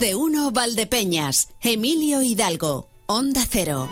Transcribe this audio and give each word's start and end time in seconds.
De 0.00 0.14
uno 0.14 0.52
Valdepeñas, 0.52 1.48
Emilio 1.60 2.22
Hidalgo, 2.22 2.88
Onda 3.06 3.40
Cero. 3.50 3.88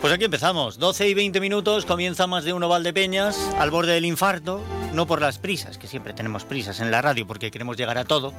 Pues 0.00 0.12
aquí 0.12 0.24
empezamos, 0.26 0.78
12 0.78 1.08
y 1.08 1.14
20 1.14 1.40
minutos, 1.40 1.84
comienza 1.84 2.28
más 2.28 2.44
de 2.44 2.52
uno 2.52 2.68
Valdepeñas, 2.68 3.36
al 3.58 3.72
borde 3.72 3.94
del 3.94 4.04
infarto, 4.04 4.60
no 4.92 5.08
por 5.08 5.20
las 5.20 5.38
prisas, 5.38 5.76
que 5.76 5.88
siempre 5.88 6.12
tenemos 6.12 6.44
prisas 6.44 6.78
en 6.78 6.92
la 6.92 7.02
radio 7.02 7.26
porque 7.26 7.50
queremos 7.50 7.76
llegar 7.76 7.98
a 7.98 8.04
todo, 8.04 8.32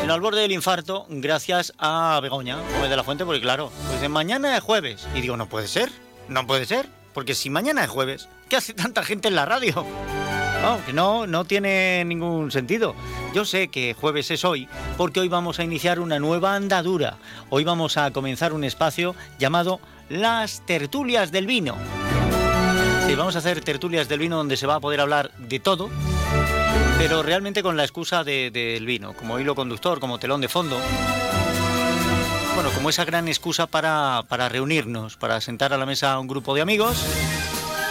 sino 0.00 0.14
al 0.14 0.22
borde 0.22 0.40
del 0.40 0.52
infarto 0.52 1.04
gracias 1.10 1.74
a 1.76 2.18
Begoña, 2.22 2.56
Gómez 2.56 2.88
de 2.88 2.96
la 2.96 3.04
Fuente, 3.04 3.26
porque 3.26 3.42
claro, 3.42 3.70
pues 3.90 4.08
mañana 4.08 4.56
es 4.56 4.62
jueves, 4.62 5.06
y 5.14 5.20
digo, 5.20 5.36
no 5.36 5.50
puede 5.50 5.68
ser, 5.68 5.90
no 6.28 6.46
puede 6.46 6.64
ser, 6.64 6.88
porque 7.12 7.34
si 7.34 7.50
mañana 7.50 7.84
es 7.84 7.90
jueves, 7.90 8.28
¿qué 8.48 8.56
hace 8.56 8.74
tanta 8.74 9.02
gente 9.02 9.28
en 9.28 9.34
la 9.34 9.46
radio? 9.46 9.86
No, 10.62 10.84
que 10.84 10.92
no, 10.92 11.26
no 11.26 11.44
tiene 11.44 12.04
ningún 12.04 12.50
sentido. 12.50 12.94
Yo 13.34 13.44
sé 13.44 13.68
que 13.68 13.94
jueves 13.94 14.30
es 14.30 14.44
hoy 14.44 14.68
porque 14.98 15.20
hoy 15.20 15.28
vamos 15.28 15.58
a 15.58 15.64
iniciar 15.64 16.00
una 16.00 16.18
nueva 16.18 16.54
andadura. 16.54 17.16
Hoy 17.48 17.64
vamos 17.64 17.96
a 17.96 18.10
comenzar 18.10 18.52
un 18.52 18.64
espacio 18.64 19.14
llamado 19.38 19.80
Las 20.10 20.64
Tertulias 20.66 21.32
del 21.32 21.46
Vino. 21.46 21.76
Sí, 23.06 23.14
vamos 23.16 23.34
a 23.34 23.38
hacer 23.38 23.60
tertulias 23.60 24.08
del 24.08 24.20
vino 24.20 24.36
donde 24.36 24.56
se 24.56 24.68
va 24.68 24.76
a 24.76 24.80
poder 24.80 25.00
hablar 25.00 25.32
de 25.36 25.58
todo, 25.58 25.90
pero 26.96 27.24
realmente 27.24 27.60
con 27.60 27.76
la 27.76 27.82
excusa 27.82 28.22
del 28.22 28.86
vino, 28.86 29.14
como 29.14 29.40
hilo 29.40 29.56
conductor, 29.56 29.98
como 29.98 30.20
telón 30.20 30.40
de 30.40 30.48
fondo. 30.48 30.78
Bueno, 32.54 32.70
como 32.74 32.90
esa 32.90 33.04
gran 33.04 33.28
excusa 33.28 33.66
para, 33.66 34.24
para 34.28 34.48
reunirnos, 34.48 35.16
para 35.16 35.40
sentar 35.40 35.72
a 35.72 35.78
la 35.78 35.86
mesa 35.86 36.12
a 36.12 36.20
un 36.20 36.28
grupo 36.28 36.54
de 36.54 36.62
amigos 36.62 37.04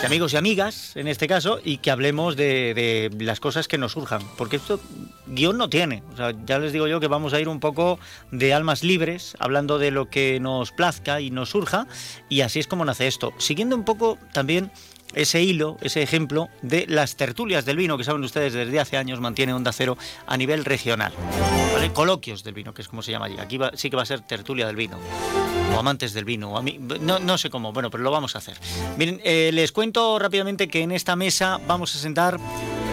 de 0.02 0.06
amigos 0.06 0.32
y 0.32 0.38
amigas, 0.38 0.96
en 0.96 1.10
este 1.10 1.28
caso, 1.28 1.60
y 1.62 1.78
que 1.78 1.92
hablemos 1.92 2.38
de, 2.38 3.12
las 3.20 3.42
cosas 3.42 3.68
que 3.68 3.78
nos 3.78 3.92
surjan. 3.92 4.22
Porque 4.38 4.56
esto 4.56 4.80
guion 5.28 5.58
no 5.58 5.70
tiene. 5.70 6.04
O 6.14 6.16
sea, 6.16 6.34
ya 6.46 6.58
les 6.58 6.72
digo 6.72 6.88
yo 6.88 7.02
que 7.02 7.08
vamos 7.08 7.34
a 7.34 7.42
ir 7.42 7.50
un 7.50 7.60
poco 7.60 8.00
de 8.32 8.54
almas 8.54 8.82
libres, 8.82 9.36
hablando 9.40 9.78
de 9.78 9.92
lo 9.92 10.10
que 10.10 10.40
nos 10.40 10.72
plazca 10.72 11.20
y 11.20 11.32
nos 11.32 11.50
surja, 11.50 11.86
y 12.30 12.42
así 12.42 12.60
es 12.60 12.68
como 12.68 12.86
nace 12.86 13.08
esto. 13.08 13.34
Siguiendo 13.40 13.76
un 13.76 13.84
poco 13.84 14.18
también 14.32 14.72
ese 15.14 15.42
hilo, 15.42 15.78
ese 15.82 16.02
ejemplo 16.02 16.50
de 16.62 16.86
las 16.88 17.16
tertulias 17.16 17.66
del 17.66 17.78
vino 17.78 17.98
que 17.98 18.04
saben 18.04 18.24
ustedes 18.24 18.54
desde 18.54 18.80
hace 18.80 18.98
años 18.98 19.20
mantiene 19.20 19.54
Onda 19.54 19.72
Cero 19.72 19.98
a 20.28 20.38
nivel 20.38 20.66
regional. 20.66 21.14
Coloquios 21.94 22.44
del 22.44 22.54
vino, 22.54 22.74
que 22.74 22.82
es 22.82 22.88
como 22.88 23.02
se 23.02 23.12
llama 23.12 23.26
allí. 23.26 23.38
Aquí 23.40 23.58
sí 23.74 23.90
que 23.90 23.96
va 23.96 24.04
a 24.04 24.06
ser 24.06 24.22
tertulia 24.22 24.68
del 24.68 24.76
vino. 24.76 24.98
O 25.76 25.80
amantes 25.80 26.14
del 26.14 26.26
vino, 26.26 26.58
a 26.58 26.62
mí, 26.62 26.80
no, 27.02 27.20
no, 27.20 27.38
sé 27.38 27.50
cómo, 27.50 27.74
bueno, 27.74 27.90
pero 27.90 28.04
lo 28.04 28.12
vamos 28.12 28.36
a 28.36 28.40
hacer. 28.40 28.58
Miren, 28.98 29.22
eh, 29.24 29.52
les 29.54 29.72
cuento 29.72 30.20
rápidamente 30.20 30.68
que 30.68 30.82
en 30.82 30.92
esta 30.92 31.16
mesa 31.16 31.60
vamos 31.68 31.96
a 31.96 32.00
sentar 32.00 32.40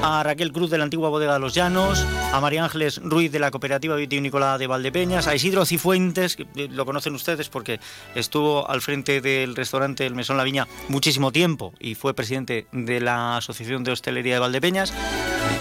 a 0.02 0.22
Raquel 0.22 0.52
Cruz 0.52 0.70
de 0.70 0.78
la 0.78 0.84
antigua 0.84 1.08
bodega 1.08 1.34
de 1.34 1.40
los 1.40 1.54
Llanos, 1.54 2.06
a 2.32 2.40
María 2.40 2.64
Ángeles 2.64 3.00
Ruiz 3.02 3.32
de 3.32 3.38
la 3.38 3.50
cooperativa 3.50 3.96
vitivinícola 3.96 4.58
de 4.58 4.66
Valdepeñas, 4.66 5.26
a 5.26 5.34
Isidro 5.34 5.64
Cifuentes, 5.64 6.36
que 6.36 6.46
eh, 6.56 6.68
lo 6.70 6.84
conocen 6.86 7.14
ustedes 7.14 7.48
porque 7.48 7.80
estuvo 8.14 8.68
al 8.68 8.80
frente 8.80 9.20
del 9.20 9.56
restaurante 9.56 10.06
El 10.06 10.14
Mesón 10.14 10.36
La 10.36 10.44
Viña 10.44 10.66
muchísimo 10.88 11.32
tiempo 11.32 11.72
y 11.80 11.94
fue 11.94 12.14
presidente 12.14 12.66
de 12.72 13.00
la 13.00 13.36
Asociación 13.36 13.84
de 13.84 13.92
Hostelería 13.92 14.34
de 14.34 14.40
Valdepeñas. 14.40 14.92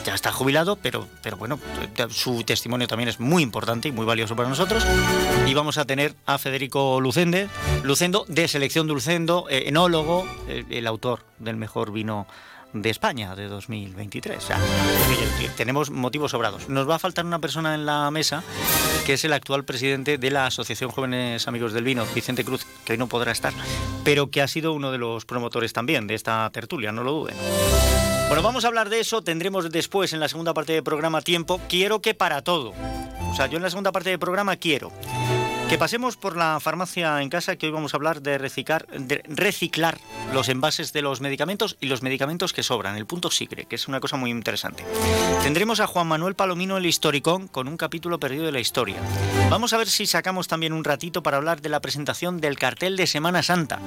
Ya 0.05 0.13
está 0.13 0.31
jubilado, 0.31 0.75
pero, 0.75 1.07
pero 1.21 1.37
bueno, 1.37 1.59
su 2.09 2.43
testimonio 2.43 2.87
también 2.87 3.09
es 3.09 3.19
muy 3.19 3.43
importante 3.43 3.89
y 3.89 3.91
muy 3.91 4.05
valioso 4.05 4.35
para 4.35 4.49
nosotros. 4.49 4.85
Y 5.47 5.53
vamos 5.53 5.77
a 5.77 5.85
tener 5.85 6.15
a 6.25 6.37
Federico 6.37 6.99
Lucende, 7.01 7.47
Lucendo 7.83 8.25
de 8.27 8.47
Selección 8.47 8.87
Dulcendo, 8.87 9.47
eh, 9.49 9.63
enólogo, 9.67 10.27
eh, 10.47 10.63
el 10.69 10.87
autor 10.87 11.25
del 11.39 11.55
mejor 11.55 11.91
vino 11.91 12.27
de 12.81 12.89
España 12.89 13.35
de 13.35 13.47
2023. 13.47 14.47
tenemos 15.55 15.89
motivos 15.89 16.31
sobrados. 16.31 16.67
Nos 16.69 16.89
va 16.89 16.95
a 16.95 16.99
faltar 16.99 17.25
una 17.25 17.39
persona 17.39 17.73
en 17.73 17.85
la 17.85 18.11
mesa 18.11 18.43
que 19.05 19.13
es 19.13 19.23
el 19.23 19.33
actual 19.33 19.65
presidente 19.65 20.17
de 20.17 20.31
la 20.31 20.47
Asociación 20.47 20.91
Jóvenes 20.91 21.47
Amigos 21.47 21.73
del 21.73 21.83
Vino, 21.83 22.05
Vicente 22.13 22.43
Cruz, 22.43 22.65
que 22.83 22.93
hoy 22.93 22.97
no 22.97 23.07
podrá 23.07 23.31
estar, 23.31 23.53
pero 24.03 24.29
que 24.29 24.41
ha 24.41 24.47
sido 24.47 24.73
uno 24.73 24.91
de 24.91 24.97
los 24.97 25.25
promotores 25.25 25.73
también 25.73 26.07
de 26.07 26.15
esta 26.15 26.49
tertulia, 26.51 26.91
no 26.91 27.03
lo 27.03 27.11
duden. 27.11 27.35
Bueno, 28.27 28.41
vamos 28.43 28.65
a 28.65 28.67
hablar 28.67 28.89
de 28.89 28.99
eso, 28.99 29.21
tendremos 29.21 29.69
después 29.71 30.11
en 30.13 30.19
la 30.19 30.27
segunda 30.27 30.53
parte 30.53 30.73
del 30.73 30.83
programa 30.83 31.21
tiempo. 31.21 31.61
Quiero 31.69 32.01
que 32.01 32.13
para 32.13 32.41
todo. 32.41 32.73
O 33.29 33.35
sea, 33.35 33.47
yo 33.47 33.57
en 33.57 33.63
la 33.63 33.69
segunda 33.69 33.91
parte 33.91 34.09
del 34.09 34.19
programa 34.19 34.55
quiero 34.55 34.91
que 35.69 35.77
pasemos 35.79 36.15
por 36.15 36.37
la 36.37 36.59
farmacia 36.59 37.21
en 37.21 37.29
casa, 37.29 37.55
que 37.55 37.65
hoy 37.65 37.71
vamos 37.71 37.93
a 37.93 37.97
hablar 37.97 38.21
de 38.21 38.37
reciclar, 38.37 38.85
de 38.87 39.23
reciclar 39.27 39.97
los 40.33 40.49
envases 40.49 40.93
de 40.93 41.01
los 41.01 41.21
medicamentos 41.21 41.75
y 41.81 41.87
los 41.87 42.03
medicamentos 42.03 42.53
que 42.53 42.61
sobran, 42.61 42.97
el 42.97 43.07
punto 43.07 43.31
sigre, 43.31 43.65
que 43.65 43.75
es 43.75 43.87
una 43.87 43.99
cosa 43.99 44.15
muy 44.15 44.29
interesante. 44.29 44.85
Tendremos 45.43 45.79
a 45.79 45.87
Juan 45.87 46.07
Manuel 46.07 46.35
Palomino 46.35 46.77
el 46.77 46.85
Historicón 46.85 47.47
con 47.47 47.67
un 47.67 47.77
capítulo 47.77 48.19
perdido 48.19 48.45
de 48.45 48.51
la 48.51 48.59
historia. 48.59 48.97
Vamos 49.49 49.73
a 49.73 49.77
ver 49.77 49.87
si 49.87 50.05
sacamos 50.05 50.47
también 50.47 50.73
un 50.73 50.83
ratito 50.83 51.23
para 51.23 51.37
hablar 51.37 51.61
de 51.61 51.69
la 51.69 51.81
presentación 51.81 52.39
del 52.39 52.57
cartel 52.57 52.95
de 52.95 53.07
Semana 53.07 53.41
Santa 53.41 53.79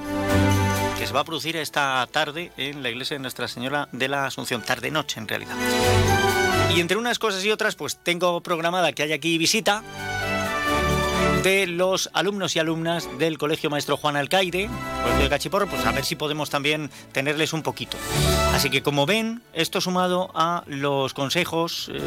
que 0.98 1.06
se 1.06 1.12
va 1.12 1.20
a 1.20 1.24
producir 1.24 1.56
esta 1.56 2.04
tarde 2.10 2.50
en 2.56 2.82
la 2.82 2.90
iglesia 2.90 3.14
de 3.14 3.20
Nuestra 3.20 3.46
Señora 3.46 3.88
de 3.92 4.08
la 4.08 4.26
Asunción, 4.26 4.62
tarde-noche 4.62 5.20
en 5.20 5.28
realidad. 5.28 5.54
Y 6.74 6.80
entre 6.80 6.96
unas 6.96 7.20
cosas 7.20 7.44
y 7.44 7.52
otras, 7.52 7.76
pues 7.76 7.96
tengo 8.02 8.40
programada 8.40 8.92
que 8.92 9.04
haya 9.04 9.14
aquí 9.14 9.38
visita 9.38 9.84
de 11.42 11.66
los 11.66 12.10
alumnos 12.12 12.56
y 12.56 12.58
alumnas 12.58 13.08
del 13.18 13.38
Colegio 13.38 13.70
Maestro 13.70 13.96
Juan 13.96 14.16
Alcaide, 14.16 14.68
Colegio 15.02 15.24
de 15.24 15.28
Cachiporro, 15.28 15.66
pues 15.66 15.84
a 15.84 15.92
ver 15.92 16.04
si 16.04 16.16
podemos 16.16 16.50
también 16.50 16.90
tenerles 17.12 17.52
un 17.52 17.62
poquito. 17.62 17.96
Así 18.58 18.70
que 18.70 18.82
como 18.82 19.06
ven, 19.06 19.40
esto 19.52 19.80
sumado 19.80 20.32
a 20.34 20.64
los 20.66 21.14
consejos 21.14 21.92
eh, 21.94 22.00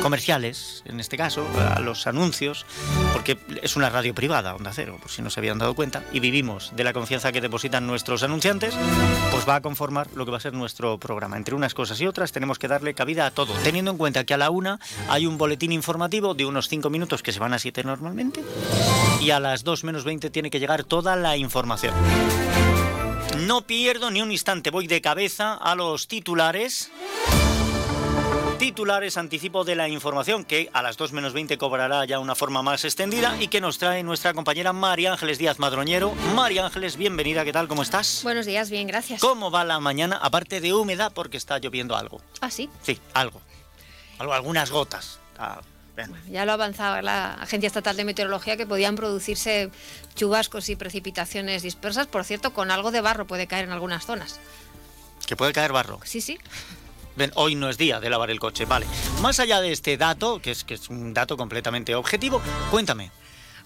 comerciales, 0.00 0.84
en 0.86 1.00
este 1.00 1.16
caso, 1.16 1.44
a 1.74 1.80
los 1.80 2.06
anuncios, 2.06 2.64
porque 3.12 3.36
es 3.60 3.74
una 3.74 3.90
radio 3.90 4.14
privada, 4.14 4.54
Onda 4.54 4.70
Cero, 4.72 4.98
por 5.02 5.10
si 5.10 5.22
no 5.22 5.30
se 5.30 5.40
habían 5.40 5.58
dado 5.58 5.74
cuenta, 5.74 6.04
y 6.12 6.20
vivimos 6.20 6.70
de 6.76 6.84
la 6.84 6.92
confianza 6.92 7.32
que 7.32 7.40
depositan 7.40 7.84
nuestros 7.84 8.22
anunciantes, 8.22 8.76
pues 9.32 9.48
va 9.48 9.56
a 9.56 9.60
conformar 9.60 10.06
lo 10.14 10.24
que 10.24 10.30
va 10.30 10.36
a 10.36 10.40
ser 10.40 10.52
nuestro 10.52 10.98
programa. 10.98 11.36
Entre 11.36 11.56
unas 11.56 11.74
cosas 11.74 12.00
y 12.00 12.06
otras 12.06 12.30
tenemos 12.30 12.60
que 12.60 12.68
darle 12.68 12.94
cabida 12.94 13.26
a 13.26 13.32
todo, 13.32 13.52
teniendo 13.64 13.90
en 13.90 13.96
cuenta 13.96 14.22
que 14.22 14.34
a 14.34 14.38
la 14.38 14.50
una 14.50 14.78
hay 15.08 15.26
un 15.26 15.36
boletín 15.36 15.72
informativo 15.72 16.34
de 16.34 16.44
unos 16.44 16.68
cinco 16.68 16.90
minutos 16.90 17.24
que 17.24 17.32
se 17.32 17.40
van 17.40 17.54
a 17.54 17.58
siete 17.58 17.82
normalmente, 17.82 18.44
y 19.20 19.30
a 19.30 19.40
las 19.40 19.64
2 19.64 19.82
menos 19.82 20.04
20 20.04 20.30
tiene 20.30 20.48
que 20.48 20.60
llegar 20.60 20.84
toda 20.84 21.16
la 21.16 21.36
información. 21.36 21.92
No 23.46 23.62
pierdo 23.62 24.12
ni 24.12 24.22
un 24.22 24.30
instante, 24.30 24.70
voy 24.70 24.86
de 24.86 25.00
cabeza 25.00 25.54
a 25.54 25.74
los 25.74 26.06
titulares. 26.06 26.92
Titulares, 28.58 29.16
anticipo 29.16 29.64
de 29.64 29.74
la 29.74 29.88
información 29.88 30.44
que 30.44 30.70
a 30.72 30.80
las 30.80 30.96
2 30.96 31.12
menos 31.12 31.32
20 31.32 31.58
cobrará 31.58 32.04
ya 32.04 32.20
una 32.20 32.36
forma 32.36 32.62
más 32.62 32.84
extendida 32.84 33.36
y 33.40 33.48
que 33.48 33.60
nos 33.60 33.78
trae 33.78 34.04
nuestra 34.04 34.32
compañera 34.32 34.72
María 34.72 35.10
Ángeles 35.10 35.38
Díaz 35.38 35.58
Madroñero. 35.58 36.14
María 36.36 36.64
Ángeles, 36.66 36.96
bienvenida, 36.96 37.44
¿qué 37.44 37.52
tal? 37.52 37.66
¿Cómo 37.66 37.82
estás? 37.82 38.20
Buenos 38.22 38.46
días, 38.46 38.70
bien, 38.70 38.86
gracias. 38.86 39.20
¿Cómo 39.20 39.50
va 39.50 39.64
la 39.64 39.80
mañana? 39.80 40.20
Aparte 40.22 40.60
de 40.60 40.72
húmeda 40.72 41.10
porque 41.10 41.36
está 41.36 41.58
lloviendo 41.58 41.96
algo. 41.96 42.20
¿Ah, 42.40 42.50
sí? 42.50 42.70
Sí, 42.82 43.00
algo. 43.12 43.42
algo 44.20 44.34
algunas 44.34 44.70
gotas. 44.70 45.18
Ah, 45.36 45.60
ya 46.30 46.44
lo 46.44 46.52
avanzaba 46.52 47.02
la 47.02 47.34
Agencia 47.34 47.66
Estatal 47.66 47.96
de 47.96 48.04
Meteorología 48.04 48.56
que 48.56 48.66
podían 48.66 48.96
producirse 48.96 49.70
chubascos 50.14 50.68
y 50.68 50.76
precipitaciones 50.76 51.62
dispersas, 51.62 52.06
por 52.06 52.24
cierto, 52.24 52.52
con 52.52 52.70
algo 52.70 52.90
de 52.90 53.00
barro 53.00 53.26
puede 53.26 53.46
caer 53.46 53.64
en 53.64 53.72
algunas 53.72 54.04
zonas. 54.04 54.40
¿Que 55.26 55.36
puede 55.36 55.52
caer 55.52 55.72
barro? 55.72 56.00
Sí, 56.04 56.20
sí. 56.20 56.38
Ven, 57.16 57.30
hoy 57.34 57.54
no 57.54 57.68
es 57.68 57.76
día 57.76 58.00
de 58.00 58.08
lavar 58.08 58.30
el 58.30 58.40
coche, 58.40 58.64
vale. 58.64 58.86
Más 59.20 59.38
allá 59.38 59.60
de 59.60 59.72
este 59.72 59.96
dato, 59.96 60.40
que 60.40 60.50
es, 60.50 60.64
que 60.64 60.74
es 60.74 60.88
un 60.88 61.12
dato 61.12 61.36
completamente 61.36 61.94
objetivo, 61.94 62.40
cuéntame, 62.70 63.10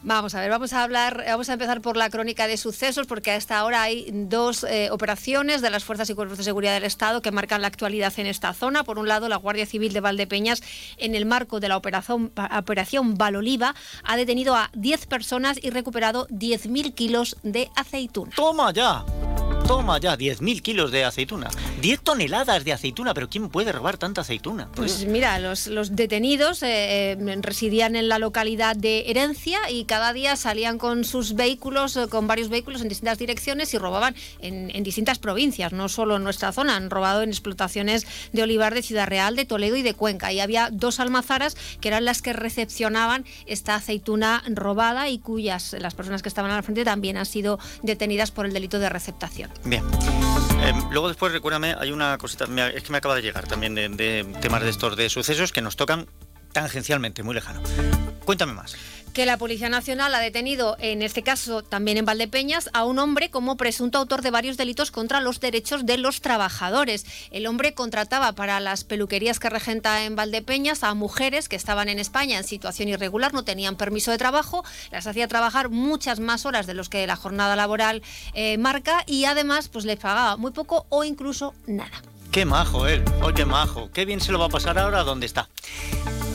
Vamos 0.03 0.35
a 0.35 0.41
ver, 0.41 0.51
vamos 0.51 0.73
a 0.73 0.83
hablar, 0.83 1.25
vamos 1.27 1.49
a 1.49 1.55
empezar 1.55 1.81
por 1.81 1.97
la 1.97 2.11
crónica 2.11 2.47
de 2.47 2.57
sucesos, 2.57 3.07
porque 3.07 3.33
hasta 3.33 3.59
ahora 3.59 3.83
hay 3.83 4.09
dos 4.13 4.65
eh, 4.65 4.91
operaciones 4.91 5.63
de 5.63 5.71
las 5.71 5.85
fuerzas 5.85 6.09
y 6.11 6.15
cuerpos 6.15 6.39
de 6.39 6.45
seguridad 6.45 6.75
del 6.75 6.85
Estado 6.85 7.23
que 7.23 7.31
marcan 7.31 7.63
la 7.63 7.69
actualidad 7.69 8.13
en 8.19 8.27
esta 8.27 8.53
zona. 8.53 8.85
Por 8.85 8.99
un 8.99 9.09
lado, 9.09 9.29
la 9.29 9.37
Guardia 9.37 9.67
Civil 9.67 9.93
de 9.93 10.01
Valdepeñas, 10.01 10.63
en 10.97 11.15
el 11.15 11.27
marco 11.27 11.61
de 11.61 11.69
la 11.69 11.77
operación, 11.77 12.33
operación 12.57 13.15
Valoliva, 13.15 13.75
ha 14.05 14.17
detenido 14.17 14.55
a 14.55 14.71
10 14.75 15.07
personas 15.07 15.59
y 15.63 15.71
recuperado 15.71 16.27
10.000 16.29 16.95
kilos 16.95 17.37
de 17.43 17.71
aceituna. 17.75 18.33
¡Toma 18.37 18.73
ya! 18.73 19.05
Toma 19.67 19.99
ya, 19.99 20.17
10.000 20.17 20.63
kilos 20.63 20.93
de 20.93 21.05
aceituna. 21.05 21.51
10 21.81 22.01
toneladas 22.01 22.65
de 22.65 22.73
aceituna, 22.73 23.15
pero 23.15 23.29
¿quién 23.29 23.49
puede 23.49 23.73
robar 23.73 23.99
tanta 23.99 24.21
aceituna? 24.21 24.69
Pues 24.77 25.07
mira, 25.07 25.41
los, 25.41 25.67
detenidos 25.97 26.63
eh, 26.63 27.13
eh, 27.13 27.39
residían 27.41 27.97
en 27.97 28.09
la 28.09 28.21
localidad 28.21 28.77
de 28.77 29.11
Herencia 29.11 29.59
y 29.69 29.85
cada 29.85 30.13
día 30.13 30.37
salían 30.37 30.79
con 30.79 31.03
sus 31.03 31.35
vehículos, 31.35 31.97
eh, 31.97 32.07
con 32.09 32.29
varios 32.29 32.49
vehículos 32.49 32.81
en 32.81 32.89
distintas 32.89 33.19
direcciones 33.19 33.75
y 33.75 33.79
robaban 33.79 34.15
en, 34.41 34.71
en, 34.73 34.85
distintas 34.85 35.19
provincias, 35.19 35.73
no 35.73 35.89
solo 35.89 36.15
en 36.15 36.23
nuestra 36.23 36.53
zona, 36.53 36.77
han 36.77 36.89
robado 36.89 37.23
en 37.23 37.31
explotaciones 37.31 38.07
de 38.33 38.43
olivar 38.45 38.73
de 38.73 38.83
Ciudad 38.83 39.09
Real, 39.09 39.35
de 39.35 39.47
Toledo 39.47 39.75
y 39.75 39.83
de 39.83 39.95
Cuenca. 39.95 40.33
Y 40.33 40.39
había 40.39 40.69
dos 40.71 41.01
almazaras 41.01 41.57
que 41.81 41.89
eran 41.89 42.05
las 42.05 42.23
que 42.23 42.33
recepcionaban 42.33 43.25
esta 43.47 43.75
aceituna 43.75 44.45
robada 44.47 45.09
y 45.09 45.19
cuyas 45.19 45.75
las 45.81 45.95
personas 45.97 46.23
que 46.23 46.29
estaban 46.29 46.53
al 46.53 46.63
frente 46.63 46.85
también 46.85 47.17
han 47.17 47.27
sido 47.27 47.59
detenidas 47.83 48.31
por 48.31 48.47
el 48.47 48.53
delito 48.53 48.79
de 48.79 48.89
receptación. 48.89 49.56
Bien. 49.65 49.83
Em, 50.63 50.91
luego 50.91 51.09
después, 51.09 51.33
recuérdame, 51.33 51.75
hay 51.79 51.91
una 51.93 52.19
cosita, 52.19 52.47
es 52.69 52.83
que 52.83 52.93
me 52.93 52.99
acaba 52.99 53.15
de 53.15 53.23
llegar 53.23 53.47
también 53.47 53.75
de 53.75 54.27
temas 54.41 54.63
de 54.63 54.71
estos 54.71 54.97
de 54.97 55.09
sucesos 55.09 55.53
que 55.53 55.61
nos 55.61 55.77
tocan 55.77 56.07
tangencialmente, 56.57 57.23
muy 57.23 57.35
lejano. 57.35 57.61
Cuéntame 58.25 58.55
más 58.55 58.75
que 59.13 59.25
la 59.25 59.39
Policía 59.39 59.71
Nacional 59.71 60.15
ha 60.15 60.19
detenido, 60.19 60.77
en 60.79 61.01
este 61.01 61.23
caso 61.23 61.63
también 61.63 61.97
en 61.97 62.05
Valdepeñas, 62.05 62.69
a 62.75 62.85
un 62.85 62.99
hombre 62.99 63.31
como 63.31 63.57
presunto 63.57 63.97
autor 63.97 64.21
de 64.21 64.31
varios 64.31 64.59
delitos 64.59 64.91
contra 64.91 65.23
los 65.23 65.41
derechos 65.41 65.87
de 65.87 65.97
los 65.97 66.21
trabajadores. 66.21 67.07
El 67.31 67.47
hombre 67.47 67.73
contrataba 67.73 68.33
para 68.33 68.61
las 68.61 68.85
peluquerías 68.85 69.39
que 69.39 69.49
regenta 69.49 70.05
en 70.05 70.17
Valdepeñas 70.17 70.83
a 70.83 70.93
mujeres 70.93 71.49
que 71.49 71.57
estaban 71.57 71.89
en 71.89 71.99
España 71.99 72.37
en 72.37 72.45
situación 72.45 72.91
irregular, 72.91 73.33
no 73.33 73.43
tenían 73.43 73.77
permiso 73.77 74.11
de 74.11 74.19
trabajo, 74.19 74.67
las 74.93 75.07
hacía 75.07 75.29
trabajar 75.29 75.71
muchas 75.71 76.21
más 76.21 76.45
horas 76.45 76.67
de 76.67 76.75
los 76.75 76.91
que 76.91 77.07
la 77.07 77.17
jornada 77.17 77.57
laboral 77.57 78.03
eh, 78.35 78.59
marca 78.59 79.03
y 79.07 79.25
además 79.25 79.69
pues 79.69 79.87
les 79.87 79.99
pagaba 79.99 80.37
muy 80.37 80.51
poco 80.51 80.85
o 80.91 81.05
incluso 81.05 81.55
nada. 81.67 82.03
Qué 82.33 82.45
majo 82.45 82.87
él, 82.87 83.03
oh, 83.23 83.33
qué 83.33 83.47
majo, 83.47 83.91
qué 83.95 84.05
bien 84.05 84.21
se 84.21 84.31
lo 84.31 84.39
va 84.39 84.45
a 84.45 84.51
pasar 84.51 84.79
ahora 84.79 85.05
¿Dónde 85.05 85.25
está. 85.25 85.49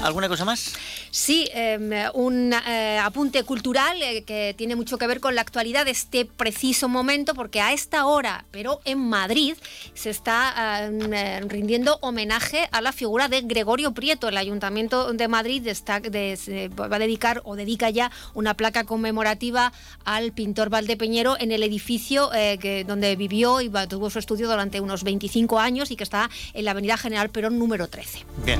¿Alguna 0.01 0.27
cosa 0.27 0.45
más? 0.45 0.74
Sí, 1.12 1.48
em, 1.53 1.92
un 2.13 2.53
eh, 2.53 3.00
apunte 3.00 3.44
cultural 3.44 4.01
eh, 4.01 4.24
que 4.24 4.56
tiene 4.57 4.75
mucho 4.75 4.98
que 4.98 5.06
ver 5.07 5.19
con 5.19 5.36
la 5.36 5.42
actualidad 5.42 5.86
de 5.86 5.92
este 5.92 6.25
preciso 6.25 6.89
momento, 6.89 7.33
porque 7.33 7.62
a 7.62 7.74
esta 7.74 8.06
hora, 8.06 8.45
pero 8.51 8.81
en 8.86 9.00
Madrid, 9.00 9.56
se 9.94 10.09
está 10.09 10.86
em, 10.86 11.13
eh, 11.13 11.42
rindiendo 11.42 12.00
homenaje 12.01 12.68
a 12.71 12.81
la 12.81 12.92
figura 12.92 13.27
de 13.27 13.42
Gregorio 13.42 13.94
Prieto. 13.94 14.30
El 14.30 14.38
Ayuntamiento 14.38 15.13
de 15.13 15.27
Madrid 15.27 15.68
va 15.68 16.95
a 16.95 17.00
dedicar 17.00 17.42
o 17.44 17.56
dedica 17.56 17.89
ya 17.89 18.12
una 18.33 18.56
placa 18.56 18.83
conmemorativa 18.83 19.71
al 20.06 20.31
pintor 20.31 20.69
Valdepeñero 20.69 21.38
en 21.39 21.51
el 21.51 21.63
edificio 21.63 22.30
que, 22.31 22.86
donde 22.88 23.15
vivió 23.15 23.62
y 23.62 23.69
tuvo 23.89 24.09
su 24.09 24.19
estudio 24.19 24.48
durante 24.48 24.81
unos 24.81 25.03
25 25.03 25.59
años 25.59 25.92
y 25.92 25.95
que 25.95 26.03
está 26.03 26.30
en 26.53 26.65
la 26.65 26.71
Avenida 26.71 26.98
General 26.98 27.30
Perón 27.30 27.59
número 27.59 27.88
13. 27.88 28.25
Bien. 28.45 28.59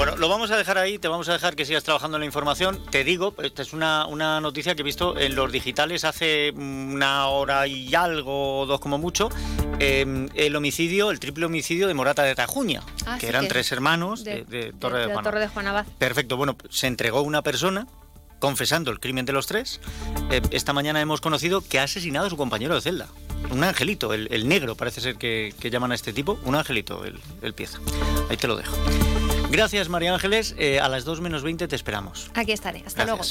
Bueno, 0.00 0.16
lo 0.16 0.30
vamos 0.30 0.50
a 0.50 0.56
dejar 0.56 0.78
ahí, 0.78 0.98
te 0.98 1.08
vamos 1.08 1.28
a 1.28 1.34
dejar 1.34 1.54
que 1.54 1.66
sigas 1.66 1.84
trabajando 1.84 2.16
en 2.16 2.20
la 2.20 2.24
información. 2.24 2.82
Te 2.90 3.04
digo, 3.04 3.34
esta 3.42 3.60
es 3.60 3.74
una, 3.74 4.06
noticia 4.40 4.74
que 4.74 4.80
he 4.80 4.82
visto 4.82 5.18
en 5.18 5.34
los 5.34 5.52
digitales 5.52 6.04
hace 6.04 6.52
una 6.52 7.26
hora 7.26 7.66
y 7.66 7.94
algo, 7.94 8.64
dos 8.64 8.80
como 8.80 8.96
mucho, 8.96 9.28
em, 9.78 10.30
el 10.36 10.56
homicidio, 10.56 11.10
el 11.10 11.20
triple 11.20 11.44
homicidio 11.44 11.86
de 11.86 11.92
Morata 11.92 12.22
de 12.22 12.34
Tajuña, 12.34 12.80
ah, 13.04 13.18
que 13.20 13.28
eran 13.28 13.46
tres 13.46 13.72
hermanos 13.72 14.24
de, 14.24 14.36
Torre 14.78 15.06
de, 15.06 15.22
Torre 15.22 15.38
de 15.38 15.48
Juan 15.48 15.84
Perfecto, 15.98 16.38
bueno, 16.38 16.56
se 16.70 16.86
entregó 16.86 17.20
una 17.20 17.42
persona 17.42 17.86
confesando 18.38 18.90
el 18.92 19.00
crimen 19.00 19.26
de 19.26 19.34
los 19.34 19.46
tres. 19.46 19.82
Eh, 20.30 20.40
esta 20.50 20.72
mañana 20.72 21.02
hemos 21.02 21.20
conocido 21.20 21.60
que 21.60 21.78
ha 21.78 21.82
asesinado 21.82 22.28
a 22.28 22.30
su 22.30 22.38
compañero 22.38 22.74
de 22.74 22.80
celda. 22.80 23.08
Un 23.50 23.64
angelito, 23.64 24.14
el, 24.14 24.48
negro 24.48 24.76
parece 24.76 25.02
ser 25.02 25.16
que, 25.16 25.52
llaman 25.60 25.92
a 25.92 25.94
este 25.94 26.14
tipo. 26.14 26.40
Un 26.44 26.54
angelito, 26.54 27.04
el, 27.04 27.20
el 27.42 27.52
pieza. 27.52 27.80
Ahí 28.30 28.38
te 28.38 28.48
lo 28.48 28.56
dejo. 28.56 28.74
Gracias, 29.50 29.88
María 29.88 30.14
Ángeles. 30.14 30.54
Eh, 30.58 30.78
a 30.78 30.88
las 30.88 31.04
2 31.04 31.20
menos 31.20 31.42
20 31.42 31.66
te 31.66 31.74
esperamos. 31.74 32.30
Aquí 32.34 32.52
estaré. 32.52 32.84
Hasta 32.86 33.04
luego. 33.04 33.22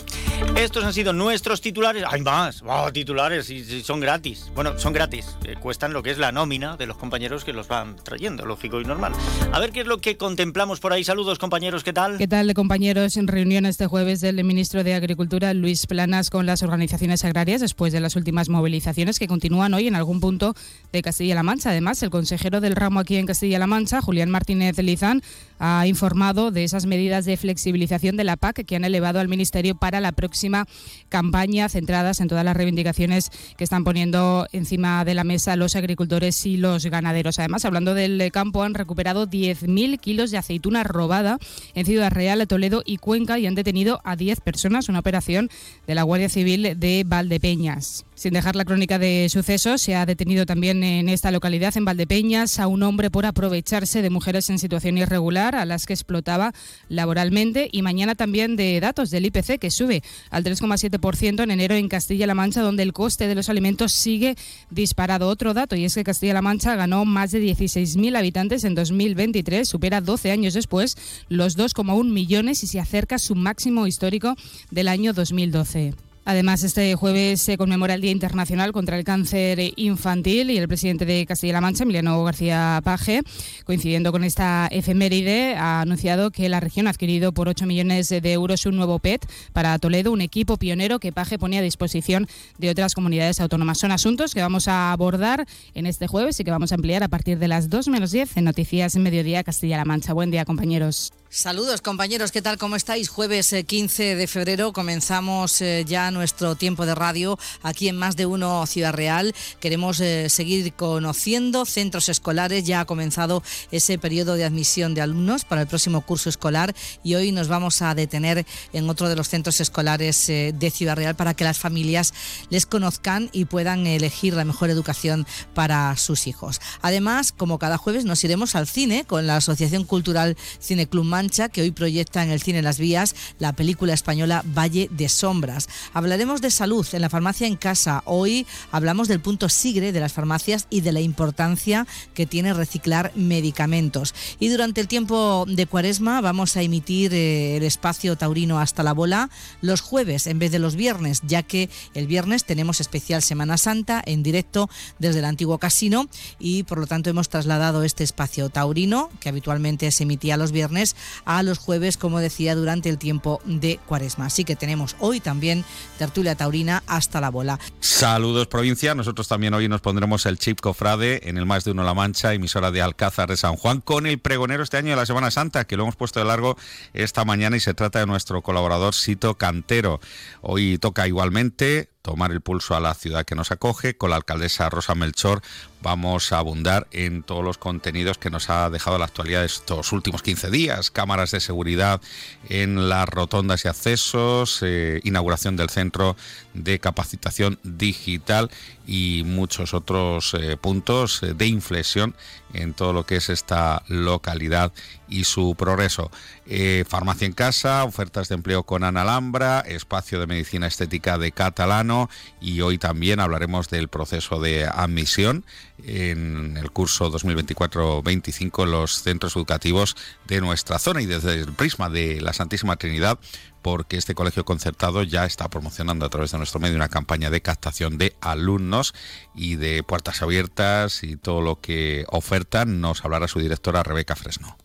Estos 0.57 0.83
han 0.83 0.93
sido 0.93 1.13
nuestros 1.13 1.61
titulares. 1.61 2.03
Hay 2.05 2.21
más. 2.21 2.61
titulares 2.91 3.49
y, 3.49 3.81
son 3.83 4.01
gratis. 4.01 4.51
Bueno, 4.53 4.77
son 4.77 4.91
gratis. 4.91 5.37
Eh, 5.45 5.55
cuestan 5.57 5.93
lo 5.93 6.03
que 6.03 6.11
es 6.11 6.17
la 6.17 6.33
nómina 6.33 6.75
de 6.75 6.87
los 6.87 6.97
compañeros 6.97 7.45
que 7.45 7.53
los 7.53 7.69
van 7.69 7.95
trayendo, 8.03 8.45
lógico 8.45 8.81
y 8.81 8.83
normal. 8.83 9.13
A 9.53 9.59
ver 9.59 9.71
qué 9.71 9.79
es 9.79 9.87
lo 9.87 9.99
que 9.99 10.17
contemplamos 10.17 10.81
por 10.81 10.91
ahí. 10.91 11.05
Saludos, 11.05 11.39
compañeros. 11.39 11.85
¿Qué 11.85 11.93
tal? 11.93 12.17
¿Qué 12.17 12.27
tal, 12.27 12.53
compañeros? 12.53 13.15
En 13.15 13.27
reunión 13.27 13.65
este 13.65 13.87
jueves 13.87 14.19
del 14.19 14.43
ministro 14.43 14.83
de 14.83 14.95
Agricultura, 14.95 15.53
Luis 15.53 15.87
Planas, 15.87 16.29
con 16.29 16.45
las 16.45 16.63
organizaciones 16.63 17.23
agrarias 17.23 17.61
después 17.61 17.93
de 17.93 18.01
las 18.01 18.17
últimas 18.17 18.49
movilizaciones 18.49 19.19
que 19.19 19.27
continúan 19.27 19.73
hoy 19.73 19.87
en 19.87 19.95
algún 19.95 20.19
punto 20.19 20.53
de 20.91 21.01
Castilla-La 21.01 21.43
Mancha. 21.43 21.69
Además, 21.69 22.03
el 22.03 22.09
consejero 22.09 22.59
del 22.59 22.75
ramo 22.75 22.99
aquí 22.99 23.15
en 23.15 23.25
Castilla-La 23.25 23.67
Mancha, 23.67 24.01
Julián 24.01 24.29
Martínez 24.29 24.77
Lizán, 24.79 25.21
ha 25.59 25.87
informado 25.87 26.08
de 26.09 26.63
esas 26.63 26.87
medidas 26.87 27.25
de 27.25 27.37
flexibilización 27.37 28.17
de 28.17 28.23
la 28.23 28.35
PAC 28.35 28.65
que 28.65 28.75
han 28.75 28.83
elevado 28.83 29.19
al 29.19 29.27
Ministerio 29.27 29.75
para 29.75 29.99
la 29.99 30.11
próxima 30.11 30.65
campaña, 31.07 31.69
centradas 31.69 32.19
en 32.19 32.27
todas 32.27 32.43
las 32.43 32.57
reivindicaciones 32.57 33.29
que 33.57 33.63
están 33.63 33.83
poniendo 33.83 34.47
encima 34.51 35.05
de 35.05 35.13
la 35.13 35.23
mesa 35.23 35.55
los 35.55 35.75
agricultores 35.75 36.45
y 36.45 36.57
los 36.57 36.85
ganaderos. 36.87 37.37
Además, 37.37 37.63
hablando 37.63 37.93
del 37.93 38.31
campo, 38.31 38.63
han 38.63 38.73
recuperado 38.73 39.27
10.000 39.27 39.99
kilos 39.99 40.31
de 40.31 40.39
aceituna 40.39 40.83
robada 40.83 41.37
en 41.75 41.85
Ciudad 41.85 42.11
Real, 42.11 42.45
Toledo 42.47 42.81
y 42.85 42.97
Cuenca 42.97 43.37
y 43.37 43.45
han 43.45 43.55
detenido 43.55 44.01
a 44.03 44.15
10 44.15 44.41
personas, 44.41 44.89
una 44.89 44.99
operación 44.99 45.49
de 45.85 45.95
la 45.95 46.03
Guardia 46.03 46.29
Civil 46.29 46.73
de 46.79 47.03
Valdepeñas. 47.05 48.05
Sin 48.19 48.33
dejar 48.33 48.57
la 48.57 48.65
crónica 48.65 48.99
de 48.99 49.29
sucesos, 49.29 49.81
se 49.81 49.95
ha 49.95 50.05
detenido 50.05 50.45
también 50.45 50.83
en 50.83 51.07
esta 51.07 51.31
localidad, 51.31 51.77
en 51.77 51.85
Valdepeñas, 51.85 52.59
a 52.59 52.67
un 52.67 52.83
hombre 52.83 53.09
por 53.09 53.25
aprovecharse 53.25 54.01
de 54.01 54.09
mujeres 54.09 54.49
en 54.49 54.59
situación 54.59 54.97
irregular 54.97 55.55
a 55.55 55.63
las 55.63 55.85
que 55.85 55.93
explotaba 55.93 56.53
laboralmente. 56.89 57.69
Y 57.71 57.81
mañana 57.81 58.15
también 58.15 58.57
de 58.57 58.77
datos 58.81 59.09
del 59.09 59.25
IPC, 59.27 59.57
que 59.57 59.71
sube 59.71 60.03
al 60.31 60.43
3,7% 60.43 61.43
en 61.43 61.49
enero 61.49 61.75
en 61.75 61.87
Castilla-La 61.87 62.35
Mancha, 62.35 62.61
donde 62.61 62.83
el 62.83 62.91
coste 62.91 63.25
de 63.25 63.35
los 63.35 63.47
alimentos 63.47 63.93
sigue 63.93 64.35
disparado. 64.69 65.29
Otro 65.29 65.53
dato, 65.53 65.77
y 65.77 65.85
es 65.85 65.95
que 65.95 66.03
Castilla-La 66.03 66.41
Mancha 66.41 66.75
ganó 66.75 67.05
más 67.05 67.31
de 67.31 67.41
16.000 67.41 68.17
habitantes 68.17 68.65
en 68.65 68.75
2023, 68.75 69.65
supera 69.65 70.01
12 70.01 70.31
años 70.31 70.53
después 70.53 70.97
los 71.29 71.57
2,1 71.57 72.03
millones 72.03 72.65
y 72.65 72.67
se 72.67 72.81
acerca 72.81 73.15
a 73.15 73.19
su 73.19 73.35
máximo 73.35 73.87
histórico 73.87 74.35
del 74.71 74.89
año 74.89 75.13
2012. 75.13 76.08
Además, 76.29 76.61
este 76.61 76.93
jueves 76.93 77.41
se 77.41 77.57
conmemora 77.57 77.95
el 77.95 78.01
Día 78.01 78.11
Internacional 78.11 78.71
contra 78.71 78.99
el 78.99 79.03
Cáncer 79.03 79.59
Infantil 79.77 80.51
y 80.51 80.59
el 80.59 80.67
presidente 80.67 81.03
de 81.03 81.25
Castilla-La 81.25 81.59
Mancha, 81.59 81.85
Emiliano 81.85 82.23
García 82.23 82.81
Paje, 82.83 83.23
coincidiendo 83.65 84.11
con 84.11 84.23
esta 84.23 84.67
efeméride, 84.69 85.55
ha 85.55 85.81
anunciado 85.81 86.29
que 86.29 86.47
la 86.47 86.59
región 86.59 86.85
ha 86.85 86.91
adquirido 86.91 87.31
por 87.31 87.49
8 87.49 87.65
millones 87.65 88.09
de 88.09 88.31
euros 88.31 88.67
un 88.67 88.75
nuevo 88.75 88.99
PET 88.99 89.25
para 89.53 89.79
Toledo, 89.79 90.11
un 90.11 90.21
equipo 90.21 90.57
pionero 90.57 90.99
que 90.99 91.11
Paje 91.11 91.39
pone 91.39 91.57
a 91.57 91.63
disposición 91.63 92.27
de 92.59 92.69
otras 92.69 92.93
comunidades 92.93 93.41
autónomas. 93.41 93.79
Son 93.79 93.91
asuntos 93.91 94.35
que 94.35 94.41
vamos 94.41 94.67
a 94.67 94.91
abordar 94.91 95.47
en 95.73 95.87
este 95.87 96.05
jueves 96.05 96.39
y 96.39 96.43
que 96.43 96.51
vamos 96.51 96.71
a 96.71 96.75
ampliar 96.75 97.01
a 97.01 97.07
partir 97.07 97.39
de 97.39 97.47
las 97.47 97.71
2 97.71 97.87
menos 97.87 98.11
10 98.11 98.37
en 98.37 98.43
Noticias 98.43 98.95
Mediodía 98.97 99.43
Castilla-La 99.43 99.83
Mancha. 99.83 100.13
Buen 100.13 100.29
día, 100.29 100.45
compañeros. 100.45 101.11
Saludos 101.31 101.81
compañeros, 101.81 102.31
¿qué 102.31 102.41
tal? 102.41 102.57
¿Cómo 102.57 102.75
estáis? 102.75 103.07
Jueves 103.07 103.53
15 103.67 104.11
eh, 104.11 104.15
de 104.15 104.25
febrero 104.25 104.73
comenzamos 104.73 105.61
eh, 105.61 105.85
ya 105.87 106.09
nuestro 106.09 106.55
tiempo 106.55 106.87
de 106.87 106.95
radio 106.95 107.37
aquí 107.61 107.87
en 107.87 107.97
Más 107.97 108.15
de 108.15 108.25
Uno 108.25 108.65
Ciudad 108.65 108.95
Real. 108.95 109.35
Queremos 109.59 109.99
eh, 109.99 110.27
seguir 110.29 110.73
conociendo 110.73 111.65
centros 111.65 112.09
escolares, 112.09 112.63
ya 112.63 112.79
ha 112.79 112.85
comenzado 112.85 113.43
ese 113.69 113.99
periodo 113.99 114.33
de 114.33 114.43
admisión 114.43 114.95
de 114.95 115.01
alumnos 115.01 115.45
para 115.45 115.61
el 115.61 115.67
próximo 115.67 116.01
curso 116.01 116.29
escolar 116.29 116.73
y 117.03 117.13
hoy 117.13 117.31
nos 117.31 117.47
vamos 117.47 117.83
a 117.83 117.93
detener 117.93 118.47
en 118.73 118.89
otro 118.89 119.07
de 119.07 119.15
los 119.15 119.29
centros 119.29 119.61
escolares 119.61 120.25
de 120.25 120.71
Ciudad 120.73 120.95
Real 120.95 121.15
para 121.15 121.35
que 121.35 121.43
las 121.43 121.59
familias 121.59 122.11
les 122.49 122.65
conozcan 122.65 123.29
y 123.33 123.45
puedan 123.45 123.85
elegir 123.85 124.33
la 124.33 124.45
mejor 124.45 124.71
educación 124.71 125.27
para 125.53 125.95
sus 125.95 126.25
hijos. 126.25 126.59
Además, 126.81 127.31
como 127.31 127.59
cada 127.59 127.77
jueves 127.77 128.03
nos 128.03 128.23
iremos 128.23 128.55
al 128.55 128.65
cine 128.65 129.05
con 129.05 129.27
la 129.27 129.35
Asociación 129.35 129.83
Cultural 129.83 130.35
Cine 130.59 130.87
Que 131.19 131.61
hoy 131.61 131.71
proyecta 131.71 132.23
en 132.23 132.31
el 132.31 132.41
cine 132.41 132.61
Las 132.61 132.79
Vías 132.79 133.13
la 133.39 133.51
película 133.51 133.93
española 133.93 134.41
Valle 134.57 134.87
de 134.89 135.09
Sombras. 135.09 135.67
Hablaremos 135.93 136.39
de 136.39 136.49
salud 136.49 136.87
en 136.93 137.01
la 137.01 137.09
farmacia 137.09 137.45
en 137.45 137.57
casa. 137.57 138.03
Hoy 138.05 138.47
hablamos 138.71 139.09
del 139.09 139.19
punto 139.19 139.49
sigre 139.49 139.91
de 139.91 139.99
las 139.99 140.13
farmacias 140.13 140.67
y 140.69 140.79
de 140.79 140.93
la 140.93 141.01
importancia 141.01 141.85
que 142.13 142.25
tiene 142.25 142.53
reciclar 142.53 143.11
medicamentos. 143.15 144.15
Y 144.39 144.47
durante 144.47 144.79
el 144.79 144.87
tiempo 144.87 145.43
de 145.45 145.65
cuaresma 145.65 146.21
vamos 146.21 146.55
a 146.55 146.61
emitir 146.61 147.13
eh, 147.13 147.57
el 147.57 147.63
espacio 147.63 148.15
taurino 148.15 148.57
hasta 148.57 148.81
la 148.81 148.93
bola 148.93 149.29
los 149.59 149.81
jueves 149.81 150.25
en 150.25 150.39
vez 150.39 150.53
de 150.53 150.59
los 150.59 150.77
viernes, 150.77 151.21
ya 151.27 151.43
que 151.43 151.69
el 151.95 152.07
viernes 152.07 152.45
tenemos 152.45 152.79
especial 152.79 153.21
Semana 153.21 153.57
Santa 153.57 154.01
en 154.05 154.23
directo 154.23 154.69
desde 154.99 155.19
el 155.19 155.25
antiguo 155.25 155.57
casino 155.57 156.07
y 156.39 156.63
por 156.63 156.77
lo 156.77 156.87
tanto 156.87 157.09
hemos 157.09 157.27
trasladado 157.27 157.83
este 157.83 158.05
espacio 158.05 158.49
taurino 158.49 159.09
que 159.19 159.27
habitualmente 159.27 159.91
se 159.91 160.03
emitía 160.03 160.37
los 160.37 160.53
viernes 160.53 160.95
a 161.25 161.43
los 161.43 161.57
jueves, 161.57 161.97
como 161.97 162.19
decía, 162.19 162.55
durante 162.55 162.89
el 162.89 162.97
tiempo 162.97 163.41
de 163.45 163.79
cuaresma. 163.85 164.27
Así 164.27 164.43
que 164.43 164.55
tenemos 164.55 164.95
hoy 164.99 165.19
también 165.19 165.65
tertulia 165.97 166.35
taurina 166.35 166.83
hasta 166.87 167.21
la 167.21 167.29
bola. 167.29 167.59
Saludos 167.79 168.47
provincia, 168.47 168.95
nosotros 168.95 169.27
también 169.27 169.53
hoy 169.53 169.67
nos 169.67 169.81
pondremos 169.81 170.25
el 170.25 170.37
chip 170.37 170.59
cofrade 170.59 171.29
en 171.29 171.37
el 171.37 171.45
Más 171.45 171.63
de 171.63 171.71
Uno 171.71 171.83
La 171.83 171.93
Mancha, 171.93 172.33
emisora 172.33 172.71
de 172.71 172.81
Alcázar 172.81 173.29
de 173.29 173.37
San 173.37 173.55
Juan, 173.55 173.81
con 173.81 174.05
el 174.05 174.19
pregonero 174.19 174.63
este 174.63 174.77
año 174.77 174.91
de 174.91 174.95
la 174.95 175.05
Semana 175.05 175.31
Santa, 175.31 175.65
que 175.65 175.77
lo 175.77 175.83
hemos 175.83 175.95
puesto 175.95 176.19
de 176.19 176.25
largo 176.25 176.57
esta 176.93 177.25
mañana 177.25 177.57
y 177.57 177.59
se 177.59 177.73
trata 177.73 177.99
de 177.99 178.05
nuestro 178.05 178.41
colaborador 178.41 178.93
Sito 178.93 179.35
Cantero. 179.35 179.99
Hoy 180.41 180.77
toca 180.77 181.07
igualmente 181.07 181.89
tomar 182.01 182.31
el 182.31 182.41
pulso 182.41 182.75
a 182.75 182.79
la 182.79 182.93
ciudad 182.93 183.25
que 183.25 183.35
nos 183.35 183.51
acoge 183.51 183.97
con 183.97 184.09
la 184.09 184.15
alcaldesa 184.15 184.69
Rosa 184.69 184.95
Melchor 184.95 185.41
vamos 185.81 186.31
a 186.31 186.39
abundar 186.39 186.87
en 186.91 187.23
todos 187.23 187.43
los 187.43 187.57
contenidos 187.57 188.17
que 188.17 188.29
nos 188.29 188.49
ha 188.49 188.69
dejado 188.69 188.97
la 188.97 189.05
actualidad 189.05 189.45
estos 189.45 189.91
últimos 189.91 190.21
15 190.21 190.49
días, 190.49 190.91
cámaras 190.91 191.31
de 191.31 191.39
seguridad 191.39 192.01
en 192.47 192.89
las 192.89 193.07
rotondas 193.07 193.65
y 193.65 193.67
accesos, 193.67 194.59
eh, 194.61 194.99
inauguración 195.03 195.55
del 195.55 195.69
centro 195.69 196.15
de 196.53 196.79
capacitación 196.79 197.59
digital 197.63 198.49
y 198.85 199.23
muchos 199.25 199.73
otros 199.73 200.33
eh, 200.33 200.57
puntos 200.57 201.21
de 201.21 201.45
inflexión 201.45 202.15
en 202.53 202.73
todo 202.73 202.93
lo 202.93 203.05
que 203.05 203.17
es 203.17 203.29
esta 203.29 203.83
localidad 203.87 204.71
y 205.07 205.23
su 205.23 205.55
progreso. 205.55 206.09
Eh, 206.47 206.83
farmacia 206.87 207.27
en 207.27 207.33
casa, 207.33 207.83
ofertas 207.83 208.29
de 208.29 208.35
empleo 208.35 208.63
con 208.63 208.83
Ana 208.83 209.03
Alhambra, 209.03 209.59
espacio 209.61 210.19
de 210.19 210.27
medicina 210.27 210.67
estética 210.67 211.17
de 211.17 211.31
Catalano 211.31 212.09
y 212.41 212.61
hoy 212.61 212.77
también 212.79 213.19
hablaremos 213.19 213.69
del 213.69 213.87
proceso 213.87 214.39
de 214.39 214.65
admisión 214.65 215.45
en 215.85 216.57
el 216.57 216.71
curso 216.71 217.11
2024-25 217.11 218.63
en 218.63 218.71
los 218.71 219.01
centros 219.01 219.35
educativos 219.35 219.95
de 220.27 220.41
nuestra 220.41 220.79
zona 220.79 221.01
y 221.01 221.05
desde 221.05 221.33
el 221.33 221.53
prisma 221.53 221.89
de 221.89 222.21
la 222.21 222.33
Santísima 222.33 222.75
Trinidad 222.75 223.19
porque 223.61 223.97
este 223.97 224.15
colegio 224.15 224.45
concertado 224.45 225.03
ya 225.03 225.25
está 225.25 225.49
promocionando 225.49 226.05
a 226.05 226.09
través 226.09 226.31
de 226.31 226.37
nuestro 226.37 226.59
medio 226.59 226.75
una 226.75 226.89
campaña 226.89 227.29
de 227.29 227.41
captación 227.41 227.97
de 227.97 228.15
alumnos 228.21 228.93
y 229.35 229.55
de 229.55 229.83
puertas 229.83 230.21
abiertas 230.21 231.03
y 231.03 231.17
todo 231.17 231.41
lo 231.41 231.59
que 231.59 232.05
ofertan. 232.09 232.81
Nos 232.81 233.03
hablará 233.03 233.27
su 233.27 233.39
directora 233.39 233.83
Rebeca 233.83 234.15
Fresno. 234.15 234.57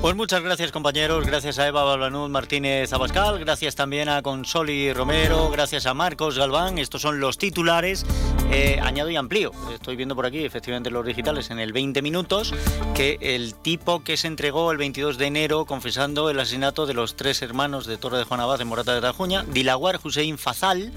Pues 0.00 0.14
muchas 0.14 0.42
gracias 0.42 0.72
compañeros, 0.72 1.26
gracias 1.26 1.58
a 1.58 1.66
Eva 1.66 1.82
Balbanud 1.82 2.28
Martínez 2.28 2.92
Abascal, 2.92 3.38
gracias 3.38 3.74
también 3.74 4.08
a 4.08 4.22
Consoli 4.22 4.92
Romero, 4.92 5.50
gracias 5.50 5.86
a 5.86 5.94
Marcos 5.94 6.38
Galván, 6.38 6.78
estos 6.78 7.02
son 7.02 7.18
los 7.18 7.38
titulares, 7.38 8.04
eh, 8.52 8.78
añado 8.82 9.10
y 9.10 9.16
amplío, 9.16 9.50
estoy 9.72 9.96
viendo 9.96 10.14
por 10.14 10.26
aquí 10.26 10.44
efectivamente 10.44 10.90
los 10.90 11.04
digitales 11.04 11.50
en 11.50 11.58
el 11.58 11.72
20 11.72 12.02
minutos, 12.02 12.54
que 12.94 13.18
el 13.20 13.54
tipo 13.54 14.04
que 14.04 14.16
se 14.16 14.28
entregó 14.28 14.70
el 14.70 14.78
22 14.78 15.18
de 15.18 15.26
enero 15.26 15.64
confesando 15.64 16.30
el 16.30 16.38
asesinato 16.38 16.86
de 16.86 16.94
los 16.94 17.16
tres 17.16 17.42
hermanos 17.42 17.86
de 17.86 17.96
Torre 17.96 18.18
de 18.18 18.24
Juan 18.24 18.40
Abad 18.40 18.60
en 18.60 18.68
Morata 18.68 18.94
de 18.94 19.00
Tajuña, 19.00 19.44
Dilaguar 19.44 19.98
Hussein 20.04 20.38
Fazal, 20.38 20.92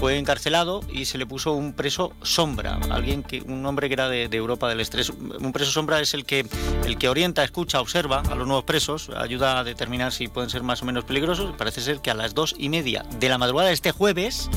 fue 0.00 0.16
encarcelado 0.16 0.80
y 0.90 1.04
se 1.04 1.18
le 1.18 1.26
puso 1.26 1.52
un 1.52 1.74
preso 1.74 2.14
sombra, 2.22 2.80
alguien 2.88 3.22
que 3.22 3.42
un 3.42 3.66
hombre 3.66 3.88
que 3.88 3.92
era 3.92 4.08
de, 4.08 4.24
Europa 4.32 4.66
del 4.66 4.80
estrés. 4.80 5.10
Un 5.10 5.52
preso 5.52 5.70
sombra 5.70 6.00
es 6.00 6.14
el 6.14 6.24
que 6.24 6.46
el 6.86 6.96
que 6.96 7.10
orienta, 7.10 7.44
escucha, 7.44 7.82
observa 7.82 8.22
a 8.30 8.34
los 8.34 8.46
nuevos 8.46 8.64
presos, 8.64 9.10
ayuda 9.14 9.58
a 9.58 9.64
determinar 9.64 10.12
si 10.12 10.28
pueden 10.28 10.48
ser 10.48 10.62
más 10.62 10.80
o 10.80 10.86
menos 10.86 11.04
peligrosos. 11.04 11.54
Parece 11.58 11.82
ser 11.82 12.00
que 12.00 12.10
a 12.10 12.14
las 12.14 12.32
dos 12.32 12.54
y 12.56 12.70
media 12.70 13.04
de 13.18 13.28
la 13.28 13.36
madrugada 13.36 13.68
de 13.68 13.74
este 13.74 13.92
jueves 13.92 14.48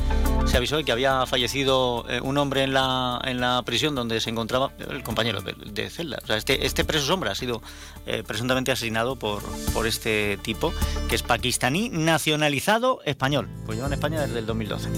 se 0.45 0.57
avisó 0.57 0.77
de 0.77 0.83
que 0.83 0.91
había 0.91 1.25
fallecido 1.25 2.05
eh, 2.09 2.19
un 2.21 2.37
hombre 2.37 2.63
en 2.63 2.73
la, 2.73 3.19
en 3.23 3.39
la 3.39 3.61
prisión 3.63 3.95
donde 3.95 4.19
se 4.21 4.29
encontraba 4.29 4.71
el 4.89 5.03
compañero 5.03 5.41
de, 5.41 5.89
celda. 5.89 6.19
O 6.23 6.27
sea, 6.27 6.37
este, 6.37 6.65
este 6.65 6.85
preso 6.85 7.05
sombra 7.05 7.31
ha 7.31 7.35
sido 7.35 7.61
eh, 8.05 8.23
presuntamente 8.25 8.71
asesinado 8.71 9.15
por, 9.15 9.41
por 9.73 9.87
este 9.87 10.37
tipo, 10.41 10.73
que 11.09 11.15
es 11.15 11.23
pakistaní 11.23 11.89
nacionalizado 11.89 12.99
español. 13.05 13.49
Pues 13.65 13.77
lleva 13.77 13.87
en 13.87 13.93
España 13.93 14.21
desde 14.21 14.39
el 14.39 14.45
2012. 14.45 14.89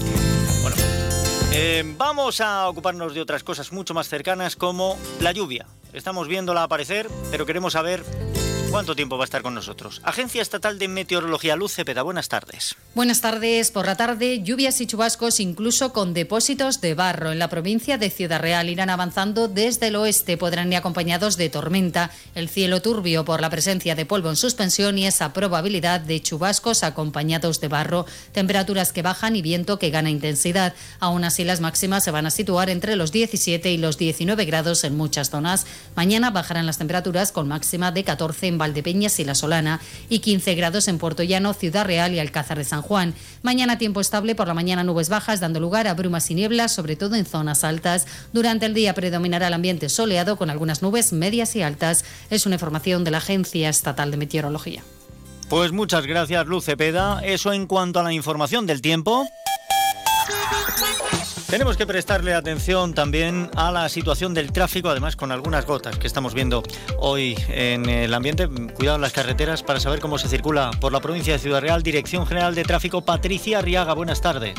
Bueno, 0.62 0.76
eh, 1.52 1.84
vamos 1.96 2.40
a 2.40 2.68
ocuparnos 2.68 3.14
de 3.14 3.20
otras 3.20 3.42
cosas 3.42 3.72
mucho 3.72 3.94
más 3.94 4.08
cercanas 4.08 4.56
como 4.56 4.98
la 5.20 5.32
lluvia. 5.32 5.66
Estamos 5.92 6.28
viéndola 6.28 6.64
aparecer, 6.64 7.08
pero 7.30 7.46
queremos 7.46 7.72
saber 7.72 8.04
¿Cuánto 8.70 8.94
tiempo 8.94 9.16
va 9.16 9.24
a 9.24 9.26
estar 9.26 9.42
con 9.42 9.54
nosotros? 9.54 10.00
Agencia 10.04 10.42
Estatal 10.42 10.78
de 10.78 10.88
Meteorología 10.88 11.56
Luz 11.56 11.72
Cepeda, 11.72 12.02
buenas 12.02 12.28
tardes. 12.28 12.76
Buenas 12.94 13.20
tardes. 13.20 13.70
Por 13.70 13.86
la 13.86 13.96
tarde, 13.96 14.42
lluvias 14.42 14.80
y 14.80 14.86
chubascos, 14.86 15.40
incluso 15.40 15.92
con 15.92 16.14
depósitos 16.14 16.80
de 16.80 16.94
barro. 16.94 17.32
En 17.32 17.38
la 17.38 17.48
provincia 17.48 17.96
de 17.96 18.10
Ciudad 18.10 18.40
Real 18.40 18.68
irán 18.68 18.90
avanzando 18.90 19.48
desde 19.48 19.88
el 19.88 19.96
oeste. 19.96 20.36
Podrán 20.36 20.72
ir 20.72 20.78
acompañados 20.78 21.36
de 21.36 21.48
tormenta. 21.48 22.10
El 22.34 22.48
cielo 22.48 22.82
turbio 22.82 23.24
por 23.24 23.40
la 23.40 23.50
presencia 23.50 23.94
de 23.94 24.06
polvo 24.06 24.30
en 24.30 24.36
suspensión 24.36 24.98
y 24.98 25.06
esa 25.06 25.32
probabilidad 25.32 26.00
de 26.00 26.20
chubascos 26.20 26.82
acompañados 26.82 27.60
de 27.60 27.68
barro. 27.68 28.06
Temperaturas 28.32 28.92
que 28.92 29.02
bajan 29.02 29.36
y 29.36 29.42
viento 29.42 29.78
que 29.78 29.90
gana 29.90 30.10
intensidad. 30.10 30.74
Aún 31.00 31.24
así, 31.24 31.44
las 31.44 31.60
máximas 31.60 32.04
se 32.04 32.10
van 32.10 32.26
a 32.26 32.30
situar 32.30 32.68
entre 32.70 32.96
los 32.96 33.12
17 33.12 33.70
y 33.70 33.78
los 33.78 33.96
19 33.96 34.44
grados 34.44 34.84
en 34.84 34.96
muchas 34.96 35.30
zonas. 35.30 35.66
Mañana 35.94 36.30
bajarán 36.30 36.66
las 36.66 36.78
temperaturas 36.78 37.32
con 37.32 37.48
máxima 37.48 37.92
de 37.92 38.04
14 38.04 38.46
en 38.46 38.58
Valdepeñas 38.66 39.18
y 39.20 39.24
La 39.24 39.34
Solana 39.34 39.80
y 40.08 40.18
15 40.18 40.54
grados 40.56 40.88
en 40.88 40.98
Puerto 40.98 41.22
Llano, 41.22 41.54
Ciudad 41.54 41.86
Real 41.86 42.12
y 42.12 42.18
Alcázar 42.18 42.58
de 42.58 42.64
San 42.64 42.82
Juan. 42.82 43.14
Mañana 43.42 43.78
tiempo 43.78 44.00
estable, 44.00 44.34
por 44.34 44.48
la 44.48 44.54
mañana 44.54 44.82
nubes 44.82 45.08
bajas, 45.08 45.40
dando 45.40 45.60
lugar 45.60 45.86
a 45.86 45.94
brumas 45.94 46.30
y 46.30 46.34
nieblas, 46.34 46.74
sobre 46.74 46.96
todo 46.96 47.14
en 47.14 47.26
zonas 47.26 47.62
altas. 47.62 48.06
Durante 48.32 48.66
el 48.66 48.74
día 48.74 48.94
predominará 48.94 49.46
el 49.46 49.54
ambiente 49.54 49.88
soleado 49.88 50.36
con 50.36 50.50
algunas 50.50 50.82
nubes 50.82 51.12
medias 51.12 51.54
y 51.54 51.62
altas. 51.62 52.04
Es 52.28 52.44
una 52.44 52.56
información 52.56 53.04
de 53.04 53.12
la 53.12 53.18
Agencia 53.18 53.68
Estatal 53.68 54.10
de 54.10 54.16
Meteorología. 54.16 54.82
Pues 55.48 55.70
muchas 55.70 56.06
gracias, 56.06 56.44
Luz 56.46 56.64
Cepeda. 56.64 57.20
Eso 57.24 57.52
en 57.52 57.66
cuanto 57.66 58.00
a 58.00 58.02
la 58.02 58.12
información 58.12 58.66
del 58.66 58.82
tiempo. 58.82 59.24
Tenemos 61.48 61.76
que 61.76 61.86
prestarle 61.86 62.34
atención 62.34 62.92
también 62.92 63.50
a 63.54 63.70
la 63.70 63.88
situación 63.88 64.34
del 64.34 64.50
tráfico, 64.50 64.88
además 64.88 65.14
con 65.14 65.30
algunas 65.30 65.64
gotas 65.64 65.96
que 65.96 66.08
estamos 66.08 66.34
viendo 66.34 66.64
hoy 66.98 67.38
en 67.48 67.88
el 67.88 68.12
ambiente. 68.14 68.48
Cuidado 68.48 68.96
en 68.96 69.02
las 69.02 69.12
carreteras 69.12 69.62
para 69.62 69.78
saber 69.78 70.00
cómo 70.00 70.18
se 70.18 70.28
circula 70.28 70.72
por 70.80 70.92
la 70.92 70.98
provincia 71.00 71.34
de 71.34 71.38
Ciudad 71.38 71.60
Real. 71.60 71.84
Dirección 71.84 72.26
General 72.26 72.54
de 72.56 72.64
Tráfico, 72.64 73.02
Patricia 73.02 73.60
Arriaga. 73.60 73.94
Buenas 73.94 74.20
tardes. 74.20 74.54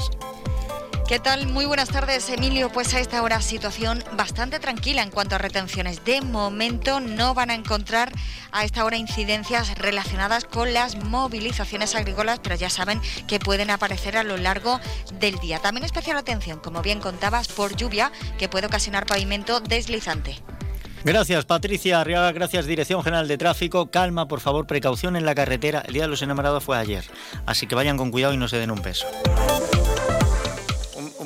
¿Qué 1.07 1.19
tal? 1.19 1.47
Muy 1.47 1.63
buenas 1.63 1.87
tardes, 1.87 2.29
Emilio. 2.29 2.69
Pues 2.69 2.93
a 2.93 2.99
esta 2.99 3.23
hora 3.23 3.41
situación 3.41 4.03
bastante 4.17 4.59
tranquila 4.59 5.01
en 5.03 5.09
cuanto 5.09 5.35
a 5.35 5.37
retenciones. 5.37 6.03
De 6.03 6.19
momento 6.19 6.99
no 6.99 7.33
van 7.33 7.49
a 7.49 7.55
encontrar 7.55 8.11
a 8.51 8.65
esta 8.65 8.83
hora 8.83 8.97
incidencias 8.97 9.77
relacionadas 9.77 10.43
con 10.43 10.73
las 10.73 11.01
movilizaciones 11.05 11.95
agrícolas, 11.95 12.39
pero 12.39 12.55
ya 12.55 12.69
saben 12.69 12.99
que 13.25 13.39
pueden 13.39 13.69
aparecer 13.69 14.17
a 14.17 14.23
lo 14.23 14.35
largo 14.35 14.81
del 15.17 15.39
día. 15.39 15.59
También 15.59 15.85
especial 15.85 16.17
atención, 16.17 16.59
como 16.59 16.81
bien 16.81 16.99
contabas, 16.99 17.47
por 17.47 17.77
lluvia 17.77 18.11
que 18.37 18.49
puede 18.49 18.67
ocasionar 18.67 19.05
pavimento 19.05 19.61
deslizante. 19.61 20.35
Gracias, 21.05 21.45
Patricia 21.45 22.01
Arriaga. 22.01 22.33
Gracias, 22.33 22.65
Dirección 22.65 23.01
General 23.01 23.29
de 23.29 23.37
Tráfico. 23.37 23.91
Calma, 23.91 24.27
por 24.27 24.41
favor, 24.41 24.67
precaución 24.67 25.15
en 25.15 25.25
la 25.25 25.35
carretera. 25.35 25.83
El 25.87 25.93
Día 25.93 26.03
de 26.03 26.09
los 26.09 26.21
Enamorados 26.21 26.65
fue 26.65 26.77
ayer, 26.77 27.05
así 27.45 27.65
que 27.65 27.75
vayan 27.75 27.95
con 27.95 28.11
cuidado 28.11 28.33
y 28.33 28.37
no 28.37 28.49
se 28.49 28.57
den 28.57 28.71
un 28.71 28.81
peso 28.81 29.07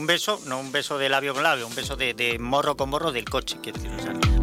un 0.02 0.08
beso, 0.08 0.42
no 0.48 0.60
un 0.60 0.72
beso 0.72 0.98
de 0.98 1.10
labio 1.10 1.36
con 1.36 1.44
labio, 1.44 1.68
un 1.68 1.76
beso 1.76 1.96
de, 1.96 2.38
morro 2.40 2.76
con 2.76 2.90
morro 2.90 3.12
del 3.12 3.26
coche. 3.26 3.58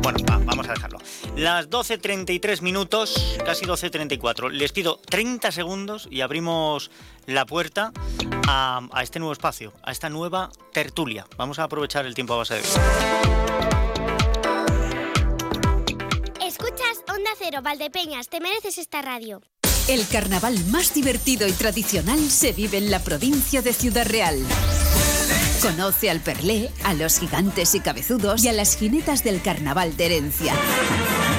Bueno, 0.01 0.19
vamos 0.45 0.69
a 0.69 0.73
dejarlo. 0.73 1.01
Las 1.35 1.69
12.33 1.69 2.63
minutos, 2.63 3.37
casi 3.45 3.65
12.34. 3.65 4.51
Les 4.51 4.71
pido 4.71 5.01
30 5.11 5.51
segundos 5.51 6.07
y 6.13 6.21
abrimos 6.21 6.93
la 7.27 7.45
puerta 7.45 7.93
a, 8.47 8.89
este 9.03 9.19
nuevo 9.19 9.33
espacio, 9.33 9.73
a 9.83 9.91
esta 9.91 10.09
nueva 10.09 10.53
tertulia. 10.73 11.27
Vamos 11.37 11.59
a 11.59 11.65
aprovechar 11.65 12.07
el 12.07 12.15
tiempo 12.15 12.35
a 12.35 12.37
base 12.37 12.55
de... 12.55 12.61
Escuchas 16.47 17.03
Onda 17.09 17.31
Cero, 17.37 17.63
Valdepeñas, 17.63 18.29
te 18.29 18.39
mereces 18.39 18.79
esta 18.79 19.03
radio. 19.03 19.43
El 19.89 20.07
carnaval 20.07 20.57
más 20.67 20.95
divertido 20.95 21.49
y 21.49 21.53
tradicional 21.53 22.31
se 22.31 22.53
vive 22.53 22.79
en 22.79 22.93
la 22.93 23.01
provincia 23.01 23.61
de 23.61 23.73
Ciudad 23.73 24.07
Real. 24.07 24.39
Conoce 25.63 26.09
al 26.09 26.21
Perlé, 26.21 26.71
a 26.85 26.95
los 26.95 27.19
gigantes 27.19 27.75
y 27.75 27.81
cabezudos 27.81 28.45
y 28.45 28.49
a 28.49 28.53
las 28.53 28.77
jinetas 28.77 29.25
del 29.25 29.43
carnaval 29.43 29.97
de 29.97 30.07
herencia. 30.07 30.55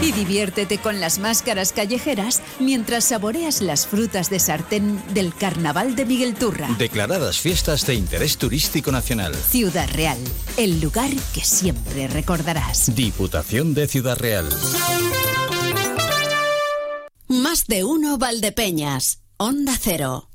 Y 0.01 0.11
diviértete 0.11 0.77
con 0.77 0.99
las 0.99 1.19
máscaras 1.19 1.71
callejeras 1.71 2.41
mientras 2.59 3.05
saboreas 3.05 3.61
las 3.61 3.87
frutas 3.87 4.29
de 4.29 4.39
sartén 4.39 5.01
del 5.13 5.33
carnaval 5.33 5.95
de 5.95 6.05
Miguel 6.05 6.35
Turra. 6.35 6.67
Declaradas 6.77 7.39
fiestas 7.39 7.85
de 7.85 7.95
interés 7.95 8.37
turístico 8.37 8.91
nacional. 8.91 9.33
Ciudad 9.35 9.89
Real, 9.93 10.19
el 10.57 10.81
lugar 10.81 11.11
que 11.33 11.41
siempre 11.41 12.07
recordarás. 12.07 12.93
Diputación 12.93 13.73
de 13.73 13.87
Ciudad 13.87 14.17
Real. 14.17 14.49
Más 17.27 17.67
de 17.67 17.83
uno 17.83 18.17
Valdepeñas. 18.17 19.19
Onda 19.37 19.73
Cero. 19.79 20.28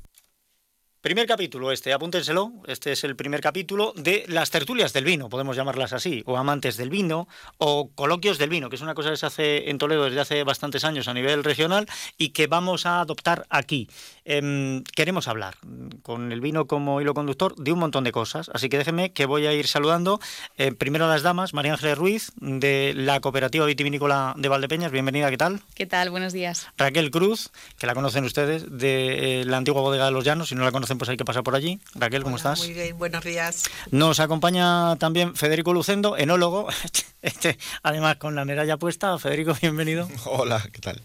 Primer 1.05 1.27
capítulo 1.27 1.71
este, 1.71 1.93
apúntenselo, 1.93 2.51
este 2.65 2.91
es 2.91 3.03
el 3.03 3.15
primer 3.15 3.39
capítulo 3.39 3.93
de 3.95 4.25
las 4.27 4.49
tertulias 4.49 4.91
del 4.91 5.05
vino, 5.05 5.29
podemos 5.29 5.55
llamarlas 5.55 5.93
así, 5.93 6.23
o 6.25 6.35
amantes 6.35 6.77
del 6.77 6.89
vino, 6.89 7.27
o 7.59 7.91
coloquios 7.93 8.39
del 8.39 8.49
vino, 8.49 8.71
que 8.71 8.75
es 8.75 8.81
una 8.81 8.95
cosa 8.95 9.11
que 9.11 9.17
se 9.17 9.27
hace 9.27 9.69
en 9.69 9.77
Toledo 9.77 10.05
desde 10.05 10.19
hace 10.19 10.43
bastantes 10.43 10.83
años 10.83 11.07
a 11.07 11.13
nivel 11.13 11.43
regional 11.43 11.85
y 12.17 12.29
que 12.29 12.47
vamos 12.47 12.87
a 12.87 13.01
adoptar 13.01 13.45
aquí. 13.51 13.87
Em, 14.23 14.83
queremos 14.95 15.27
hablar 15.27 15.57
con 16.01 16.31
el 16.31 16.41
vino 16.41 16.65
como 16.65 16.99
hilo 17.01 17.13
conductor 17.13 17.55
de 17.55 17.71
un 17.71 17.77
montón 17.77 18.03
de 18.03 18.11
cosas, 18.11 18.49
así 18.51 18.67
que 18.67 18.79
déjenme 18.79 19.13
que 19.13 19.27
voy 19.27 19.45
a 19.45 19.53
ir 19.53 19.67
saludando 19.67 20.19
eh, 20.57 20.71
primero 20.71 21.05
a 21.05 21.07
las 21.07 21.21
damas, 21.21 21.53
María 21.53 21.73
Ángeles 21.73 21.99
Ruiz, 21.99 22.31
de 22.37 22.93
la 22.95 23.19
Cooperativa 23.19 23.67
Vitivinícola 23.67 24.33
de 24.37 24.49
Valdepeñas, 24.49 24.91
bienvenida, 24.91 25.29
¿qué 25.29 25.37
tal? 25.37 25.61
¿Qué 25.75 25.85
tal? 25.85 26.09
Buenos 26.09 26.33
días. 26.33 26.67
Raquel 26.79 27.11
Cruz, 27.11 27.51
que 27.77 27.85
la 27.85 27.93
conocen 27.93 28.23
ustedes, 28.23 28.65
de 28.75 29.41
eh, 29.41 29.45
la 29.45 29.57
antigua 29.57 29.83
bodega 29.83 30.05
de 30.05 30.11
los 30.11 30.23
Llanos, 30.23 30.49
si 30.49 30.55
no 30.55 30.63
la 30.63 30.71
conocen 30.71 30.94
conocen, 30.95 30.97
pues 30.97 31.09
hay 31.09 31.17
que 31.17 31.25
pasar 31.25 31.43
por 31.43 31.55
allí. 31.55 31.79
Raquel, 31.95 32.23
¿cómo 32.23 32.37
estás? 32.37 32.59
Muy 32.59 32.73
bien, 32.73 32.97
buenos 32.97 33.23
días. 33.23 33.63
Nos 33.91 34.19
acompaña 34.19 34.95
también 34.97 35.35
Federico 35.35 35.73
Lucendo, 35.73 36.17
enólogo, 36.17 36.67
este, 37.21 37.57
además 37.83 38.17
con 38.17 38.35
la 38.35 38.45
medalla 38.45 38.77
puesta. 38.77 39.17
Federico, 39.19 39.55
bienvenido. 39.61 40.07
Hola, 40.25 40.63
¿qué 40.71 40.79
tal? 40.79 41.01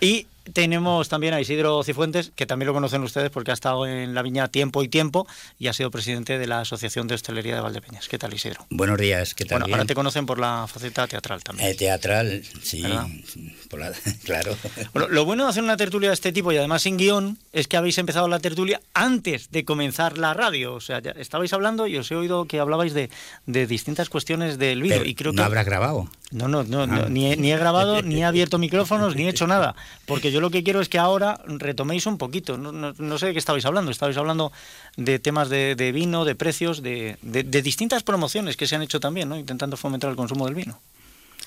Y 0.00 0.26
tenemos 0.52 1.08
también 1.08 1.34
a 1.34 1.40
Isidro 1.40 1.82
Cifuentes, 1.82 2.32
que 2.34 2.46
también 2.46 2.66
lo 2.66 2.74
conocen 2.74 3.02
ustedes 3.02 3.30
porque 3.30 3.50
ha 3.50 3.54
estado 3.54 3.86
en 3.86 4.14
la 4.14 4.22
viña 4.22 4.48
tiempo 4.48 4.82
y 4.82 4.88
tiempo 4.88 5.26
y 5.58 5.68
ha 5.68 5.72
sido 5.72 5.90
presidente 5.90 6.38
de 6.38 6.46
la 6.46 6.60
Asociación 6.60 7.06
de 7.08 7.14
Hostelería 7.14 7.54
de 7.54 7.60
Valdepeñas. 7.60 8.08
¿Qué 8.08 8.18
tal, 8.18 8.34
Isidro? 8.34 8.66
Buenos 8.70 8.98
días, 8.98 9.34
¿qué 9.34 9.44
tal? 9.44 9.60
Bueno, 9.60 9.74
ahora 9.74 9.86
te 9.86 9.94
conocen 9.94 10.26
por 10.26 10.38
la 10.38 10.66
faceta 10.66 11.06
teatral 11.06 11.42
también. 11.42 11.68
Eh, 11.68 11.74
teatral, 11.74 12.42
sí, 12.62 12.82
claro. 14.24 14.56
Bueno, 14.92 15.08
lo 15.08 15.24
bueno 15.24 15.44
de 15.44 15.50
hacer 15.50 15.62
una 15.62 15.76
tertulia 15.76 16.10
de 16.10 16.14
este 16.14 16.32
tipo 16.32 16.52
y 16.52 16.56
además 16.56 16.82
sin 16.82 16.96
guion 16.96 17.38
es 17.52 17.66
que 17.68 17.76
habéis 17.76 17.98
empezado 17.98 18.28
la 18.28 18.38
tertulia 18.38 18.80
antes 18.92 19.50
de 19.50 19.64
comenzar 19.64 20.18
la 20.18 20.34
radio. 20.34 20.74
O 20.74 20.80
sea, 20.80 21.00
ya 21.00 21.12
estabais 21.12 21.52
hablando 21.52 21.86
y 21.86 21.96
os 21.96 22.10
he 22.10 22.16
oído 22.16 22.46
que 22.46 22.60
hablabais 22.60 22.94
de, 22.94 23.10
de 23.46 23.66
distintas 23.66 24.08
cuestiones 24.08 24.58
del 24.58 24.82
vídeo. 24.82 25.04
y 25.04 25.14
creo 25.14 25.32
¿No 25.32 25.42
que... 25.42 25.46
habrás 25.46 25.66
grabado? 25.66 26.08
No, 26.30 26.48
no, 26.48 26.64
no, 26.64 26.86
no, 26.86 27.08
ni, 27.08 27.30
he, 27.32 27.36
ni, 27.36 27.52
he, 27.52 27.56
grabado, 27.56 28.02
ni 28.02 28.22
he 28.22 28.24
abierto 28.24 28.58
micrófonos, 28.64 29.14
ni 29.14 29.24
he 29.24 29.28
hecho 29.28 29.46
nada. 29.46 29.76
Porque 30.04 30.32
yo 30.34 30.40
lo 30.40 30.50
que 30.50 30.64
quiero 30.64 30.80
es 30.80 30.88
que 30.88 30.98
ahora 30.98 31.40
retoméis 31.46 32.06
un 32.06 32.18
poquito. 32.18 32.58
No, 32.58 33.18
sé 33.18 33.26
de 33.26 33.32
qué 33.34 33.38
estabais 33.38 33.64
hablando. 33.66 33.92
Estabais 33.92 34.16
hablando 34.16 34.50
de 34.96 35.20
temas 35.20 35.48
de, 35.48 35.76
de 35.76 35.92
vino, 35.92 36.24
de 36.24 36.34
precios, 36.34 36.82
de, 36.82 37.16
distintas 37.22 38.02
promociones 38.02 38.56
que 38.56 38.66
se 38.66 38.74
han 38.74 38.82
hecho 38.82 38.98
también, 38.98 39.28
¿no? 39.28 39.36
intentando 39.36 39.76
fomentar 39.76 40.10
el 40.10 40.16
consumo 40.16 40.46
del 40.46 40.56
vino. 40.56 40.80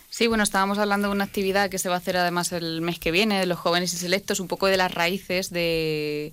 Sí, 0.10 0.28
bueno, 0.28 0.42
estábamos 0.46 0.78
hablando 0.78 1.10
de 1.10 1.16
una 1.16 1.26
actividad 1.26 1.70
que 1.70 1.80
se 1.80 1.90
va 1.90 1.96
a 1.96 1.98
hacer 1.98 2.16
además 2.16 2.54
el 2.54 2.80
mes 2.80 2.98
que 2.98 3.12
viene, 3.12 3.42
de 3.42 3.46
los 3.46 3.60
jóvenes 3.60 3.94
y 3.94 3.98
selectos, 3.98 4.40
un 4.40 4.48
poco 4.48 4.68
de 4.68 4.78
las 4.78 4.94
raíces 4.94 5.50
de 5.50 6.32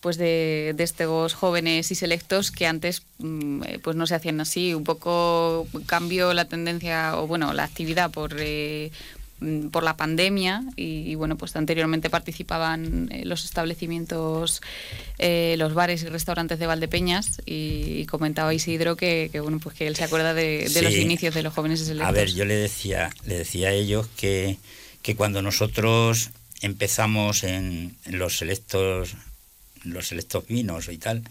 pues 0.00 0.18
de, 0.18 0.74
de, 0.76 0.84
estos 0.84 1.32
jóvenes 1.32 1.90
y 1.90 1.94
selectos 1.94 2.52
que 2.52 2.66
antes 2.66 3.02
pues 3.82 3.96
no 3.96 4.06
se 4.06 4.14
hacían 4.14 4.42
así. 4.42 4.74
Un 4.74 4.84
poco 4.84 5.66
cambió 5.86 6.34
la 6.34 6.44
tendencia, 6.44 7.18
o 7.18 7.26
bueno, 7.26 7.54
la 7.54 7.64
actividad 7.64 8.10
por, 8.10 8.36
eh, 8.38 8.92
por 9.70 9.82
la 9.82 9.96
pandemia 9.96 10.64
y, 10.76 11.10
y, 11.10 11.14
bueno, 11.14 11.36
pues 11.36 11.54
anteriormente 11.56 12.10
participaban 12.10 13.08
los 13.24 13.44
establecimientos, 13.44 14.60
eh, 15.18 15.54
los 15.58 15.74
bares 15.74 16.02
y 16.02 16.06
restaurantes 16.06 16.58
de 16.58 16.66
Valdepeñas 16.66 17.40
y, 17.46 18.00
y 18.00 18.06
comentaba 18.06 18.52
Isidro 18.52 18.96
que, 18.96 19.28
que, 19.30 19.40
bueno, 19.40 19.60
pues 19.60 19.76
que 19.76 19.86
él 19.86 19.96
se 19.96 20.04
acuerda 20.04 20.34
de, 20.34 20.62
de 20.62 20.68
sí. 20.68 20.80
los 20.80 20.94
inicios 20.94 21.34
de 21.34 21.42
los 21.42 21.54
jóvenes 21.54 21.80
selectos. 21.80 22.08
A 22.08 22.12
ver, 22.12 22.32
yo 22.32 22.44
le 22.44 22.56
decía, 22.56 23.10
le 23.26 23.38
decía 23.38 23.68
a 23.68 23.72
ellos 23.72 24.08
que, 24.16 24.58
que 25.02 25.14
cuando 25.14 25.42
nosotros 25.42 26.30
empezamos 26.60 27.44
en, 27.44 27.96
en 28.04 28.18
los 28.18 28.38
selectos 28.38 29.14
los 29.84 30.08
selectos 30.08 30.46
vinos 30.46 30.88
y 30.88 30.98
tal, 30.98 31.22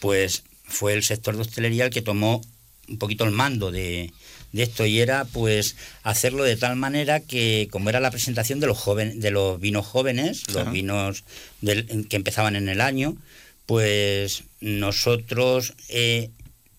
pues 0.00 0.42
fue 0.64 0.94
el 0.94 1.02
sector 1.02 1.36
de 1.36 1.42
hostelería 1.42 1.84
el 1.84 1.90
que 1.90 2.02
tomó 2.02 2.42
un 2.88 2.98
poquito 2.98 3.24
el 3.24 3.30
mando 3.30 3.70
de, 3.70 4.12
de, 4.54 4.62
esto 4.62 4.86
y 4.86 5.00
era 5.00 5.24
pues 5.24 5.76
hacerlo 6.02 6.44
de 6.44 6.56
tal 6.56 6.76
manera 6.76 7.20
que 7.20 7.68
como 7.70 7.90
era 7.90 8.00
la 8.00 8.10
presentación 8.10 8.60
de 8.60 8.66
los 8.66 8.78
jóvenes 8.78 9.20
de 9.20 9.30
los 9.30 9.60
vinos 9.60 9.86
jóvenes 9.86 10.42
los 10.52 10.70
vinos 10.70 11.24
del, 11.60 12.06
que 12.08 12.16
empezaban 12.16 12.56
en 12.56 12.68
el 12.68 12.80
año 12.80 13.16
pues 13.66 14.44
nosotros 14.60 15.74
eh, 15.88 16.30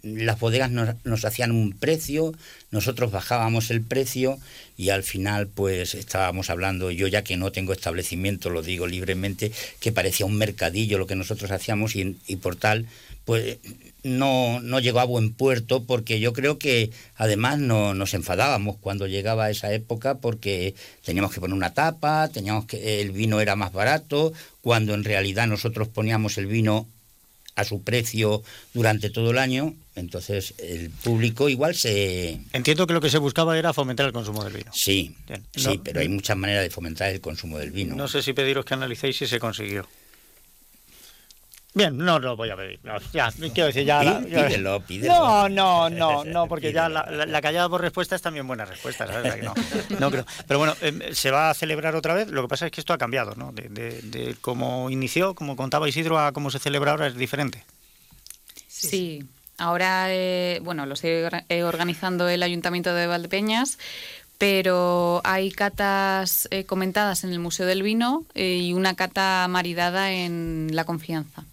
las 0.05 0.39
bodegas 0.39 0.69
nos, 0.69 1.03
nos, 1.03 1.25
hacían 1.25 1.51
un 1.51 1.73
precio, 1.73 2.33
nosotros 2.69 3.11
bajábamos 3.11 3.71
el 3.71 3.81
precio 3.81 4.37
y 4.77 4.89
al 4.89 5.01
final 5.01 5.47
pues 5.47 5.95
estábamos 5.95 6.51
hablando, 6.51 6.91
yo 6.91 7.07
ya 7.07 7.23
que 7.23 7.37
no 7.37 7.51
tengo 7.51 7.73
establecimiento, 7.73 8.51
lo 8.51 8.61
digo 8.61 8.85
libremente, 8.85 9.51
que 9.79 9.91
parecía 9.91 10.27
un 10.27 10.37
mercadillo 10.37 10.99
lo 10.99 11.07
que 11.07 11.15
nosotros 11.15 11.49
hacíamos 11.49 11.95
y, 11.95 12.17
y 12.27 12.35
por 12.35 12.55
tal 12.55 12.85
pues 13.25 13.57
no, 14.05 14.59
no 14.61 14.79
llegó 14.79 14.99
a 14.99 15.05
buen 15.05 15.33
puerto 15.33 15.83
porque 15.83 16.19
yo 16.19 16.31
creo 16.31 16.59
que 16.59 16.91
además 17.15 17.57
no, 17.57 17.95
nos 17.95 18.13
enfadábamos 18.13 18.77
cuando 18.79 19.07
llegaba 19.07 19.49
esa 19.49 19.73
época 19.73 20.19
porque 20.19 20.75
teníamos 21.03 21.33
que 21.33 21.39
poner 21.39 21.55
una 21.55 21.73
tapa, 21.73 22.29
teníamos 22.29 22.65
que 22.65 23.01
el 23.01 23.11
vino 23.11 23.41
era 23.41 23.55
más 23.55 23.73
barato, 23.73 24.31
cuando 24.61 24.93
en 24.93 25.03
realidad 25.03 25.47
nosotros 25.47 25.87
poníamos 25.87 26.37
el 26.37 26.45
vino 26.45 26.87
a 27.55 27.63
su 27.63 27.81
precio 27.81 28.43
durante 28.75 29.09
todo 29.09 29.31
el 29.31 29.39
año, 29.39 29.73
entonces 29.95 30.53
el 30.59 30.91
público 30.91 31.49
igual 31.49 31.73
se... 31.73 32.41
Entiendo 32.53 32.85
que 32.85 32.93
lo 32.93 33.01
que 33.01 33.09
se 33.09 33.17
buscaba 33.17 33.57
era 33.57 33.73
fomentar 33.73 34.05
el 34.05 34.13
consumo 34.13 34.43
del 34.43 34.53
vino. 34.53 34.71
Sí, 34.71 35.15
Bien. 35.27 35.43
sí, 35.55 35.77
no, 35.77 35.83
pero 35.83 36.01
hay 36.01 36.09
muchas 36.09 36.37
maneras 36.37 36.63
de 36.63 36.69
fomentar 36.69 37.09
el 37.09 37.21
consumo 37.21 37.57
del 37.57 37.71
vino. 37.71 37.95
No 37.95 38.07
sé 38.07 38.21
si 38.21 38.33
pediros 38.33 38.65
que 38.65 38.75
analicéis 38.75 39.17
si 39.17 39.25
se 39.25 39.39
consiguió. 39.39 39.87
Bien, 41.75 41.97
no 41.97 42.19
lo 42.19 42.37
voy 42.37 42.49
a 42.49 42.55
pedir. 42.55 42.79
No, 42.83 42.97
ya, 43.11 43.29
quiero 43.31 43.67
decir, 43.67 43.83
ya. 43.83 44.01
La, 44.01 44.21
ya 44.21 44.47
pídelo, 44.47 44.79
pídelo. 44.79 45.13
No, 45.13 45.49
no, 45.49 45.89
no, 45.89 46.23
no, 46.25 46.47
porque 46.47 46.71
ya 46.71 46.87
la, 46.87 47.05
la, 47.11 47.25
la, 47.25 47.41
callada 47.41 47.67
por 47.67 47.81
respuesta 47.81 48.15
es 48.15 48.21
también 48.21 48.47
buena 48.47 48.63
respuesta, 48.63 49.05
¿sabes? 49.05 49.43
No, 49.43 49.53
no 49.99 50.09
creo. 50.09 50.25
Pero 50.47 50.57
bueno, 50.57 50.73
eh, 50.81 51.09
se 51.13 51.31
va 51.31 51.49
a 51.49 51.53
celebrar 51.53 51.93
otra 51.97 52.13
vez. 52.13 52.29
Lo 52.29 52.41
que 52.41 52.47
pasa 52.47 52.65
es 52.65 52.71
que 52.71 52.79
esto 52.79 52.93
ha 52.93 52.97
cambiado, 52.97 53.35
¿no? 53.35 53.51
De, 53.51 53.67
de, 53.67 54.01
de 54.03 54.35
cómo 54.39 54.89
inició, 54.89 55.35
como 55.35 55.57
contaba 55.57 55.89
Isidro, 55.89 56.17
a 56.17 56.31
cómo 56.31 56.49
se 56.49 56.59
celebra 56.59 56.91
ahora 56.91 57.07
es 57.07 57.17
diferente. 57.17 57.65
Sí. 58.69 58.87
sí. 58.87 59.23
Ahora, 59.57 60.07
eh, 60.09 60.61
bueno, 60.63 60.85
lo 60.85 60.93
estoy 60.93 61.23
organizando 61.61 62.29
el 62.29 62.41
Ayuntamiento 62.41 62.93
de 62.93 63.07
Valdepeñas 63.07 63.77
pero 64.37 65.21
hay 65.23 65.51
catas 65.51 66.47
eh, 66.51 66.65
comentadas 66.65 67.23
en 67.23 67.31
el 67.31 67.39
Museo 67.39 67.65
del 67.65 67.83
Vino 67.83 68.25
eh, 68.33 68.57
y 68.57 68.73
una 68.73 68.95
cata 68.95 69.47
maridada 69.49 70.11
en 70.11 70.69
La 70.73 70.83
Confianza. 70.83 71.45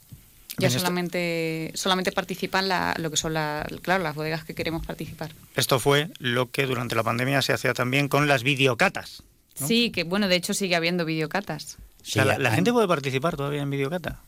Ya 0.58 0.68
solamente, 0.70 1.72
solamente 1.74 2.12
participan 2.12 2.68
la, 2.68 2.94
lo 2.98 3.10
que 3.10 3.16
son 3.16 3.32
la, 3.32 3.66
claro, 3.80 4.02
las 4.04 4.14
bodegas 4.14 4.44
que 4.44 4.54
queremos 4.54 4.84
participar. 4.84 5.32
Esto 5.56 5.80
fue 5.80 6.10
lo 6.18 6.50
que 6.50 6.66
durante 6.66 6.94
la 6.94 7.02
pandemia 7.02 7.40
se 7.42 7.52
hacía 7.52 7.72
también 7.72 8.08
con 8.08 8.28
las 8.28 8.42
videocatas. 8.42 9.22
¿no? 9.60 9.66
Sí, 9.66 9.90
que 9.90 10.04
bueno, 10.04 10.28
de 10.28 10.36
hecho 10.36 10.52
sigue 10.52 10.76
habiendo 10.76 11.04
videocatas. 11.04 11.78
Sí, 12.02 12.18
o 12.18 12.22
sea, 12.22 12.24
la, 12.24 12.38
la 12.38 12.52
gente 12.52 12.72
puede 12.72 12.86
participar 12.86 13.36
todavía 13.36 13.62
en 13.62 13.70
videocata. 13.70 14.20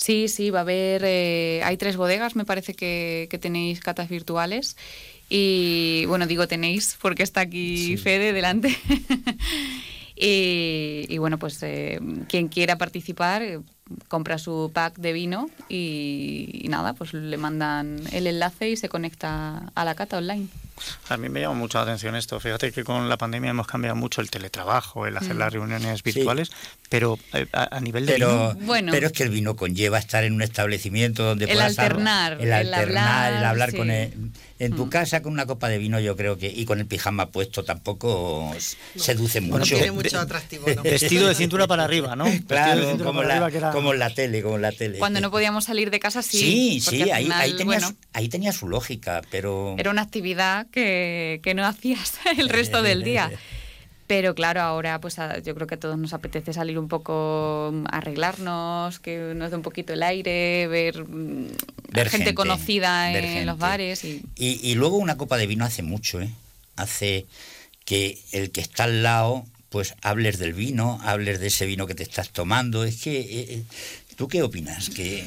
Sí, 0.00 0.28
sí, 0.28 0.48
va 0.48 0.60
a 0.60 0.62
haber. 0.62 1.02
Eh, 1.04 1.60
hay 1.62 1.76
tres 1.76 1.98
bodegas, 1.98 2.34
me 2.34 2.46
parece 2.46 2.72
que, 2.72 3.28
que, 3.30 3.36
tenéis 3.36 3.80
catas 3.80 4.08
virtuales. 4.08 4.78
Y 5.28 6.06
bueno, 6.06 6.26
digo 6.26 6.48
tenéis 6.48 6.96
porque 7.02 7.22
está 7.22 7.42
aquí 7.42 7.76
sí. 7.76 7.96
Fede 7.98 8.32
delante. 8.32 8.74
y, 10.16 11.04
y, 11.06 11.18
bueno, 11.18 11.38
pues 11.38 11.62
eh, 11.62 12.00
quien 12.28 12.48
quiera 12.48 12.78
participar 12.78 13.42
eh, 13.42 13.60
compra 14.08 14.38
su 14.38 14.70
pack 14.72 14.96
de 14.96 15.12
vino 15.12 15.50
y, 15.68 16.60
y, 16.64 16.68
nada, 16.68 16.94
pues 16.94 17.12
le 17.14 17.36
mandan 17.36 18.00
el 18.12 18.26
enlace 18.26 18.70
y 18.70 18.76
se 18.76 18.88
conecta 18.88 19.70
a 19.74 19.84
la 19.84 19.94
cata 19.94 20.18
online. 20.18 20.48
A 21.08 21.16
mí 21.16 21.28
me 21.28 21.40
llama 21.40 21.54
mucho 21.54 21.78
la 21.78 21.82
atención 21.82 22.16
esto. 22.16 22.40
Fíjate 22.40 22.72
que 22.72 22.84
con 22.84 23.08
la 23.08 23.16
pandemia 23.16 23.50
hemos 23.50 23.66
cambiado 23.66 23.96
mucho 23.96 24.20
el 24.20 24.30
teletrabajo, 24.30 25.06
el 25.06 25.16
hacer 25.16 25.34
mm. 25.34 25.38
las 25.38 25.52
reuniones 25.52 26.02
virtuales, 26.02 26.48
sí. 26.48 26.54
pero 26.88 27.18
eh, 27.34 27.46
a, 27.52 27.76
a, 27.76 27.80
nivel 27.80 28.06
de 28.06 28.12
pero, 28.14 28.54
vino... 28.54 28.66
Bueno, 28.66 28.92
pero 28.92 29.08
es 29.08 29.12
que 29.12 29.22
el 29.22 29.30
vino 29.30 29.56
conlleva 29.56 29.98
estar 29.98 30.24
en 30.24 30.32
un 30.32 30.42
establecimiento 30.42 31.24
donde 31.24 31.44
el 31.44 31.52
puedas 31.52 31.72
el, 31.72 31.80
alternar, 31.80 32.38
el 32.40 32.52
alternar, 32.52 33.26
hablar, 33.26 33.34
el 33.34 33.44
hablar 33.44 33.70
sí. 33.72 33.76
con 33.76 33.90
el, 33.90 34.32
en 34.60 34.76
tu 34.76 34.86
mm. 34.86 34.90
casa 34.90 35.22
con 35.22 35.32
una 35.32 35.46
copa 35.46 35.68
de 35.68 35.78
vino 35.78 35.98
yo 36.00 36.14
creo 36.16 36.36
que 36.36 36.48
y 36.48 36.66
con 36.66 36.80
el 36.80 36.86
pijama 36.86 37.30
puesto 37.30 37.64
tampoco 37.64 38.52
no. 38.52 39.00
seduce 39.00 39.40
mucho. 39.40 39.58
No 39.58 39.64
tiene 39.64 39.90
mucho 39.90 40.20
atractivo. 40.20 40.66
¿no? 40.76 40.82
Vestido 40.82 41.26
de 41.26 41.34
cintura 41.34 41.66
para 41.66 41.84
arriba, 41.84 42.14
¿no? 42.14 42.26
claro, 42.46 42.98
como 42.98 43.22
la, 43.22 43.48
era... 43.48 43.70
como 43.72 43.94
la 43.94 44.10
tele, 44.14 44.42
como 44.42 44.58
la 44.58 44.70
tele. 44.70 44.98
Cuando 44.98 45.20
no 45.22 45.30
podíamos 45.30 45.64
salir 45.64 45.90
de 45.90 45.98
casa 45.98 46.22
sí. 46.22 46.38
Sí, 46.38 46.80
sí, 46.80 47.10
ahí, 47.10 47.24
final, 47.24 47.40
ahí, 47.40 47.52
tenía 47.52 47.64
bueno, 47.64 47.88
su, 47.88 47.96
ahí 48.12 48.28
tenía 48.28 48.52
su 48.52 48.68
lógica, 48.68 49.22
pero 49.30 49.76
era 49.78 49.90
una 49.90 50.02
actividad 50.02 50.66
que, 50.70 51.40
que 51.42 51.54
no 51.54 51.64
hacías 51.64 52.18
el 52.36 52.48
resto 52.50 52.82
del 52.82 53.02
día. 53.02 53.32
Pero 54.10 54.34
claro, 54.34 54.60
ahora 54.60 55.00
pues 55.00 55.20
a, 55.20 55.38
yo 55.38 55.54
creo 55.54 55.68
que 55.68 55.76
a 55.76 55.78
todos 55.78 55.96
nos 55.96 56.12
apetece 56.14 56.52
salir 56.52 56.80
un 56.80 56.88
poco, 56.88 57.70
mm, 57.72 57.84
arreglarnos, 57.92 58.98
que 58.98 59.34
nos 59.36 59.52
dé 59.52 59.56
un 59.56 59.62
poquito 59.62 59.92
el 59.92 60.02
aire, 60.02 60.66
ver, 60.66 61.06
mm, 61.06 61.46
ver 61.92 62.08
gente, 62.08 62.24
gente, 62.24 62.34
conocida 62.34 63.12
en 63.12 63.22
gente. 63.22 63.44
los 63.44 63.56
bares. 63.56 64.02
Y... 64.02 64.20
Y, 64.34 64.58
y... 64.68 64.74
luego 64.74 64.96
una 64.96 65.16
copa 65.16 65.36
de 65.36 65.46
vino 65.46 65.64
hace 65.64 65.84
mucho, 65.84 66.20
¿eh? 66.20 66.28
Hace 66.74 67.26
que 67.84 68.18
el 68.32 68.50
que 68.50 68.60
está 68.60 68.82
al 68.82 69.04
lado 69.04 69.44
pues 69.68 69.94
hables 70.02 70.40
del 70.40 70.54
vino, 70.54 70.98
hables 71.04 71.38
de 71.38 71.46
ese 71.46 71.66
vino 71.66 71.86
que 71.86 71.94
te 71.94 72.02
estás 72.02 72.30
tomando. 72.30 72.82
Es 72.82 73.02
que, 73.02 73.20
eh, 73.20 73.62
¿tú 74.16 74.26
qué 74.26 74.42
opinas? 74.42 74.90
Que... 74.90 75.24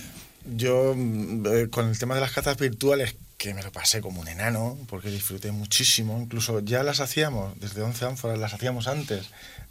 Yo, 0.58 0.93
eh, 0.93 1.69
con 1.72 1.88
el 1.88 1.98
tema 1.98 2.15
de 2.15 2.22
las 2.22 2.34
catas 2.34 2.58
virtuales, 2.58 3.15
que 3.43 3.53
me 3.53 3.62
lo 3.62 3.73
pasé 3.73 3.99
como 3.99 4.21
un 4.21 4.27
enano, 4.29 4.77
porque 4.88 5.10
disfruté 5.10 5.51
muchísimo. 5.51 6.17
Incluso 6.21 6.62
ya 6.62 6.82
las 6.82 7.01
hacíamos, 7.01 7.60
desde 7.60 7.82
11 7.82 8.06
ánforas, 8.06 8.39
las 8.39 8.53
hacíamos 8.53 8.88
antes 8.88 9.25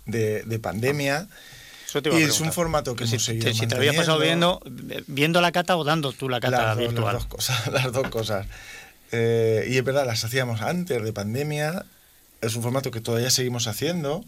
de, 0.04 0.42
de 0.42 0.58
pandemia. 0.58 1.26
y 2.12 2.22
es 2.22 2.40
un 2.40 2.52
formato 2.52 2.94
que 2.94 3.06
si, 3.06 3.14
hemos 3.14 3.24
seguido 3.24 3.46
te, 3.46 3.54
si 3.54 3.66
te 3.66 3.74
había 3.74 3.94
pasado 3.94 4.18
viendo, 4.18 4.60
viendo 5.06 5.40
la 5.40 5.52
cata 5.52 5.78
o 5.78 5.84
dando 5.84 6.12
tú 6.12 6.28
la 6.28 6.38
cata 6.40 6.66
las 6.66 6.76
virtual. 6.76 7.14
Dos, 7.14 7.14
las 7.14 7.22
dos 7.22 7.26
cosas. 7.26 7.66
Las 7.72 7.92
dos 7.92 8.08
cosas. 8.08 8.46
Eh, 9.10 9.66
y 9.70 9.78
es 9.78 9.84
verdad, 9.84 10.04
las 10.06 10.22
hacíamos 10.22 10.60
antes 10.60 11.02
de 11.02 11.12
pandemia. 11.14 11.86
Es 12.42 12.54
un 12.54 12.62
formato 12.62 12.90
que 12.90 13.00
todavía 13.00 13.30
seguimos 13.30 13.68
haciendo. 13.68 14.22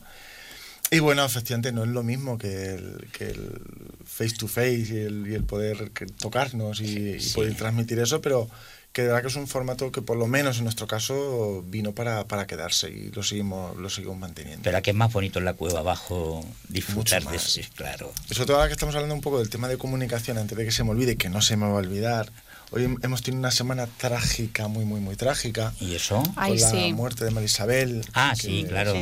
Y 0.90 1.00
bueno, 1.00 1.22
efectivamente 1.22 1.70
no 1.72 1.82
es 1.84 1.90
lo 1.90 2.02
mismo 2.02 2.38
que 2.38 2.74
el, 2.76 3.08
que 3.12 3.24
el 3.30 3.60
face 4.06 4.36
to 4.38 4.48
face 4.48 4.86
y 4.90 4.96
el, 5.00 5.26
y 5.28 5.34
el 5.34 5.44
poder 5.44 5.90
tocarnos 6.18 6.80
y, 6.80 6.84
y 7.16 7.20
Sí. 7.20 7.34
poder 7.34 7.54
transmitir 7.56 7.98
eso, 7.98 8.22
pero 8.22 8.48
que 8.94 9.02
de 9.02 9.08
verdad 9.08 9.22
que 9.22 9.28
es 9.28 9.34
un 9.36 9.48
formato 9.48 9.90
que 9.92 10.00
por 10.02 10.16
lo 10.16 10.26
menos 10.28 10.58
en 10.58 10.64
nuestro 10.64 10.86
caso 10.86 11.62
vino 11.66 11.92
para, 11.92 12.24
para 12.28 12.46
quedarse 12.46 12.88
y 12.90 13.10
lo 13.10 13.22
seguimos, 13.24 13.76
lo 13.76 13.90
seguimos 13.90 14.16
manteniendo. 14.18 14.62
Pero 14.62 14.80
que 14.82 14.90
es 14.90 14.96
más 14.96 15.12
bonito 15.12 15.40
en 15.40 15.44
la 15.44 15.54
cueva 15.54 15.80
abajo 15.80 16.46
disfrutar 16.68 17.24
de 17.24 17.36
eso, 17.36 17.60
claro. 17.74 18.12
Sobre 18.30 18.46
todo 18.46 18.56
ahora 18.56 18.68
que 18.68 18.74
estamos 18.74 18.94
hablando 18.94 19.14
un 19.16 19.20
poco 19.20 19.40
del 19.40 19.50
tema 19.50 19.66
de 19.68 19.76
comunicación, 19.78 20.38
antes 20.38 20.56
de 20.56 20.64
que 20.64 20.70
se 20.70 20.84
me 20.84 20.90
olvide, 20.90 21.16
que 21.16 21.28
no 21.28 21.42
se 21.42 21.56
me 21.56 21.66
va 21.66 21.72
a 21.72 21.74
olvidar. 21.74 22.30
Hoy 22.70 22.84
hem- 22.84 22.98
hemos 23.04 23.22
tenido 23.22 23.40
una 23.40 23.50
semana 23.50 23.86
trágica, 23.88 24.68
muy, 24.68 24.84
muy, 24.84 25.00
muy 25.00 25.16
trágica. 25.16 25.74
¿Y 25.80 25.96
eso? 25.96 26.22
Ay, 26.36 26.52
con 26.52 26.60
la 26.60 26.70
sí. 26.70 26.92
muerte 26.92 27.24
de 27.24 27.30
Marisabel. 27.32 28.04
Ah, 28.14 28.34
sí, 28.36 28.64
claro. 28.68 28.94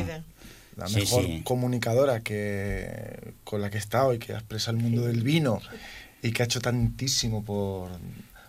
La 0.75 0.87
Sí, 0.87 0.95
mejor 0.95 1.23
sí. 1.25 1.41
comunicadora 1.43 2.21
que 2.21 3.33
con 3.43 3.61
la 3.61 3.69
que 3.69 3.77
he 3.77 3.79
estado 3.79 4.11
y 4.15 4.17
que 4.17 4.33
ha 4.33 4.37
expresado 4.39 4.75
el 4.75 4.81
mundo 4.83 5.03
del 5.05 5.21
vino 5.21 5.61
y 6.23 6.31
que 6.31 6.41
ha 6.41 6.45
hecho 6.45 6.61
tantísimo 6.61 7.43
por... 7.45 7.91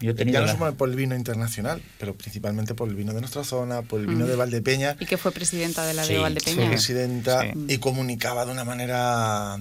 Yo 0.04 0.10
he 0.10 0.14
tenido 0.14 0.34
ya 0.34 0.40
no 0.40 0.46
la- 0.52 0.58
solo 0.58 0.74
por 0.76 0.88
el 0.90 0.96
vino 0.96 1.16
internacional, 1.16 1.82
pero 1.98 2.14
principalmente 2.14 2.74
por 2.74 2.88
el 2.88 2.94
vino 2.94 3.12
de 3.12 3.20
nuestra 3.20 3.42
zona, 3.44 3.82
por 3.82 4.00
el 4.00 4.06
vino 4.06 4.24
Mm. 4.24 4.28
de 4.28 4.36
Valdepeña, 4.36 4.96
Y 5.00 5.06
que 5.06 5.16
fue 5.16 5.32
presidenta 5.32 5.84
de 5.86 5.94
la 5.94 6.02
Sí, 6.04 6.10
de 6.10 6.14
fue 6.16 6.22
Valdepeña. 6.24 6.68
presidenta 6.68 7.42
Sí. 7.42 7.52
y 7.68 7.78
comunicaba 7.78 8.44
de 8.46 8.52
una 8.52 8.64
manera 8.64 9.58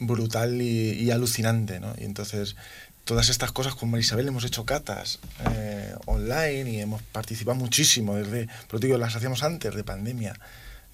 brutal 0.00 0.60
y, 0.60 0.92
y 0.92 1.10
alucinante, 1.10 1.80
¿no? 1.80 1.94
Y 1.98 2.04
entonces 2.04 2.56
todas 3.04 3.28
estas 3.28 3.52
cosas 3.52 3.74
con 3.76 3.90
Marisabel 3.90 4.26
hemos 4.28 4.44
hecho 4.44 4.64
catas 4.64 5.20
eh, 5.52 5.94
online 6.06 6.70
y 6.72 6.80
hemos 6.80 7.00
participado 7.02 7.54
muchísimo 7.56 8.16
desde, 8.16 8.48
pero 8.68 8.78
digo, 8.80 8.98
las 8.98 9.14
hacíamos 9.14 9.42
antes 9.44 9.74
de 9.74 9.84
pandemia, 9.84 10.34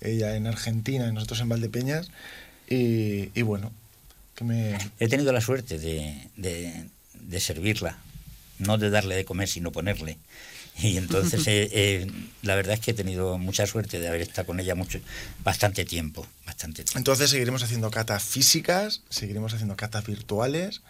ella 0.01 0.37
en 0.37 0.47
Argentina 0.47 1.07
y 1.09 1.13
nosotros 1.13 1.41
en 1.41 1.49
Valdepeñas 1.49 2.11
y, 2.69 3.31
y 3.35 3.43
bueno, 3.43 3.73
que 4.35 4.45
me... 4.45 4.77
He 4.99 5.09
tenido 5.09 5.33
la 5.33 5.41
suerte 5.41 5.79
de, 5.79 6.29
de- 6.37 6.85
de 7.15 7.41
servirla, 7.41 7.99
no 8.63 8.79
de 8.79 8.91
darle 8.91 9.17
de 9.17 9.25
comer, 9.25 9.49
sino 9.49 9.73
ponerle. 9.73 10.19
Y 10.79 10.97
entonces, 10.97 11.47
eh, 11.47 11.69
eh, 11.73 12.11
la 12.43 12.55
verdad 12.55 12.75
es 12.75 12.81
que 12.81 12.93
he 12.93 12.95
tenido 12.95 13.39
mucha 13.39 13.67
suerte 13.67 13.99
de 13.99 14.09
haber 14.09 14.23
estado 14.23 14.47
con 14.47 14.61
ella 14.61 14.75
mucho, 14.75 15.01
bastante 15.45 15.85
tiempo, 15.85 16.27
bastante 16.47 16.85
tiempo. 16.85 16.99
Entonces 16.99 17.31
seguiremos 17.31 17.63
haciendo 17.63 17.91
catas 17.91 18.23
físicas, 18.23 19.03
seguiremos 19.09 19.53
haciendo 19.53 19.77
catas 19.77 20.07
virtuales 20.07 20.83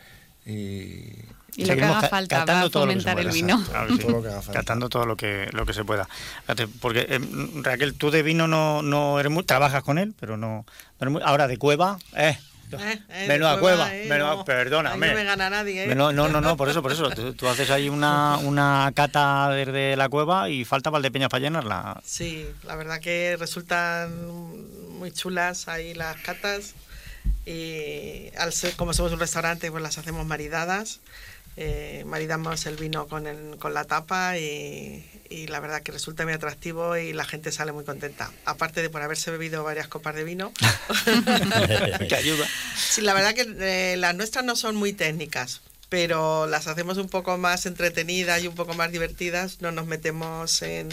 y... 0.47 1.11
Y 1.55 1.67
lo 1.67 1.77
que 1.77 1.85
haga 1.85 2.09
falta 2.09 2.39
catando 2.39 2.63
para 2.63 2.71
todo 2.71 2.87
lo 2.87 2.95
que 2.95 3.01
se 3.01 3.11
fomentar 3.11 3.27
el 3.27 3.31
vino. 3.31 3.63
Claro 3.63 3.89
que 3.89 3.93
sí. 3.93 3.99
Todo 4.01 4.11
lo 4.13 4.23
que. 4.23 4.53
Catando 4.53 4.89
todo 4.89 5.05
lo 5.05 5.17
que, 5.19 5.51
lo 5.53 5.67
que 5.67 5.75
se 5.75 5.85
pueda. 5.85 6.09
Porque, 6.81 7.07
eh, 7.11 7.21
Raquel, 7.57 7.93
tú 7.93 8.11
de 8.11 8.23
vino 8.23 8.49
no, 8.49 8.81
no 8.81 9.21
eres 9.21 9.31
muy... 9.31 9.45
Trabajas 9.45 9.83
con 9.83 9.99
él, 9.99 10.15
pero 10.19 10.39
no, 10.39 10.65
no 10.65 10.65
eres 10.99 11.13
muy... 11.13 11.23
Ahora, 11.23 11.49
de 11.49 11.59
cueva, 11.59 11.99
eh... 12.17 12.39
Eh, 12.81 13.01
eh, 13.09 13.25
menuda 13.29 13.59
cueva, 13.59 13.95
eh, 13.95 14.07
menuda- 14.09 14.37
no. 14.37 14.45
perdóname. 14.45 15.09
No 15.09 15.15
me 15.15 15.25
gana 15.25 15.51
nadie, 15.51 15.85
¿eh? 15.85 15.95
No, 15.95 16.13
no, 16.13 16.29
no, 16.29 16.41
no, 16.41 16.57
por 16.57 16.69
eso, 16.69 16.83
por 16.83 16.93
eso. 16.93 17.09
Tú, 17.15 17.35
tú 17.35 17.49
haces 17.49 17.71
ahí 17.71 17.89
una, 17.89 18.39
una 18.39 18.91
cata 18.95 19.51
desde 19.51 19.97
la 19.97 20.09
cueva 20.09 20.49
y 20.49 20.65
falta 20.65 20.91
Valdepeñas 20.91 21.29
para 21.29 21.43
llenarla. 21.43 22.01
Sí, 22.05 22.47
la 22.65 22.75
verdad 22.77 23.01
que 23.01 23.37
resultan 23.39 24.11
muy 24.99 25.11
chulas 25.13 25.69
ahí 25.69 25.95
las 25.95 26.17
catas 26.19 26.75
y 27.47 28.31
al 28.39 28.53
ser, 28.53 28.75
como 28.77 28.95
somos 28.95 29.13
un 29.13 29.19
restaurante 29.21 29.71
pues 29.71 29.83
las 29.83 29.99
hacemos 29.99 30.25
maridadas, 30.27 31.01
eh, 31.57 32.05
maridamos 32.07 32.65
el 32.67 32.77
vino 32.77 33.07
con, 33.09 33.27
el- 33.27 33.59
con 33.59 33.75
la 33.75 33.85
tapa 33.85 34.39
y, 34.39 35.05
y 35.29 35.47
la 35.49 35.61
verdad 35.61 35.83
que 35.83 35.93
resulta 35.93 36.25
muy 36.25 36.33
atractivo 36.33 36.97
y 36.97 37.13
la 37.13 37.25
gente 37.25 37.53
sale 37.53 37.73
muy 37.73 37.85
contenta. 37.85 38.31
Aparte 38.45 38.81
de 38.83 38.89
por 38.91 39.03
haberse 39.03 39.31
bebido 39.31 39.63
varias 39.65 39.89
copas 39.89 40.15
de 40.15 40.25
vino. 40.25 40.53
que 42.09 42.15
ayuda. 42.15 42.47
Sí, 42.77 43.01
la 43.03 43.15
verdad 43.15 43.35
que 43.35 43.47
eh, 43.93 43.97
las 43.97 44.15
nuestras 44.15 44.45
no 44.45 44.57
son 44.57 44.77
muy 44.77 44.93
técnicas, 44.93 45.61
pero 45.89 46.47
las 46.47 46.67
hacemos 46.69 46.97
un 46.99 47.09
poco 47.09 47.37
más 47.39 47.67
entretenidas 47.67 48.43
y 48.43 48.49
un 48.49 48.55
poco 48.55 48.75
más 48.75 48.91
divertidas. 48.91 49.61
No 49.61 49.73
nos 49.73 49.87
metemos 49.87 50.63
en, 50.63 50.89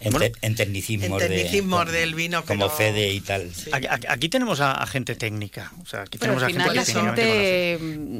En, 0.00 0.12
te- 0.12 0.32
en 0.42 0.54
tecnicismos, 0.54 1.22
en 1.22 1.28
de- 1.28 1.92
del 1.92 2.14
vino. 2.14 2.44
Como 2.44 2.66
pero- 2.66 2.70
Fede 2.76 3.12
y 3.12 3.20
tal. 3.20 3.50
Aquí, 3.72 3.86
aquí- 3.88 4.06
aquí 4.08 4.28
tenemos 4.28 4.60
a, 4.60 4.72
a 4.72 4.86
gente 4.86 5.14
técnica. 5.14 5.72
O 5.82 5.86
sea, 5.86 6.02
aquí 6.02 6.18
Pero 6.18 6.34
tenemos 6.34 6.42
al 6.42 6.52
final 6.52 6.84
gente 6.84 7.78
gente, 7.78 7.78
mm, 7.80 8.18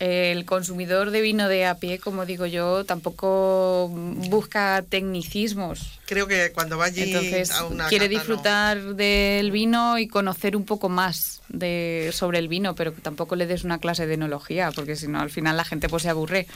el 0.00 0.44
consumidor 0.44 1.10
de 1.10 1.20
vino 1.20 1.48
de 1.48 1.66
a 1.66 1.76
pie, 1.76 1.98
como 1.98 2.26
digo 2.26 2.46
yo, 2.46 2.84
tampoco 2.84 3.88
busca 3.88 4.82
tecnicismos. 4.88 5.98
Creo 6.06 6.26
que 6.26 6.50
cuando 6.52 6.76
va 6.78 6.86
allí 6.86 7.02
Entonces 7.02 7.50
a 7.52 7.66
una 7.66 7.88
quiere 7.88 8.06
cata, 8.06 8.14
no. 8.14 8.18
disfrutar 8.20 8.94
del 8.96 9.50
vino 9.52 9.98
y 9.98 10.08
conocer 10.08 10.56
un 10.56 10.64
poco 10.64 10.88
más 10.88 11.40
de 11.48 12.10
sobre 12.12 12.38
el 12.38 12.48
vino, 12.48 12.74
pero 12.74 12.94
que 12.94 13.00
tampoco 13.00 13.36
le 13.36 13.46
des 13.46 13.64
una 13.64 13.78
clase 13.78 14.06
de 14.06 14.14
enología, 14.14 14.70
porque 14.74 14.96
si 14.96 15.06
no 15.08 15.20
al 15.20 15.30
final 15.30 15.56
la 15.56 15.64
gente 15.64 15.88
pues 15.88 16.02
se 16.02 16.08
aburre. 16.08 16.46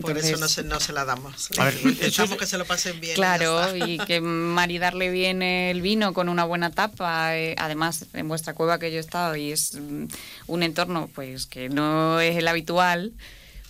Por 0.00 0.18
eso 0.18 0.36
no 0.38 0.48
se, 0.48 0.64
no 0.64 0.80
se 0.80 0.92
la 0.92 1.04
damos. 1.04 1.50
A 1.58 1.64
ver, 1.66 1.74
Intentamos 1.84 2.36
que 2.36 2.46
se 2.46 2.58
lo 2.58 2.64
pasen 2.64 3.00
bien. 3.00 3.12
y 3.12 3.14
Claro, 3.16 3.64
está. 3.64 3.86
y 3.88 3.98
que 3.98 4.20
maridarle 4.20 5.10
bien 5.10 5.40
el 5.42 5.82
vino 5.82 6.12
con 6.12 6.28
una 6.28 6.44
buena 6.44 6.70
tapa. 6.70 7.36
eh, 7.36 7.54
además, 7.58 8.06
en 8.12 8.26
vuestra 8.28 8.54
cueva 8.54 8.78
que 8.78 8.90
yo 8.90 8.96
he 8.96 9.00
estado 9.00 9.36
y 9.36 9.52
es 9.52 9.74
mm, 9.74 10.06
un 10.48 10.62
entorno 10.62 11.08
pues 11.14 11.46
que 11.46 11.68
no 11.68 12.18
es 12.20 12.36
el 12.36 12.48
habitual 12.48 13.12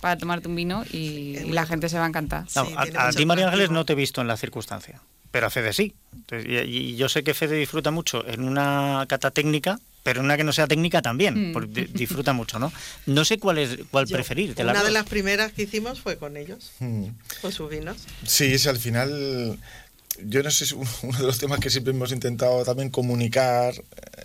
para 0.01 0.17
tomarte 0.17 0.47
un 0.47 0.55
vino 0.55 0.83
y, 0.91 1.37
y 1.37 1.51
la 1.51 1.65
gente 1.65 1.89
se 1.89 1.97
va 1.97 2.05
a 2.05 2.07
encantar. 2.07 2.45
No, 2.55 2.65
Sí, 2.65 2.73
a, 2.95 3.11
ti, 3.11 3.25
María 3.25 3.45
Ángeles, 3.47 3.69
no 3.69 3.85
te 3.85 3.93
he 3.93 3.95
visto 3.95 4.21
en 4.21 4.27
la 4.27 4.37
circunstancia, 4.37 5.01
pero 5.35 5.47
a 5.47 5.49
Fede 5.49 5.73
sí. 5.73 5.93
Entonces, 6.15 6.49
y, 6.49 6.55
y 6.77 6.95
yo 6.95 7.09
sé 7.09 7.21
que 7.21 7.33
Fede 7.33 7.57
disfruta 7.57 7.91
mucho 7.91 8.25
en 8.25 8.41
una 8.45 9.05
cata 9.09 9.31
técnica, 9.31 9.81
pero 10.01 10.21
en 10.21 10.25
una 10.27 10.37
que 10.37 10.45
no 10.45 10.53
sea 10.53 10.65
técnica 10.65 11.01
también, 11.01 11.49
Mm. 11.49 11.53
porque 11.53 11.67
di- 11.81 11.87
disfruta 11.91 12.31
mucho, 12.31 12.57
¿no? 12.57 12.71
No 13.05 13.25
sé 13.25 13.37
cuál 13.37 13.57
es 13.57 13.77
cuál 13.91 14.05
Yo- 14.05 14.15
preferir. 14.15 14.55
de 14.55 14.63
Una 14.63 14.71
las 14.71 14.85
de 14.85 14.91
las 14.91 15.05
primeras 15.07 15.51
que 15.51 15.63
hicimos 15.63 15.99
fue 15.99 16.15
con 16.15 16.37
ellos, 16.37 16.71
Hmm. 16.79 17.07
con 17.41 17.51
sus 17.51 17.69
vinos. 17.69 17.97
Sí, 18.25 18.45
es 18.53 18.65
al 18.67 18.77
final. 18.77 19.59
Yo 20.23 20.41
no 20.41 20.51
sé, 20.51 20.73
uno 20.73 21.17
de 21.19 21.25
los 21.25 21.37
temas 21.37 21.59
que 21.59 21.69
siempre 21.69 21.91
hemos 21.93 22.13
intentado 22.13 22.63
también 22.63 22.89
comunicar 22.89 23.73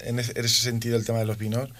en 0.03 0.20
ese 0.20 0.49
sentido, 0.62 0.96
el 0.96 1.05
tema 1.05 1.18
de 1.18 1.25
los 1.27 1.38
vinos, 1.38 1.70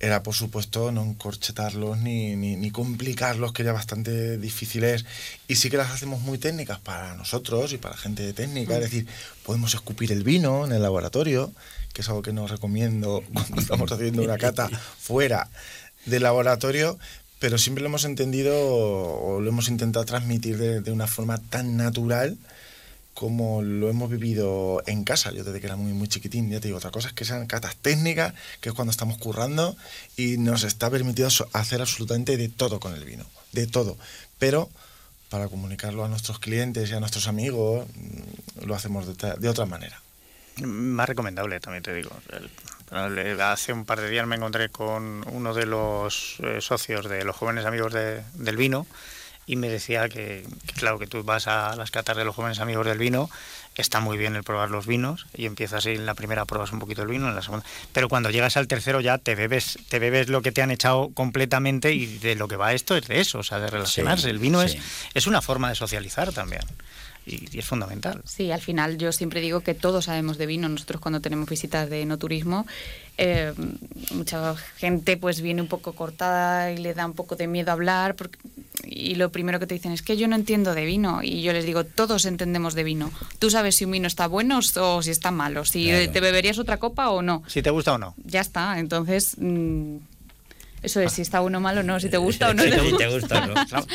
era 0.00 0.22
por 0.22 0.34
supuesto 0.34 0.90
no 0.92 1.02
encorchetarlos 1.02 1.98
ni, 1.98 2.34
ni, 2.34 2.56
ni 2.56 2.70
complicarlos, 2.70 3.52
que 3.52 3.62
ya 3.62 3.72
bastante 3.72 4.38
difícil 4.38 4.84
es. 4.84 5.04
Y 5.46 5.56
sí 5.56 5.68
que 5.68 5.76
las 5.76 5.90
hacemos 5.90 6.22
muy 6.22 6.38
técnicas 6.38 6.80
para 6.80 7.14
nosotros 7.14 7.74
y 7.74 7.76
para 7.76 7.96
gente 7.98 8.32
técnica, 8.32 8.76
es 8.76 8.80
decir, 8.80 9.06
podemos 9.44 9.74
escupir 9.74 10.10
el 10.10 10.24
vino 10.24 10.64
en 10.64 10.72
el 10.72 10.82
laboratorio, 10.82 11.52
que 11.92 12.00
es 12.00 12.08
algo 12.08 12.22
que 12.22 12.32
no 12.32 12.46
recomiendo 12.46 13.22
cuando 13.32 13.60
estamos 13.60 13.92
haciendo 13.92 14.22
una 14.22 14.38
cata 14.38 14.68
fuera 14.98 15.48
del 16.06 16.22
laboratorio, 16.22 16.98
pero 17.38 17.58
siempre 17.58 17.82
lo 17.82 17.88
hemos 17.88 18.06
entendido 18.06 18.54
o 18.56 19.40
lo 19.40 19.48
hemos 19.50 19.68
intentado 19.68 20.06
transmitir 20.06 20.56
de, 20.56 20.80
de 20.80 20.92
una 20.92 21.06
forma 21.06 21.36
tan 21.36 21.76
natural 21.76 22.38
como 23.20 23.60
lo 23.60 23.90
hemos 23.90 24.08
vivido 24.08 24.82
en 24.86 25.04
casa, 25.04 25.30
yo 25.30 25.44
desde 25.44 25.60
que 25.60 25.66
era 25.66 25.76
muy, 25.76 25.92
muy 25.92 26.08
chiquitín, 26.08 26.48
ya 26.50 26.58
te 26.58 26.68
digo, 26.68 26.78
otra 26.78 26.90
cosa 26.90 27.08
es 27.08 27.12
que 27.12 27.26
sean 27.26 27.46
catas 27.46 27.76
técnicas, 27.76 28.32
que 28.62 28.70
es 28.70 28.74
cuando 28.74 28.90
estamos 28.92 29.18
currando 29.18 29.76
y 30.16 30.38
nos 30.38 30.64
está 30.64 30.88
permitido 30.88 31.28
hacer 31.52 31.82
absolutamente 31.82 32.38
de 32.38 32.48
todo 32.48 32.80
con 32.80 32.94
el 32.94 33.04
vino, 33.04 33.26
de 33.52 33.66
todo, 33.66 33.98
pero 34.38 34.70
para 35.28 35.48
comunicarlo 35.48 36.02
a 36.02 36.08
nuestros 36.08 36.38
clientes 36.38 36.88
y 36.88 36.94
a 36.94 37.00
nuestros 37.00 37.28
amigos 37.28 37.86
mm, 37.94 38.64
lo 38.64 38.74
hacemos 38.74 39.06
de, 39.18 39.34
de 39.34 39.48
otra 39.50 39.66
manera. 39.66 40.00
Más 40.62 41.06
recomendable, 41.06 41.60
también 41.60 41.82
te 41.82 41.92
digo. 41.94 42.10
Hace 43.42 43.72
un 43.74 43.84
par 43.84 44.00
de 44.00 44.08
días 44.08 44.26
me 44.26 44.36
encontré 44.36 44.70
con 44.70 45.24
uno 45.30 45.52
de 45.52 45.66
los 45.66 46.36
eh, 46.42 46.60
socios 46.62 47.06
de 47.08 47.22
los 47.24 47.36
jóvenes 47.36 47.66
amigos 47.66 47.92
de- 47.92 48.22
del 48.34 48.56
vino 48.56 48.86
y 49.50 49.56
me 49.56 49.68
decía 49.68 50.08
que, 50.08 50.46
que, 50.64 50.72
claro, 50.74 51.00
que 51.00 51.08
tú 51.08 51.24
vas 51.24 51.48
a 51.48 51.74
las 51.74 51.90
catas 51.90 52.16
de 52.16 52.24
los 52.24 52.36
jóvenes 52.36 52.60
amigos 52.60 52.86
del 52.86 52.98
vino, 52.98 53.28
está 53.74 53.98
muy 53.98 54.16
bien 54.16 54.36
el 54.36 54.44
probar 54.44 54.70
los 54.70 54.86
vinos 54.86 55.26
y 55.34 55.46
empiezas 55.46 55.86
en 55.86 56.06
la 56.06 56.14
primera 56.14 56.44
pruebas 56.44 56.70
un 56.70 56.78
poquito 56.78 57.02
el 57.02 57.08
vino, 57.08 57.28
en 57.28 57.34
la 57.34 57.42
segunda, 57.42 57.66
pero 57.92 58.08
cuando 58.08 58.30
llegas 58.30 58.56
al 58.56 58.68
tercero 58.68 59.00
ya 59.00 59.18
te 59.18 59.34
bebes, 59.34 59.76
te 59.88 59.98
bebes 59.98 60.28
lo 60.28 60.40
que 60.40 60.52
te 60.52 60.62
han 60.62 60.70
echado 60.70 61.10
completamente 61.14 61.92
y 61.92 62.18
de 62.18 62.36
lo 62.36 62.46
que 62.46 62.54
va 62.54 62.74
esto 62.74 62.96
es 62.96 63.08
de 63.08 63.20
eso, 63.20 63.40
o 63.40 63.42
sea, 63.42 63.58
de 63.58 63.66
relacionarse. 63.66 64.24
Sí, 64.24 64.30
el 64.30 64.38
vino 64.38 64.60
sí. 64.60 64.76
es, 64.76 64.82
es 65.14 65.26
una 65.26 65.42
forma 65.42 65.68
de 65.68 65.74
socializar 65.74 66.32
también 66.32 66.62
y, 67.30 67.48
y 67.56 67.58
es 67.58 67.64
fundamental. 67.66 68.22
Sí, 68.24 68.50
al 68.50 68.60
final 68.60 68.98
yo 68.98 69.12
siempre 69.12 69.40
digo 69.40 69.60
que 69.60 69.74
todos 69.74 70.06
sabemos 70.06 70.38
de 70.38 70.46
vino. 70.46 70.68
Nosotros 70.68 71.00
cuando 71.00 71.20
tenemos 71.20 71.48
visitas 71.48 71.88
de 71.88 72.04
no 72.06 72.18
turismo, 72.18 72.66
eh, 73.18 73.52
mucha 74.12 74.56
gente 74.76 75.16
pues 75.16 75.40
viene 75.40 75.62
un 75.62 75.68
poco 75.68 75.92
cortada 75.94 76.72
y 76.72 76.78
le 76.78 76.94
da 76.94 77.06
un 77.06 77.12
poco 77.14 77.36
de 77.36 77.46
miedo 77.46 77.70
hablar 77.72 78.16
porque- 78.16 78.38
y 78.84 79.14
lo 79.16 79.30
primero 79.30 79.60
que 79.60 79.66
te 79.66 79.74
dicen 79.74 79.92
es 79.92 80.02
que 80.02 80.16
yo 80.16 80.26
no 80.26 80.34
entiendo 80.36 80.74
de 80.74 80.84
vino 80.86 81.22
y 81.22 81.42
yo 81.42 81.52
les 81.52 81.64
digo 81.66 81.84
todos 81.84 82.24
entendemos 82.24 82.74
de 82.74 82.82
vino. 82.84 83.10
Tú 83.38 83.50
sabes 83.50 83.76
si 83.76 83.84
un 83.84 83.90
vino 83.92 84.06
está 84.06 84.26
bueno 84.26 84.60
o 84.76 85.02
si 85.02 85.10
está 85.10 85.30
malo, 85.30 85.64
si 85.64 85.84
Claro. 85.86 86.10
te 86.12 86.20
beberías 86.20 86.58
otra 86.58 86.78
copa 86.78 87.10
o 87.10 87.20
no. 87.22 87.42
Si 87.46 87.62
te 87.62 87.70
gusta 87.70 87.94
o 87.94 87.98
no. 87.98 88.14
Ya 88.24 88.40
está. 88.40 88.78
Entonces 88.78 89.36
mm, 89.38 89.96
eso 90.82 91.00
es 91.00 91.12
si 91.12 91.22
está 91.22 91.40
bueno 91.40 91.58
o 91.58 91.60
malo 91.60 91.80
o 91.80 91.82
no, 91.82 92.00
si 92.00 92.08
te 92.08 92.16
gusta 92.16 92.50
o 92.50 92.54
no. 92.54 92.62
Si 92.70 92.70
te 92.70 92.96
te 92.96 93.08
gusta 93.08 93.44
o 93.44 93.46
no. 93.46 93.66
Claro. 93.66 93.86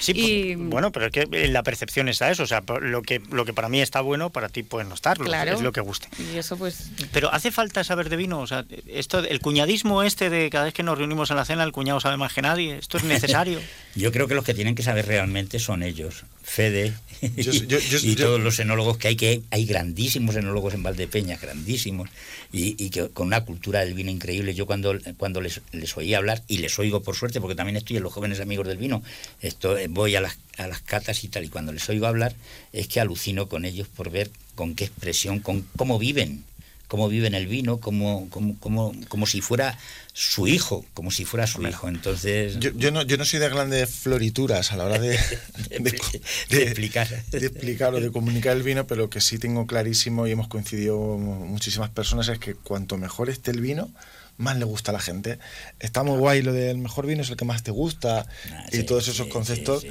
Sí, 0.00 0.12
y, 0.14 0.56
pues, 0.56 0.68
bueno, 0.68 0.92
pero 0.92 1.06
es 1.06 1.12
que 1.12 1.28
en 1.30 1.52
la 1.52 1.62
percepción 1.62 2.08
está 2.08 2.30
eso. 2.30 2.44
O 2.44 2.46
sea, 2.46 2.62
lo 2.80 3.02
que, 3.02 3.20
lo 3.30 3.44
que 3.44 3.52
para 3.52 3.68
mí 3.68 3.80
está 3.80 4.00
bueno, 4.00 4.30
para 4.30 4.48
ti 4.48 4.62
puede 4.62 4.86
no 4.86 4.94
estarlo. 4.94 5.24
Claro. 5.24 5.54
Es 5.54 5.60
lo 5.60 5.72
que 5.72 5.80
guste. 5.80 6.08
y 6.18 6.38
eso 6.38 6.56
pues... 6.56 6.90
Pero 7.12 7.32
hace 7.32 7.50
falta 7.50 7.82
saber 7.84 8.08
de 8.08 8.16
vino. 8.16 8.40
O 8.40 8.46
sea, 8.46 8.64
esto, 8.86 9.18
el 9.18 9.40
cuñadismo 9.40 10.02
este 10.02 10.30
de 10.30 10.50
cada 10.50 10.64
vez 10.64 10.74
que 10.74 10.82
nos 10.82 10.96
reunimos 10.98 11.30
en 11.30 11.36
la 11.36 11.44
cena, 11.44 11.64
el 11.64 11.72
cuñado 11.72 12.00
sabe 12.00 12.16
más 12.16 12.32
que 12.32 12.42
nadie. 12.42 12.78
¿Esto 12.78 12.98
es 12.98 13.04
necesario? 13.04 13.60
Yo 13.94 14.12
creo 14.12 14.28
que 14.28 14.34
los 14.34 14.44
que 14.44 14.54
tienen 14.54 14.74
que 14.74 14.82
saber 14.82 15.06
realmente 15.06 15.58
son 15.58 15.82
ellos, 15.82 16.24
Fede 16.48 16.92
Yo- 17.36 17.52
yo- 17.52 17.78
yo- 17.80 17.98
y 18.02 18.14
todos 18.14 18.40
los 18.40 18.58
enólogos 18.60 18.96
que 18.96 19.08
hay, 19.08 19.16
que 19.16 19.42
hay 19.50 19.64
grandísimos 19.66 20.36
enólogos 20.36 20.74
en 20.74 20.84
Valdepeña, 20.84 21.36
grandísimos, 21.36 22.08
y, 22.52 22.82
y 22.82 22.90
que 22.90 23.08
con 23.08 23.26
una 23.26 23.44
cultura 23.44 23.80
del 23.80 23.94
vino 23.94 24.10
increíble. 24.12 24.54
Yo 24.54 24.66
cuando, 24.66 24.96
cuando 25.16 25.40
les, 25.40 25.60
les 25.72 25.96
oí 25.96 26.14
hablar, 26.14 26.44
y 26.46 26.58
les 26.58 26.78
oigo 26.78 27.02
por 27.02 27.16
suerte, 27.16 27.40
porque 27.40 27.56
también 27.56 27.76
estoy 27.76 27.96
en 27.96 28.04
los 28.04 28.12
jóvenes 28.12 28.38
amigos 28.38 28.68
del 28.68 28.78
vino, 28.78 29.02
esto, 29.40 29.76
eh, 29.76 29.88
voy 29.88 30.14
a 30.14 30.20
las, 30.20 30.38
a 30.58 30.68
las 30.68 30.80
catas 30.80 31.24
y 31.24 31.28
tal, 31.28 31.44
y 31.44 31.48
cuando 31.48 31.72
les 31.72 31.88
oigo 31.88 32.06
hablar, 32.06 32.34
es 32.72 32.86
que 32.86 33.00
alucino 33.00 33.48
con 33.48 33.64
ellos 33.64 33.88
por 33.88 34.10
ver 34.10 34.30
con 34.54 34.76
qué 34.76 34.84
expresión, 34.84 35.40
con 35.40 35.62
cómo 35.76 35.98
viven 35.98 36.44
cómo 36.88 37.08
viven 37.08 37.34
el 37.34 37.46
vino, 37.46 37.78
como, 37.78 38.28
como, 38.30 38.58
como, 38.58 38.92
como 39.08 39.26
si 39.26 39.40
fuera 39.40 39.78
su 40.14 40.48
hijo, 40.48 40.84
como 40.94 41.10
si 41.10 41.24
fuera 41.24 41.46
su 41.46 41.62
hijo. 41.66 41.88
Entonces, 41.88 42.58
Yo, 42.58 42.70
yo 42.74 42.90
no, 42.90 43.02
yo 43.02 43.16
no 43.18 43.24
soy 43.24 43.38
de 43.38 43.48
grandes 43.48 43.88
florituras 43.90 44.72
a 44.72 44.76
la 44.76 44.86
hora 44.86 44.98
de, 44.98 45.10
de, 45.70 46.00
de 46.48 46.62
explicar. 46.62 47.08
de 47.30 47.46
explicar 47.46 47.94
o 47.94 48.00
de 48.00 48.10
comunicar 48.10 48.56
el 48.56 48.62
vino, 48.62 48.86
pero 48.86 49.10
que 49.10 49.20
sí 49.20 49.38
tengo 49.38 49.66
clarísimo 49.66 50.26
y 50.26 50.32
hemos 50.32 50.48
coincidido 50.48 50.98
muchísimas 50.98 51.90
personas 51.90 52.28
es 52.28 52.38
que 52.38 52.54
cuanto 52.54 52.96
mejor 52.96 53.30
esté 53.30 53.50
el 53.50 53.60
vino, 53.60 53.92
más 54.38 54.56
le 54.56 54.64
gusta 54.64 54.90
a 54.90 54.94
la 54.94 55.00
gente. 55.00 55.38
Está 55.78 56.02
muy 56.02 56.16
guay 56.18 56.42
lo 56.42 56.52
del 56.52 56.78
mejor 56.78 57.06
vino 57.06 57.22
es 57.22 57.30
el 57.30 57.36
que 57.36 57.44
más 57.44 57.62
te 57.62 57.70
gusta 57.70 58.26
y 58.72 58.78
sí, 58.78 58.82
todos 58.84 59.08
esos 59.08 59.26
sí, 59.26 59.32
conceptos. 59.32 59.82
sí. 59.82 59.90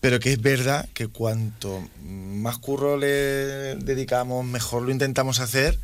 Pero 0.00 0.18
que 0.18 0.32
es 0.32 0.40
verdad 0.40 0.88
que 0.94 1.08
cuanto 1.08 1.86
más 2.02 2.56
curro 2.58 2.96
le 2.96 3.76
dedicamos, 3.76 4.46
mejor 4.46 4.82
lo 4.82 4.90
intentamos 4.90 5.40
hacer, 5.40 5.78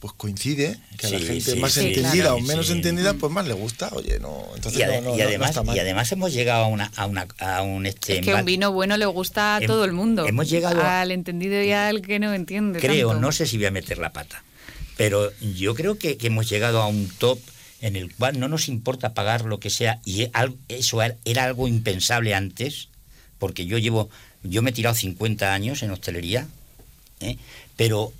pues 0.00 0.12
coincide 0.16 0.78
que 0.96 1.08
a 1.08 1.10
la 1.10 1.18
Sí, 1.18 1.26
gente 1.26 1.52
sí, 1.54 1.58
más 1.58 1.72
sí, 1.72 1.80
entendida 1.88 2.12
claro. 2.24 2.36
o 2.36 2.40
menos 2.40 2.66
Sí. 2.68 2.72
entendida, 2.72 3.14
pues 3.14 3.32
más 3.32 3.46
le 3.48 3.54
gusta. 3.54 3.88
Oye, 3.94 4.20
no, 4.20 4.44
entonces 4.54 4.78
y, 4.80 4.82
ade- 4.84 5.02
no, 5.02 5.08
no- 5.10 5.14
y 5.16 5.18
no- 5.18 5.24
no 5.24 5.28
además, 5.28 5.48
está 5.50 5.62
mal. 5.64 5.76
y 5.76 5.80
además 5.80 6.12
hemos 6.12 6.32
llegado 6.32 6.64
a, 6.64 6.68
una, 6.68 6.92
a, 6.94 7.06
una, 7.06 7.26
a 7.40 7.62
un 7.62 7.84
este 7.86 8.18
Es 8.18 8.24
que 8.24 8.32
un 8.34 8.44
vino 8.44 8.70
bueno 8.72 8.96
le 8.96 9.06
gusta 9.06 9.56
a 9.56 9.60
todo 9.60 9.84
el 9.84 9.92
mundo. 9.92 10.24
hemos 10.26 10.48
llegado 10.48 10.80
a- 10.82 11.00
al 11.00 11.10
entendido 11.10 11.60
y 11.62 11.72
al 11.72 12.00
que 12.02 12.18
no 12.20 12.32
entiende. 12.32 12.78
creo, 12.78 13.08
tanto. 13.08 13.20
no 13.22 13.32
sé 13.32 13.46
si 13.46 13.56
voy 13.56 13.66
a 13.66 13.70
meter 13.72 13.98
la 13.98 14.12
pata, 14.12 14.44
pero 14.96 15.32
yo 15.40 15.74
creo 15.74 15.98
que, 15.98 16.16
que 16.16 16.28
hemos 16.28 16.48
llegado 16.48 16.80
a 16.80 16.86
un 16.86 17.08
top 17.18 17.40
en 17.80 17.96
el 17.96 18.14
cual 18.14 18.38
no 18.38 18.48
nos 18.48 18.68
importa 18.68 19.14
pagar 19.14 19.44
lo 19.44 19.58
que 19.60 19.70
sea 19.70 20.00
y 20.04 20.28
eso 20.68 21.02
era- 21.02 21.16
era 21.24 21.44
algo 21.44 21.66
impensable 21.66 22.34
antes, 22.34 22.88
porque 23.40 23.66
yo 23.66 23.78
llevo, 23.78 24.10
yo 24.44 24.62
me 24.62 24.70
he 24.70 24.72
tirado 24.72 24.94
50 24.94 25.54
años 25.54 25.82
en 25.82 25.90
hostelería, 25.90 26.46
¿eh? 27.20 27.36
pero 27.76 28.12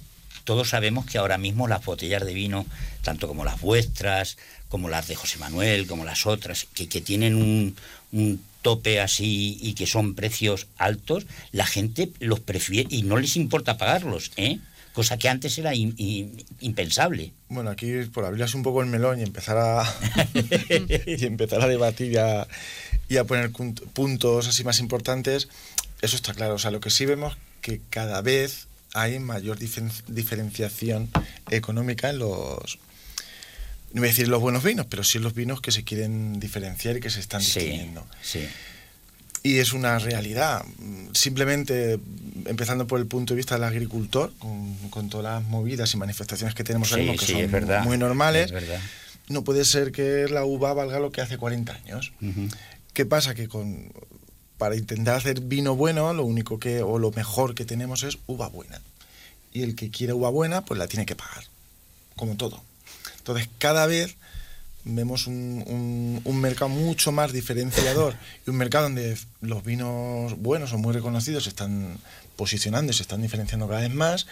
todos 0.48 0.70
sabemos 0.70 1.04
que 1.04 1.18
ahora 1.18 1.36
mismo 1.36 1.68
las 1.68 1.84
botellas 1.84 2.24
de 2.24 2.32
vino, 2.32 2.64
tanto 3.02 3.28
como 3.28 3.44
las 3.44 3.60
vuestras, 3.60 4.38
como 4.70 4.88
las 4.88 5.06
de 5.06 5.14
José 5.14 5.36
Manuel, 5.36 5.86
como 5.86 6.06
las 6.06 6.24
otras, 6.24 6.66
que, 6.72 6.86
tienen 7.02 7.34
un, 7.34 7.76
un 8.12 8.42
tope 8.62 8.98
así 8.98 9.58
y 9.60 9.74
que 9.74 9.86
son 9.86 10.14
precios 10.14 10.66
altos, 10.78 11.26
la 11.52 11.66
gente 11.66 12.10
los 12.20 12.40
prefiere 12.40 12.88
y 12.90 13.02
no 13.02 13.18
les 13.18 13.36
importa 13.36 13.76
pagarlos, 13.76 14.32
¿eh? 14.36 14.58
Cosa 14.94 15.18
que 15.18 15.28
antes 15.28 15.58
era 15.58 15.74
impensable. 15.74 17.32
Bueno, 17.50 17.68
aquí 17.68 17.92
por 18.04 18.24
abrirse 18.24 18.56
un 18.56 18.62
poco 18.62 18.80
el 18.80 18.88
melón 18.88 19.20
y 19.20 19.24
empezar 19.24 19.58
a 19.58 19.84
y 21.06 21.26
empezar 21.26 21.60
a 21.60 21.68
debatir 21.68 22.12
y 22.12 22.16
a, 22.16 22.48
y 23.10 23.18
a 23.18 23.24
poner 23.24 23.50
puntos 23.50 24.48
así 24.48 24.64
más 24.64 24.80
importantes, 24.80 25.50
eso 26.00 26.16
está 26.16 26.32
claro. 26.32 26.54
O 26.54 26.58
sea, 26.58 26.70
lo 26.70 26.80
que 26.80 26.88
sí 26.88 27.04
vemos 27.04 27.36
que 27.60 27.82
cada 27.90 28.22
vez 28.22 28.67
hay 29.00 29.18
mayor 29.18 29.58
diferenciación 29.58 31.08
económica 31.50 32.10
en 32.10 32.18
los 32.18 32.78
no 33.92 34.00
voy 34.02 34.08
a 34.08 34.10
decir 34.12 34.28
los 34.28 34.40
buenos 34.42 34.62
vinos, 34.62 34.86
pero 34.90 35.02
sí 35.02 35.16
en 35.16 35.24
los 35.24 35.32
vinos 35.34 35.62
que 35.62 35.72
se 35.72 35.82
quieren 35.82 36.38
diferenciar 36.40 36.96
y 36.98 37.00
que 37.00 37.08
se 37.08 37.20
están 37.20 37.40
Sí, 37.40 37.60
distinguiendo. 37.60 38.06
sí. 38.22 38.46
Y 39.42 39.58
es 39.58 39.72
una 39.72 39.98
realidad. 39.98 40.62
Simplemente, 41.14 41.98
empezando 42.46 42.86
por 42.86 42.98
el 43.00 43.06
punto 43.06 43.32
de 43.32 43.36
vista 43.38 43.54
del 43.54 43.64
agricultor, 43.64 44.32
con, 44.38 44.74
con 44.90 45.08
todas 45.08 45.40
las 45.40 45.48
movidas 45.48 45.94
y 45.94 45.96
manifestaciones 45.96 46.54
que 46.54 46.64
tenemos 46.64 46.90
ahora 46.92 47.04
Sí, 47.04 47.08
mismo, 47.10 47.20
que 47.20 47.26
sí, 47.32 47.40
son 47.40 47.50
verdad, 47.50 47.84
muy 47.84 47.96
normales, 47.96 48.52
no 49.28 49.44
puede 49.44 49.64
ser 49.64 49.90
que 49.92 50.26
la 50.28 50.44
uva 50.44 50.74
valga 50.74 50.98
lo 50.98 51.10
que 51.12 51.20
hace 51.22 51.38
40 51.38 51.72
años. 51.72 52.12
¿Qué 52.92 53.06
pasa? 53.06 53.34
Que 53.34 53.48
con, 53.48 53.90
para 54.58 54.74
intentar 54.76 55.14
hacer 55.16 55.40
vino 55.40 55.76
bueno, 55.76 56.12
lo 56.12 56.24
único 56.24 56.58
que, 56.58 56.82
o 56.82 56.98
lo 56.98 57.10
mejor 57.12 57.54
que 57.54 57.64
tenemos 57.64 58.02
es 58.02 58.18
uva 58.26 58.48
buena. 58.48 58.80
Y 59.52 59.62
el 59.62 59.74
que 59.74 59.90
quiere 59.90 60.12
uva 60.12 60.30
buena, 60.30 60.64
pues 60.64 60.78
la 60.78 60.86
tiene 60.88 61.06
que 61.06 61.16
pagar, 61.16 61.44
como 62.16 62.36
todo. 62.36 62.62
Entonces, 63.18 63.48
cada 63.58 63.86
vez 63.86 64.16
vemos 64.84 65.26
un, 65.26 65.64
un- 65.66 66.20
un 66.24 66.40
mercado 66.40 66.68
mucho 66.70 67.12
más 67.12 67.32
diferenciador 67.32 68.14
y 68.46 68.50
un 68.50 68.56
mercado 68.56 68.84
donde 68.84 69.18
los 69.40 69.64
vinos 69.64 70.36
buenos 70.38 70.72
o 70.72 70.78
muy 70.78 70.92
reconocidos 70.94 71.44
se 71.44 71.50
están 71.50 71.98
posicionando 72.36 72.92
y 72.92 72.94
se 72.94 73.02
están 73.02 73.20
diferenciando 73.22 73.68
cada 73.68 73.80
vez 73.80 73.92
más. 73.92 74.26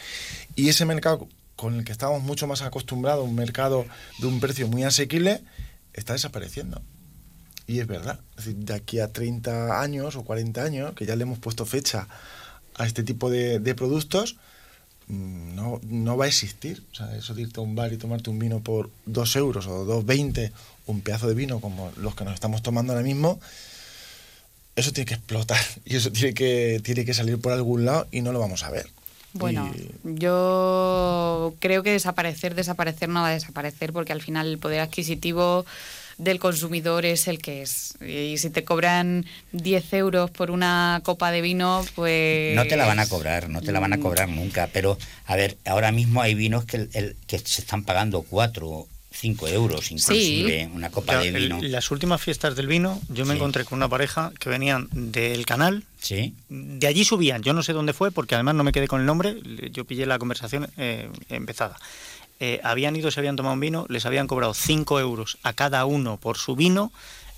Y 0.54 0.68
ese 0.68 0.84
mercado 0.84 1.28
con 1.56 1.74
el 1.74 1.84
que 1.84 1.92
estamos 1.92 2.22
mucho 2.22 2.46
más 2.46 2.62
acostumbrados, 2.62 3.24
un 3.26 3.34
mercado 3.34 3.86
de 4.18 4.26
un 4.26 4.40
precio 4.40 4.68
muy 4.68 4.84
asequible, 4.84 5.42
está 5.94 6.12
desapareciendo. 6.12 6.82
Y 7.66 7.80
es 7.80 7.86
verdad. 7.86 8.20
Es 8.38 8.44
decir, 8.44 8.56
de 8.64 8.74
aquí 8.74 9.00
a 9.00 9.12
30 9.12 9.80
años 9.80 10.14
o 10.16 10.22
40 10.22 10.62
años, 10.62 10.92
que 10.94 11.04
ya 11.06 11.16
le 11.16 11.22
hemos 11.22 11.38
puesto 11.38 11.66
fecha 11.66 12.06
a 12.76 12.86
este 12.86 13.02
tipo 13.02 13.28
de, 13.30 13.58
de 13.58 13.74
productos, 13.74 14.36
no, 15.08 15.80
no 15.88 16.16
va 16.16 16.24
a 16.24 16.28
existir. 16.28 16.82
O 16.92 16.94
sea, 16.94 17.16
eso 17.16 17.34
de 17.34 17.42
irte 17.42 17.60
a 17.60 17.62
un 17.62 17.74
bar 17.74 17.92
y 17.92 17.96
tomarte 17.96 18.30
un 18.30 18.38
vino 18.38 18.60
por 18.60 18.90
2 19.06 19.36
euros 19.36 19.66
o 19.66 19.86
2,20, 19.86 20.50
un 20.86 21.00
pedazo 21.00 21.28
de 21.28 21.34
vino 21.34 21.60
como 21.60 21.92
los 21.96 22.14
que 22.14 22.24
nos 22.24 22.34
estamos 22.34 22.62
tomando 22.62 22.92
ahora 22.92 23.04
mismo, 23.04 23.40
eso 24.76 24.92
tiene 24.92 25.06
que 25.06 25.14
explotar 25.14 25.60
y 25.84 25.96
eso 25.96 26.10
tiene 26.12 26.34
que, 26.34 26.80
tiene 26.82 27.04
que 27.04 27.14
salir 27.14 27.40
por 27.40 27.52
algún 27.52 27.84
lado 27.84 28.06
y 28.10 28.20
no 28.20 28.32
lo 28.32 28.40
vamos 28.40 28.62
a 28.62 28.70
ver. 28.70 28.88
Bueno, 29.32 29.70
Y- 29.74 29.90
yo 30.18 31.54
creo 31.60 31.82
que 31.82 31.90
desaparecer, 31.92 32.54
desaparecer 32.54 33.08
no 33.08 33.20
va 33.22 33.28
a 33.28 33.32
desaparecer 33.34 33.92
porque 33.92 34.12
al 34.12 34.22
final 34.22 34.46
el 34.46 34.58
poder 34.58 34.80
adquisitivo 34.80 35.66
del 36.18 36.38
consumidor 36.38 37.04
es 37.04 37.28
el 37.28 37.38
que 37.38 37.62
es. 37.62 37.94
Y 38.00 38.38
si 38.38 38.50
te 38.50 38.64
cobran 38.64 39.26
10 39.52 39.92
euros 39.94 40.30
por 40.30 40.50
una 40.50 41.00
copa 41.04 41.30
de 41.30 41.40
vino, 41.42 41.84
pues... 41.94 42.54
No 42.56 42.66
te 42.66 42.76
la 42.76 42.86
van 42.86 42.98
a 43.00 43.06
cobrar, 43.08 43.48
no 43.50 43.60
te 43.62 43.72
la 43.72 43.80
van 43.80 43.92
a 43.92 43.98
cobrar 44.00 44.28
nunca. 44.28 44.68
Pero, 44.72 44.96
a 45.26 45.36
ver, 45.36 45.58
ahora 45.66 45.92
mismo 45.92 46.22
hay 46.22 46.34
vinos 46.34 46.64
que, 46.64 46.76
el- 46.78 46.90
el- 46.94 47.16
que 47.26 47.38
se 47.38 47.60
están 47.60 47.84
pagando 47.84 48.22
4, 48.22 48.86
5 49.10 49.48
euros 49.48 49.90
inclusive, 49.92 50.68
una 50.74 50.90
copa 50.90 51.18
de 51.18 51.28
el- 51.28 51.34
vino. 51.44 51.58
las 51.62 51.90
últimas 51.90 52.20
fiestas 52.20 52.54
del 52.54 52.66
vino, 52.66 53.00
yo 53.08 53.24
me 53.24 53.32
Sí. 53.32 53.36
encontré 53.38 53.64
con 53.64 53.78
una 53.78 53.88
pareja 53.88 54.30
que 54.38 54.50
venían 54.50 54.88
del 54.92 55.46
canal. 55.46 55.84
Sí. 56.00 56.34
De 56.50 56.86
allí 56.86 57.04
subían, 57.04 57.42
yo 57.42 57.52
no 57.54 57.62
sé 57.62 57.72
dónde 57.72 57.94
fue, 57.94 58.10
porque 58.10 58.34
además 58.34 58.54
no 58.56 58.62
me 58.64 58.72
quedé 58.72 58.88
con 58.88 59.00
el 59.00 59.06
nombre, 59.06 59.36
yo 59.72 59.84
pillé 59.86 60.04
la 60.06 60.18
conversación 60.18 60.68
eh, 60.76 61.08
empezada. 61.30 61.76
Eh, 62.40 62.60
habían 62.62 62.94
ido, 62.96 63.10
se 63.10 63.20
habían 63.20 63.36
tomado 63.36 63.54
un 63.54 63.60
vino, 63.60 63.86
les 63.88 64.04
habían 64.06 64.26
cobrado 64.26 64.52
5 64.54 65.00
euros 65.00 65.38
a 65.42 65.52
cada 65.54 65.84
uno 65.86 66.18
por 66.18 66.36
su 66.36 66.54
vino 66.56 66.92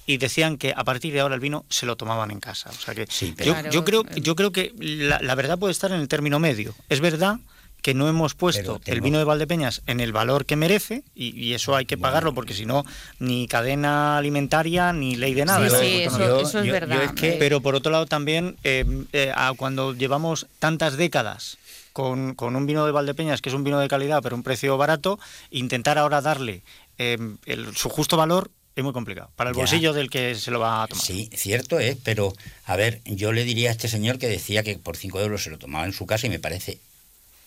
y 0.06 0.16
decían 0.16 0.56
que 0.56 0.72
a 0.76 0.84
partir 0.84 1.12
de 1.12 1.20
ahora 1.20 1.34
el 1.34 1.40
vino 1.40 1.64
se 1.68 1.86
lo 1.86 1.96
tomaban 1.96 2.30
en 2.30 2.40
casa. 2.40 2.70
O 2.70 2.72
sea 2.80 2.94
que 2.94 3.06
pero- 3.36 3.70
yo, 3.70 3.84
creo, 3.84 4.04
yo 4.16 4.34
creo 4.34 4.50
que 4.52 4.72
la, 4.78 5.20
la 5.20 5.34
verdad 5.34 5.58
puede 5.58 5.72
estar 5.72 5.92
en 5.92 6.00
el 6.00 6.08
término 6.08 6.38
medio. 6.40 6.74
Es 6.88 7.00
verdad 7.00 7.38
que 7.82 7.94
no 7.94 8.08
hemos 8.08 8.34
puesto 8.34 8.80
el 8.86 9.00
vino 9.00 9.18
de 9.18 9.24
Valdepeñas 9.24 9.82
en 9.86 10.00
el 10.00 10.12
valor 10.12 10.46
que 10.46 10.56
merece 10.56 11.04
y, 11.14 11.38
y 11.40 11.54
eso 11.54 11.76
hay 11.76 11.86
que 11.86 11.96
pagarlo 11.96 12.34
porque 12.34 12.52
si 12.52 12.66
no 12.66 12.84
ni 13.20 13.46
cadena 13.46 14.18
alimentaria 14.18 14.92
ni 14.92 15.14
ley 15.14 15.32
de 15.34 15.44
nada. 15.44 15.68
Sí, 15.68 15.74
¿no? 15.74 15.80
sí, 15.80 16.04
Porque 16.10 16.24
eso, 16.24 16.34
no- 16.34 16.40
eso 16.40 16.58
es 16.58 16.72
verdad. 16.72 17.14
Eh, 17.22 17.36
pero 17.38 17.60
por 17.60 17.76
otro 17.76 17.92
lado 17.92 18.06
también, 18.06 18.56
eh, 18.64 18.84
eh, 19.12 19.30
a 19.32 19.52
cuando 19.56 19.94
llevamos 19.94 20.46
tantas 20.58 20.96
décadas 20.96 21.56
con, 21.98 22.36
con 22.36 22.54
un 22.54 22.64
vino 22.64 22.86
de 22.86 22.92
Valdepeñas, 22.92 23.42
que 23.42 23.48
es 23.48 23.56
un 23.56 23.64
vino 23.64 23.80
de 23.80 23.88
calidad, 23.88 24.22
pero 24.22 24.36
un 24.36 24.44
precio 24.44 24.76
barato, 24.78 25.18
intentar 25.50 25.98
ahora 25.98 26.20
darle 26.20 26.62
eh, 26.96 27.18
el- 27.46 27.74
su 27.74 27.88
justo 27.88 28.16
valor 28.16 28.52
es 28.76 28.84
muy 28.84 28.92
complicado. 28.92 29.30
Para 29.34 29.50
el 29.50 29.56
Ya. 29.56 29.62
bolsillo 29.62 29.92
del 29.92 30.08
que 30.08 30.36
se 30.36 30.52
lo 30.52 30.60
va 30.60 30.84
a 30.84 30.86
tomar. 30.86 31.04
Sí, 31.04 31.28
cierto 31.34 31.80
es, 31.80 31.96
pero 32.04 32.32
a 32.66 32.76
ver, 32.76 33.00
yo 33.04 33.32
le 33.32 33.42
diría 33.42 33.70
a 33.70 33.72
este 33.72 33.88
señor 33.88 34.20
que 34.20 34.28
decía 34.28 34.62
que 34.62 34.78
por 34.78 34.96
5 34.96 35.18
euros 35.20 35.42
se 35.42 35.50
lo 35.50 35.58
tomaba 35.58 35.86
en 35.86 35.92
su 35.92 36.06
casa 36.06 36.28
y 36.28 36.30
me 36.30 36.38
parece 36.38 36.78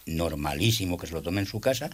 normalísimo 0.05 0.97
que 0.97 1.07
se 1.07 1.13
lo 1.13 1.21
tome 1.21 1.39
en 1.39 1.47
su 1.47 1.61
casa 1.61 1.89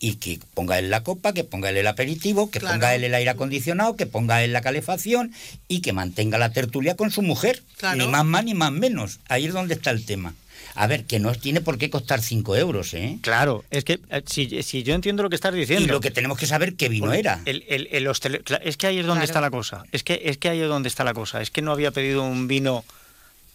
y 0.00 0.16
que 0.16 0.40
ponga 0.54 0.80
él 0.80 0.90
la 0.90 1.04
copa, 1.04 1.32
que 1.32 1.44
ponga 1.44 1.70
él 1.70 1.76
el 1.76 1.86
aperitivo, 1.86 2.50
que 2.50 2.58
Claro. 2.58 2.74
ponga 2.74 2.94
él 2.96 3.04
el 3.04 3.14
aire 3.14 3.30
acondicionado, 3.30 3.94
que 3.94 4.06
ponga 4.06 4.42
él 4.42 4.52
la 4.52 4.62
calefacción 4.62 5.32
y 5.68 5.80
que 5.80 5.92
mantenga 5.92 6.38
la 6.38 6.50
tertulia 6.50 6.96
con 6.96 7.12
su 7.12 7.22
mujer. 7.22 7.62
Claro. 7.76 7.98
Ni 7.98 8.08
más 8.08 8.24
más 8.24 8.44
ni 8.44 8.54
más 8.54 8.72
menos. 8.72 9.20
Ahí 9.28 9.46
es 9.46 9.52
donde 9.52 9.74
está 9.74 9.90
el 9.92 10.04
tema. 10.04 10.34
A 10.80 10.86
ver, 10.86 11.04
que 11.06 11.18
no 11.18 11.34
tiene 11.34 11.60
por 11.60 11.76
qué 11.76 11.90
costar 11.90 12.20
5 12.22 12.54
euros, 12.56 12.94
¿eh? 12.94 13.18
Claro, 13.20 13.64
es 13.70 13.82
que 13.84 13.98
eh, 14.10 14.22
si, 14.26 14.62
si 14.62 14.84
yo 14.84 14.94
entiendo 14.94 15.24
lo 15.24 15.28
que 15.28 15.34
estás 15.34 15.52
diciendo. 15.52 15.84
Y 15.86 15.88
lo 15.90 16.00
que 16.00 16.12
tenemos 16.12 16.38
que 16.38 16.46
saber 16.46 16.74
qué 16.74 16.88
vino 16.88 17.06
Porque 17.06 17.18
era. 17.18 17.40
El, 17.46 17.64
el- 17.68 17.88
el 17.90 18.06
hostel- 18.06 18.42
es 18.62 18.76
que 18.76 18.86
ahí 18.86 18.98
es 18.98 19.04
donde 19.06 19.24
Claro. 19.24 19.30
está 19.30 19.40
la 19.40 19.50
cosa. 19.50 19.84
Es 19.90 20.04
que, 20.04 20.20
es 20.26 20.38
que 20.38 20.48
ahí 20.50 20.60
es 20.60 20.68
donde 20.68 20.88
está 20.88 21.02
la 21.02 21.14
cosa. 21.14 21.42
Es 21.42 21.50
que 21.50 21.62
no 21.62 21.72
había 21.72 21.90
pedido 21.90 22.22
un 22.22 22.46
vino 22.46 22.84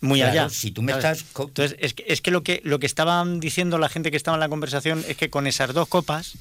muy 0.02 0.20
Claro, 0.20 0.32
allá. 0.34 0.50
si 0.50 0.72
tú 0.72 0.82
me 0.82 0.92
¿sabes? 0.92 1.20
estás 1.22 1.46
Entonces, 1.48 1.78
es 1.80 1.94
que, 1.94 2.04
es 2.08 2.20
que 2.20 2.30
lo 2.32 2.44
que 2.44 2.60
lo 2.66 2.80
que 2.80 2.88
estaban 2.88 3.40
diciendo 3.40 3.78
la 3.78 3.88
gente 3.88 4.12
que 4.12 4.18
estaba 4.18 4.36
en 4.36 4.42
la 4.42 4.50
conversación 4.50 5.02
es 5.08 5.16
que 5.16 5.30
con 5.30 5.48
esas 5.48 5.74
dos 5.74 5.88
copas 5.88 6.34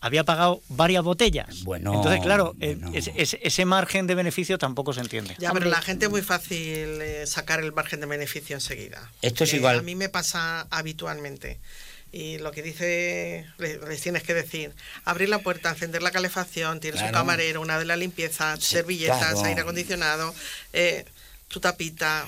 había 0.00 0.24
pagado 0.24 0.62
varias 0.68 1.02
botellas. 1.02 1.64
Bueno, 1.64 1.94
Entonces, 1.94 2.20
claro, 2.22 2.54
eh, 2.60 2.78
ese, 2.94 3.12
ese- 3.16 3.40
ese 3.42 3.64
margen 3.64 4.06
de 4.06 4.14
beneficio 4.14 4.56
tampoco 4.58 4.92
se 4.92 5.00
entiende. 5.00 5.34
Ya, 5.38 5.52
pero 5.52 5.68
la 5.68 5.82
gente 5.82 6.06
es 6.06 6.10
muy 6.10 6.22
fácil 6.22 7.00
eh, 7.02 7.24
sacar 7.26 7.60
el 7.60 7.72
margen 7.72 8.00
de 8.00 8.06
beneficio 8.06 8.54
enseguida. 8.56 9.10
Esto 9.22 9.44
es 9.44 9.50
Que 9.50 9.56
igual. 9.56 9.78
A 9.80 9.82
mí 9.82 9.94
me 9.96 10.08
pasa 10.08 10.66
habitualmente. 10.70 11.58
Y 12.10 12.38
lo 12.38 12.52
que 12.52 12.62
dice, 12.62 13.44
le- 13.58 13.78
les 13.86 14.00
tienes 14.00 14.22
que 14.22 14.32
decir, 14.34 14.72
abrir 15.04 15.28
la 15.28 15.40
puerta, 15.40 15.68
encender 15.70 16.02
la 16.02 16.10
calefacción, 16.10 16.80
tienes 16.80 17.00
un 17.02 17.08
Claro. 17.08 17.18
camarero, 17.18 17.60
una 17.60 17.78
de 17.78 17.84
la 17.84 17.96
limpieza, 17.96 18.56
servilletas, 18.56 19.18
claro. 19.32 19.44
aire 19.44 19.60
acondicionado, 19.60 20.34
eh, 20.72 21.04
tu 21.48 21.60
tapita. 21.60 22.24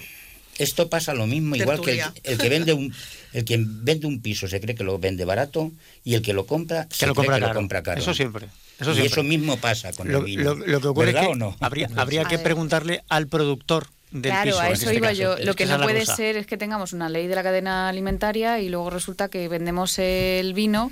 Esto 0.59 0.91
pasa 0.91 1.15
lo 1.15 1.27
mismo, 1.27 1.57
igual 1.57 1.81
que 1.81 2.03
el, 2.25 2.39
que 2.39 2.49
vende 2.49 2.73
un 2.75 2.93
el 3.33 3.45
que 3.45 3.57
vende 3.65 4.07
un 4.07 4.21
piso 4.21 4.47
se 4.49 4.61
cree 4.61 4.75
que 4.75 4.85
lo 4.85 4.99
vende 4.99 5.25
barato 5.25 5.71
y 6.05 6.15
el 6.15 6.23
que 6.23 6.33
lo 6.33 6.47
compra 6.47 6.87
se 6.91 7.07
lo 7.07 7.15
cree 7.15 7.27
compra 7.27 7.37
que 7.37 7.41
caro. 7.43 7.55
lo 7.55 7.61
compra 7.61 7.83
caro. 7.83 8.01
Eso 8.01 8.13
siempre, 8.13 8.49
eso 8.79 8.93
y 8.93 9.01
eso 9.07 9.23
mismo 9.23 9.57
pasa 9.59 9.93
con 9.93 10.11
Lo, 10.11 10.19
el 10.19 10.25
vino. 10.25 10.43
lo- 10.55 10.67
lo 10.67 10.81
que 10.81 10.89
ocurre 10.89 11.09
es 11.09 11.15
¿Verdad 11.15 11.29
que 11.29 11.33
o 11.33 11.37
no? 11.37 11.57
habría, 11.61 11.89
habría 11.97 12.25
que 12.25 12.39
preguntarle 12.39 13.03
al 13.09 13.27
productor 13.29 13.87
del 14.11 14.23
claro, 14.33 14.51
piso. 14.51 14.61
a 14.61 14.71
eso 14.71 14.85
este 14.87 14.97
iba 14.97 15.09
caso. 15.09 15.21
yo. 15.23 15.37
Es 15.37 15.47
Lo 15.47 15.55
que 15.55 15.65
no 15.67 15.81
puede 15.81 16.01
cosa. 16.01 16.17
ser 16.17 16.37
es 16.37 16.47
que 16.47 16.57
tengamos 16.57 16.93
una 16.93 17.09
ley 17.09 17.27
de 17.29 17.35
la 17.37 17.43
cadena 17.45 17.89
alimentaria 17.89 18.59
y 18.61 18.69
luego 18.69 18.91
resulta 18.91 19.29
que 19.29 19.49
vendemos 19.49 19.99
el 20.01 20.53
vino 20.53 20.91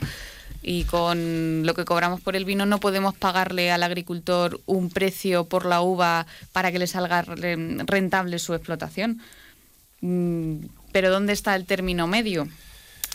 y 0.62 0.84
con 0.84 1.66
lo 1.66 1.74
que 1.74 1.84
cobramos 1.84 2.20
por 2.20 2.36
el 2.36 2.44
vino 2.44 2.64
no 2.66 2.78
podemos 2.80 3.14
pagarle 3.16 3.70
al 3.72 3.82
agricultor 3.82 4.60
un 4.66 4.88
precio 4.90 5.44
por 5.46 5.66
la 5.66 5.80
uva 5.82 6.26
para 6.52 6.70
que 6.72 6.78
le 6.78 6.86
salga 6.86 7.22
re- 7.22 7.56
rentable 7.86 8.38
su 8.38 8.54
explotación. 8.54 9.20
Mm, 10.00 10.66
Pero 10.92 11.10
¿dónde 11.10 11.32
está 11.32 11.54
el 11.54 11.64
término 11.66 12.06
medio? 12.06 12.48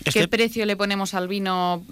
¿Qué 0.05 0.11
que- 0.21 0.27
precio 0.27 0.65
le 0.65 0.75
ponemos 0.75 1.13
al 1.13 1.27
vino 1.27 1.83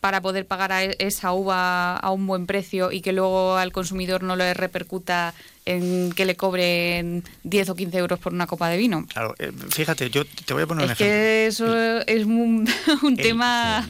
para 0.00 0.20
poder 0.22 0.46
pagar 0.46 0.72
a 0.72 0.82
e- 0.84 0.96
esa 0.98 1.32
uva 1.32 1.96
a 1.96 2.10
un 2.10 2.26
buen 2.26 2.46
precio 2.46 2.90
y 2.92 3.00
que 3.02 3.12
luego 3.12 3.56
al 3.56 3.70
consumidor 3.72 4.22
no 4.22 4.34
le 4.36 4.54
repercuta 4.54 5.34
en 5.66 6.10
que 6.12 6.24
le 6.24 6.36
cobren 6.36 7.22
10 7.44 7.68
o 7.68 7.74
15 7.76 7.98
euros 7.98 8.18
por 8.18 8.32
una 8.32 8.46
copa 8.46 8.68
de 8.70 8.78
vino? 8.78 9.04
Claro, 9.12 9.34
eh, 9.38 9.52
fíjate, 9.68 10.08
yo 10.10 10.24
te 10.24 10.54
voy 10.54 10.62
a 10.62 10.66
poner 10.66 10.86
un 10.86 10.90
Es 10.90 10.98
ejemplo. 11.00 11.14
que 11.14 11.46
eso 11.46 12.00
es 12.00 12.24
un, 12.24 12.66
un 13.02 13.16
tema 13.16 13.86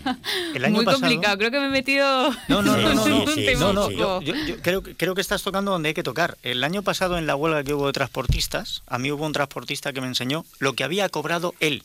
El 0.52 0.64
año 0.64 0.74
muy 0.74 0.84
pasado- 0.84 1.00
complicado. 1.00 1.38
Creo 1.38 1.50
que 1.52 1.60
me 1.60 1.66
he 1.66 1.70
metido 1.70 2.30
No, 2.48 2.60
no, 2.60 2.76
no, 2.76 2.76
no, 2.94 3.06
en 3.06 3.10
no, 3.10 3.22
un 3.22 3.28
sí, 3.32 3.46
tema 3.46 3.60
no, 3.66 3.72
no, 3.72 3.82
poco- 3.82 3.92
yo, 3.92 4.20
yo- 4.22 4.34
yo 4.46 4.56
creo, 4.60 4.82
que- 4.82 4.96
creo 4.96 5.14
que 5.14 5.20
estás 5.20 5.42
tocando 5.44 5.70
donde 5.70 5.90
hay 5.90 5.94
que 5.94 6.02
tocar. 6.02 6.36
El 6.42 6.64
año 6.64 6.82
pasado 6.82 7.18
en 7.18 7.26
la 7.28 7.36
huelga 7.36 7.62
que 7.62 7.72
hubo 7.72 7.86
de 7.86 7.92
transportistas, 7.92 8.82
a 8.88 8.98
mí 8.98 9.12
hubo 9.12 9.24
un 9.24 9.32
transportista 9.32 9.92
que 9.92 10.00
me 10.00 10.08
enseñó 10.08 10.44
lo 10.58 10.72
que 10.74 10.82
había 10.84 11.08
cobrado 11.08 11.54
él 11.60 11.84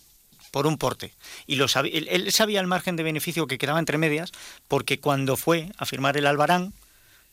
por 0.52 0.68
un 0.68 0.78
porte. 0.78 1.14
Y 1.48 1.56
lo 1.56 1.66
él, 1.66 2.08
él 2.10 2.32
sabía 2.32 2.60
el 2.60 2.68
margen 2.68 2.96
de 2.96 3.04
beneficio 3.04 3.48
que 3.48 3.58
quedaba 3.58 3.80
entre 3.80 3.98
medias, 3.98 4.32
porque 4.68 5.00
cuando 5.00 5.38
fue 5.38 5.70
a 5.78 5.86
firmar 5.86 6.18
el 6.18 6.28
albarán, 6.28 6.74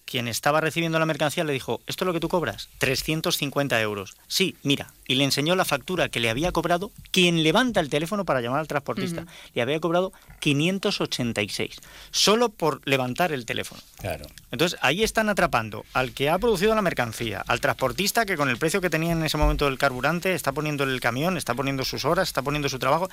quien 0.04 0.28
estaba 0.28 0.60
recibiendo 0.60 0.98
la 0.98 1.06
mercancía 1.06 1.44
le 1.44 1.52
dijo, 1.52 1.80
¿esto 1.86 2.04
es 2.04 2.06
lo 2.06 2.12
que 2.12 2.20
tú 2.20 2.28
cobras? 2.28 2.68
350 2.78 3.80
euros. 3.80 4.14
Sí, 4.28 4.56
mira. 4.62 4.92
Y 5.06 5.14
le 5.14 5.24
enseñó 5.24 5.54
la 5.56 5.64
factura 5.64 6.08
que 6.08 6.20
le 6.20 6.30
había 6.30 6.52
cobrado 6.52 6.90
quien 7.10 7.42
levanta 7.42 7.80
el 7.80 7.88
teléfono 7.88 8.24
para 8.24 8.40
llamar 8.40 8.60
al 8.60 8.68
transportista. 8.68 9.26
Le 9.54 9.62
había 9.62 9.80
cobrado 9.80 10.12
586. 10.40 11.76
Solo 12.10 12.50
por 12.50 12.80
levantar 12.84 13.32
el 13.32 13.46
teléfono. 13.46 13.80
Claro. 13.98 14.26
Entonces 14.50 14.78
ahí 14.82 15.02
están 15.02 15.28
atrapando 15.28 15.84
al 15.92 16.12
que 16.12 16.30
ha 16.30 16.38
producido 16.38 16.74
la 16.74 16.82
mercancía, 16.82 17.42
al 17.46 17.60
transportista 17.60 18.26
que 18.26 18.36
con 18.36 18.48
el 18.48 18.58
precio 18.58 18.80
que 18.80 18.90
tenía 18.90 19.12
en 19.12 19.24
ese 19.24 19.38
momento 19.38 19.64
del 19.66 19.78
carburante 19.78 20.34
está 20.34 20.52
poniendo 20.52 20.84
el 20.84 21.00
camión, 21.00 21.36
está 21.36 21.54
poniendo 21.54 21.84
sus 21.84 22.04
horas, 22.04 22.28
está 22.28 22.42
poniendo 22.42 22.68
su 22.68 22.78
trabajo. 22.78 23.08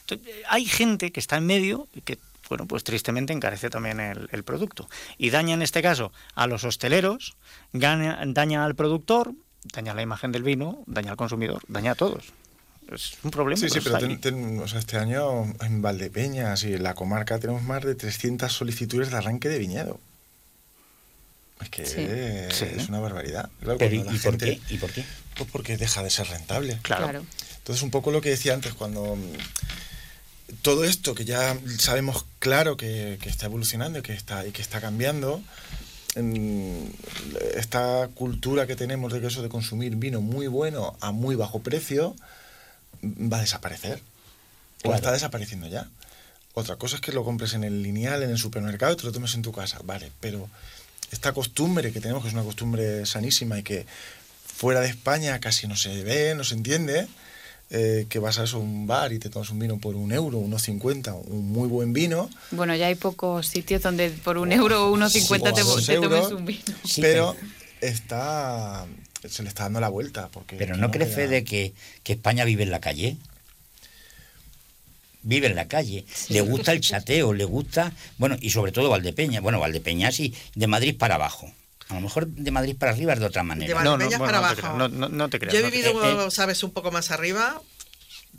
Entonces, 0.00 0.34
hay 0.48 0.64
gente 0.64 1.12
que 1.12 1.20
está 1.20 1.36
en 1.36 1.46
medio 1.46 1.88
y 1.94 2.00
que, 2.00 2.18
bueno, 2.50 2.66
pues 2.66 2.84
tristemente 2.84 3.32
encarece 3.32 3.70
también 3.70 3.98
el, 4.00 4.28
el 4.32 4.44
producto. 4.44 4.90
Y 5.16 5.30
daña 5.30 5.54
en 5.54 5.62
este 5.62 5.80
caso 5.80 6.12
a 6.34 6.46
los 6.46 6.64
hosteleros, 6.64 7.36
gana- 7.72 8.20
daña 8.26 8.66
al 8.66 8.74
productor, 8.74 9.32
daña 9.72 9.94
la 9.94 10.02
imagen 10.02 10.32
del 10.32 10.42
vino, 10.42 10.82
daña 10.86 11.12
al 11.12 11.16
consumidor, 11.16 11.62
daña 11.68 11.92
a 11.92 11.94
todos. 11.94 12.24
Es 12.92 13.16
un 13.22 13.30
problema. 13.30 13.60
Sí, 13.60 13.70
sí, 13.70 13.80
pero 13.82 13.98
ten- 13.98 14.20
ten- 14.20 14.58
o 14.58 14.66
sea, 14.68 14.80
este 14.80 14.98
año 14.98 15.44
en 15.62 15.80
Valdepeñas 15.80 16.64
y 16.64 16.74
en 16.74 16.82
la 16.82 16.94
comarca 16.94 17.38
tenemos 17.38 17.62
más 17.62 17.82
de 17.84 17.94
300 17.94 18.52
solicitudes 18.52 19.10
de 19.10 19.16
arranque 19.16 19.48
de 19.48 19.58
viñedo. 19.58 20.00
Es 21.60 21.68
que 21.68 21.86
Sí. 21.86 22.00
es 22.00 22.56
Sí. 22.56 22.86
una 22.88 22.98
barbaridad. 23.00 23.48
Claro, 23.60 23.78
Pero, 23.78 23.90
cuando 23.96 24.12
¿y 24.12 24.16
la 24.16 24.22
por 24.22 24.32
gente- 24.32 24.60
qué? 24.66 24.74
¿Y 24.74 24.78
por 24.78 24.90
qué? 24.92 25.04
Pues 25.36 25.48
porque 25.52 25.76
deja 25.76 26.02
de 26.02 26.10
ser 26.10 26.26
rentable. 26.26 26.78
Claro. 26.82 27.04
Claro. 27.04 27.24
Entonces, 27.58 27.82
un 27.82 27.90
poco 27.90 28.10
lo 28.10 28.20
que 28.20 28.30
decía 28.30 28.54
antes, 28.54 28.72
cuando 28.74 29.16
todo 30.62 30.84
esto 30.84 31.14
que 31.14 31.24
ya 31.24 31.56
sabemos 31.78 32.26
claro 32.38 32.76
que, 32.76 33.18
que 33.20 33.28
está 33.28 33.46
evolucionando 33.46 33.98
y 33.98 34.02
que 34.02 34.12
está, 34.12 34.46
y 34.46 34.52
que 34.52 34.62
está 34.62 34.80
cambiando, 34.80 35.42
esta 37.54 38.08
cultura 38.14 38.66
que 38.66 38.76
tenemos 38.76 39.12
de 39.12 39.20
que 39.20 39.28
eso 39.28 39.42
de 39.42 39.48
consumir 39.48 39.96
vino 39.96 40.20
muy 40.20 40.46
bueno 40.48 40.96
a 41.00 41.12
muy 41.12 41.36
bajo 41.36 41.60
precio 41.60 42.16
va 43.04 43.38
a 43.38 43.40
desaparecer. 43.40 43.98
O 44.78 44.82
Claro. 44.82 44.96
está 44.96 45.12
desapareciendo 45.12 45.68
ya. 45.68 45.88
Otra 46.54 46.76
cosa 46.76 46.96
es 46.96 47.02
que 47.02 47.12
lo 47.12 47.22
compres 47.24 47.54
en 47.54 47.64
el 47.64 47.82
lineal, 47.82 48.22
en 48.22 48.30
el 48.30 48.38
supermercado 48.38 48.94
y 48.94 48.96
te 48.96 49.04
lo 49.04 49.12
tomes 49.12 49.34
en 49.34 49.42
tu 49.42 49.52
casa. 49.52 49.78
Vale, 49.84 50.10
pero 50.20 50.48
esta 51.12 51.32
costumbre 51.32 51.92
que 51.92 52.00
tenemos, 52.00 52.22
que 52.22 52.28
es 52.28 52.34
una 52.34 52.42
costumbre 52.42 53.04
sanísima 53.06 53.58
y 53.58 53.62
que 53.62 53.86
fuera 54.46 54.80
de 54.80 54.88
España 54.88 55.38
casi 55.38 55.66
no 55.66 55.76
se 55.76 56.02
ve, 56.02 56.34
no 56.34 56.44
se 56.44 56.54
entiende, 56.54 57.08
eh, 57.70 58.06
que 58.08 58.18
vas 58.18 58.38
a 58.38 58.44
eso, 58.44 58.58
un 58.58 58.86
bar 58.86 59.12
y 59.12 59.18
te 59.18 59.30
tomas 59.30 59.50
un 59.50 59.58
vino 59.60 59.78
por 59.78 59.94
un 59.96 60.10
euro, 60.12 60.38
unos 60.38 60.62
50, 60.62 61.14
un 61.14 61.50
muy 61.52 61.68
buen 61.68 61.92
vino, 61.92 62.28
Bueno, 62.50 62.74
ya 62.74 62.86
hay 62.86 62.96
pocos 62.96 63.46
sitios 63.46 63.82
donde 63.82 64.10
por 64.10 64.38
un 64.38 64.50
euro 64.52 64.88
o 64.88 64.92
unos 64.92 65.12
50 65.12 65.52
te, 65.52 65.60
te 65.60 65.66
tomes 65.66 65.88
euros, 65.88 66.32
un 66.32 66.44
vino. 66.46 66.62
pero 67.00 67.36
está 67.80 68.86
se 69.28 69.42
le 69.42 69.48
está 69.50 69.64
dando 69.64 69.80
la 69.80 69.88
vuelta. 69.90 70.28
Porque 70.32 70.56
Pero 70.56 70.76
¿no 70.76 70.90
crees, 70.90 71.10
queda- 71.10 71.16
Fede, 71.16 71.44
que, 71.44 71.74
que 72.02 72.14
España 72.14 72.44
vive 72.44 72.62
en 72.62 72.70
la 72.70 72.80
calle? 72.80 73.16
Vive 75.22 75.48
en 75.48 75.54
la 75.56 75.68
calle. 75.68 76.06
Le 76.30 76.40
gusta 76.40 76.72
el 76.72 76.80
chateo, 76.80 77.34
le 77.34 77.44
gusta... 77.44 77.92
Bueno, 78.16 78.36
y 78.40 78.48
sobre 78.50 78.72
todo 78.72 78.88
Valdepeña. 78.88 79.40
Bueno, 79.42 79.60
Valdepeña 79.60 80.10
sí, 80.10 80.34
de 80.54 80.66
Madrid 80.66 80.96
para 80.96 81.16
abajo. 81.16 81.52
A 81.90 81.94
lo 81.94 82.00
mejor 82.00 82.26
de 82.28 82.50
Madrid 82.50 82.76
para 82.78 82.92
arriba 82.92 83.12
es 83.12 83.20
de 83.20 83.26
otra 83.26 83.42
manera. 83.42 83.66
De 83.68 83.74
Valdepeñas 83.74 84.20
para 84.20 84.32
no 84.32 84.38
te 84.38 84.46
abajo. 84.46 84.56
creas, 84.56 84.74
no- 84.76 84.88
no- 84.88 85.08
no 85.08 85.28
te 85.28 85.38
creas, 85.38 85.52
Yo 85.52 85.60
he 85.60 85.62
no 85.64 85.70
te 85.70 85.76
vivido, 85.76 86.00
creas. 86.00 86.26
eh, 86.26 86.30
sabes, 86.30 86.62
un 86.62 86.70
poco 86.72 86.90
más 86.90 87.10
arriba. 87.10 87.60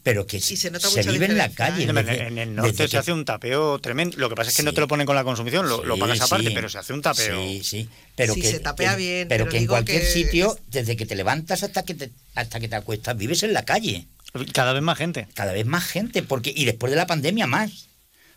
Pero 0.03 0.25
que 0.25 0.37
Y 0.37 0.41
se 0.41 0.71
nota 0.71 0.89
se 0.89 0.97
mucha 0.97 1.11
vive 1.11 1.25
en 1.27 1.37
la 1.37 1.49
calle. 1.49 1.83
¿eh? 1.83 1.89
En, 1.89 1.95
desde- 1.95 2.27
en 2.27 2.37
el 2.39 2.55
norte 2.55 2.73
se 2.73 2.89
que- 2.89 2.97
hace 2.97 3.11
un 3.13 3.23
tapeo 3.23 3.77
tremendo. 3.79 4.17
Lo 4.17 4.29
que 4.29 4.35
pasa 4.35 4.49
es 4.49 4.55
que 4.57 4.63
no 4.63 4.73
te 4.73 4.79
lo 4.81 4.87
ponen 4.87 5.05
con 5.05 5.15
la 5.15 5.23
consumición, 5.23 5.69
lo, 5.69 5.83
lo 5.83 5.93
Sí, 5.93 5.99
pagas 5.99 6.21
aparte, 6.21 6.47
sí. 6.47 6.53
pero 6.55 6.69
se 6.69 6.79
hace 6.79 6.93
un 6.93 7.03
tapeo. 7.03 7.39
Sí, 7.39 7.61
sí. 7.63 7.89
Pero 8.15 8.33
Sí, 8.33 8.41
que, 8.41 8.49
se 8.49 8.59
tapea 8.61 8.95
bien, 8.95 9.27
Pero, 9.27 9.43
pero 9.43 9.51
que 9.51 9.57
en 9.59 9.67
cualquier 9.67 10.01
que 10.01 10.07
sitio, 10.07 10.57
desde 10.69 10.95
que 10.97 11.05
te 11.05 11.13
levantas 11.15 11.61
hasta 11.61 11.83
que 11.83 11.93
te, 11.93 12.09
hasta 12.33 12.59
que 12.59 12.67
te 12.67 12.75
acuestas, 12.77 13.15
vives 13.15 13.43
en 13.43 13.53
la 13.53 13.63
calle. 13.63 14.07
Cada 14.53 14.73
vez 14.73 14.81
más 14.81 14.97
gente. 14.97 15.27
Cada 15.35 15.51
vez 15.51 15.65
más 15.67 15.83
gente. 15.85 16.23
porque 16.23 16.51
Y 16.55 16.65
después 16.65 16.89
de 16.89 16.95
la 16.95 17.05
pandemia 17.05 17.45
más. 17.45 17.89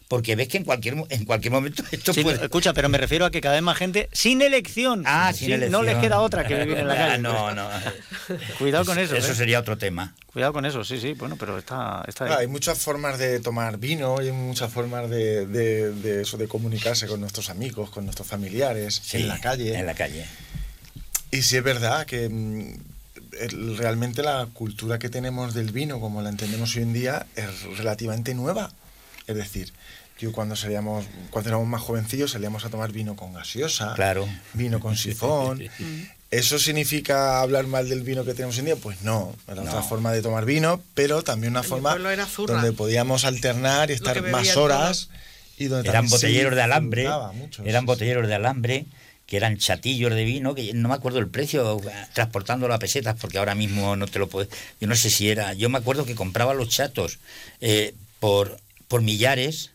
Porque 0.06 0.36
ves 0.36 0.48
que 0.48 0.58
en 0.58 0.64
cualquier, 0.64 0.96
en 1.08 1.24
cualquier 1.24 1.52
momento 1.52 1.82
esto 1.90 2.12
Sí, 2.12 2.22
puede... 2.22 2.42
Escucha, 2.42 2.74
pero 2.74 2.88
me 2.90 2.98
refiero 2.98 3.24
a 3.24 3.30
que 3.30 3.40
cada 3.40 3.54
vez 3.54 3.62
más 3.62 3.76
gente 3.78 4.08
sin 4.12 4.42
elección. 4.42 5.02
Ah, 5.06 5.32
sin 5.32 5.50
elección. 5.50 5.72
No 5.72 5.82
les 5.82 5.96
queda 5.96 6.20
otra 6.20 6.46
que 6.46 6.54
vivir 6.56 6.78
en 6.78 6.88
la 6.88 6.94
calle. 6.96 7.18
no, 7.22 7.54
no. 7.54 7.68
Cuidado 8.58 8.84
con 8.84 8.98
eso. 8.98 9.16
Eso 9.16 9.32
¿eh? 9.32 9.34
sería 9.34 9.58
otro 9.60 9.78
tema. 9.78 10.14
Cuidado 10.32 10.52
con 10.52 10.66
eso, 10.66 10.84
sí, 10.84 11.00
sí. 11.00 11.14
Bueno, 11.14 11.36
pero 11.38 11.56
está, 11.58 12.04
está 12.06 12.24
ahí. 12.24 12.28
Claro, 12.28 12.40
hay 12.42 12.46
muchas 12.48 12.78
formas 12.78 13.18
de 13.18 13.40
tomar 13.40 13.78
vino 13.78 14.20
y 14.20 14.26
hay 14.26 14.32
muchas 14.32 14.70
formas 14.72 15.08
de, 15.08 15.46
de- 15.46 15.92
de 15.92 16.22
eso 16.22 16.36
de 16.36 16.48
comunicarse 16.48 17.06
con 17.06 17.20
nuestros 17.20 17.48
amigos, 17.50 17.88
con 17.90 18.04
nuestros 18.04 18.28
familiares, 18.28 19.00
Sí, 19.02 19.18
en 19.18 19.28
la 19.28 19.40
calle. 19.40 19.74
En 19.78 19.86
la 19.86 19.94
calle. 19.94 20.26
Y 21.30 21.42
sí 21.42 21.56
es 21.56 21.62
verdad 21.64 22.04
que 22.04 22.28
mm, 22.28 23.76
realmente 23.78 24.22
la 24.22 24.46
cultura 24.52 24.98
que 24.98 25.08
tenemos 25.08 25.54
del 25.54 25.72
vino, 25.72 25.98
como 26.00 26.20
la 26.22 26.28
entendemos 26.28 26.76
hoy 26.76 26.82
en 26.82 26.92
día, 26.92 27.26
es 27.36 27.62
relativamente 27.78 28.34
nueva. 28.34 28.70
Es 29.26 29.36
decir, 29.36 29.72
yo 30.18 30.32
cuando 30.32 30.56
salíamos, 30.56 31.06
cuando 31.30 31.50
éramos 31.50 31.66
más 31.68 31.82
jovencillos 31.82 32.32
salíamos 32.32 32.64
a 32.64 32.70
tomar 32.70 32.92
vino 32.92 33.16
con 33.16 33.32
gaseosa, 33.32 33.94
Claro. 33.94 34.28
vino 34.52 34.80
con 34.80 34.96
sifón. 34.96 35.62
¿Eso 36.30 36.58
significa 36.58 37.40
hablar 37.40 37.66
mal 37.68 37.88
del 37.88 38.02
vino 38.02 38.24
que 38.24 38.34
tenemos 38.34 38.56
hoy 38.56 38.60
en 38.60 38.64
día? 38.66 38.76
Pues 38.76 39.02
no, 39.02 39.36
era 39.46 39.62
otra 39.62 39.82
forma 39.82 40.10
de 40.10 40.20
tomar 40.20 40.44
vino, 40.44 40.82
pero 40.94 41.22
también 41.22 41.52
una 41.52 41.62
forma 41.62 41.90
pueblo 41.90 42.10
era 42.10 42.26
zurra. 42.26 42.54
donde 42.54 42.72
podíamos 42.72 43.24
alternar 43.24 43.90
y 43.90 43.94
estar 43.94 44.20
más 44.30 44.56
horas 44.56 45.10
y 45.58 45.66
donde 45.66 45.88
Eran 45.88 46.08
botelleros 46.08 46.56
de 46.56 46.62
alambre. 46.62 47.08
mucho, 47.34 47.62
Eran 47.64 47.82
sí, 47.82 47.86
botelleros 47.86 48.26
de 48.26 48.34
alambre 48.34 48.86
que 49.26 49.36
eran 49.36 49.56
chatillos 49.58 50.12
de 50.12 50.24
vino, 50.24 50.54
que 50.56 50.74
no 50.74 50.88
me 50.88 50.94
acuerdo 50.94 51.18
el 51.20 51.28
precio, 51.28 51.80
transportándolo 52.12 52.74
a 52.74 52.78
pesetas, 52.78 53.16
porque 53.18 53.38
ahora 53.38 53.54
mismo 53.54 53.94
no 53.96 54.06
te 54.06 54.18
lo 54.18 54.28
puedo... 54.28 54.48
Yo 54.80 54.86
no 54.88 54.96
sé 54.96 55.08
si 55.10 55.30
era... 55.30 55.54
Yo 55.54 55.70
me 55.70 55.78
acuerdo 55.78 56.04
que 56.04 56.14
compraba 56.16 56.52
los 56.52 56.68
chatos 56.68 57.18
eh, 57.60 57.94
por, 58.20 58.58
por 58.88 59.02
millares, 59.02 59.70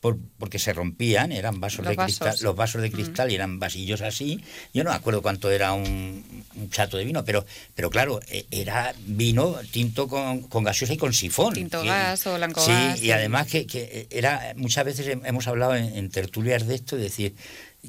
por, 0.00 0.16
porque 0.38 0.58
se 0.58 0.72
rompían, 0.72 1.30
eran 1.30 1.60
vasos 1.60 1.84
Los 1.84 1.94
de 1.94 2.02
cristal, 2.04 2.34
los 2.40 2.56
vasos 2.56 2.80
de 2.80 2.90
cristal 2.90 3.30
y 3.30 3.34
eran 3.34 3.58
vasillos 3.58 4.00
así. 4.00 4.40
Yo 4.72 4.82
no 4.82 4.90
me 4.90 4.96
acuerdo 4.96 5.20
cuánto 5.20 5.50
era 5.50 5.74
un, 5.74 6.44
un 6.54 6.70
chato 6.70 6.96
de 6.96 7.04
vino, 7.04 7.22
pero, 7.22 7.44
pero 7.74 7.90
claro, 7.90 8.18
e- 8.28 8.46
era 8.50 8.94
vino 9.06 9.56
tinto 9.70 10.08
con, 10.08 10.40
con 10.44 10.64
gaseosa 10.64 10.94
y 10.94 10.96
con 10.96 11.12
sifón. 11.12 11.52
Tinto 11.52 11.82
que- 11.82 11.88
gas 11.88 12.26
o 12.26 12.34
blanco 12.36 12.62
Sí, 12.64 12.70
gas, 12.70 12.98
y 12.98 13.02
sí. 13.02 13.10
además 13.12 13.46
que, 13.48 13.66
que 13.66 14.06
era, 14.10 14.54
muchas 14.56 14.86
veces 14.86 15.06
hem- 15.06 15.20
hemos 15.26 15.46
hablado 15.46 15.76
en, 15.76 15.94
en 15.94 16.08
tertulias 16.10 16.66
de 16.66 16.76
esto, 16.76 16.96
es 16.96 17.02
decir, 17.02 17.34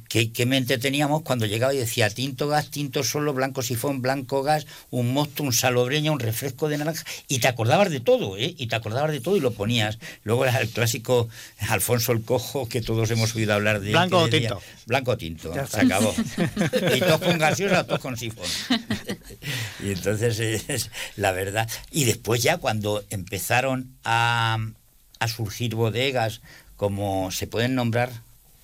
¿qué, 0.08 0.32
qué 0.32 0.46
mente 0.46 0.78
teníamos 0.78 1.22
cuando 1.24 1.46
llegaba 1.46 1.74
y 1.74 1.78
decía 1.78 2.10
tinto 2.10 2.48
gas, 2.48 2.70
tinto 2.70 3.04
solo, 3.04 3.34
blanco 3.34 3.62
sifón, 3.62 4.02
blanco 4.02 4.44
gas, 4.44 4.66
un 4.90 5.14
mosto, 5.14 5.44
un 5.44 5.54
salobreña, 5.54 6.12
un 6.12 6.20
refresco 6.20 6.70
de 6.70 6.78
naranja, 6.78 7.04
y 7.28 7.40
te 7.40 7.48
acordabas 7.48 7.90
de 7.90 8.00
todo, 8.00 8.38
¿eh? 8.38 8.54
Y 8.58 8.68
te 8.68 8.76
acordabas 8.76 9.12
de 9.12 9.20
todo 9.22 9.38
y 9.38 9.40
lo 9.40 9.52
ponías. 9.52 10.00
Luego 10.24 10.46
era 10.46 10.60
el 10.60 10.70
clásico 10.70 11.30
Alfonso 11.70 12.12
el 12.12 12.24
Cojo, 12.24 12.68
que 12.70 12.82
todos 12.82 13.10
hemos 13.12 13.36
oído 13.36 13.54
hablar 13.54 13.80
de 13.82 13.92
¿Blanco 13.92 14.18
que 14.18 14.24
o 14.24 14.26
decía, 14.28 14.50
tinto? 14.50 14.62
Blanco 14.86 15.12
o 15.12 15.18
tinto, 15.18 15.54
Ya 15.54 15.68
se 15.68 15.82
está. 15.82 15.98
acabó. 15.98 16.14
y 16.96 17.00
todos 17.00 17.22
con 17.22 17.38
gaseosa, 17.38 17.84
todos 17.86 18.00
con 18.00 18.18
sifón. 18.18 18.46
Y 19.84 19.92
entonces 19.92 20.40
es 20.40 20.90
la 21.16 21.32
verdad. 21.32 21.70
Y 21.92 22.06
después 22.06 22.42
ya 22.44 22.58
cuando 22.58 23.04
empezaron 23.10 23.96
a, 24.04 24.58
a 25.20 25.28
surgir 25.28 25.76
bodegas, 25.76 26.42
como 26.78 27.32
se 27.32 27.48
pueden 27.48 27.76
nombrar, 27.76 28.12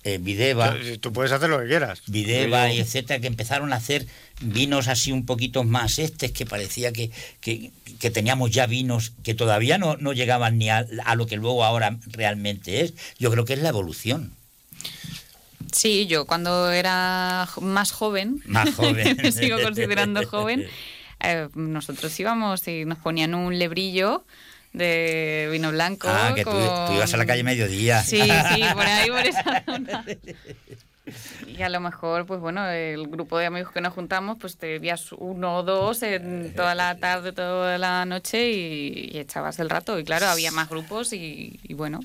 eh, 0.04 0.18
Videva, 0.18 0.74
Tú- 0.78 0.98
Tú 0.98 1.12
puedes 1.12 1.32
hacer 1.32 1.50
lo 1.50 1.58
que 1.60 1.66
quieras. 1.66 2.02
Videva 2.06 2.72
y 2.72 2.78
etcétera, 2.80 3.20
que 3.20 3.26
empezaron 3.26 3.72
a 3.72 3.76
hacer 3.76 4.06
vinos 4.40 4.88
así 4.88 5.10
un 5.12 5.26
poquito 5.26 5.64
más 5.64 5.98
estes, 5.98 6.30
que 6.32 6.46
parecía 6.46 6.92
que, 6.92 7.10
que, 7.40 7.72
que 7.98 8.10
teníamos 8.10 8.50
ya 8.50 8.66
vinos 8.66 9.12
que 9.24 9.34
todavía 9.34 9.76
no, 9.78 9.96
no 9.96 10.12
llegaban 10.12 10.56
ni 10.58 10.70
a, 10.70 10.86
a 11.04 11.14
lo 11.16 11.26
que 11.26 11.36
luego 11.36 11.64
ahora 11.64 11.98
realmente 12.06 12.82
es. 12.82 12.94
Yo 13.18 13.30
creo 13.30 13.44
que 13.44 13.54
es 13.54 13.58
la 13.60 13.70
evolución. 13.70 14.32
Sí, 15.72 16.06
yo 16.06 16.24
cuando 16.26 16.70
era 16.70 17.48
más 17.60 17.90
joven, 17.92 18.40
Más 18.46 18.74
joven. 18.74 19.16
me 19.22 19.32
sigo 19.32 19.60
considerando 19.60 20.26
joven, 20.26 20.66
eh, 21.20 21.48
nosotros 21.54 22.18
íbamos 22.18 22.66
y 22.68 22.84
nos 22.84 22.98
ponían 22.98 23.34
un 23.34 23.58
lebrillo 23.58 24.24
de 24.78 25.48
vino 25.52 25.70
blanco. 25.70 26.08
Ah, 26.10 26.32
que 26.34 26.44
tú, 26.44 26.50
tú 26.50 26.92
ibas 26.94 27.12
a 27.12 27.16
la 27.16 27.24
con- 27.24 27.28
calle 27.28 27.42
mediodía. 27.44 28.02
Sí, 28.02 28.20
sí, 28.22 28.62
por 28.72 28.86
ahí, 28.86 29.10
por 29.10 29.20
esa 29.26 29.62
zona. 29.66 30.04
Y 31.46 31.62
a 31.62 31.70
lo 31.70 31.80
mejor, 31.80 32.26
pues 32.26 32.38
bueno, 32.40 32.68
el 32.68 33.06
grupo 33.08 33.38
de 33.38 33.46
amigos 33.46 33.72
que 33.72 33.80
nos 33.80 33.94
juntamos, 33.94 34.36
pues 34.38 34.58
te 34.58 34.66
bebías 34.68 35.10
uno 35.12 35.56
o 35.56 35.62
dos 35.62 36.02
en 36.02 36.52
toda 36.54 36.74
la 36.74 36.96
tarde, 36.98 37.32
toda 37.32 37.78
la 37.78 38.04
noche 38.04 38.50
y, 38.50 39.10
y 39.14 39.18
echabas 39.18 39.58
el 39.58 39.70
rato. 39.70 39.98
Y 39.98 40.04
claro, 40.04 40.26
había 40.26 40.50
más 40.50 40.68
grupos 40.68 41.14
y, 41.14 41.58
y 41.62 41.72
bueno, 41.72 42.00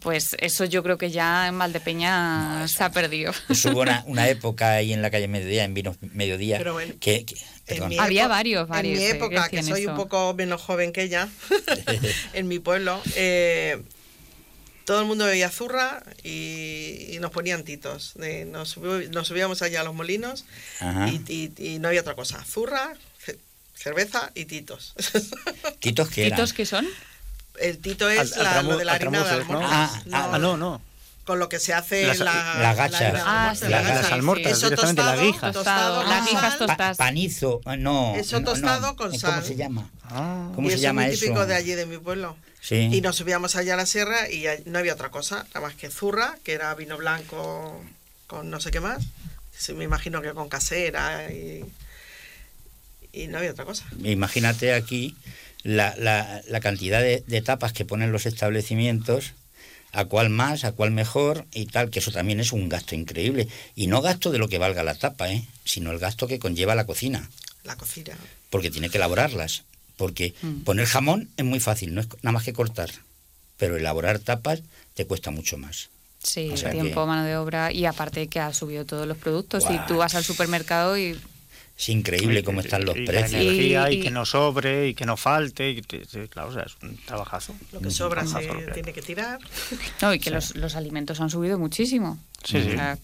pues 0.00 0.34
eso 0.40 0.64
yo 0.64 0.82
creo 0.82 0.96
que 0.96 1.10
ya 1.10 1.46
en 1.46 1.58
Valdepeña 1.58 2.66
se 2.68 2.82
ha 2.82 2.90
perdido. 2.90 3.32
Hubo 3.70 3.82
una, 3.82 4.02
una 4.06 4.26
época 4.28 4.72
ahí 4.72 4.94
en 4.94 5.02
la 5.02 5.10
calle 5.10 5.28
mediodía, 5.28 5.64
en 5.64 5.74
Vinos 5.74 5.96
Mediodía, 6.00 6.56
Pero 6.56 6.72
bueno, 6.72 6.94
que... 7.00 7.26
que- 7.26 7.36
perdón. 7.66 7.92
Había 7.98 8.28
varios, 8.28 8.68
varios, 8.68 8.98
En 8.98 8.98
mi 9.00 9.04
eh, 9.06 9.10
época, 9.16 9.48
que 9.48 9.62
soy 9.62 9.82
eso. 9.82 9.90
un 9.90 9.96
poco 9.96 10.34
menos 10.34 10.60
joven 10.60 10.92
que 10.92 11.02
ella, 11.02 11.28
en 12.32 12.48
mi 12.48 12.58
pueblo, 12.58 13.00
eh, 13.16 13.82
todo 14.84 15.00
el 15.00 15.06
mundo 15.06 15.24
bebía 15.26 15.48
zurra 15.50 16.02
y, 16.24 17.06
y 17.14 17.18
nos 17.20 17.30
ponían 17.30 17.62
titos. 17.64 18.14
De- 18.14 18.44
nos, 18.44 18.76
subi- 18.76 19.08
nos 19.10 19.28
subíamos 19.28 19.62
allá 19.62 19.80
a 19.80 19.84
los 19.84 19.94
molinos 19.94 20.44
y, 21.08 21.20
y- 21.32 21.52
y 21.56 21.78
no 21.78 21.88
había 21.88 22.00
otra 22.00 22.14
cosa. 22.16 22.44
Zurra, 22.44 22.92
ce- 23.24 23.38
cerveza 23.74 24.32
y 24.34 24.44
titos. 24.46 24.94
¿Titos 25.78 26.08
qué 26.10 26.26
eran? 26.26 26.36
¿Titos 26.38 26.52
qué 26.52 26.66
son? 26.66 26.86
El 27.60 27.78
tito 27.78 28.08
es 28.10 28.36
Al- 28.36 28.42
la- 28.44 28.62
lo 28.62 28.76
de 28.76 28.84
la 28.84 28.94
harina 28.94 29.22
de. 29.24 29.44
Ah, 29.50 30.02
Ah, 30.12 30.38
no, 30.40 30.56
no. 30.56 30.82
Con 31.24 31.38
lo 31.38 31.48
que 31.48 31.60
se 31.60 31.72
hace 31.72 32.06
Las- 32.06 32.18
la, 32.18 32.34
las 32.58 32.76
la 32.90 33.22
Ah, 33.24 33.54
sí, 33.54 33.66
la 33.68 33.78
almortas, 34.08 34.52
Eso 34.52 34.70
directamente 34.70 35.02
tostado, 35.02 35.16
las 35.16 35.20
guijas. 35.24 35.52
tostado 35.52 36.02
las 36.02 36.76
Pa- 36.76 36.94
panizo, 36.96 37.60
no. 37.78 38.16
Eso 38.16 38.40
no, 38.40 38.46
no. 38.46 38.52
tostado 38.52 38.96
con 38.96 39.08
¿Cómo 39.10 39.18
sal. 39.20 39.44
se 39.44 39.54
llama? 39.54 39.88
Ah. 40.04 40.50
¿Cómo 40.56 40.66
y 40.66 40.70
se 40.70 40.76
eso 40.76 40.82
llama 40.82 41.02
es 41.02 41.08
muy 41.08 41.14
eso? 41.14 41.24
típico 41.26 41.46
de 41.46 41.54
allí, 41.54 41.72
de 41.74 41.86
mi 41.86 41.98
pueblo. 41.98 42.36
Sí. 42.60 42.88
Y 42.92 43.00
nos 43.02 43.16
subíamos 43.16 43.54
allá 43.56 43.74
a 43.74 43.76
la 43.76 43.86
sierra 43.86 44.28
y 44.30 44.46
no 44.66 44.78
había 44.80 44.94
otra 44.94 45.10
cosa, 45.10 45.46
nada 45.54 45.60
más 45.66 45.74
que 45.76 45.90
zurra, 45.90 46.36
que 46.44 46.52
era 46.54 46.74
vino 46.74 46.96
blanco 46.96 47.84
con 48.26 48.50
no 48.50 48.60
sé 48.60 48.70
qué 48.72 48.80
más. 48.80 49.04
Sí, 49.56 49.74
me 49.74 49.84
imagino 49.84 50.22
que 50.22 50.32
con 50.32 50.48
casera 50.48 51.30
y, 51.30 51.64
y 53.12 53.28
no 53.28 53.38
había 53.38 53.50
otra 53.52 53.64
cosa. 53.64 53.84
Imagínate 54.02 54.74
aquí 54.74 55.16
la, 55.62 55.94
la- 55.98 56.40
la 56.48 56.60
cantidad 56.60 57.00
de, 57.00 57.22
de 57.26 57.42
tapas 57.42 57.72
que 57.72 57.84
ponen 57.84 58.10
los 58.12 58.26
establecimientos, 58.26 59.32
a 59.92 60.04
cuál 60.06 60.30
más, 60.30 60.64
a 60.64 60.72
cuál 60.72 60.90
mejor 60.90 61.46
y 61.52 61.66
tal, 61.66 61.90
que 61.90 61.98
eso 61.98 62.10
también 62.12 62.40
es 62.40 62.52
un 62.52 62.68
gasto 62.68 62.94
increíble. 62.94 63.48
Y 63.74 63.86
no 63.86 64.00
gasto 64.02 64.30
de 64.30 64.38
lo 64.38 64.48
que 64.48 64.58
valga 64.58 64.82
la 64.82 64.94
tapa, 64.94 65.30
¿eh? 65.30 65.44
sino 65.64 65.90
el 65.90 65.98
gasto 65.98 66.26
que 66.26 66.38
conlleva 66.38 66.74
la 66.74 66.86
cocina, 66.86 67.28
La 67.64 67.76
cocina. 67.76 68.16
porque 68.50 68.70
tiene 68.70 68.88
que 68.90 68.96
elaborarlas. 68.98 69.64
Porque 69.96 70.34
Mm. 70.42 70.62
poner 70.62 70.86
jamón 70.86 71.28
es 71.36 71.44
muy 71.44 71.60
fácil, 71.60 71.94
no 71.94 72.00
es 72.00 72.08
nada 72.22 72.32
más 72.32 72.44
que 72.44 72.52
cortar. 72.54 72.90
Pero 73.58 73.76
elaborar 73.76 74.18
tapas 74.18 74.62
te 74.94 75.06
cuesta 75.06 75.30
mucho 75.30 75.58
más. 75.58 75.90
Sí, 76.22 76.50
O 76.52 76.56
sea 76.56 76.70
tiempo, 76.70 77.02
que- 77.02 77.06
mano 77.06 77.24
de 77.24 77.36
obra 77.36 77.70
y 77.72 77.84
aparte 77.84 78.26
que 78.28 78.40
ha 78.40 78.52
subido 78.54 78.86
todos 78.86 79.06
los 79.06 79.18
productos. 79.18 79.64
Y 79.70 79.78
tú 79.86 79.98
vas 79.98 80.14
al 80.14 80.24
supermercado 80.24 80.96
y 80.96 81.18
Es 81.82 81.88
increíble 81.88 82.44
cómo 82.44 82.60
están 82.60 82.84
los 82.84 82.96
y 82.96 83.04
precios. 83.04 83.32
La 83.32 83.40
energía 83.40 83.90
y, 83.90 83.94
Y- 83.98 84.02
que 84.02 84.10
no 84.12 84.24
sobre 84.24 84.86
y 84.86 84.94
que 84.94 85.04
no 85.04 85.16
falte. 85.16 85.68
Y 85.70 85.82
claro, 86.28 86.50
o 86.50 86.52
sea, 86.52 86.62
es 86.62 86.76
un 86.80 86.96
trabajazo. 86.98 87.56
Lo 87.72 87.80
que 87.80 87.90
sobra 87.90 88.24
se 88.24 88.38
que 88.46 88.70
tiene 88.72 88.92
que 88.92 89.02
tirar. 89.02 89.40
No, 90.00 90.14
y 90.14 90.20
que 90.20 90.30
los, 90.30 90.54
los 90.54 90.76
alimentos 90.76 91.20
han 91.20 91.28
subido 91.28 91.58
muchísimo. 91.58 92.18
Sí, 92.44 92.62
sí. 92.62 92.68
O 92.68 92.72
sea, 92.74 92.98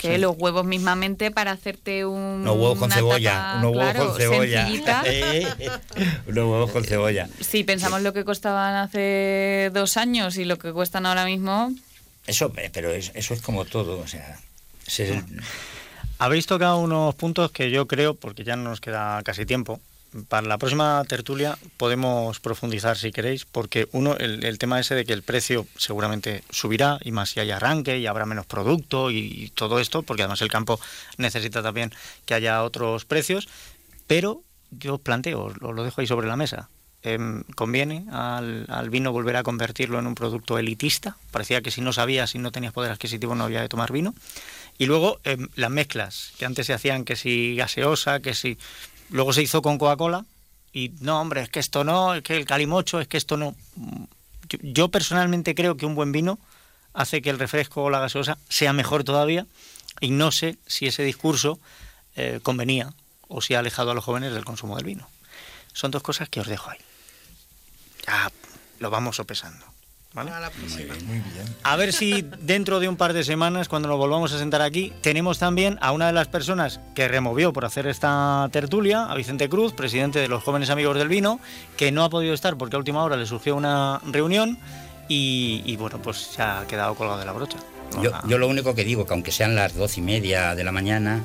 que 0.00 0.18
los 0.18 0.36
huevos 0.36 0.64
mismamente 0.66 1.30
para 1.30 1.52
hacerte 1.52 2.04
un. 2.04 2.18
Unos 2.40 2.56
huevos 2.56 2.78
con 2.80 2.90
cebolla, 2.90 3.30
tapa, 3.34 3.58
unos 3.60 3.76
huevos 3.76 3.92
claro, 3.92 4.08
con 4.08 4.18
cebolla. 4.20 4.66
unos 6.26 6.44
huevos 6.50 6.70
con 6.72 6.84
cebolla. 6.84 7.28
Si 7.40 7.62
pensamos 7.62 8.02
lo 8.02 8.12
que 8.12 8.24
costaban 8.24 8.74
hace 8.74 9.70
dos 9.72 9.96
años 9.96 10.38
y 10.38 10.44
lo 10.44 10.58
que 10.58 10.72
cuestan 10.72 11.06
ahora 11.06 11.24
mismo, 11.24 11.72
Eso, 12.26 12.52
eh, 12.56 12.68
pero 12.72 12.90
es- 12.90 13.12
eso 13.14 13.32
es 13.32 13.42
como 13.42 13.64
todo, 13.64 14.00
o 14.00 14.08
sea, 14.08 14.40
se- 14.88 15.22
Habéis 16.22 16.46
tocado 16.46 16.78
unos 16.78 17.16
puntos 17.16 17.50
que 17.50 17.72
yo 17.72 17.88
creo, 17.88 18.14
porque 18.14 18.44
ya 18.44 18.54
no 18.54 18.70
nos 18.70 18.80
queda 18.80 19.20
casi 19.24 19.44
tiempo, 19.44 19.80
para 20.28 20.46
la 20.46 20.56
próxima 20.56 21.02
tertulia 21.08 21.58
podemos 21.76 22.38
profundizar 22.38 22.96
si 22.96 23.10
queréis, 23.10 23.44
porque 23.44 23.88
uno, 23.90 24.14
el, 24.16 24.44
el 24.44 24.56
tema 24.56 24.78
ese 24.78 24.94
de 24.94 25.04
que 25.04 25.14
el 25.14 25.24
precio 25.24 25.66
seguramente 25.76 26.44
subirá, 26.48 27.00
y 27.02 27.10
más 27.10 27.30
si 27.30 27.40
hay 27.40 27.50
arranque 27.50 27.98
y 27.98 28.06
habrá 28.06 28.24
menos 28.24 28.46
producto 28.46 29.10
y, 29.10 29.18
y 29.18 29.48
todo 29.48 29.80
esto, 29.80 30.04
porque 30.04 30.22
además 30.22 30.40
el 30.42 30.48
campo 30.48 30.78
necesita 31.16 31.60
también 31.60 31.92
que 32.24 32.34
haya 32.34 32.62
otros 32.62 33.04
precios, 33.04 33.48
pero 34.06 34.44
yo 34.70 34.94
os 34.94 35.00
planteo, 35.00 35.46
os 35.46 35.60
lo, 35.60 35.82
dejo 35.82 36.02
ahí 36.02 36.06
sobre 36.06 36.28
la 36.28 36.36
mesa. 36.36 36.70
Em, 37.02 37.42
¿Conviene 37.56 38.06
al, 38.12 38.66
al 38.68 38.90
vino 38.90 39.10
volver 39.10 39.34
a 39.34 39.42
convertirlo 39.42 39.98
en 39.98 40.06
un 40.06 40.14
producto 40.14 40.56
elitista? 40.56 41.16
Parecía 41.32 41.62
que 41.62 41.72
si 41.72 41.80
no 41.80 41.92
sabías, 41.92 42.30
si 42.30 42.38
no 42.38 42.52
tenías 42.52 42.72
poder 42.72 42.92
adquisitivo 42.92 43.34
no 43.34 43.42
había 43.42 43.60
de 43.60 43.68
tomar 43.68 43.90
vino. 43.90 44.14
Y 44.82 44.86
luego 44.86 45.20
em, 45.22 45.46
las 45.54 45.70
mezclas, 45.70 46.32
que 46.38 46.44
antes 46.44 46.66
se 46.66 46.72
hacían 46.72 47.04
que 47.04 47.14
si 47.14 47.54
gaseosa, 47.54 48.18
que 48.18 48.34
si... 48.34 48.58
Luego 49.10 49.32
se 49.32 49.40
hizo 49.40 49.62
con 49.62 49.78
Coca-Cola 49.78 50.24
y 50.72 50.90
no, 50.98 51.20
hombre, 51.20 51.42
es 51.42 51.48
que 51.50 51.60
esto 51.60 51.84
no, 51.84 52.16
es 52.16 52.22
que 52.24 52.36
el 52.36 52.46
calimocho, 52.46 52.98
es 52.98 53.06
que 53.06 53.16
esto 53.16 53.36
no... 53.36 53.54
Yo, 54.48 54.58
yo 54.60 54.88
personalmente 54.88 55.54
creo 55.54 55.76
que 55.76 55.86
un 55.86 55.94
buen 55.94 56.10
vino 56.10 56.40
hace 56.94 57.22
que 57.22 57.30
el 57.30 57.38
refresco 57.38 57.84
o 57.84 57.90
la 57.90 58.00
gaseosa 58.00 58.38
sea 58.48 58.72
mejor 58.72 59.04
todavía 59.04 59.46
y 60.00 60.10
no 60.10 60.32
sé 60.32 60.58
si 60.66 60.88
ese 60.88 61.04
discurso 61.04 61.60
eh, 62.16 62.40
convenía 62.42 62.92
o 63.28 63.40
si 63.40 63.54
ha 63.54 63.60
alejado 63.60 63.92
a 63.92 63.94
los 63.94 64.02
jóvenes 64.02 64.32
del 64.32 64.44
consumo 64.44 64.74
del 64.74 64.84
vino. 64.84 65.08
Son 65.74 65.92
dos 65.92 66.02
cosas 66.02 66.28
que 66.28 66.40
os 66.40 66.48
dejo 66.48 66.70
ahí. 66.70 66.78
Ya 68.04 68.32
lo 68.80 68.90
vamos 68.90 69.14
sopesando. 69.14 69.64
¿Vale? 70.14 70.30
A 70.30 70.40
la 70.40 70.50
próxima. 70.50 70.94
Muy 71.06 71.18
bien. 71.18 71.56
A 71.62 71.76
ver 71.76 71.92
si 71.92 72.22
dentro 72.40 72.80
de 72.80 72.88
un 72.88 72.96
par 72.96 73.12
de 73.12 73.24
semanas, 73.24 73.68
cuando 73.68 73.88
nos 73.88 73.98
volvamos 73.98 74.32
a 74.32 74.38
sentar 74.38 74.62
aquí, 74.62 74.92
tenemos 75.00 75.38
también 75.38 75.78
a 75.80 75.92
una 75.92 76.06
de 76.06 76.12
las 76.12 76.28
personas 76.28 76.80
que 76.94 77.08
removió 77.08 77.52
por 77.52 77.64
hacer 77.64 77.86
esta 77.86 78.48
tertulia, 78.52 79.04
a 79.06 79.14
Vicente 79.14 79.48
Cruz, 79.48 79.72
presidente 79.72 80.18
de 80.20 80.28
los 80.28 80.42
Jóvenes 80.42 80.70
Amigos 80.70 80.96
del 80.98 81.08
Vino, 81.08 81.40
que 81.76 81.92
no 81.92 82.04
ha 82.04 82.10
podido 82.10 82.34
estar 82.34 82.56
porque 82.56 82.76
a 82.76 82.78
última 82.78 83.02
hora 83.04 83.16
le 83.16 83.26
surgió 83.26 83.54
una 83.56 84.00
reunión 84.06 84.58
y, 85.08 85.62
y, 85.66 85.76
bueno, 85.76 86.00
pues 86.00 86.16
se 86.18 86.42
ha 86.42 86.64
quedado 86.66 86.94
colgado 86.94 87.18
de 87.18 87.26
la 87.26 87.32
brocha. 87.32 87.58
yo, 88.02 88.10
yo 88.26 88.38
lo 88.38 88.48
único 88.48 88.74
que 88.74 88.84
digo, 88.84 89.04
que 89.04 89.12
aunque 89.12 89.30
sean 89.32 89.54
las 89.54 89.74
doce 89.74 90.00
y 90.00 90.02
media 90.02 90.54
de 90.54 90.64
la 90.64 90.72
mañana, 90.72 91.22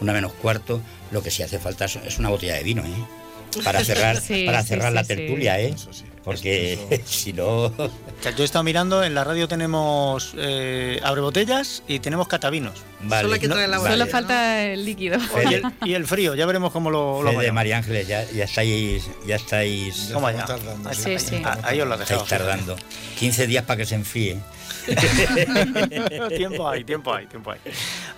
una 0.00 0.12
menos 0.14 0.32
cuarto, 0.32 0.80
lo 1.10 1.22
que 1.22 1.30
sí 1.30 1.42
hace 1.42 1.58
falta 1.58 1.84
es- 1.84 2.18
una 2.18 2.30
botella 2.30 2.54
de 2.54 2.62
vino, 2.62 2.82
¿eh? 2.82 3.04
Para 3.62 3.84
cerrar, 3.84 4.16
Sí, 4.20 4.44
para 4.46 4.62
cerrar 4.62 4.88
sí, 4.90 4.94
la 4.94 5.02
sí. 5.04 5.08
tertulia, 5.08 5.60
¿eh? 5.60 5.72
Eso 5.74 5.92
sí. 5.92 6.04
Porque 6.26 7.02
si 7.06 7.32
no... 7.32 7.72
Yo 7.76 8.42
he 8.42 8.44
estado 8.44 8.64
mirando, 8.64 9.04
en 9.04 9.14
la 9.14 9.22
radio 9.22 9.46
tenemos 9.46 10.34
eh, 10.36 10.98
abre 11.04 11.20
botellas 11.20 11.84
y 11.86 12.00
tenemos 12.00 12.26
catavinos. 12.26 12.82
Vale. 13.00 13.22
Solo 13.22 13.34
hay 13.34 13.40
que 13.40 13.46
No, 13.46 13.54
traer 13.54 13.68
la 13.70 13.78
vale. 13.78 13.90
Solo 13.96 14.06
falta 14.10 14.64
el 14.64 14.84
líquido. 14.84 15.18
Y 15.48 15.54
el, 15.54 15.62
y 15.84 15.94
el 15.94 16.04
frío, 16.04 16.34
ya 16.34 16.44
veremos 16.44 16.72
cómo 16.72 16.90
lo, 16.90 17.22
lo 17.22 17.30
Fede. 17.32 17.52
María 17.52 17.76
Ángeles, 17.78 18.08
ya, 18.08 18.28
ya 18.28 18.44
estáis... 18.44 19.08
Ya 19.24 19.36
estáis... 19.36 20.10
¿Cómo 20.12 20.26
allá? 20.26 20.44
tardando, 20.44 20.88
Ahí, 20.90 20.96
sí. 20.96 21.10
ahí, 21.10 21.18
Sí, 21.20 21.28
sí. 21.36 21.42
ah, 21.44 21.58
ahí 21.62 21.80
os 21.80 21.86
lo 21.88 21.96
dejamos. 21.96 22.24
Estáis 22.24 22.40
tardando. 22.42 22.76
15 23.20 23.46
días 23.46 23.64
para 23.64 23.76
que 23.78 23.86
se 23.86 23.94
enfríe. 23.94 24.36
tiempo 26.36 26.68
hay, 26.68 26.84
tiempo 26.84 27.12
hay, 27.14 27.26
tiempo 27.26 27.50
hay. 27.52 27.58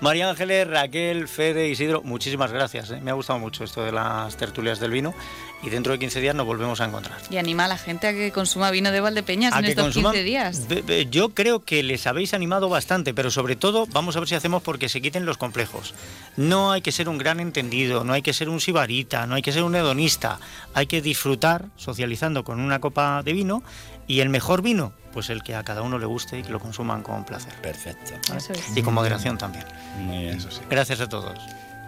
María 0.01 0.31
Ángeles, 0.31 0.67
Raquel, 0.69 1.29
Fede, 1.29 1.69
Isidro, 1.69 2.03
muchísimas 2.03 2.53
gracias. 2.53 2.91
¿eh? 2.91 3.01
Me 3.03 3.11
ha 3.11 3.15
gustado 3.15 3.39
mucho 3.39 3.65
esto 3.65 3.85
de 3.85 3.93
las 3.93 4.37
tertulias 4.37 4.81
del 4.81 4.91
vino 4.91 5.15
y 5.63 5.71
dentro 5.71 5.93
de 5.93 5.99
15 5.99 6.21
días 6.21 6.35
nos 6.35 6.47
volvemos 6.47 6.81
a 6.81 6.85
encontrar. 6.85 7.19
Y 7.31 7.37
anima 7.37 7.65
a 7.65 7.69
la 7.69 7.79
gente 7.79 8.07
a 8.07 8.13
que 8.13 8.31
consuma 8.33 8.71
vino 8.71 8.91
de 8.93 9.01
Valdepeñas 9.01 9.53
A 9.55 9.59
en 9.59 9.65
que 9.65 9.71
estos 9.71 9.87
consuman- 9.87 10.13
15 10.13 10.23
días. 10.25 10.67
Yo 11.11 11.31
creo 11.31 11.65
que 11.65 11.83
les 11.83 12.07
habéis 12.07 12.35
animado 12.35 12.69
bastante, 12.69 13.15
pero 13.15 13.31
sobre 13.31 13.57
todo 13.57 13.87
vamos 13.87 14.17
a 14.17 14.21
ver 14.21 14.29
si 14.29 14.35
hacemos 14.35 14.63
porque 14.63 14.89
se 14.89 15.01
quiten 15.01 15.27
los 15.27 15.37
complejos. 15.37 15.95
No 16.37 16.71
hay 16.73 16.81
que 16.83 16.93
ser 16.93 17.09
un 17.09 17.19
gran 17.19 17.41
entendido, 17.41 18.05
no 18.05 18.13
hay 18.13 18.23
que 18.23 18.33
ser 18.33 18.49
un 18.49 18.61
sibarita, 18.61 19.27
no 19.27 19.35
hay 19.35 19.43
que 19.43 19.53
ser 19.53 19.63
un 19.65 19.75
hedonista. 19.75 20.39
Hay 20.75 20.87
que 20.87 21.03
disfrutar 21.03 21.67
socializando 21.77 22.45
con 22.45 22.61
una 22.61 22.79
copa 22.81 23.23
de 23.25 23.33
vino 23.33 23.63
y 24.09 24.21
el 24.21 24.31
mejor 24.31 24.63
vino, 24.63 24.93
pues 25.13 25.31
el 25.31 25.43
que 25.43 25.55
a 25.55 25.63
cada 25.63 25.83
uno 25.83 25.99
le 25.99 26.07
guste 26.07 26.39
y 26.39 26.43
que 26.43 26.51
lo 26.51 26.59
consuman 26.59 27.03
con 27.03 27.25
placer. 27.25 27.53
Perfecto. 27.63 28.15
Eso 28.35 28.55
es. 28.55 28.77
Y 28.77 28.83
con 28.83 28.95
moderación 28.95 29.39
también. 29.39 29.65
Muy 29.99 30.25
bien. 30.25 30.39
Gracias 30.69 31.01
a 31.01 31.09
todos. 31.09 31.39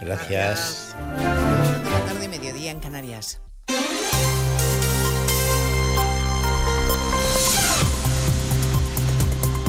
Gracias. 0.01 0.95
Tarde 2.07 2.29
mediodía 2.29 2.71
en 2.71 2.81
Canarias. 2.81 3.41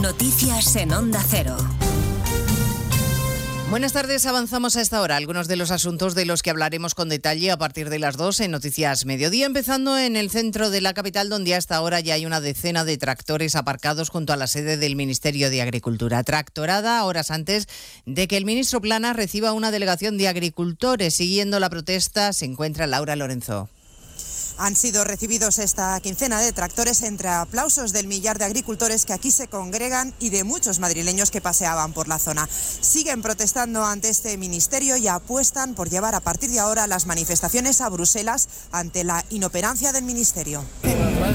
Noticias 0.01 0.75
en 0.75 0.93
Onda 0.93 1.23
Cero. 1.25 1.55
Buenas 3.71 3.93
tardes, 3.93 4.25
avanzamos 4.25 4.75
a 4.75 4.81
esta 4.81 4.99
hora. 4.99 5.15
Algunos 5.15 5.47
de 5.47 5.55
los 5.55 5.71
asuntos 5.71 6.13
de 6.13 6.25
los 6.25 6.43
que 6.43 6.49
hablaremos 6.49 6.93
con 6.93 7.07
detalle 7.07 7.51
a 7.51 7.57
partir 7.57 7.89
de 7.89 7.99
las 7.99 8.17
2 8.17 8.41
en 8.41 8.51
Noticias 8.51 9.05
Mediodía, 9.05 9.45
empezando 9.45 9.97
en 9.97 10.17
el 10.17 10.29
centro 10.29 10.69
de 10.69 10.81
la 10.81 10.93
capital, 10.93 11.29
donde 11.29 11.55
hasta 11.55 11.77
ahora 11.77 12.01
ya 12.01 12.15
hay 12.15 12.25
una 12.25 12.41
decena 12.41 12.83
de 12.83 12.97
tractores 12.97 13.55
aparcados 13.55 14.09
junto 14.09 14.33
a 14.33 14.35
la 14.35 14.47
sede 14.47 14.75
del 14.75 14.97
Ministerio 14.97 15.49
de 15.49 15.61
Agricultura. 15.61 16.21
Tractorada 16.23 17.01
horas 17.05 17.31
antes 17.31 17.69
de 18.05 18.27
que 18.27 18.35
el 18.35 18.43
ministro 18.43 18.81
Plana 18.81 19.13
reciba 19.13 19.53
una 19.53 19.71
delegación 19.71 20.17
de 20.17 20.27
agricultores. 20.27 21.15
Siguiendo 21.15 21.57
la 21.61 21.69
protesta 21.69 22.33
se 22.33 22.43
encuentra 22.43 22.87
Laura 22.87 23.15
Lorenzo. 23.15 23.69
Han 24.63 24.75
sido 24.75 25.03
recibidos 25.03 25.57
esta 25.57 25.99
quincena 26.01 26.39
de 26.39 26.53
tractores 26.53 27.01
entre 27.01 27.29
aplausos 27.29 27.93
del 27.93 28.05
millar 28.05 28.37
de 28.37 28.45
agricultores 28.45 29.05
que 29.05 29.13
aquí 29.13 29.31
se 29.31 29.47
congregan 29.47 30.13
y 30.19 30.29
de 30.29 30.43
muchos 30.43 30.77
madrileños 30.77 31.31
que 31.31 31.41
paseaban 31.41 31.93
por 31.93 32.07
la 32.07 32.19
zona. 32.19 32.47
Siguen 32.47 33.23
protestando 33.23 33.83
ante 33.83 34.09
este 34.09 34.37
ministerio 34.37 34.97
y 34.97 35.07
apuestan 35.07 35.73
por 35.73 35.89
llevar 35.89 36.13
a 36.13 36.19
partir 36.19 36.51
de 36.51 36.59
ahora 36.59 36.85
las 36.85 37.07
manifestaciones 37.07 37.81
a 37.81 37.89
Bruselas 37.89 38.49
ante 38.71 39.03
la 39.03 39.25
inoperancia 39.31 39.91
del 39.93 40.03
ministerio. 40.03 40.63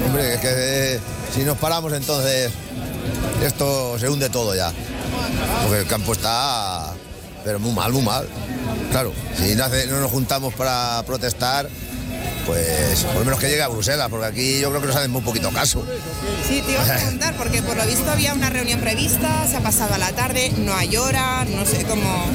Hombre, 0.07 0.35
es 0.35 0.41
que 0.41 0.95
eh, 0.95 1.01
si 1.35 1.43
nos 1.43 1.59
paramos 1.59 1.93
entonces 1.95 2.53
esto 3.43 3.99
se 3.99 4.09
hunde 4.09 4.31
todo 4.31 4.55
ya. 4.55 4.73
Porque 5.65 5.81
el 5.81 5.89
campo 5.89 6.13
está, 6.13 6.95
pero 7.45 7.59
muy 7.59 7.73
mal, 7.73 7.93
muy 7.93 8.03
mal. 8.03 8.29
Claro, 8.93 9.13
si 9.37 9.57
no, 9.57 9.69
nos 10.01 10.11
juntamos 10.13 10.55
para 10.55 11.03
protestar, 11.07 11.69
pues 12.47 13.05
por 13.05 13.15
lo 13.17 13.25
menos 13.25 13.41
que 13.41 13.49
llegue 13.49 13.63
a 13.63 13.69
Bruselas, 13.69 14.09
porque 14.11 14.27
aquí 14.27 14.61
yo 14.61 14.69
creo 14.71 14.81
que 14.81 14.87
nos 14.89 14.97
hacen 14.97 15.11
muy 15.11 15.23
poquito 15.23 15.51
caso. 15.51 15.85
Sí, 16.49 16.63
te 16.65 16.73
iba 16.73 16.83
a 16.83 16.85
preguntar, 16.97 17.35
porque 17.37 17.63
por 17.63 17.77
lo 17.77 17.85
visto 17.87 18.11
había 18.11 18.33
una 18.35 18.51
reunión 18.51 18.81
prevista, 18.81 19.47
se 19.49 19.57
ha 19.57 19.61
pasado 19.61 19.95
a 19.95 19.99
la 19.99 20.13
tarde, 20.13 20.53
no 20.59 20.75
hay 20.75 20.97
hora, 20.97 21.45
no 21.45 21.65
sé 21.67 21.85
cómo... 21.85 22.27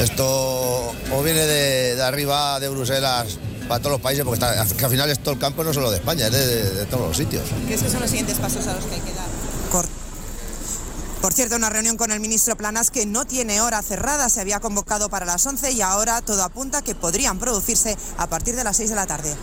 Esto 0.00 0.26
o 1.12 1.22
viene 1.22 1.40
de, 1.40 1.96
de 1.96 2.02
arriba 2.02 2.58
de 2.60 2.68
Bruselas 2.68 3.38
para 3.68 3.80
todos 3.80 3.92
los 3.92 4.00
países, 4.00 4.24
porque 4.24 4.42
está- 4.44 4.64
que 4.76 4.84
al 4.84 4.90
final 4.90 5.10
es 5.10 5.18
todo 5.18 5.34
el 5.34 5.40
campo 5.40 5.62
no 5.62 5.74
solo 5.74 5.90
de 5.90 5.98
España, 5.98 6.26
es 6.26 6.32
de, 6.32 6.46
de- 6.46 6.70
de 6.70 6.84
todos 6.86 7.08
los 7.08 7.16
sitios. 7.16 7.42
¿Qué 7.66 7.74
es 7.74 7.82
que 7.82 7.90
son 7.90 8.00
los 8.00 8.08
siguientes 8.08 8.38
pasos 8.38 8.66
a 8.66 8.74
los 8.74 8.84
que 8.84 8.94
hay 8.94 9.00
que 9.00 9.12
dar? 9.12 9.26
Por 11.20 11.32
cierto, 11.32 11.56
una 11.56 11.68
reunión 11.68 11.96
con 11.96 12.12
el 12.12 12.20
ministro 12.20 12.56
Planas 12.56 12.92
que 12.92 13.04
no 13.04 13.24
tiene 13.24 13.60
hora 13.60 13.82
cerrada, 13.82 14.28
se 14.28 14.40
había 14.40 14.60
convocado 14.60 15.08
para 15.08 15.26
las 15.26 15.44
11 15.44 15.72
y 15.72 15.80
ahora 15.80 16.22
todo 16.22 16.44
apunta 16.44 16.80
que 16.82 16.94
podrían 16.94 17.40
producirse 17.40 17.96
a 18.16 18.28
partir 18.28 18.54
de 18.54 18.62
las 18.62 18.76
6 18.76 18.90
de 18.90 18.94
la 18.96 19.06
tarde. 19.06 19.34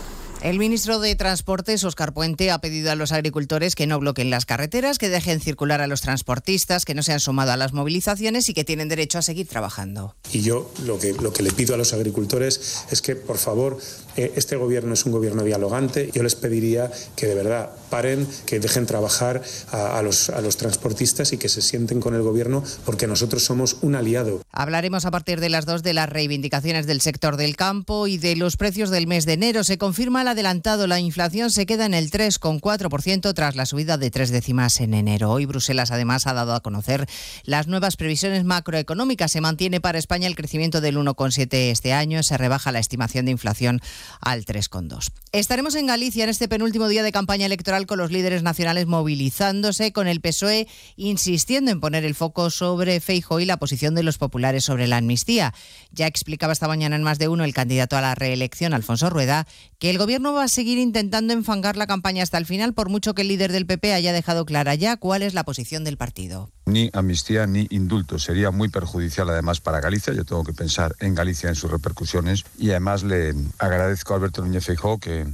El 0.42 0.58
ministro 0.58 1.00
de 1.00 1.14
Transportes, 1.16 1.82
Oscar 1.84 2.14
Puente, 2.14 2.50
ha 2.50 2.60
pedido 2.60 2.90
a 2.90 2.94
los 2.94 3.12
agricultores 3.12 3.74
que 3.74 3.86
no 3.86 3.98
bloqueen 3.98 4.30
las 4.30 4.46
carreteras, 4.46 4.98
que 4.98 5.08
dejen 5.08 5.40
circular 5.40 5.80
a 5.80 5.86
los 5.86 6.02
transportistas, 6.02 6.84
que 6.84 6.94
no 6.94 7.02
se 7.02 7.12
han 7.12 7.20
sumado 7.20 7.52
a 7.52 7.56
las 7.56 7.72
movilizaciones 7.72 8.48
y 8.48 8.54
que 8.54 8.64
tienen 8.64 8.88
derecho 8.88 9.18
a 9.18 9.22
seguir 9.22 9.46
trabajando. 9.46 10.14
Y 10.32 10.42
yo 10.42 10.70
lo 10.84 10.98
que, 10.98 11.14
lo 11.14 11.32
que 11.32 11.42
le 11.42 11.52
pido 11.52 11.74
a 11.74 11.78
los 11.78 11.92
agricultores 11.92 12.84
es 12.90 13.02
que, 13.02 13.16
por 13.16 13.38
favor, 13.38 13.78
este 14.16 14.56
gobierno 14.56 14.94
es 14.94 15.04
un 15.06 15.12
gobierno 15.12 15.42
dialogante. 15.44 16.10
Yo 16.12 16.22
les 16.22 16.34
pediría 16.34 16.90
que 17.14 17.26
de 17.26 17.34
verdad 17.34 17.70
paren, 17.90 18.26
que 18.46 18.60
dejen 18.60 18.86
trabajar 18.86 19.42
a, 19.70 19.98
a 19.98 20.02
los, 20.02 20.30
a 20.30 20.40
los 20.40 20.56
transportistas 20.56 21.32
y 21.32 21.38
que 21.38 21.48
se 21.48 21.62
sienten 21.62 22.00
con 22.00 22.14
el 22.14 22.22
gobierno 22.22 22.62
porque 22.84 23.06
nosotros 23.06 23.44
somos 23.44 23.78
un 23.82 23.94
aliado. 23.94 24.42
Hablaremos 24.52 25.04
a 25.04 25.10
partir 25.10 25.40
de 25.40 25.48
las 25.48 25.66
dos 25.66 25.82
de 25.82 25.94
las 25.94 26.08
reivindicaciones 26.08 26.86
del 26.86 27.00
sector 27.00 27.36
del 27.36 27.56
campo 27.56 28.06
y 28.06 28.18
de 28.18 28.36
los 28.36 28.56
precios 28.56 28.90
del 28.90 29.06
mes 29.06 29.26
de 29.26 29.34
enero. 29.34 29.64
Se 29.64 29.78
confirma 29.78 30.22
el 30.22 30.28
adelantado, 30.28 30.86
la 30.86 31.00
inflación 31.00 31.50
se 31.50 31.66
queda 31.66 31.86
en 31.86 31.94
el 31.94 32.10
3,4% 32.10 33.34
tras 33.34 33.56
la 33.56 33.66
subida 33.66 33.98
de 33.98 34.10
tres 34.10 34.30
décimas 34.30 34.80
en 34.80 34.94
enero. 34.94 35.30
Hoy 35.30 35.46
Bruselas 35.46 35.90
además 35.90 36.26
ha 36.26 36.34
dado 36.34 36.54
a 36.54 36.60
conocer 36.60 37.06
las 37.44 37.66
nuevas 37.66 37.96
previsiones 37.96 38.44
macroeconómicas. 38.44 39.32
Se 39.32 39.40
mantiene 39.40 39.80
para 39.80 39.98
España 39.98 40.26
el 40.26 40.36
crecimiento 40.36 40.80
del 40.80 40.96
1,7 40.96 41.48
este 41.70 41.92
año, 41.92 42.22
se 42.22 42.36
rebaja 42.36 42.72
la 42.72 42.78
estimación 42.78 43.26
de 43.26 43.32
inflación 43.32 43.80
al 44.20 44.44
3,2. 44.44 45.10
Estaremos 45.32 45.74
en 45.74 45.86
Galicia 45.86 46.24
en 46.24 46.30
este 46.30 46.48
penúltimo 46.48 46.88
día 46.88 47.02
de 47.02 47.12
campaña 47.12 47.46
electoral 47.46 47.86
con 47.86 47.98
los 47.98 48.10
líderes 48.10 48.42
nacionales 48.42 48.86
movilizándose, 48.86 49.92
con 49.92 50.08
el 50.08 50.20
PSOE 50.20 50.66
insistiendo 50.96 51.70
en 51.70 51.80
poner 51.80 52.04
el 52.04 52.14
foco 52.14 52.50
sobre 52.50 53.00
Feijóo 53.00 53.40
y 53.40 53.44
la 53.44 53.58
posición 53.58 53.94
de 53.94 54.02
los 54.02 54.18
populares 54.18 54.64
sobre 54.64 54.86
la 54.86 54.98
amnistía. 54.98 55.54
Ya 55.92 56.06
explicaba 56.06 56.52
esta 56.52 56.68
mañana 56.68 56.96
en 56.96 57.02
más 57.02 57.18
de 57.18 57.28
uno 57.28 57.44
el 57.44 57.54
candidato 57.54 57.96
a 57.96 58.00
la 58.00 58.14
reelección, 58.14 58.74
Alfonso 58.74 59.10
Rueda, 59.10 59.46
que 59.78 59.90
el 59.90 59.98
gobierno 59.98 60.32
va 60.32 60.44
a 60.44 60.48
seguir 60.48 60.78
intentando 60.78 61.32
enfangar 61.32 61.76
la 61.76 61.86
campaña 61.86 62.22
hasta 62.22 62.38
el 62.38 62.46
final, 62.46 62.74
por 62.74 62.88
mucho 62.88 63.14
que 63.14 63.22
el 63.22 63.28
líder 63.28 63.52
del 63.52 63.66
PP 63.66 63.92
haya 63.92 64.12
dejado 64.12 64.44
clara 64.46 64.74
ya 64.74 64.96
cuál 64.96 65.22
es 65.22 65.34
la 65.34 65.44
posición 65.44 65.84
del 65.84 65.96
partido. 65.96 66.50
Ni 66.66 66.90
amnistía 66.92 67.46
ni 67.46 67.68
indulto. 67.70 68.18
Sería 68.18 68.50
muy 68.50 68.68
perjudicial 68.68 69.30
además 69.30 69.60
para 69.60 69.80
Galicia. 69.80 70.12
Yo 70.12 70.24
tengo 70.24 70.42
que 70.42 70.52
pensar 70.52 70.96
en 70.98 71.14
Galicia, 71.14 71.48
en 71.48 71.54
sus 71.54 71.70
repercusiones. 71.70 72.44
Y 72.58 72.70
además 72.70 73.04
le 73.04 73.34
agradezco 73.58 73.95
a 74.08 74.14
Alberto 74.14 74.42
Núñez 74.42 74.64
Feijóo 74.64 74.98
que 74.98 75.26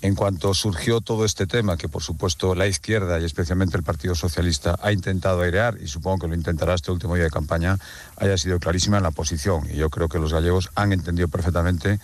en 0.00 0.14
cuanto 0.14 0.54
surgió 0.54 1.00
todo 1.00 1.24
este 1.24 1.46
tema, 1.46 1.76
que 1.76 1.88
por 1.88 2.02
supuesto 2.02 2.54
la 2.54 2.66
izquierda 2.66 3.18
y 3.18 3.24
especialmente 3.24 3.76
el 3.76 3.82
Partido 3.82 4.14
Socialista 4.14 4.78
ha 4.80 4.92
intentado 4.92 5.42
airear, 5.42 5.76
y 5.80 5.88
supongo 5.88 6.20
que 6.20 6.28
lo 6.28 6.34
intentará 6.34 6.74
este 6.74 6.92
último 6.92 7.16
día 7.16 7.24
de 7.24 7.30
campaña, 7.30 7.78
haya 8.16 8.38
sido 8.38 8.60
clarísima 8.60 8.98
en 8.98 9.02
la 9.02 9.10
posición. 9.10 9.68
Y 9.68 9.76
yo 9.76 9.90
creo 9.90 10.08
que 10.08 10.18
los 10.18 10.32
gallegos 10.32 10.70
han 10.76 10.92
entendido 10.92 11.26
perfectamente 11.28 11.98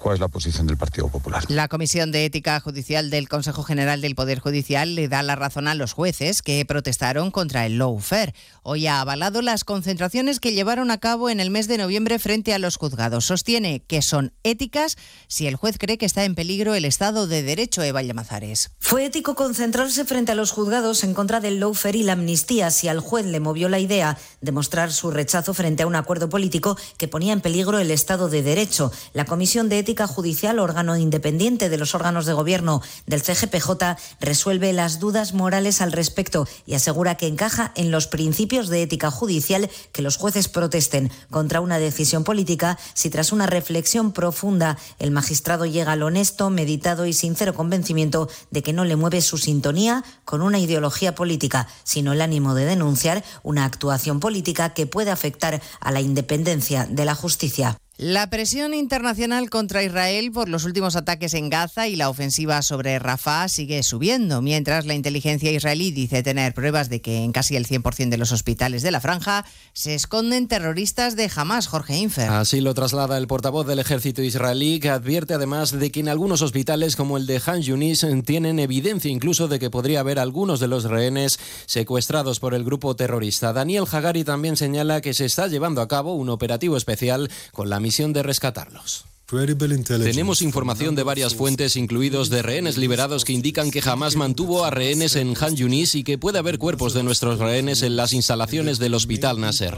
cuál 0.00 0.14
es 0.14 0.20
la 0.20 0.28
posición 0.28 0.66
del 0.66 0.76
Partido 0.76 1.08
Popular. 1.08 1.44
La 1.48 1.68
Comisión 1.68 2.10
de 2.10 2.24
Ética 2.24 2.58
Judicial 2.58 3.10
del 3.10 3.28
Consejo 3.28 3.62
General 3.62 4.00
del 4.00 4.14
Poder 4.14 4.40
Judicial 4.40 4.94
le 4.94 5.08
da 5.08 5.22
la 5.22 5.36
razón 5.36 5.68
a 5.68 5.74
los 5.74 5.92
jueces 5.92 6.42
que 6.42 6.64
protestaron 6.64 7.30
contra 7.30 7.66
el 7.66 7.78
lawfare. 7.78 8.34
Hoy 8.62 8.86
ha 8.86 9.00
avalado 9.00 9.42
las 9.42 9.64
concentraciones 9.64 10.40
que 10.40 10.52
llevaron 10.52 10.90
a 10.90 10.98
cabo 10.98 11.30
en 11.30 11.38
el 11.38 11.50
mes 11.50 11.68
de 11.68 11.78
noviembre 11.78 12.18
frente 12.18 12.54
a 12.54 12.58
los 12.58 12.76
juzgados. 12.76 13.26
Sostiene 13.26 13.80
que 13.86 14.02
son 14.02 14.32
éticas 14.42 14.96
si 15.28 15.46
el 15.46 15.56
juez 15.56 15.76
cree 15.78 15.98
que 15.98 16.06
está 16.06 16.24
en 16.24 16.34
peligro 16.34 16.74
el 16.74 16.86
Estado 16.86 17.26
de 17.26 17.42
Derecho, 17.42 17.82
Eva 17.82 18.02
Llamazares. 18.02 18.70
Fue 18.78 19.04
ético 19.04 19.34
concentrarse 19.34 20.04
frente 20.04 20.32
a 20.32 20.34
los 20.34 20.50
juzgados 20.50 21.04
en 21.04 21.14
contra 21.14 21.40
del 21.40 21.60
lawfare 21.60 21.98
y 21.98 22.02
la 22.02 22.14
amnistía 22.14 22.70
si 22.70 22.88
al 22.88 23.00
juez 23.00 23.26
le 23.26 23.40
movió 23.40 23.68
la 23.68 23.78
idea 23.78 24.16
de 24.40 24.52
mostrar 24.52 24.92
su 24.92 25.10
rechazo 25.10 25.52
frente 25.52 25.82
a 25.82 25.86
un 25.86 25.94
acuerdo 25.94 26.30
político 26.30 26.78
que 26.96 27.08
ponía 27.08 27.34
en 27.34 27.42
peligro 27.42 27.78
el 27.78 27.90
Estado 27.90 28.28
de 28.30 28.42
Derecho. 28.42 28.90
La 29.12 29.26
Comisión 29.26 29.68
de 29.68 29.78
Ética 29.78 29.89
Judicial, 29.90 30.58
órgano 30.58 30.96
independiente 30.96 31.68
de 31.68 31.76
los 31.76 31.94
órganos 31.94 32.26
de 32.26 32.32
gobierno 32.32 32.80
del 33.06 33.22
CGPJ, 33.22 33.96
resuelve 34.20 34.72
las 34.72 35.00
dudas 35.00 35.34
morales 35.34 35.80
al 35.80 35.92
respecto 35.92 36.46
y 36.66 36.74
asegura 36.74 37.16
que 37.16 37.26
encaja 37.26 37.72
en 37.74 37.90
los 37.90 38.06
principios 38.06 38.68
de 38.68 38.82
ética 38.82 39.10
judicial 39.10 39.68
que 39.92 40.02
los 40.02 40.16
jueces 40.16 40.48
protesten 40.48 41.10
contra 41.30 41.60
una 41.60 41.78
decisión 41.78 42.24
política 42.24 42.78
si 42.94 43.10
tras 43.10 43.32
una 43.32 43.46
reflexión 43.46 44.12
profunda 44.12 44.78
el 44.98 45.10
magistrado 45.10 45.66
llega 45.66 45.92
al 45.92 46.02
honesto, 46.02 46.50
meditado 46.50 47.06
y 47.06 47.12
sincero 47.12 47.54
convencimiento 47.54 48.28
de 48.50 48.62
que 48.62 48.72
no 48.72 48.84
le 48.84 48.96
mueve 48.96 49.20
su 49.20 49.38
sintonía 49.38 50.04
con 50.24 50.42
una 50.42 50.58
ideología 50.58 51.14
política, 51.14 51.66
sino 51.82 52.12
el 52.12 52.20
ánimo 52.20 52.54
de 52.54 52.66
denunciar 52.66 53.24
una 53.42 53.64
actuación 53.64 54.20
política 54.20 54.72
que 54.74 54.86
puede 54.86 55.10
afectar 55.10 55.60
a 55.80 55.92
la 55.92 56.00
independencia 56.00 56.86
de 56.86 57.04
la 57.04 57.14
justicia. 57.14 57.78
La 58.02 58.30
presión 58.30 58.72
internacional 58.72 59.50
contra 59.50 59.82
Israel 59.82 60.32
por 60.32 60.48
los 60.48 60.64
últimos 60.64 60.96
ataques 60.96 61.34
en 61.34 61.50
Gaza 61.50 61.86
y 61.86 61.96
la 61.96 62.08
ofensiva 62.08 62.62
sobre 62.62 62.98
Rafah 62.98 63.46
sigue 63.50 63.82
subiendo, 63.82 64.40
mientras 64.40 64.86
la 64.86 64.94
inteligencia 64.94 65.52
israelí 65.52 65.90
dice 65.90 66.22
tener 66.22 66.54
pruebas 66.54 66.88
de 66.88 67.02
que 67.02 67.18
en 67.18 67.32
casi 67.32 67.56
el 67.56 67.66
100% 67.66 68.08
de 68.08 68.16
los 68.16 68.32
hospitales 68.32 68.80
de 68.80 68.90
la 68.90 69.02
franja 69.02 69.44
se 69.74 69.94
esconden 69.94 70.48
terroristas 70.48 71.14
de 71.14 71.30
Hamas, 71.36 71.66
Jorge 71.66 71.98
Infer. 71.98 72.30
Así 72.30 72.62
lo 72.62 72.72
traslada 72.72 73.18
el 73.18 73.26
portavoz 73.26 73.66
del 73.66 73.80
ejército 73.80 74.22
israelí, 74.22 74.80
que 74.80 74.88
advierte 74.88 75.34
además 75.34 75.70
de 75.70 75.92
que 75.92 76.00
en 76.00 76.08
algunos 76.08 76.40
hospitales 76.40 76.96
como 76.96 77.18
el 77.18 77.26
de 77.26 77.42
Han 77.44 77.60
Yunis 77.60 78.06
tienen 78.24 78.60
evidencia 78.60 79.10
incluso 79.10 79.46
de 79.46 79.58
que 79.58 79.68
podría 79.68 80.00
haber 80.00 80.18
algunos 80.20 80.58
de 80.58 80.68
los 80.68 80.84
rehenes 80.84 81.38
secuestrados 81.66 82.40
por 82.40 82.54
el 82.54 82.64
grupo 82.64 82.96
terrorista. 82.96 83.52
Daniel 83.52 83.84
Hagari 83.92 84.24
también 84.24 84.56
señala 84.56 85.02
que 85.02 85.12
se 85.12 85.26
está 85.26 85.48
llevando 85.48 85.82
a 85.82 85.88
cabo 85.88 86.14
un 86.14 86.30
operativo 86.30 86.78
especial 86.78 87.30
con 87.52 87.68
la 87.68 87.78
misión 87.78 87.89
de 88.12 88.22
rescatarlos. 88.22 89.04
Tenemos 89.30 90.42
información 90.42 90.96
de 90.96 91.04
varias 91.04 91.36
fuentes, 91.36 91.76
incluidos 91.76 92.30
de 92.30 92.42
rehenes 92.42 92.76
liberados, 92.76 93.24
que 93.24 93.32
indican 93.32 93.70
que 93.70 93.80
jamás 93.80 94.16
mantuvo 94.16 94.64
a 94.64 94.70
rehenes 94.70 95.14
en 95.14 95.34
Han 95.40 95.54
Yunis 95.54 95.94
y 95.94 96.02
que 96.02 96.18
puede 96.18 96.40
haber 96.40 96.58
cuerpos 96.58 96.94
de 96.94 97.04
nuestros 97.04 97.38
rehenes 97.38 97.82
en 97.82 97.94
las 97.94 98.12
instalaciones 98.12 98.80
del 98.80 98.94
Hospital 98.94 99.40
Nasser. 99.40 99.76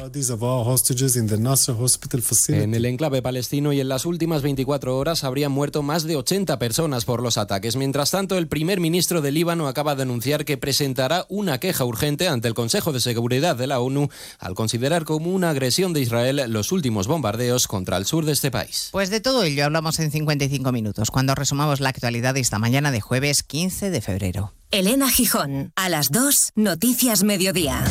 En 2.48 2.74
el 2.74 2.84
enclave 2.86 3.20
palestino 3.20 3.74
y 3.74 3.80
en 3.80 3.88
las 3.88 4.06
últimas 4.06 4.40
24 4.40 4.96
horas 4.96 5.22
habrían 5.22 5.52
muerto 5.52 5.82
más 5.82 6.04
de 6.04 6.16
80 6.16 6.58
personas 6.58 7.04
por 7.04 7.22
los 7.22 7.36
ataques. 7.36 7.76
Mientras 7.76 8.10
tanto, 8.10 8.38
el 8.38 8.48
primer 8.48 8.80
ministro 8.80 9.20
de 9.20 9.32
Líbano 9.32 9.68
acaba 9.68 9.94
de 9.94 10.02
anunciar 10.02 10.46
que 10.46 10.56
presentará 10.56 11.26
una 11.28 11.60
queja 11.60 11.84
urgente 11.84 12.26
ante 12.26 12.48
el 12.48 12.54
Consejo 12.54 12.92
de 12.92 13.00
Seguridad 13.00 13.54
de 13.56 13.66
la 13.66 13.80
ONU 13.80 14.08
al 14.38 14.54
considerar 14.54 15.04
como 15.04 15.30
una 15.30 15.50
agresión 15.50 15.92
de 15.92 16.00
Israel 16.00 16.42
los 16.48 16.72
últimos 16.72 17.06
bombardeos 17.06 17.68
contra 17.68 17.98
el 17.98 18.06
sur 18.06 18.24
de 18.24 18.32
este 18.32 18.50
país. 18.50 18.88
Pues 18.92 19.10
de 19.10 19.20
todo 19.20 19.41
ello 19.44 19.64
hablamos 19.64 19.98
en 19.98 20.10
55 20.10 20.72
minutos, 20.72 21.10
cuando 21.10 21.34
resumamos 21.34 21.80
la 21.80 21.88
actualidad 21.88 22.34
de 22.34 22.40
esta 22.40 22.58
mañana 22.58 22.90
de 22.90 23.00
jueves 23.00 23.42
15 23.42 23.90
de 23.90 24.00
febrero. 24.00 24.54
Elena 24.70 25.10
Gijón, 25.10 25.72
a 25.76 25.88
las 25.88 26.10
2, 26.10 26.52
Noticias 26.56 27.22
Mediodía. 27.24 27.84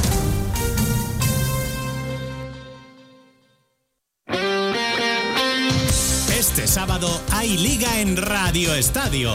Este 6.37 6.67
sábado 6.67 7.07
hay 7.31 7.57
liga 7.57 7.99
en 8.01 8.17
Radio 8.17 8.73
Estadio. 8.75 9.33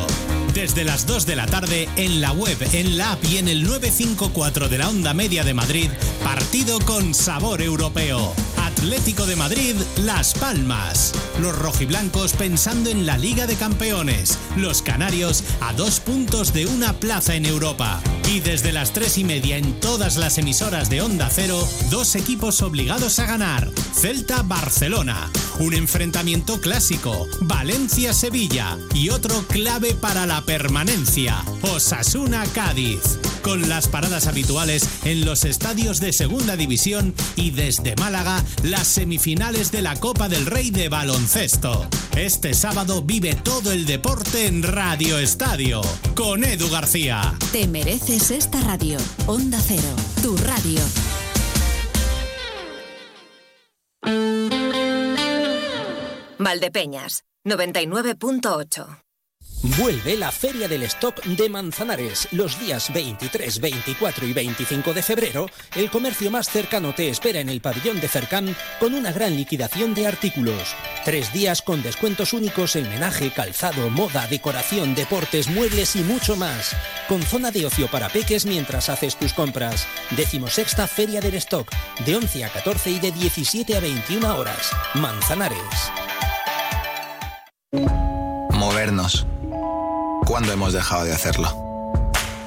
Desde 0.53 0.85
las 0.85 1.07
2 1.07 1.25
de 1.27 1.37
la 1.37 1.47
tarde 1.47 1.89
en 1.97 2.21
la 2.21 2.33
web, 2.33 2.57
en 2.73 2.99
la 2.99 3.13
app 3.13 3.25
y 3.25 3.39
en 3.39 3.49
el 3.49 3.63
954 3.63 4.69
de 4.69 4.79
la 4.79 4.89
onda 4.89 5.15
media 5.15 5.45
de 5.45 5.55
Madrid, 5.55 5.91
partido 6.23 6.79
con 6.81 7.15
sabor 7.15 7.63
europeo. 7.63 8.35
Atlético 8.77 9.25
de 9.25 9.37
Madrid, 9.37 9.75
Las 10.05 10.35
Palmas. 10.35 11.15
Los 11.41 11.59
rojiblancos 11.59 12.35
pensando 12.35 12.91
en 12.91 13.07
la 13.07 13.17
Liga 13.17 13.47
de 13.47 13.57
Campeones. 13.57 14.39
Los 14.55 14.83
canarios 14.83 15.45
a 15.63 15.73
dos 15.73 15.99
puntos 15.99 16.53
de 16.53 16.67
una 16.67 16.93
plaza 16.93 17.37
en 17.37 17.47
Europa. 17.47 18.03
Y 18.29 18.41
desde 18.41 18.73
las 18.73 18.93
tres 18.93 19.19
y 19.19 19.25
media 19.25 19.57
en 19.57 19.79
todas 19.79 20.17
las 20.17 20.37
emisoras 20.39 20.91
de 20.91 21.01
Onda 21.01 21.29
Cero, 21.33 21.67
dos 21.91 22.17
equipos 22.17 22.61
obligados 22.61 23.21
a 23.21 23.27
ganar. 23.27 23.71
Celta-Barcelona. 23.95 25.31
Un 25.61 25.75
enfrentamiento 25.75 26.61
clásico. 26.61 27.29
Valencia-Sevilla. 27.43 28.79
Y 28.95 29.11
otro 29.11 29.47
clave 29.47 29.95
para 29.95 30.27
la 30.27 30.43
permanencia. 30.43 31.37
Osasuna-Cádiz. 31.63 33.19
Con 33.43 33.69
las 33.69 33.87
paradas 33.87 34.27
habituales 34.27 34.89
en 35.05 35.25
los 35.25 35.45
estadios 35.45 36.01
de 36.01 36.13
Segunda 36.13 36.57
División 36.57 37.15
y 37.37 37.53
desde 37.53 37.95
Málaga, 37.95 38.45
las 38.65 38.89
semifinales 38.89 39.71
de 39.71 39.83
la 39.83 39.95
Copa 39.95 40.29
del 40.29 40.47
Rey 40.47 40.71
de 40.71 40.89
Baloncesto. 40.89 41.89
Este 42.17 42.55
sábado 42.55 43.03
vive 43.03 43.37
todo 43.37 43.71
el 43.71 43.87
deporte 43.87 44.47
en 44.47 44.65
Radio 44.65 45.19
Estadio 45.19 45.81
con 46.17 46.43
Edu 46.43 46.69
García. 46.71 47.35
Te 47.53 47.69
mereces 48.17 48.47
esta 48.47 48.61
radio. 48.63 48.99
Onda 49.27 49.59
Cero, 49.61 49.95
tu 50.23 50.37
radio. 50.39 50.81
Valdepeñas, 56.39 57.25
99.8. 57.45 59.06
Vuelve 59.79 60.17
la 60.17 60.31
Feria 60.31 60.69
del 60.69 60.85
Stock 60.85 61.25
de 61.25 61.49
Manzanares. 61.49 62.29
Los 62.31 62.59
días 62.61 62.93
23, 62.93 63.59
24 63.59 64.27
y 64.27 64.33
25 64.33 64.95
de 64.95 65.03
febrero, 65.03 65.47
el 65.75 65.91
comercio 65.91 66.31
más 66.31 66.49
cercano 66.49 66.95
te 66.95 67.09
espera 67.09 67.41
en 67.41 67.49
el 67.49 67.61
pabellón 67.61 68.01
de 68.01 68.07
Cercán 68.07 68.55
con 68.79 68.95
una 68.95 69.13
gran 69.13 69.35
liquidación 69.35 69.93
de 69.95 70.07
artículos. 70.07 70.77
Tres 71.05 71.33
días 71.33 71.63
con 71.63 71.83
descuentos 71.83 72.33
únicos 72.33 72.77
en 72.77 72.89
menaje, 72.89 73.33
calzado, 73.33 73.91
moda, 73.91 74.27
decoración, 74.29 74.95
deportes, 74.95 75.49
muebles 75.49 75.97
y 75.97 76.01
mucho 76.01 76.37
más. 76.37 76.77
Con 77.09 77.23
zona 77.23 77.51
de 77.51 77.67
ocio 77.67 77.89
para 77.89 78.09
peques 78.09 78.47
mientras 78.47 78.89
haces 78.89 79.17
tus 79.17 79.33
compras. 79.33 79.87
Decimosexta 80.17 80.87
Feria 80.87 81.21
del 81.21 81.35
Stock, 81.35 81.69
de 82.05 82.17
11 82.17 82.45
a 82.45 82.51
14 82.51 82.91
y 82.91 83.01
de 83.01 83.11
17 83.11 83.77
a 83.77 83.81
21 83.81 84.37
horas. 84.37 84.71
Manzanares. 84.95 85.59
Movernos. 88.53 89.27
¿Cuándo 90.25 90.53
hemos 90.53 90.73
dejado 90.73 91.05
de 91.05 91.13
hacerlo? 91.13 91.49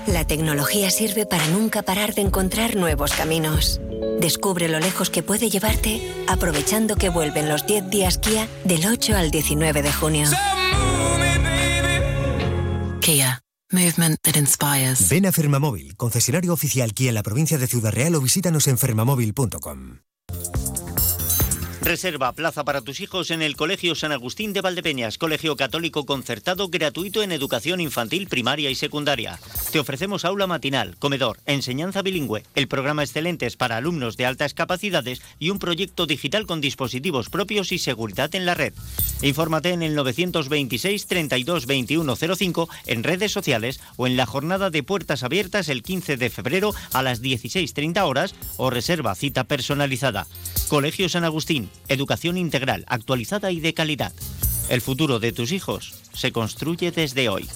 La 0.08 0.26
tecnología 0.26 0.90
sirve 0.90 1.26
para 1.26 1.46
nunca 1.48 1.84
parar 1.84 2.16
de 2.16 2.22
encontrar 2.22 2.76
nuevos 2.76 3.14
caminos. 3.14 3.80
Descubre 4.20 4.68
lo 4.68 4.80
lejos 4.80 5.10
que 5.10 5.22
puede 5.22 5.50
llevarte 5.50 6.02
aprovechando 6.28 6.96
que 6.96 7.10
vuelven 7.10 7.48
los 7.48 7.66
10 7.68 7.90
días 7.90 8.18
Kia 8.18 8.48
del 8.64 8.86
8 8.86 9.16
al 9.16 9.30
19 9.30 9.82
de 9.84 9.94
junio. 9.94 10.30
Kia. 13.02 13.42
Movement 13.72 14.20
that 14.24 14.36
inspires. 14.36 15.10
Ven 15.10 15.28
a 15.28 15.32
Fermamóvil, 15.32 15.96
concesionario 15.96 16.54
oficial 16.54 16.94
Kia 16.96 17.10
en 17.10 17.16
la 17.16 17.22
provincia 17.22 17.60
de 17.60 17.68
Ciudad 17.68 17.92
Real 17.92 18.16
o 18.16 18.22
visítanos 18.22 18.68
en 18.68 18.80
fermamóvil.com. 18.80 20.00
Reserva 21.82 22.34
plaza 22.34 22.66
para 22.66 22.82
tus 22.82 23.00
hijos 23.00 23.32
en 23.32 23.42
el 23.42 23.56
Colegio 23.56 23.96
San 23.96 24.12
Agustín 24.12 24.52
de 24.52 24.60
Valdepeñas, 24.60 25.18
colegio 25.18 25.56
católico 25.56 26.06
concertado 26.06 26.68
gratuito 26.68 27.24
en 27.24 27.32
educación 27.32 27.80
infantil, 27.80 28.28
primaria 28.28 28.70
y 28.70 28.76
secundaria. 28.76 29.40
Te 29.72 29.80
ofrecemos 29.80 30.26
aula 30.26 30.46
matinal, 30.46 30.98
comedor, 30.98 31.40
enseñanza 31.46 32.02
bilingüe, 32.02 32.44
el 32.56 32.68
programa 32.68 33.04
Excelentes 33.04 33.56
para 33.56 33.78
alumnos 33.78 34.18
de 34.18 34.26
altas 34.26 34.54
capacidades 34.54 35.22
y 35.40 35.52
un 35.52 35.60
proyecto 35.60 36.06
digital 36.06 36.46
con 36.46 36.60
dispositivos 36.60 37.30
propios 37.30 37.72
y 37.72 37.80
seguridad 37.80 38.36
en 38.36 38.46
la 38.46 38.56
red. 38.56 38.74
Infórmate 39.22 39.72
en 39.72 39.82
el 39.82 39.96
926 39.96 41.08
32 41.08 41.66
21 41.66 42.16
05 42.16 42.70
en 42.88 43.04
redes 43.04 43.32
sociales 43.32 43.80
o 43.96 44.06
en 44.06 44.18
la 44.18 44.26
jornada 44.26 44.70
de 44.70 44.84
puertas 44.84 45.24
abiertas 45.24 45.70
el 45.70 45.84
15 45.84 46.18
de 46.18 46.30
febrero 46.30 46.74
a 46.94 47.04
las 47.04 47.22
16.30 47.22 48.02
horas 48.06 48.36
o 48.58 48.70
reserva 48.70 49.16
cita 49.16 49.46
personalizada. 49.46 50.28
Colegio 50.68 51.10
San 51.10 51.24
Agustín, 51.24 51.69
educación 51.88 52.38
integral, 52.38 52.86
actualizada 52.88 53.52
y 53.52 53.60
de 53.60 53.74
calidad. 53.74 54.14
El 54.70 54.82
futuro 54.82 55.20
de 55.20 55.32
tus 55.32 55.52
hijos 55.52 55.94
se 56.14 56.32
construye 56.32 56.92
desde 56.92 57.30
hoy. 57.30 57.48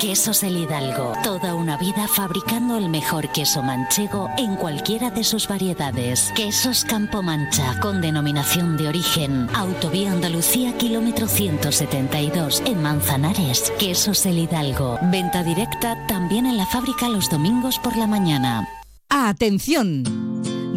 Quesos 0.00 0.42
El 0.44 0.56
Hidalgo. 0.56 1.12
Toda 1.22 1.54
una 1.54 1.76
vida 1.76 2.08
fabricando 2.08 2.78
el 2.78 2.88
mejor 2.88 3.30
queso 3.32 3.62
manchego 3.62 4.30
en 4.38 4.56
cualquiera 4.56 5.10
de 5.10 5.22
sus 5.22 5.46
variedades. 5.46 6.32
Quesos 6.34 6.86
Campo 6.86 7.22
Mancha 7.22 7.78
con 7.80 8.00
denominación 8.00 8.78
de 8.78 8.88
origen. 8.88 9.46
Autovía 9.54 10.12
Andalucía 10.12 10.72
kilómetro 10.78 11.28
172 11.28 12.62
en 12.64 12.80
Manzanares. 12.80 13.70
Quesos 13.78 14.24
El 14.24 14.38
Hidalgo. 14.38 14.98
Venta 15.02 15.44
directa 15.44 16.06
también 16.06 16.46
en 16.46 16.56
la 16.56 16.64
fábrica 16.64 17.10
los 17.10 17.28
domingos 17.28 17.78
por 17.78 17.94
la 17.98 18.06
mañana. 18.06 18.66
¡Atención! 19.10 20.04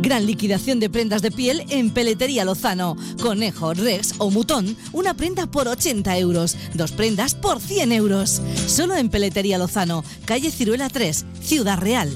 Gran 0.03 0.25
liquidación 0.25 0.81
de 0.81 0.89
prendas 0.89 1.21
de 1.21 1.31
piel 1.31 1.63
en 1.69 1.89
Peletería 1.89 2.43
Lozano. 2.43 2.97
Conejo, 3.21 3.73
Rex 3.73 4.15
o 4.17 4.29
Mutón, 4.29 4.75
una 4.91 5.13
prenda 5.13 5.47
por 5.47 5.69
80 5.69 6.17
euros, 6.17 6.57
dos 6.73 6.91
prendas 6.91 7.35
por 7.35 7.61
100 7.61 7.93
euros. 7.93 8.41
Solo 8.67 8.97
en 8.97 9.07
Peletería 9.07 9.57
Lozano, 9.57 10.03
calle 10.25 10.51
Ciruela 10.51 10.89
3, 10.89 11.25
Ciudad 11.41 11.79
Real. 11.79 12.11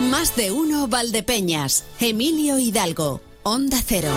Más 0.00 0.34
de 0.36 0.52
uno 0.52 0.88
Valdepeñas. 0.88 1.84
Emilio 2.00 2.58
Hidalgo. 2.58 3.20
Onda 3.42 3.78
Cero. 3.86 4.08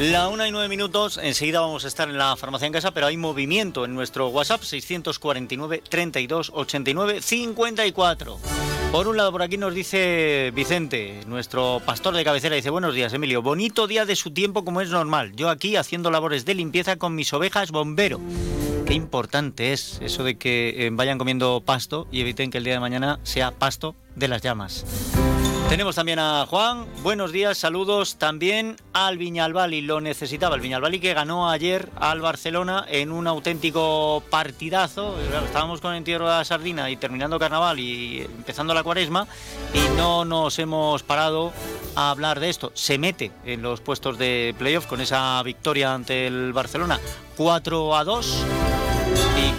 La 0.00 0.28
una 0.28 0.48
y 0.48 0.50
nueve 0.50 0.68
minutos, 0.68 1.20
enseguida 1.22 1.60
vamos 1.60 1.84
a 1.84 1.88
estar 1.88 2.08
en 2.08 2.16
la 2.16 2.34
farmacia 2.34 2.64
en 2.64 2.72
casa, 2.72 2.90
pero 2.92 3.06
hay 3.06 3.18
movimiento 3.18 3.84
en 3.84 3.94
nuestro 3.94 4.28
WhatsApp 4.28 4.62
649 4.62 5.82
32 5.86 6.52
89 6.54 7.20
54. 7.20 8.38
Por 8.92 9.08
un 9.08 9.18
lado, 9.18 9.30
por 9.30 9.42
aquí 9.42 9.58
nos 9.58 9.74
dice 9.74 10.52
Vicente, 10.54 11.20
nuestro 11.26 11.82
pastor 11.84 12.14
de 12.14 12.24
cabecera, 12.24 12.56
dice, 12.56 12.70
buenos 12.70 12.94
días, 12.94 13.12
Emilio, 13.12 13.42
bonito 13.42 13.86
día 13.86 14.06
de 14.06 14.16
su 14.16 14.30
tiempo 14.30 14.64
como 14.64 14.80
es 14.80 14.88
normal. 14.88 15.32
Yo 15.36 15.50
aquí 15.50 15.76
haciendo 15.76 16.10
labores 16.10 16.46
de 16.46 16.54
limpieza 16.54 16.96
con 16.96 17.14
mis 17.14 17.30
ovejas 17.34 17.70
bombero. 17.70 18.22
Qué 18.86 18.94
importante 18.94 19.74
es 19.74 20.00
eso 20.00 20.24
de 20.24 20.38
que 20.38 20.86
eh, 20.86 20.88
vayan 20.90 21.18
comiendo 21.18 21.62
pasto 21.62 22.08
y 22.10 22.22
eviten 22.22 22.50
que 22.50 22.56
el 22.56 22.64
día 22.64 22.72
de 22.72 22.80
mañana 22.80 23.20
sea 23.22 23.50
pasto 23.50 23.94
de 24.16 24.28
las 24.28 24.40
llamas. 24.40 24.86
Tenemos 25.70 25.94
también 25.94 26.18
a 26.18 26.46
Juan. 26.46 26.84
Buenos 27.04 27.30
días, 27.30 27.56
saludos 27.56 28.16
también 28.16 28.74
al 28.92 29.18
Viñalbali. 29.18 29.82
Lo 29.82 30.00
necesitaba 30.00 30.56
el 30.56 30.60
Viñalbali 30.60 30.98
que 30.98 31.14
ganó 31.14 31.48
ayer 31.48 31.88
al 31.94 32.20
Barcelona 32.20 32.84
en 32.88 33.12
un 33.12 33.28
auténtico 33.28 34.20
partidazo. 34.30 35.14
Estábamos 35.44 35.80
con 35.80 35.94
entierro 35.94 36.24
de 36.24 36.32
la 36.32 36.44
sardina 36.44 36.90
y 36.90 36.96
terminando 36.96 37.38
carnaval 37.38 37.78
y 37.78 38.22
empezando 38.22 38.74
la 38.74 38.82
cuaresma 38.82 39.28
y 39.72 39.96
no 39.96 40.24
nos 40.24 40.58
hemos 40.58 41.04
parado 41.04 41.52
a 41.94 42.10
hablar 42.10 42.40
de 42.40 42.50
esto. 42.50 42.72
Se 42.74 42.98
mete 42.98 43.30
en 43.44 43.62
los 43.62 43.80
puestos 43.80 44.18
de 44.18 44.56
playoff 44.58 44.86
con 44.86 45.00
esa 45.00 45.40
victoria 45.44 45.94
ante 45.94 46.26
el 46.26 46.52
Barcelona 46.52 46.98
4 47.36 47.96
a 47.96 48.02
2. 48.02 48.46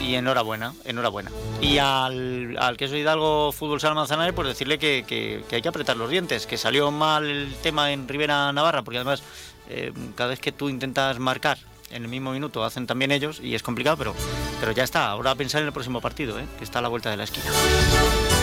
Y, 0.02 0.16
enhorabuena, 0.16 0.74
enhorabuena. 0.86 1.32
Y 1.62 1.78
al, 1.78 2.58
al 2.60 2.76
queso 2.78 2.96
Hidalgo 2.98 3.52
Fútbol 3.52 3.80
Sala 3.80 3.96
Manzanares, 3.96 4.34
pues 4.34 4.48
decirle 4.48 4.78
que, 4.78 5.04
que- 5.08 5.44
que 5.50 5.56
hay 5.56 5.62
que 5.62 5.70
apretar 5.70 5.96
los 5.98 6.10
dientes, 6.10 6.46
que 6.46 6.58
salió 6.58 6.92
mal 6.92 7.26
el 7.30 7.54
tema 7.64 7.92
en 7.92 8.08
Rivera 8.08 8.52
Navarra, 8.52 8.82
porque 8.84 8.98
además 8.98 9.24
eh, 9.70 9.94
cada 10.16 10.32
vez 10.32 10.40
que 10.40 10.52
tú 10.52 10.68
intentas 10.70 11.18
marcar 11.20 11.58
en 11.92 12.04
el 12.04 12.10
mismo 12.10 12.32
minuto 12.32 12.64
hacen 12.64 12.88
también 12.88 13.12
ellos 13.12 13.40
y 13.42 13.56
es 13.56 13.64
complicado, 13.64 13.98
pero, 13.98 14.16
pero 14.60 14.72
ya 14.74 14.84
está. 14.84 15.10
Ahora 15.10 15.32
a 15.32 15.36
pensar 15.36 15.62
en 15.62 15.68
el 15.68 15.74
próximo 15.74 16.02
partido, 16.02 16.38
¿eh? 16.40 16.46
que 16.58 16.64
está 16.64 16.80
a 16.80 16.82
la 16.82 16.88
vuelta 16.90 17.10
de 17.10 17.18
la 17.18 17.24
esquina. 17.24 17.46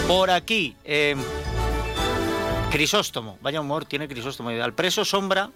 Por 0.06 0.30
aquí, 0.30 0.74
eh, 0.84 1.16
Crisóstomo, 2.70 3.38
vaya 3.40 3.60
humor 3.60 3.84
tiene 3.84 4.08
Crisóstomo. 4.08 4.50
Al 4.50 4.74
preso 4.74 5.04
sombra 5.04 5.50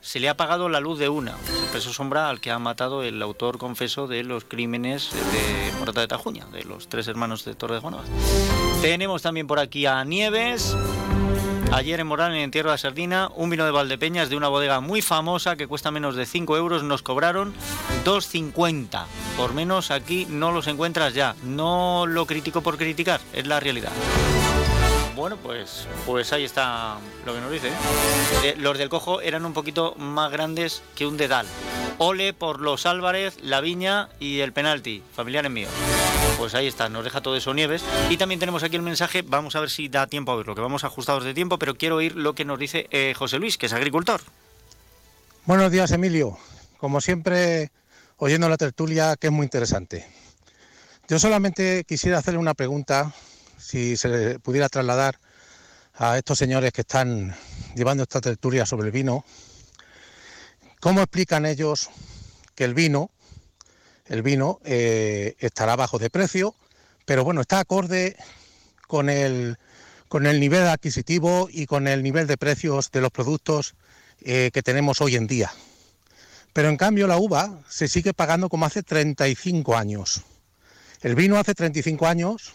se 0.00 0.20
le 0.20 0.28
ha 0.28 0.32
apagado 0.32 0.68
la 0.68 0.80
luz 0.80 0.98
de 0.98 1.08
una. 1.08 1.32
El 1.32 1.70
preso 1.70 1.92
sombra 1.92 2.28
al 2.28 2.40
que 2.40 2.50
ha 2.50 2.58
matado 2.58 3.02
el 3.02 3.20
autor 3.22 3.58
confeso 3.58 4.06
de 4.06 4.24
los 4.24 4.44
crímenes 4.44 5.10
de 5.12 5.78
Morata 5.78 6.00
de 6.00 6.08
Tajuña, 6.08 6.46
de 6.46 6.64
los 6.64 6.88
tres 6.88 7.08
hermanos 7.08 7.44
de 7.44 7.54
Torre 7.54 7.76
de 7.76 7.80
Juanova. 7.80 8.04
Tenemos 8.80 9.22
también 9.22 9.46
por 9.46 9.58
aquí 9.58 9.86
a 9.86 10.04
Nieves. 10.04 10.76
Ayer 11.72 12.00
en 12.00 12.06
Morán, 12.06 12.32
en 12.32 12.38
Entierro 12.38 12.72
de 12.72 12.78
Sardina, 12.78 13.28
un 13.34 13.50
vino 13.50 13.66
de 13.66 13.70
Valdepeñas 13.70 14.30
de 14.30 14.36
una 14.36 14.48
bodega 14.48 14.80
muy 14.80 15.02
famosa 15.02 15.56
que 15.56 15.66
cuesta 15.66 15.90
menos 15.90 16.16
de 16.16 16.24
5 16.24 16.56
euros. 16.56 16.82
Nos 16.82 17.02
cobraron 17.02 17.52
2,50. 18.04 19.04
Por 19.36 19.52
menos 19.52 19.90
aquí 19.90 20.26
no 20.30 20.50
los 20.50 20.66
encuentras 20.66 21.12
ya. 21.12 21.34
No 21.44 22.06
lo 22.06 22.26
critico 22.26 22.62
por 22.62 22.78
criticar, 22.78 23.20
es 23.34 23.46
la 23.46 23.60
realidad. 23.60 23.92
Bueno, 25.18 25.36
pues, 25.36 25.88
pues 26.06 26.32
ahí 26.32 26.44
está 26.44 26.96
lo 27.26 27.34
que 27.34 27.40
nos 27.40 27.50
dice. 27.50 27.70
Eh, 28.44 28.54
los 28.56 28.78
del 28.78 28.88
Cojo 28.88 29.20
eran 29.20 29.44
un 29.44 29.52
poquito 29.52 29.96
más 29.96 30.30
grandes 30.30 30.80
que 30.94 31.06
un 31.06 31.16
dedal. 31.16 31.44
Ole 31.98 32.32
por 32.32 32.60
los 32.60 32.86
Álvarez, 32.86 33.36
la 33.42 33.60
Viña 33.60 34.10
y 34.20 34.38
el 34.38 34.52
penalti, 34.52 35.02
familiares 35.12 35.50
míos. 35.50 35.72
Pues 36.38 36.54
ahí 36.54 36.68
está, 36.68 36.88
nos 36.88 37.02
deja 37.02 37.20
todo 37.20 37.34
eso 37.34 37.52
Nieves. 37.52 37.82
Y 38.10 38.16
también 38.16 38.38
tenemos 38.38 38.62
aquí 38.62 38.76
el 38.76 38.82
mensaje, 38.82 39.22
vamos 39.22 39.56
a 39.56 39.60
ver 39.60 39.70
si 39.70 39.88
da 39.88 40.06
tiempo 40.06 40.30
a 40.30 40.36
verlo, 40.36 40.54
que 40.54 40.60
vamos 40.60 40.84
ajustados 40.84 41.24
de 41.24 41.34
tiempo, 41.34 41.58
pero 41.58 41.74
quiero 41.74 41.96
oír 41.96 42.14
lo 42.14 42.36
que 42.36 42.44
nos 42.44 42.56
dice 42.56 42.86
eh, 42.92 43.12
José 43.18 43.40
Luis, 43.40 43.58
que 43.58 43.66
es 43.66 43.72
agricultor. 43.72 44.20
Buenos 45.46 45.72
días, 45.72 45.90
Emilio. 45.90 46.38
Como 46.76 47.00
siempre, 47.00 47.72
oyendo 48.18 48.48
la 48.48 48.56
tertulia, 48.56 49.16
que 49.16 49.26
es 49.26 49.32
muy 49.32 49.42
interesante. 49.42 50.06
Yo 51.08 51.18
solamente 51.18 51.82
quisiera 51.82 52.18
hacerle 52.18 52.38
una 52.38 52.54
pregunta, 52.54 53.12
si 53.58 53.96
se 53.96 54.08
le 54.08 54.38
pudiera 54.38 54.68
trasladar 54.68 55.18
a 55.94 56.16
estos 56.16 56.38
señores 56.38 56.72
que 56.72 56.82
están 56.82 57.34
llevando 57.74 58.04
esta 58.04 58.20
tertulia 58.20 58.64
sobre 58.64 58.86
el 58.86 58.92
vino. 58.92 59.24
¿Cómo 60.80 61.00
explican 61.00 61.44
ellos 61.44 61.90
que 62.54 62.64
el 62.64 62.74
vino, 62.74 63.10
el 64.06 64.22
vino 64.22 64.60
eh, 64.64 65.34
estará 65.40 65.76
bajo 65.76 65.98
de 65.98 66.08
precio, 66.08 66.54
pero 67.04 67.24
bueno, 67.24 67.40
está 67.40 67.58
acorde 67.58 68.16
con 68.86 69.10
el, 69.10 69.58
con 70.08 70.26
el 70.26 70.38
nivel 70.38 70.66
adquisitivo 70.68 71.48
y 71.50 71.66
con 71.66 71.88
el 71.88 72.02
nivel 72.02 72.26
de 72.26 72.36
precios 72.36 72.90
de 72.92 73.00
los 73.00 73.10
productos 73.10 73.74
eh, 74.20 74.50
que 74.52 74.62
tenemos 74.62 75.00
hoy 75.00 75.16
en 75.16 75.26
día. 75.26 75.52
Pero 76.52 76.68
en 76.68 76.76
cambio 76.76 77.06
la 77.06 77.18
uva 77.18 77.60
se 77.68 77.88
sigue 77.88 78.14
pagando 78.14 78.48
como 78.48 78.66
hace 78.66 78.82
35 78.82 79.76
años. 79.76 80.22
El 81.00 81.14
vino 81.14 81.38
hace 81.38 81.54
35 81.54 82.06
años 82.06 82.54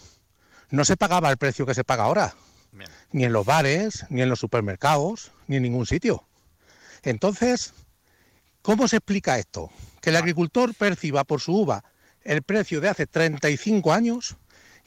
no 0.74 0.86
se 0.86 0.98
pagaba 0.98 1.30
el 1.30 1.38
precio 1.38 1.68
que 1.68 1.76
se 1.76 1.84
paga 1.84 2.06
ahora, 2.06 2.34
ni 3.12 3.26
en 3.26 3.32
los 3.32 3.46
bares, 3.46 4.08
ni 4.10 4.24
en 4.24 4.30
los 4.30 4.40
supermercados, 4.40 5.32
ni 5.46 5.58
en 5.58 5.62
ningún 5.62 5.86
sitio. 5.86 6.24
Entonces, 7.04 7.76
¿cómo 8.64 8.88
se 8.88 8.98
explica 8.98 9.38
esto? 9.38 9.70
Que 10.02 10.10
el 10.10 10.16
agricultor 10.16 10.74
perciba 10.74 11.26
por 11.26 11.42
su 11.42 11.56
uva 11.56 11.84
el 12.24 12.42
precio 12.42 12.82
de 12.82 12.90
hace 12.90 13.06
35 13.06 13.94
años 13.94 14.36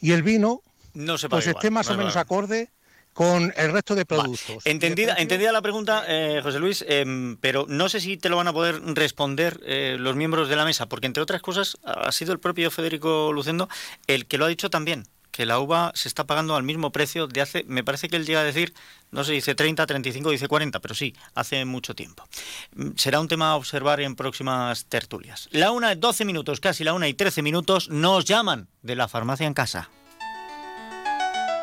y 0.00 0.10
el 0.10 0.24
vino 0.24 0.60
No 0.92 1.18
se 1.18 1.28
paga 1.28 1.36
pues 1.38 1.46
igual. 1.46 1.60
esté 1.60 1.70
más 1.70 1.88
o 1.88 1.96
menos 1.96 2.16
acorde 2.16 2.72
con 3.12 3.54
el 3.56 3.70
resto 3.70 3.94
de 3.94 4.04
productos. 4.04 4.66
Entendida, 4.66 5.14
entendida 5.18 5.52
la 5.52 5.62
pregunta, 5.62 6.04
eh, 6.08 6.40
José 6.42 6.58
Luis, 6.58 6.84
em, 6.88 7.36
pero 7.36 7.64
no 7.68 7.88
sé 7.88 8.00
si 8.00 8.16
te 8.16 8.28
lo 8.28 8.36
van 8.36 8.48
a 8.48 8.52
poder 8.52 8.82
responder 8.82 9.60
eh, 9.64 9.96
los 10.00 10.16
miembros 10.16 10.48
de 10.48 10.56
la 10.56 10.64
mesa, 10.64 10.86
porque 10.86 11.06
entre 11.06 11.22
otras 11.22 11.42
cosas 11.42 11.76
ha 11.84 12.10
sido 12.10 12.32
el 12.32 12.40
propio 12.40 12.72
Federico 12.72 13.32
Lucendo 13.32 13.68
el 14.08 14.26
que 14.26 14.36
lo 14.36 14.46
ha 14.46 14.48
dicho 14.48 14.68
también, 14.68 15.06
que 15.36 15.44
la 15.44 15.60
uva 15.60 15.92
se 15.94 16.08
está 16.08 16.24
pagando 16.24 16.56
al 16.56 16.62
mismo 16.62 16.92
precio 16.92 17.26
de 17.26 17.42
hace, 17.42 17.64
me 17.68 17.84
parece 17.84 18.08
que 18.08 18.16
él 18.16 18.24
llega 18.24 18.40
a 18.40 18.44
decir, 18.44 18.72
no 19.10 19.22
sé, 19.22 19.32
dice 19.32 19.54
30, 19.54 19.86
35, 19.86 20.30
dice 20.30 20.48
40, 20.48 20.80
pero 20.80 20.94
sí, 20.94 21.14
hace 21.34 21.62
mucho 21.66 21.94
tiempo. 21.94 22.26
Mm, 22.74 22.92
Será 22.96 23.20
un 23.20 23.28
tema 23.28 23.50
a 23.50 23.56
observar 23.56 24.00
en 24.00 24.16
próximas 24.16 24.86
tertulias. 24.86 25.48
La 25.52 25.72
una, 25.72 25.94
12 25.94 26.24
minutos, 26.24 26.60
casi 26.60 26.84
la 26.84 26.94
una 26.94 27.06
y 27.06 27.12
13 27.12 27.42
minutos, 27.42 27.90
nos 27.90 28.24
llaman 28.24 28.68
de 28.80 28.96
la 28.96 29.08
farmacia 29.08 29.46
en 29.46 29.52
casa. 29.52 29.90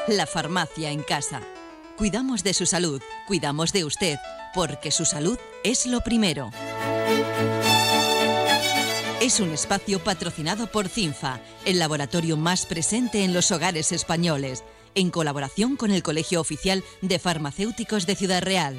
La 0.08 0.28
farmacia 0.28 0.92
en 0.92 1.02
casa. 1.02 1.42
Cuidamos 1.98 2.44
de 2.44 2.54
su 2.54 2.68
salud, 2.68 3.02
cuidamos 3.26 3.74
de 3.74 3.86
usted, 3.86 4.20
porque 4.54 4.92
su 4.92 5.06
salud 5.06 5.40
es 5.64 5.88
lo 5.88 6.02
primero. 6.02 6.52
Es 9.24 9.40
un 9.40 9.52
espacio 9.52 10.04
patrocinado 10.04 10.68
por 10.68 10.90
CINFA, 10.90 11.40
el 11.64 11.80
laboratorio 11.80 12.36
más 12.36 12.66
presente 12.66 13.24
en 13.24 13.34
los 13.34 13.52
hogares 13.52 13.94
españoles, 13.94 14.66
en 14.96 15.12
colaboración 15.12 15.78
con 15.78 15.92
el 15.92 16.04
Colegio 16.04 16.42
Oficial 16.42 16.84
de 17.02 17.20
Farmacéuticos 17.20 18.06
de 18.06 18.16
Ciudad 18.18 18.42
Real. 18.42 18.76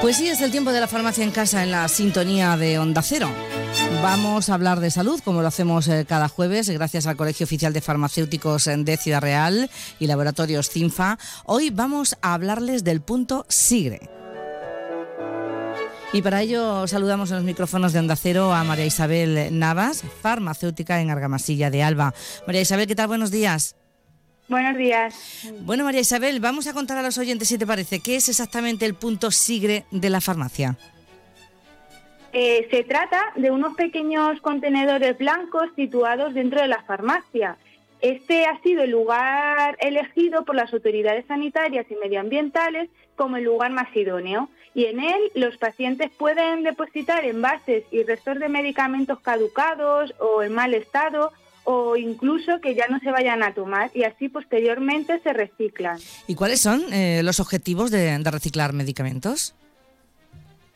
Pues 0.00 0.16
sí, 0.16 0.28
es 0.30 0.40
el 0.40 0.50
tiempo 0.50 0.72
de 0.72 0.80
la 0.80 0.88
farmacia 0.88 1.24
en 1.24 1.30
casa 1.30 1.62
en 1.62 1.72
la 1.72 1.86
sintonía 1.88 2.56
de 2.56 2.78
Onda 2.78 3.02
Cero. 3.02 3.28
Vamos 4.02 4.48
a 4.48 4.54
hablar 4.54 4.78
de 4.78 4.92
salud, 4.92 5.20
como 5.24 5.42
lo 5.42 5.48
hacemos 5.48 5.88
eh, 5.88 6.06
cada 6.08 6.28
jueves, 6.28 6.70
gracias 6.70 7.08
al 7.08 7.16
Colegio 7.16 7.44
Oficial 7.44 7.72
de 7.72 7.80
Farmacéuticos 7.80 8.68
eh, 8.68 8.76
de 8.76 8.96
Ciudad 8.96 9.20
Real 9.20 9.68
y 9.98 10.06
Laboratorios 10.06 10.70
CINFA. 10.70 11.18
Hoy 11.46 11.70
vamos 11.70 12.16
a 12.22 12.34
hablarles 12.34 12.84
del 12.84 13.00
punto 13.00 13.44
SIGRE. 13.48 14.08
Y 16.12 16.22
para 16.22 16.42
ello 16.42 16.86
saludamos 16.86 17.30
en 17.30 17.36
los 17.38 17.44
micrófonos 17.44 17.92
de 17.92 17.98
Onda 17.98 18.14
Cero 18.14 18.54
a 18.54 18.62
María 18.62 18.86
Isabel 18.86 19.58
Navas, 19.58 20.04
farmacéutica 20.22 21.00
en 21.00 21.10
Argamasilla 21.10 21.68
de 21.70 21.82
Alba. 21.82 22.14
María 22.46 22.62
Isabel, 22.62 22.86
¿qué 22.86 22.94
tal? 22.94 23.08
Buenos 23.08 23.32
días. 23.32 23.74
Buenos 24.48 24.78
días. 24.78 25.14
Bueno, 25.62 25.82
María 25.82 26.00
Isabel, 26.00 26.38
vamos 26.38 26.68
a 26.68 26.72
contar 26.72 26.98
a 26.98 27.02
los 27.02 27.18
oyentes, 27.18 27.48
si 27.48 27.58
te 27.58 27.66
parece, 27.66 27.98
qué 27.98 28.14
es 28.14 28.28
exactamente 28.28 28.86
el 28.86 28.94
punto 28.94 29.32
SIGRE 29.32 29.86
de 29.90 30.08
la 30.08 30.20
farmacia. 30.20 30.78
Eh, 32.40 32.68
se 32.70 32.84
trata 32.84 33.32
de 33.34 33.50
unos 33.50 33.74
pequeños 33.74 34.40
contenedores 34.42 35.18
blancos 35.18 35.70
situados 35.74 36.34
dentro 36.34 36.62
de 36.62 36.68
la 36.68 36.84
farmacia. 36.84 37.58
Este 38.00 38.46
ha 38.46 38.62
sido 38.62 38.84
el 38.84 38.92
lugar 38.92 39.76
elegido 39.80 40.44
por 40.44 40.54
las 40.54 40.72
autoridades 40.72 41.26
sanitarias 41.26 41.86
y 41.90 41.96
medioambientales 41.96 42.90
como 43.16 43.38
el 43.38 43.42
lugar 43.42 43.72
más 43.72 43.88
idóneo 43.92 44.50
y 44.72 44.84
en 44.84 45.00
él 45.00 45.20
los 45.34 45.56
pacientes 45.56 46.12
pueden 46.16 46.62
depositar 46.62 47.24
envases 47.24 47.82
y 47.90 48.04
restos 48.04 48.38
de 48.38 48.48
medicamentos 48.48 49.18
caducados 49.18 50.14
o 50.20 50.44
en 50.44 50.52
mal 50.52 50.74
estado 50.74 51.32
o 51.64 51.96
incluso 51.96 52.60
que 52.60 52.76
ya 52.76 52.86
no 52.86 53.00
se 53.00 53.10
vayan 53.10 53.42
a 53.42 53.52
tomar 53.52 53.90
y 53.94 54.04
así 54.04 54.28
posteriormente 54.28 55.18
se 55.24 55.32
reciclan. 55.32 55.98
¿Y 56.28 56.36
cuáles 56.36 56.60
son 56.60 56.92
eh, 56.92 57.20
los 57.24 57.40
objetivos 57.40 57.90
de 57.90 58.16
reciclar 58.18 58.74
medicamentos? 58.74 59.56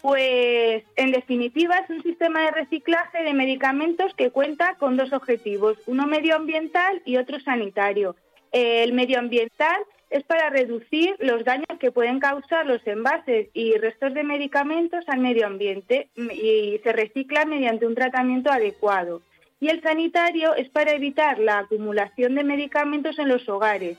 Pues 0.02 0.82
en 0.96 1.12
definitiva 1.12 1.78
es 1.78 1.88
un 1.88 2.02
sistema 2.02 2.42
de 2.42 2.50
reciclaje 2.50 3.22
de 3.22 3.34
medicamentos 3.34 4.12
que 4.16 4.30
cuenta 4.30 4.74
con 4.74 4.96
dos 4.96 5.12
objetivos, 5.12 5.78
uno 5.86 6.08
medioambiental 6.08 7.00
y 7.04 7.18
otro 7.18 7.38
sanitario. 7.38 8.16
El 8.50 8.94
medioambiental 8.94 9.80
es 10.10 10.24
para 10.24 10.50
reducir 10.50 11.14
los 11.20 11.44
daños 11.44 11.78
que 11.78 11.92
pueden 11.92 12.18
causar 12.18 12.66
los 12.66 12.84
envases 12.84 13.48
y 13.54 13.78
restos 13.78 14.12
de 14.12 14.24
medicamentos 14.24 15.04
al 15.08 15.20
medio 15.20 15.46
ambiente 15.46 16.08
y 16.16 16.80
se 16.82 16.92
recicla 16.92 17.44
mediante 17.44 17.86
un 17.86 17.94
tratamiento 17.94 18.50
adecuado. 18.50 19.22
Y 19.60 19.68
el 19.68 19.80
sanitario 19.82 20.56
es 20.56 20.68
para 20.68 20.92
evitar 20.92 21.38
la 21.38 21.60
acumulación 21.60 22.34
de 22.34 22.42
medicamentos 22.42 23.20
en 23.20 23.28
los 23.28 23.48
hogares 23.48 23.96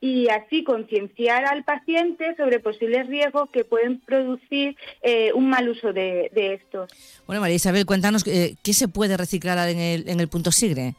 y 0.00 0.28
así 0.28 0.64
concienciar 0.64 1.46
al 1.46 1.64
paciente 1.64 2.34
sobre 2.36 2.60
posibles 2.60 3.06
riesgos 3.06 3.48
que 3.50 3.64
pueden 3.64 4.00
producir 4.00 4.76
eh, 5.02 5.32
un 5.32 5.48
mal 5.48 5.68
uso 5.68 5.92
de, 5.92 6.30
estos. 6.34 6.90
Bueno, 7.26 7.40
María 7.40 7.56
Isabel, 7.56 7.86
cuéntanos 7.86 8.26
eh, 8.26 8.56
qué 8.62 8.72
se 8.72 8.88
puede 8.88 9.16
reciclar 9.16 9.68
en 9.68 9.78
el, 9.78 10.08
en 10.08 10.20
el 10.20 10.28
punto 10.28 10.52
SIGRE. 10.52 10.94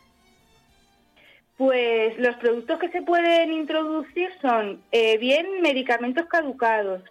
Pues 1.58 2.18
los 2.18 2.36
productos 2.38 2.80
que 2.80 2.90
se 2.90 3.02
pueden 3.02 3.54
introducir 3.54 4.30
son 4.42 4.82
eh, 4.92 5.18
bien 5.20 5.62
medicamentos 5.62 6.26
caducados, 6.26 7.02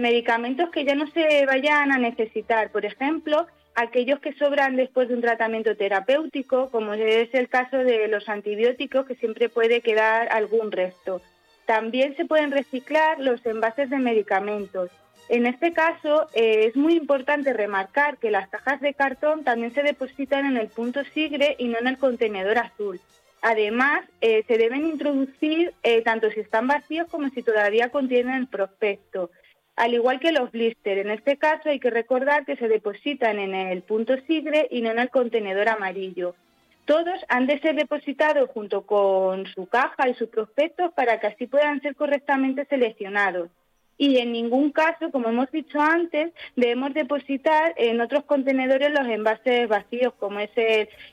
medicamentos 0.00 0.70
que 0.70 0.84
ya 0.84 0.96
no 0.96 1.06
se 1.12 1.46
vayan 1.46 1.92
a 1.92 1.98
necesitar, 1.98 2.72
por 2.72 2.84
ejemplo, 2.84 3.46
aquellos 3.78 4.18
que 4.18 4.32
sobran 4.32 4.74
después 4.74 5.08
de 5.08 5.14
un 5.14 5.20
tratamiento 5.20 5.76
terapéutico, 5.76 6.68
como 6.70 6.94
es 6.94 7.32
el 7.32 7.48
caso 7.48 7.78
de 7.78 8.08
los 8.08 8.28
antibióticos, 8.28 9.06
que 9.06 9.14
siempre 9.14 9.48
puede 9.48 9.82
quedar 9.82 10.28
algún 10.32 10.72
resto. 10.72 11.22
También 11.64 12.16
se 12.16 12.24
pueden 12.24 12.50
reciclar 12.50 13.20
los 13.20 13.44
envases 13.46 13.88
de 13.88 13.98
medicamentos. 13.98 14.90
En 15.28 15.46
este 15.46 15.72
caso, 15.72 16.26
eh, 16.34 16.64
es 16.66 16.74
muy 16.74 16.94
importante 16.94 17.52
remarcar 17.52 18.18
que 18.18 18.32
las 18.32 18.48
cajas 18.48 18.80
de 18.80 18.94
cartón 18.94 19.44
también 19.44 19.72
se 19.72 19.84
depositan 19.84 20.46
en 20.46 20.56
el 20.56 20.68
punto 20.68 21.04
sigre 21.14 21.54
y 21.58 21.68
no 21.68 21.78
en 21.78 21.86
el 21.86 21.98
contenedor 21.98 22.58
azul. 22.58 23.00
Además, 23.42 24.04
eh, 24.20 24.42
se 24.48 24.58
deben 24.58 24.86
introducir 24.86 25.72
eh, 25.84 26.02
tanto 26.02 26.30
si 26.30 26.40
están 26.40 26.66
vacíos 26.66 27.06
como 27.08 27.28
si 27.28 27.44
todavía 27.44 27.90
contienen 27.90 28.34
el 28.34 28.48
prospecto 28.48 29.30
al 29.78 29.94
igual 29.94 30.20
que 30.20 30.32
los 30.32 30.50
blister. 30.50 30.98
En 30.98 31.10
este 31.10 31.36
caso 31.36 31.68
hay 31.68 31.80
que 31.80 31.90
recordar 31.90 32.44
que 32.44 32.56
se 32.56 32.68
depositan 32.68 33.38
en 33.38 33.54
el 33.54 33.82
punto 33.82 34.14
sigre 34.26 34.68
y 34.70 34.82
no 34.82 34.90
en 34.90 34.98
el 34.98 35.10
contenedor 35.10 35.68
amarillo. 35.68 36.34
Todos 36.84 37.20
han 37.28 37.46
de 37.46 37.60
ser 37.60 37.76
depositados 37.76 38.50
junto 38.50 38.82
con 38.82 39.46
su 39.46 39.66
caja 39.66 40.08
y 40.08 40.14
su 40.14 40.28
prospecto 40.28 40.90
para 40.92 41.20
que 41.20 41.28
así 41.28 41.46
puedan 41.46 41.80
ser 41.80 41.94
correctamente 41.94 42.64
seleccionados 42.66 43.50
y 43.98 44.18
en 44.18 44.32
ningún 44.32 44.70
caso, 44.70 45.10
como 45.10 45.28
hemos 45.28 45.50
dicho 45.50 45.80
antes, 45.80 46.32
debemos 46.54 46.94
depositar 46.94 47.74
en 47.76 48.00
otros 48.00 48.24
contenedores 48.24 48.92
los 48.92 49.06
envases 49.08 49.68
vacíos, 49.68 50.14
como 50.20 50.38
es 50.38 50.50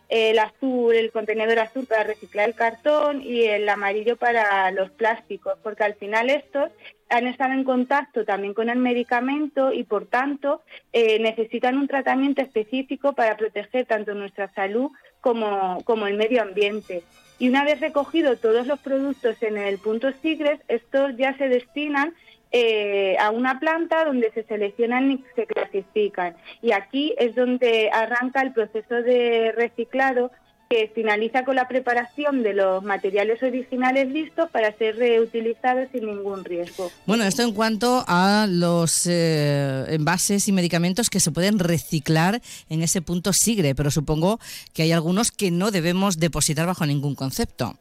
el, 0.10 0.38
azul, 0.38 0.94
el 0.94 1.12
contenedor 1.12 1.58
azul 1.58 1.88
para 1.88 2.04
reciclar 2.04 2.48
el 2.48 2.56
cartón 2.56 3.24
y 3.24 3.46
el 3.46 3.68
amarillo 3.68 4.18
para 4.18 4.70
los 4.70 4.92
plásticos, 4.92 5.58
porque 5.64 5.84
al 5.84 5.96
final 5.96 6.30
estos 6.30 6.70
han 7.10 7.28
estado 7.28 7.54
en 7.54 7.64
contacto 7.64 8.26
también 8.26 8.54
con 8.54 8.70
el 8.70 8.80
medicamento 8.80 9.72
y 9.72 9.84
por 9.84 10.08
tanto 10.08 10.62
eh, 10.92 11.20
necesitan 11.20 11.78
un 11.78 11.88
tratamiento 11.88 12.42
específico 12.42 13.14
para 13.14 13.38
proteger 13.38 13.86
tanto 13.86 14.14
nuestra 14.14 14.52
salud 14.54 14.92
como, 15.22 15.82
como 15.84 16.08
el 16.08 16.18
medio 16.18 16.42
ambiente. 16.42 17.04
Y 17.38 17.50
una 17.50 17.64
vez 17.64 17.82
recogido 17.82 18.38
todos 18.38 18.66
los 18.66 18.80
productos 18.80 19.42
en 19.44 19.58
el 19.58 19.78
punto 19.78 20.12
SIGRES, 20.22 20.60
estos 20.68 21.18
ya 21.18 21.38
se 21.38 21.50
destinan 21.50 22.14
eh, 22.52 23.18
a 23.20 23.32
una 23.32 23.60
planta 23.60 24.06
donde 24.06 24.32
se 24.32 24.44
seleccionan 24.44 25.12
y 25.12 25.24
se 25.36 25.46
clasifican. 25.46 26.36
Y 26.62 26.72
aquí 26.72 27.14
es 27.18 27.36
donde 27.36 27.90
arranca 27.92 28.42
el 28.42 28.54
proceso 28.54 28.96
de 28.96 29.52
reciclado 29.52 30.32
que 30.70 30.92
finaliza 30.94 31.46
con 31.46 31.56
la 31.56 31.68
preparación 31.68 32.44
de 32.44 32.54
los 32.54 32.84
materiales 32.84 33.42
originales 33.44 34.10
listos 34.12 34.50
para 34.50 34.72
ser 34.74 34.98
reutilizados 34.98 35.88
sin 35.92 36.08
ningún 36.08 36.44
riesgo. 36.44 36.92
Bueno, 37.06 37.24
esto 37.24 37.44
en 37.44 37.54
cuanto 37.54 38.04
a 38.08 38.48
los 38.50 39.08
eh, 39.08 39.86
envases 39.90 40.48
y 40.48 40.52
medicamentos 40.52 41.10
que 41.10 41.20
se 41.20 41.32
pueden 41.32 41.60
reciclar 41.60 42.42
en 42.70 42.82
ese 42.82 43.02
punto 43.02 43.34
SIGRE, 43.34 43.76
pero 43.76 43.92
supongo 43.92 44.40
que 44.74 44.84
hay 44.84 44.92
algunos 44.92 45.32
que 45.32 45.52
no 45.52 45.72
debemos 45.72 46.20
depositar 46.20 46.66
bajo 46.66 46.86
ningún 46.86 47.16
concepto. 47.16 47.78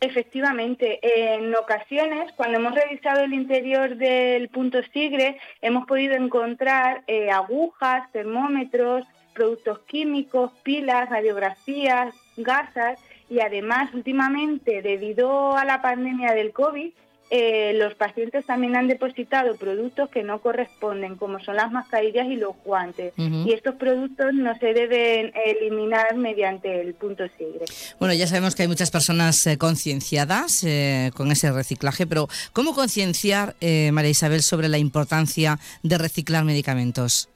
Efectivamente, 0.00 1.00
en 1.02 1.54
ocasiones, 1.54 2.30
cuando 2.36 2.58
hemos 2.58 2.74
revisado 2.74 3.24
el 3.24 3.32
interior 3.32 3.96
del 3.96 4.48
punto 4.50 4.82
SIGRE, 4.92 5.38
hemos 5.62 5.86
podido 5.86 6.14
encontrar 6.14 7.02
eh, 7.06 7.30
agujas, 7.30 8.10
termómetros, 8.12 9.06
productos 9.36 9.78
químicos, 9.80 10.50
pilas, 10.64 11.10
radiografías, 11.10 12.14
gasas 12.36 12.98
y 13.28 13.40
además, 13.40 13.92
últimamente, 13.92 14.82
debido 14.82 15.56
a 15.56 15.64
la 15.64 15.82
pandemia 15.82 16.32
del 16.32 16.52
COVID, 16.52 16.90
eh, 17.28 17.72
los 17.74 17.94
pacientes 17.94 18.46
también 18.46 18.76
han 18.76 18.86
depositado 18.86 19.56
productos 19.56 20.08
que 20.10 20.22
no 20.22 20.40
corresponden, 20.40 21.16
como 21.16 21.40
son 21.40 21.56
las 21.56 21.72
mascarillas 21.72 22.28
y 22.28 22.36
los 22.36 22.54
guantes. 22.64 23.14
Y 23.16 23.52
estos 23.52 23.74
productos 23.74 24.32
no 24.32 24.56
se 24.58 24.72
deben 24.72 25.32
eliminar 25.44 26.16
mediante 26.16 26.80
el 26.80 26.94
punto 26.94 27.24
SIGRE. 27.36 27.64
Bueno, 27.98 28.14
ya 28.14 28.28
sabemos 28.28 28.54
que 28.54 28.62
hay 28.62 28.68
muchas 28.68 28.92
personas 28.92 29.44
eh, 29.48 29.58
concienciadas 29.58 30.62
eh, 30.62 31.10
con 31.16 31.32
ese 31.32 31.50
reciclaje, 31.50 32.06
pero 32.06 32.28
¿cómo 32.52 32.74
concienciar, 32.74 33.56
María 33.92 34.10
Isabel, 34.10 34.42
sobre 34.42 34.68
la 34.68 34.78
importancia 34.78 35.58
de 35.82 35.98
reciclar 35.98 36.44
medicamentos? 36.44 37.28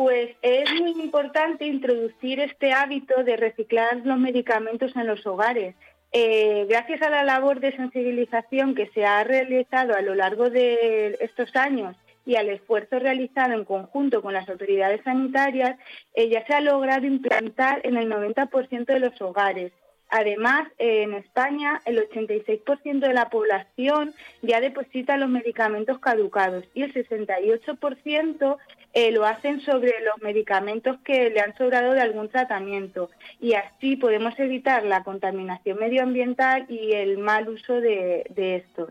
Pues 0.00 0.30
es 0.40 0.80
muy 0.80 0.92
importante 0.92 1.66
introducir 1.66 2.40
este 2.40 2.72
hábito 2.72 3.22
de 3.22 3.36
reciclar 3.36 4.00
los 4.02 4.18
medicamentos 4.18 4.96
en 4.96 5.06
los 5.06 5.26
hogares. 5.26 5.74
Eh, 6.10 6.64
gracias 6.70 7.02
a 7.02 7.10
la 7.10 7.22
labor 7.22 7.60
de 7.60 7.76
sensibilización 7.76 8.74
que 8.74 8.86
se 8.94 9.04
ha 9.04 9.22
realizado 9.24 9.94
a 9.94 10.00
lo 10.00 10.14
largo 10.14 10.48
de 10.48 11.18
estos 11.20 11.54
años 11.54 11.96
y 12.24 12.36
al 12.36 12.48
esfuerzo 12.48 12.98
realizado 12.98 13.52
en 13.52 13.66
conjunto 13.66 14.22
con 14.22 14.32
las 14.32 14.48
autoridades 14.48 15.02
sanitarias, 15.04 15.78
eh, 16.14 16.30
ya 16.30 16.46
se 16.46 16.54
ha 16.54 16.62
logrado 16.62 17.04
implantar 17.04 17.82
en 17.84 17.98
el 17.98 18.08
90% 18.08 18.94
de 18.94 19.00
los 19.00 19.20
hogares. 19.20 19.70
Además, 20.08 20.66
en 20.78 21.12
España 21.12 21.82
el 21.84 21.98
86% 22.08 23.06
de 23.06 23.14
la 23.14 23.28
población 23.28 24.14
ya 24.40 24.62
deposita 24.62 25.18
los 25.18 25.28
medicamentos 25.28 25.98
caducados 25.98 26.64
y 26.72 26.84
el 26.84 26.94
68% 26.94 28.56
eh, 28.92 29.12
lo 29.12 29.24
hacen 29.24 29.60
sobre 29.60 29.92
los 30.00 30.20
medicamentos 30.20 30.98
que 31.04 31.30
le 31.30 31.40
han 31.40 31.56
sobrado 31.56 31.92
de 31.92 32.00
algún 32.00 32.28
tratamiento 32.28 33.08
y 33.40 33.54
así 33.54 33.94
podemos 33.94 34.36
evitar 34.38 34.84
la 34.84 35.04
contaminación 35.04 35.78
medioambiental 35.78 36.66
y 36.68 36.92
el 36.92 37.18
mal 37.18 37.48
uso 37.48 37.74
de, 37.74 38.24
estos. 38.36 38.88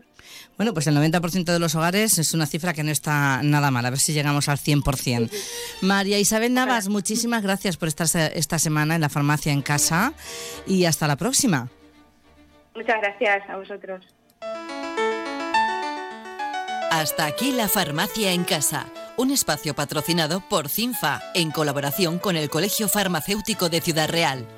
Bueno, 0.56 0.72
pues 0.72 0.86
el 0.86 0.96
90% 0.96 1.52
de 1.52 1.58
los 1.58 1.74
hogares 1.74 2.18
es 2.18 2.32
una 2.32 2.46
cifra 2.46 2.72
que 2.72 2.82
no 2.82 2.90
está 2.90 3.42
nada 3.42 3.70
mal, 3.70 3.84
a 3.84 3.90
ver 3.90 3.98
si 3.98 4.14
llegamos 4.14 4.48
al 4.48 4.56
100%. 4.56 5.30
María 5.82 6.18
Isabel 6.18 6.54
Navas, 6.54 6.88
muchísimas 6.88 7.42
gracias 7.42 7.76
por 7.76 7.88
estar 7.88 8.06
esta 8.34 8.58
semana 8.58 8.94
en 8.94 9.02
la 9.02 9.10
farmacia 9.10 9.52
en 9.52 9.60
casa 9.60 10.14
y 10.66 10.86
hasta 10.86 11.08
la 11.08 11.16
próxima. 11.16 11.68
Muchas 12.74 13.00
gracias 13.02 13.50
a 13.50 13.56
vosotros. 13.58 14.06
Hasta 16.90 17.26
aquí 17.26 17.52
la 17.52 17.68
farmacia 17.68 18.32
en 18.32 18.44
casa 18.44 18.86
un 19.20 19.30
espacio 19.30 19.74
patrocinado 19.74 20.40
por 20.40 20.70
CINFA 20.70 21.22
en 21.34 21.50
colaboración 21.50 22.18
con 22.18 22.36
el 22.36 22.48
Colegio 22.48 22.88
Farmacéutico 22.88 23.68
de 23.68 23.82
Ciudad 23.82 24.08
Real. 24.08 24.48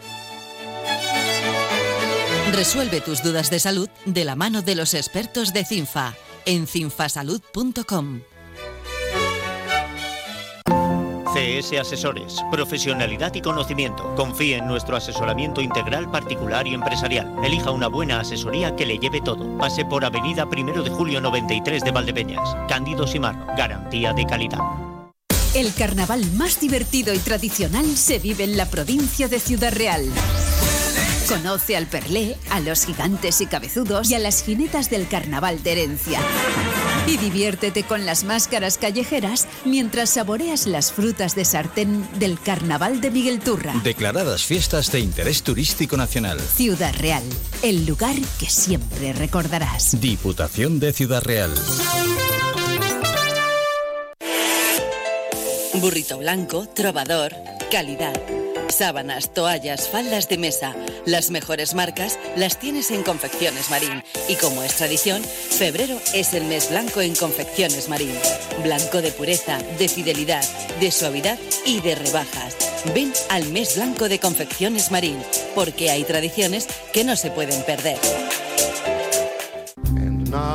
Resuelve 2.52 3.00
tus 3.00 3.24
dudas 3.24 3.50
de 3.50 3.58
salud 3.58 3.88
de 4.04 4.24
la 4.24 4.36
mano 4.36 4.62
de 4.62 4.76
los 4.76 4.94
expertos 4.94 5.52
de 5.52 5.64
CINFA 5.64 6.14
en 6.44 6.68
cinfasalud.com. 6.68 8.20
CS 11.32 11.78
Asesores, 11.80 12.36
profesionalidad 12.50 13.34
y 13.34 13.40
conocimiento. 13.40 14.14
Confíe 14.16 14.58
en 14.58 14.66
nuestro 14.66 14.96
asesoramiento 14.96 15.62
integral 15.62 16.10
particular 16.10 16.66
y 16.66 16.74
empresarial. 16.74 17.32
Elija 17.42 17.70
una 17.70 17.88
buena 17.88 18.20
asesoría 18.20 18.76
que 18.76 18.84
le 18.84 18.98
lleve 18.98 19.22
todo. 19.22 19.56
Pase 19.56 19.84
por 19.84 20.04
Avenida 20.04 20.44
1 20.44 20.82
de 20.82 20.90
Julio 20.90 21.20
93 21.20 21.82
de 21.84 21.90
Valdepeñas. 21.90 22.56
Cándido 22.68 23.06
Simar, 23.06 23.46
garantía 23.56 24.12
de 24.12 24.26
calidad. 24.26 24.60
El 25.54 25.72
carnaval 25.74 26.22
más 26.32 26.60
divertido 26.60 27.14
y 27.14 27.18
tradicional 27.18 27.86
se 27.96 28.18
vive 28.18 28.44
en 28.44 28.56
la 28.56 28.66
provincia 28.66 29.28
de 29.28 29.38
Ciudad 29.38 29.72
Real. 29.72 30.06
Conoce 31.28 31.76
al 31.76 31.86
Perlé, 31.86 32.36
a 32.50 32.60
los 32.60 32.84
gigantes 32.84 33.40
y 33.40 33.46
cabezudos 33.46 34.10
y 34.10 34.14
a 34.14 34.18
las 34.18 34.42
jinetas 34.42 34.90
del 34.90 35.08
carnaval 35.08 35.62
de 35.62 35.72
herencia. 35.72 36.20
Y 37.06 37.16
diviértete 37.16 37.84
con 37.84 38.04
las 38.06 38.24
máscaras 38.24 38.78
callejeras 38.78 39.46
mientras 39.64 40.10
saboreas 40.10 40.66
las 40.66 40.92
frutas 40.92 41.34
de 41.34 41.44
sartén 41.44 42.06
del 42.18 42.38
carnaval 42.40 43.00
de 43.00 43.10
Miguel 43.10 43.40
Turra. 43.40 43.74
Declaradas 43.82 44.44
fiestas 44.44 44.90
de 44.92 45.00
interés 45.00 45.42
turístico 45.42 45.96
nacional. 45.96 46.40
Ciudad 46.40 46.94
Real, 46.98 47.24
el 47.62 47.86
lugar 47.86 48.16
que 48.38 48.46
siempre 48.46 49.12
recordarás. 49.12 50.00
Diputación 50.00 50.80
de 50.80 50.92
Ciudad 50.92 51.22
Real. 51.22 51.52
Burrito 55.74 56.18
blanco, 56.18 56.68
trovador, 56.68 57.32
calidad. 57.70 58.41
Sábanas, 58.72 59.32
toallas, 59.34 59.88
faldas 59.88 60.28
de 60.28 60.38
mesa. 60.38 60.74
Las 61.04 61.30
mejores 61.30 61.74
marcas 61.74 62.18
las 62.36 62.58
tienes 62.58 62.90
en 62.90 63.02
Confecciones 63.02 63.70
Marín. 63.70 64.02
Y 64.28 64.36
como 64.36 64.62
es 64.62 64.74
tradición, 64.74 65.22
febrero 65.22 65.98
es 66.14 66.34
el 66.34 66.44
mes 66.44 66.70
blanco 66.70 67.00
en 67.00 67.14
Confecciones 67.14 67.88
Marín. 67.88 68.14
Blanco 68.62 69.02
de 69.02 69.12
pureza, 69.12 69.58
de 69.78 69.88
fidelidad, 69.88 70.44
de 70.80 70.90
suavidad 70.90 71.38
y 71.66 71.80
de 71.80 71.94
rebajas. 71.94 72.56
Ven 72.94 73.12
al 73.28 73.46
mes 73.48 73.76
blanco 73.76 74.08
de 74.08 74.18
Confecciones 74.18 74.90
Marín, 74.90 75.22
porque 75.54 75.90
hay 75.90 76.04
tradiciones 76.04 76.66
que 76.92 77.04
no 77.04 77.14
se 77.14 77.30
pueden 77.30 77.62
perder. 77.64 77.98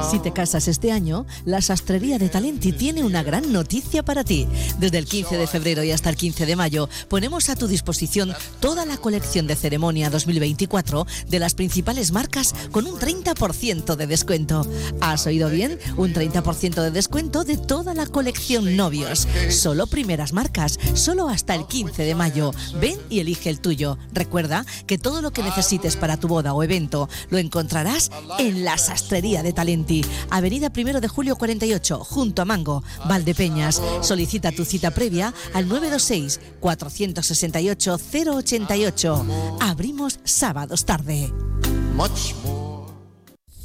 Si 0.10 0.20
te 0.20 0.32
casas 0.32 0.70
este 0.70 0.94
año, 0.94 1.26
la 1.44 1.62
Sastrería 1.62 2.18
de 2.18 2.30
Talenti 2.30 2.72
tiene 2.72 3.04
una 3.04 3.24
gran 3.24 3.52
noticia 3.52 4.04
para 4.04 4.24
ti. 4.24 4.48
Desde 4.80 5.00
el 5.00 5.06
15 5.06 5.36
de 5.36 5.48
febrero 5.48 5.84
y 5.84 5.92
hasta 5.92 6.10
el 6.10 6.16
15 6.16 6.46
de 6.46 6.56
mayo 6.56 6.88
ponemos 7.10 7.50
a 7.50 7.58
tu 7.58 7.68
disposición 7.68 8.34
toda 8.62 8.86
la 8.86 8.96
colección 8.96 9.48
de 9.48 9.58
ceremonia 9.58 10.10
2024 10.10 11.06
de 11.28 11.40
las 11.40 11.56
principales 11.56 12.14
marcas 12.14 12.56
con 12.72 12.88
un 12.88 12.98
30% 12.98 13.98
de 13.98 14.08
descuento. 14.08 14.66
¿Has 15.02 15.28
oído 15.28 15.50
bien? 15.50 15.78
Un 15.98 16.14
30% 16.14 16.82
de 16.82 16.92
descuento 16.92 17.44
de 17.44 17.58
toda 17.58 17.94
la 17.94 18.06
colección 18.06 18.78
novios. 18.78 19.28
Solo 19.50 19.88
primeras 19.88 20.32
marcas, 20.32 20.80
solo 20.94 21.28
hasta 21.28 21.54
el 21.54 21.68
15 21.68 22.04
de 22.04 22.16
mayo. 22.16 22.52
Ven 22.80 22.98
y 23.10 23.20
elige 23.20 23.50
el 23.50 23.60
tuyo. 23.60 23.98
Recuerda 24.14 24.66
que 24.86 24.98
todo 24.98 25.22
lo 25.22 25.32
que 25.32 25.44
necesites 25.44 25.98
para 25.98 26.16
tu 26.16 26.30
boda 26.30 26.54
o 26.54 26.64
evento 26.64 27.10
lo 27.30 27.40
encontrarás 27.40 28.10
en 28.40 28.64
la 28.64 28.78
Sastrería 28.78 29.44
de 29.44 29.52
Talenti. 29.52 29.97
Avenida 30.30 30.72
1 30.76 31.02
de 31.02 31.08
Julio 31.08 31.36
48, 31.36 32.04
junto 32.04 32.42
a 32.42 32.46
Mango, 32.46 32.84
Valdepeñas. 33.08 33.82
Solicita 34.02 34.52
tu 34.52 34.66
cita 34.66 34.92
previa 34.92 35.34
al 35.54 35.68
926 35.68 36.40
468 36.60 37.98
088. 37.98 39.26
Abrimos 39.60 40.20
sábados 40.24 40.86
tarde. 40.86 41.32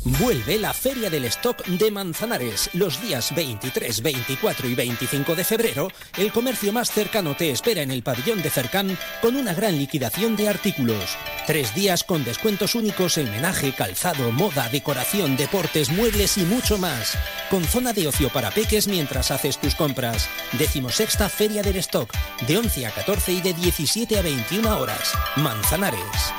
Vuelve 0.04 0.58
la 0.58 0.72
Feria 0.72 1.08
del 1.10 1.26
Stock 1.26 1.64
de 1.64 1.90
Manzanares. 1.92 2.70
Los 2.72 3.00
días 3.00 3.32
23, 3.36 4.02
24 4.02 4.68
y 4.68 4.74
25 4.74 5.36
de 5.36 5.44
febrero, 5.44 5.88
el 6.18 6.32
comercio 6.32 6.72
más 6.72 6.90
cercano 6.90 7.36
te 7.36 7.52
espera 7.52 7.82
en 7.82 7.92
el 7.92 8.02
pabellón 8.02 8.42
de 8.42 8.50
Cercán 8.50 8.98
con 9.20 9.36
una 9.36 9.54
gran 9.54 9.78
liquidación 9.78 10.34
de 10.34 10.48
artículos. 10.48 11.16
Tres 11.46 11.72
días 11.76 12.02
con 12.02 12.24
descuentos 12.24 12.74
únicos 12.74 13.16
en 13.16 13.30
menaje, 13.30 13.72
calzado, 13.72 14.32
moda, 14.32 14.68
decoración, 14.70 15.36
deportes, 15.36 15.90
muebles 15.90 16.36
y 16.36 16.42
mucho 16.42 16.78
más. 16.78 17.16
Con 17.48 17.62
zona 17.62 17.92
de 17.92 18.08
ocio 18.08 18.28
para 18.30 18.50
peques 18.50 18.88
mientras 18.88 19.30
haces 19.30 19.60
tus 19.60 19.76
compras. 19.76 20.28
Decimosexta 20.58 21.28
Feria 21.28 21.62
del 21.62 21.76
Stock, 21.76 22.12
de 22.48 22.58
11 22.58 22.86
a 22.86 22.90
14 22.90 23.32
y 23.34 23.40
de 23.40 23.54
17 23.54 24.18
a 24.18 24.22
21 24.22 24.78
horas. 24.78 25.12
Manzanares. 25.36 26.32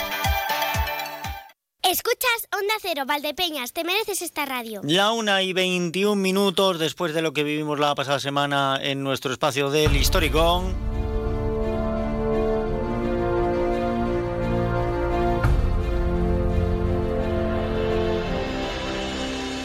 Escuchas 1.84 2.48
Onda 2.54 2.74
Cero, 2.82 3.04
Valdepeñas, 3.06 3.74
te 3.74 3.84
mereces 3.84 4.22
esta 4.22 4.46
radio. 4.46 4.80
La 4.86 5.12
una 5.12 5.44
y 5.44 5.52
21 5.52 6.16
minutos 6.16 6.80
después 6.80 7.14
de 7.14 7.22
lo 7.22 7.34
que 7.34 7.44
vivimos 7.44 7.78
la 7.78 7.94
pasada 7.94 8.20
semana 8.22 8.80
en 8.82 9.04
nuestro 9.04 9.34
espacio 9.34 9.70
del 9.70 9.96
Historicón. 9.98 10.74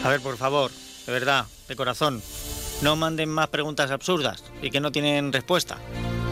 A 0.03 0.09
ver, 0.09 0.21
por 0.21 0.37
favor, 0.37 0.71
de 1.05 1.11
verdad, 1.11 1.45
de 1.67 1.75
corazón, 1.75 2.21
no 2.81 2.95
manden 2.95 3.29
más 3.29 3.47
preguntas 3.49 3.91
absurdas 3.91 4.43
y 4.61 4.69
que 4.71 4.79
no 4.79 4.91
tienen 4.91 5.33
respuesta. 5.33 5.77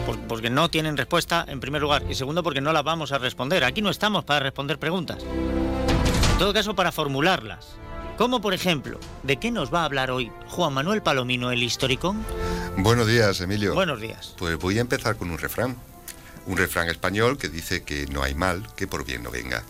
Por- 0.06 0.18
Porque 0.26 0.48
no 0.48 0.70
tienen 0.70 0.96
respuesta, 0.96 1.44
en 1.46 1.60
primer 1.60 1.82
lugar. 1.82 2.02
Y 2.08 2.14
segundo, 2.14 2.42
porque 2.42 2.62
no 2.62 2.72
las 2.72 2.82
vamos 2.82 3.12
a 3.12 3.18
responder. 3.18 3.62
Aquí 3.64 3.82
no 3.82 3.90
estamos 3.90 4.24
para 4.24 4.40
responder 4.40 4.78
preguntas. 4.78 5.18
En 6.38 6.42
todo 6.42 6.54
caso, 6.54 6.76
para 6.76 6.92
formularlas. 6.92 7.66
Como 8.16 8.40
por 8.40 8.54
ejemplo, 8.54 9.00
¿de 9.24 9.38
qué 9.38 9.50
nos 9.50 9.74
va 9.74 9.80
a 9.80 9.86
hablar 9.86 10.12
hoy 10.12 10.30
Juan 10.46 10.72
Manuel 10.72 11.02
Palomino, 11.02 11.50
el 11.50 11.64
historicón? 11.64 12.24
Buenos 12.76 13.08
días, 13.08 13.40
Emilio. 13.40 13.74
Buenos 13.74 14.00
días. 14.00 14.36
Pues 14.38 14.56
voy 14.56 14.78
a 14.78 14.82
empezar 14.82 15.16
con 15.16 15.32
un 15.32 15.38
refrán. 15.38 15.76
Un 16.46 16.56
refrán 16.56 16.88
español 16.88 17.38
que 17.38 17.48
dice 17.48 17.82
que 17.82 18.06
no 18.06 18.22
hay 18.22 18.36
mal 18.36 18.68
que 18.76 18.86
por 18.86 19.04
bien 19.04 19.24
no 19.24 19.32
venga. 19.32 19.64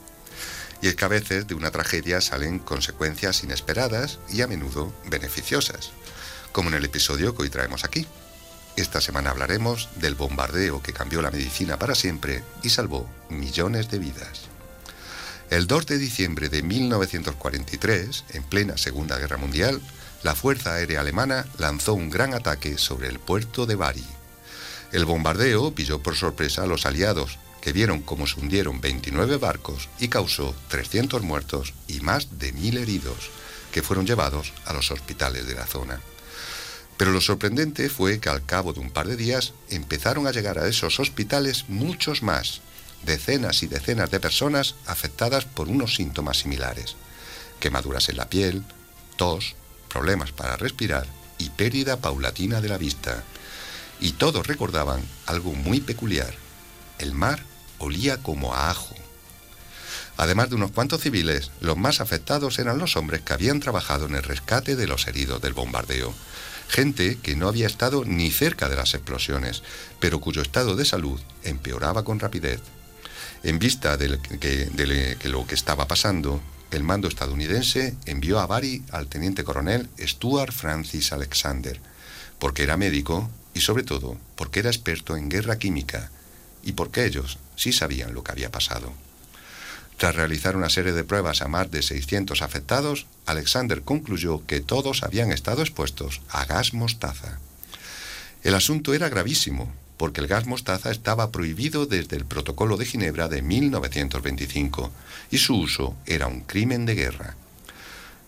Y 0.83 0.89
es 0.89 0.95
que 0.95 1.07
a 1.07 1.09
veces 1.09 1.47
de 1.47 1.55
una 1.55 1.71
tragedia 1.71 2.21
salen 2.21 2.59
consecuencias 2.59 3.43
inesperadas 3.43 4.19
y 4.29 4.43
a 4.43 4.47
menudo 4.47 4.93
beneficiosas, 5.07 5.93
como 6.53 6.69
en 6.69 6.75
el 6.75 6.85
episodio 6.85 7.35
que 7.35 7.45
hoy 7.45 7.49
traemos 7.49 7.87
aquí. 7.87 8.07
Esta 8.77 9.01
semana 9.01 9.31
hablaremos 9.31 9.89
del 9.97 10.17
bombardeo 10.17 10.83
que 10.83 10.93
cambió 10.93 11.23
la 11.23 11.31
medicina 11.31 11.79
para 11.79 11.95
siempre 11.95 12.45
y 12.63 12.69
salvó 12.69 13.09
millones 13.31 13.91
de 13.91 14.01
vidas. 14.01 14.51
El 15.51 15.67
2 15.67 15.87
de 15.87 15.97
diciembre 15.97 16.51
de 16.51 16.63
1943, 16.63 18.25
en 18.35 18.43
plena 18.43 18.77
Segunda 18.77 19.17
Guerra 19.17 19.39
Mundial, 19.39 19.81
la 20.23 20.35
Fuerza 20.35 20.75
Aérea 20.75 21.01
Alemana 21.01 21.47
lanzó 21.57 21.95
un 21.95 22.11
gran 22.11 22.35
ataque 22.35 22.77
sobre 22.77 23.09
el 23.09 23.19
puerto 23.19 23.65
de 23.65 23.75
Bari. 23.75 24.05
El 24.93 25.07
bombardeo 25.07 25.75
pilló 25.75 26.03
por 26.03 26.17
sorpresa 26.17 26.65
a 26.65 26.67
los 26.67 26.85
aliados, 26.85 27.39
que 27.63 27.73
vieron 27.73 28.03
cómo 28.03 28.27
se 28.27 28.39
hundieron 28.39 28.83
29 28.83 29.39
barcos 29.39 29.89
y 29.99 30.09
causó 30.09 30.55
300 30.69 31.23
muertos 31.23 31.73
y 31.87 32.01
más 32.01 32.39
de 32.39 32.53
1.000 32.53 32.81
heridos, 32.81 33.31
que 33.73 33.83
fueron 33.83 34.07
llevados 34.07 34.53
a 34.67 34.75
los 34.75 34.91
hospitales 34.91 35.47
de 35.47 35.55
la 35.55 35.67
zona. 35.67 35.99
Pero 36.99 37.11
lo 37.11 37.23
sorprendente 37.23 37.89
fue 37.89 38.21
que 38.21 38.29
al 38.29 38.45
cabo 38.45 38.75
de 38.75 38.81
un 38.81 38.91
par 38.91 39.09
de 39.09 39.17
días 39.17 39.55
empezaron 39.71 40.27
a 40.27 40.33
llegar 40.33 40.59
a 40.59 40.69
esos 40.69 41.01
hospitales 41.01 41.65
muchos 41.69 42.23
más, 42.23 42.61
decenas 43.05 43.63
y 43.63 43.67
decenas 43.67 44.11
de 44.11 44.21
personas 44.21 44.75
afectadas 44.87 45.45
por 45.45 45.69
unos 45.69 45.95
síntomas 45.95 46.39
similares. 46.39 46.97
Quemaduras 47.61 48.09
en 48.09 48.17
la 48.17 48.29
piel, 48.29 48.65
tos, 49.17 49.57
problemas 49.89 50.33
para 50.33 50.57
respirar 50.57 51.07
y 51.39 51.51
pérdida 51.51 51.97
paulatina 51.99 52.61
de 52.61 52.69
la 52.69 52.79
vista. 52.79 53.23
Y 54.01 54.13
todos 54.13 54.47
recordaban 54.47 55.03
algo 55.27 55.53
muy 55.53 55.81
peculiar. 55.81 56.35
El 56.99 57.13
mar 57.13 57.43
olía 57.79 58.19
como 58.19 58.55
a 58.55 58.71
ajo. 58.71 58.95
Además 60.17 60.51
de 60.51 60.57
unos 60.57 60.73
cuantos 60.73 61.01
civiles, 61.01 61.53
los 61.61 61.77
más 61.77 62.01
afectados 62.01 62.59
eran 62.59 62.79
los 62.79 62.97
hombres 62.97 63.23
que 63.23 63.33
habían 63.33 63.61
trabajado 63.61 64.07
en 64.07 64.17
el 64.17 64.25
rescate 64.25 64.75
de 64.75 64.89
los 64.89 65.07
heridos 65.07 65.41
del 65.41 65.53
bombardeo. 65.53 66.13
Gente 66.69 67.19
que 67.23 67.37
no 67.37 67.49
había 67.49 67.67
estado 67.67 68.05
ni 68.05 68.31
cerca 68.31 68.69
de 68.69 68.77
las 68.77 68.95
explosiones, 68.95 69.63
pero 70.01 70.21
cuyo 70.21 70.43
estado 70.43 70.77
de 70.77 70.85
salud 70.85 71.21
empeoraba 71.45 72.05
con 72.05 72.19
rapidez. 72.19 72.61
En 73.43 73.59
vista 73.59 73.97
de 73.97 74.09
lo 74.09 75.47
que 75.47 75.55
estaba 75.55 75.87
pasando, 75.87 76.41
el 76.71 76.83
mando 76.83 77.09
estadounidense 77.09 77.95
envió 78.05 78.41
a 78.41 78.47
Bari 78.47 78.83
al 78.91 79.07
teniente 79.07 79.45
coronel 79.45 79.89
Stuart 79.99 80.53
Francis 80.53 81.13
Alexander, 81.13 81.81
porque 82.39 82.65
era 82.65 82.77
médico 82.77 83.31
y 83.55 83.61
sobre 83.61 83.85
todo 83.85 84.19
porque 84.37 84.61
era 84.61 84.71
experto 84.71 85.17
en 85.17 85.29
guerra 85.29 85.59
química 85.59 86.11
y 86.63 86.73
porque 86.73 87.05
ellos 87.07 87.39
sí 87.57 87.73
sabían 87.73 88.13
lo 88.13 88.23
que 88.23 88.33
había 88.33 88.51
pasado. 88.51 88.93
Tras 89.97 90.15
realizar 90.15 90.57
una 90.57 90.71
serie 90.71 90.93
de 90.93 91.03
pruebas 91.03 91.43
a 91.43 91.49
más 91.49 91.71
de 91.71 91.83
600 91.83 92.43
afectados, 92.43 93.07
Alexander 93.27 93.83
concluyó 93.83 94.47
que 94.47 94.61
todos 94.61 95.03
habían 95.03 95.33
estado 95.33 95.63
expuestos 95.63 96.21
a 96.29 96.45
gas 96.45 96.75
mostaza. 96.75 97.39
El 98.43 98.55
asunto 98.55 98.95
era 98.95 99.09
gravísimo, 99.09 99.73
porque 99.99 100.21
el 100.21 100.29
gas 100.29 100.47
mostaza 100.47 100.91
estaba 100.91 101.31
prohibido 101.31 101.85
desde 101.85 102.17
el 102.17 102.25
Protocolo 102.25 102.77
de 102.77 102.87
Ginebra 102.87 103.29
de 103.29 103.43
1925 103.43 104.91
y 105.31 105.39
su 105.39 105.57
uso 105.57 105.97
era 106.07 106.29
un 106.29 106.41
crimen 106.41 106.87
de 106.87 106.95
guerra. 106.95 107.35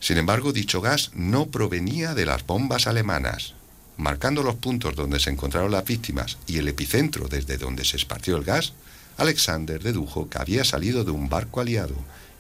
Sin 0.01 0.18
embargo, 0.18 0.53
dicho 0.53 0.81
gas 0.81 1.11
no 1.14 1.47
provenía 1.47 2.14
de 2.14 2.27
las 2.27 2.45
bombas 2.45 2.87
alemanas. 2.87 3.55
Marcando 3.97 4.43
los 4.43 4.57
puntos 4.57 4.97
donde 4.97 5.21
se 5.21 5.31
encontraron 5.31 5.71
las 5.71 5.85
víctimas 5.85 6.39
y 6.47 6.59
el 6.59 6.68
epicentro 6.68 7.29
desde 7.29 7.59
donde 7.59 7.85
se 7.85 7.97
esparció 7.97 8.37
el 8.37 8.45
gas, 8.45 8.73
Alexander 9.18 9.83
dedujo 9.83 10.29
que 10.29 10.39
había 10.39 10.64
salido 10.64 11.05
de 11.05 11.11
un 11.11 11.29
barco 11.29 11.61
aliado, 11.61 11.95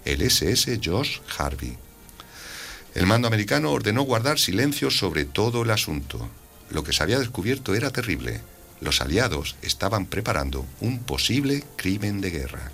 el 0.04 0.22
SS 0.22 0.80
Josh 0.82 1.18
Harvey. 1.38 1.76
El 2.94 3.06
mando 3.06 3.28
americano 3.28 3.70
ordenó 3.70 4.02
guardar 4.02 4.38
silencio 4.38 4.90
sobre 4.90 5.24
todo 5.24 5.62
el 5.62 5.70
asunto. 5.70 6.28
lo 6.70 6.84
que 6.84 6.92
se 6.92 7.02
había 7.02 7.18
descubierto 7.18 7.74
era 7.74 7.90
terrible. 7.90 8.40
Los 8.80 9.00
aliados 9.00 9.56
estaban 9.62 10.06
preparando 10.06 10.64
un 10.80 11.00
posible 11.00 11.64
crimen 11.76 12.20
de 12.20 12.30
guerra. 12.30 12.70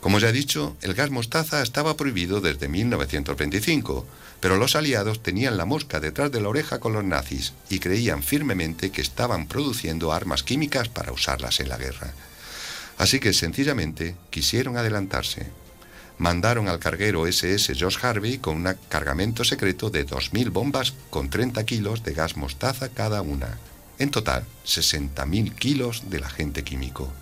Como 0.00 0.18
ya 0.18 0.28
he 0.28 0.32
dicho, 0.32 0.76
el 0.82 0.92
gas 0.92 1.10
mostaza 1.10 1.62
estaba 1.62 1.96
prohibido 1.96 2.42
desde 2.42 2.68
1925, 2.68 4.06
pero 4.38 4.58
los 4.58 4.76
aliados 4.76 5.22
tenían 5.22 5.56
la 5.56 5.64
mosca 5.64 5.98
detrás 5.98 6.30
de 6.30 6.42
la 6.42 6.50
oreja 6.50 6.78
con 6.78 6.92
los 6.92 7.02
nazis 7.02 7.54
y 7.70 7.78
creían 7.78 8.22
firmemente 8.22 8.90
que 8.90 9.00
estaban 9.00 9.46
produciendo 9.46 10.12
armas 10.12 10.42
químicas 10.42 10.90
para 10.90 11.10
usarlas 11.10 11.58
en 11.60 11.70
la 11.70 11.78
guerra. 11.78 12.12
Así 12.98 13.18
que 13.18 13.32
sencillamente 13.32 14.14
quisieron 14.28 14.76
adelantarse. 14.76 15.46
Mandaron 16.18 16.68
al 16.68 16.78
carguero 16.78 17.26
SS 17.26 17.74
George 17.74 18.06
Harvey 18.06 18.36
con 18.36 18.56
un 18.56 18.76
cargamento 18.88 19.42
secreto 19.42 19.88
de 19.90 20.06
2.000 20.06 20.50
bombas 20.50 20.92
con 21.10 21.30
30 21.30 21.64
kilos 21.64 22.04
de 22.04 22.12
gas 22.12 22.36
mostaza 22.36 22.90
cada 22.90 23.22
una. 23.22 23.58
En 23.98 24.10
total, 24.10 24.44
60.000 24.66 25.54
kilos 25.54 26.10
del 26.10 26.24
agente 26.24 26.64
químico. 26.64 27.12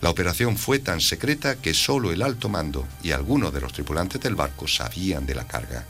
La 0.00 0.10
operación 0.10 0.56
fue 0.56 0.80
tan 0.80 1.00
secreta 1.00 1.54
que 1.56 1.74
solo 1.74 2.10
el 2.10 2.22
alto 2.22 2.48
mando 2.48 2.88
y 3.04 3.12
algunos 3.12 3.54
de 3.54 3.60
los 3.60 3.72
tripulantes 3.72 4.20
del 4.20 4.34
barco 4.34 4.66
sabían 4.66 5.26
de 5.26 5.36
la 5.36 5.46
carga. 5.46 5.84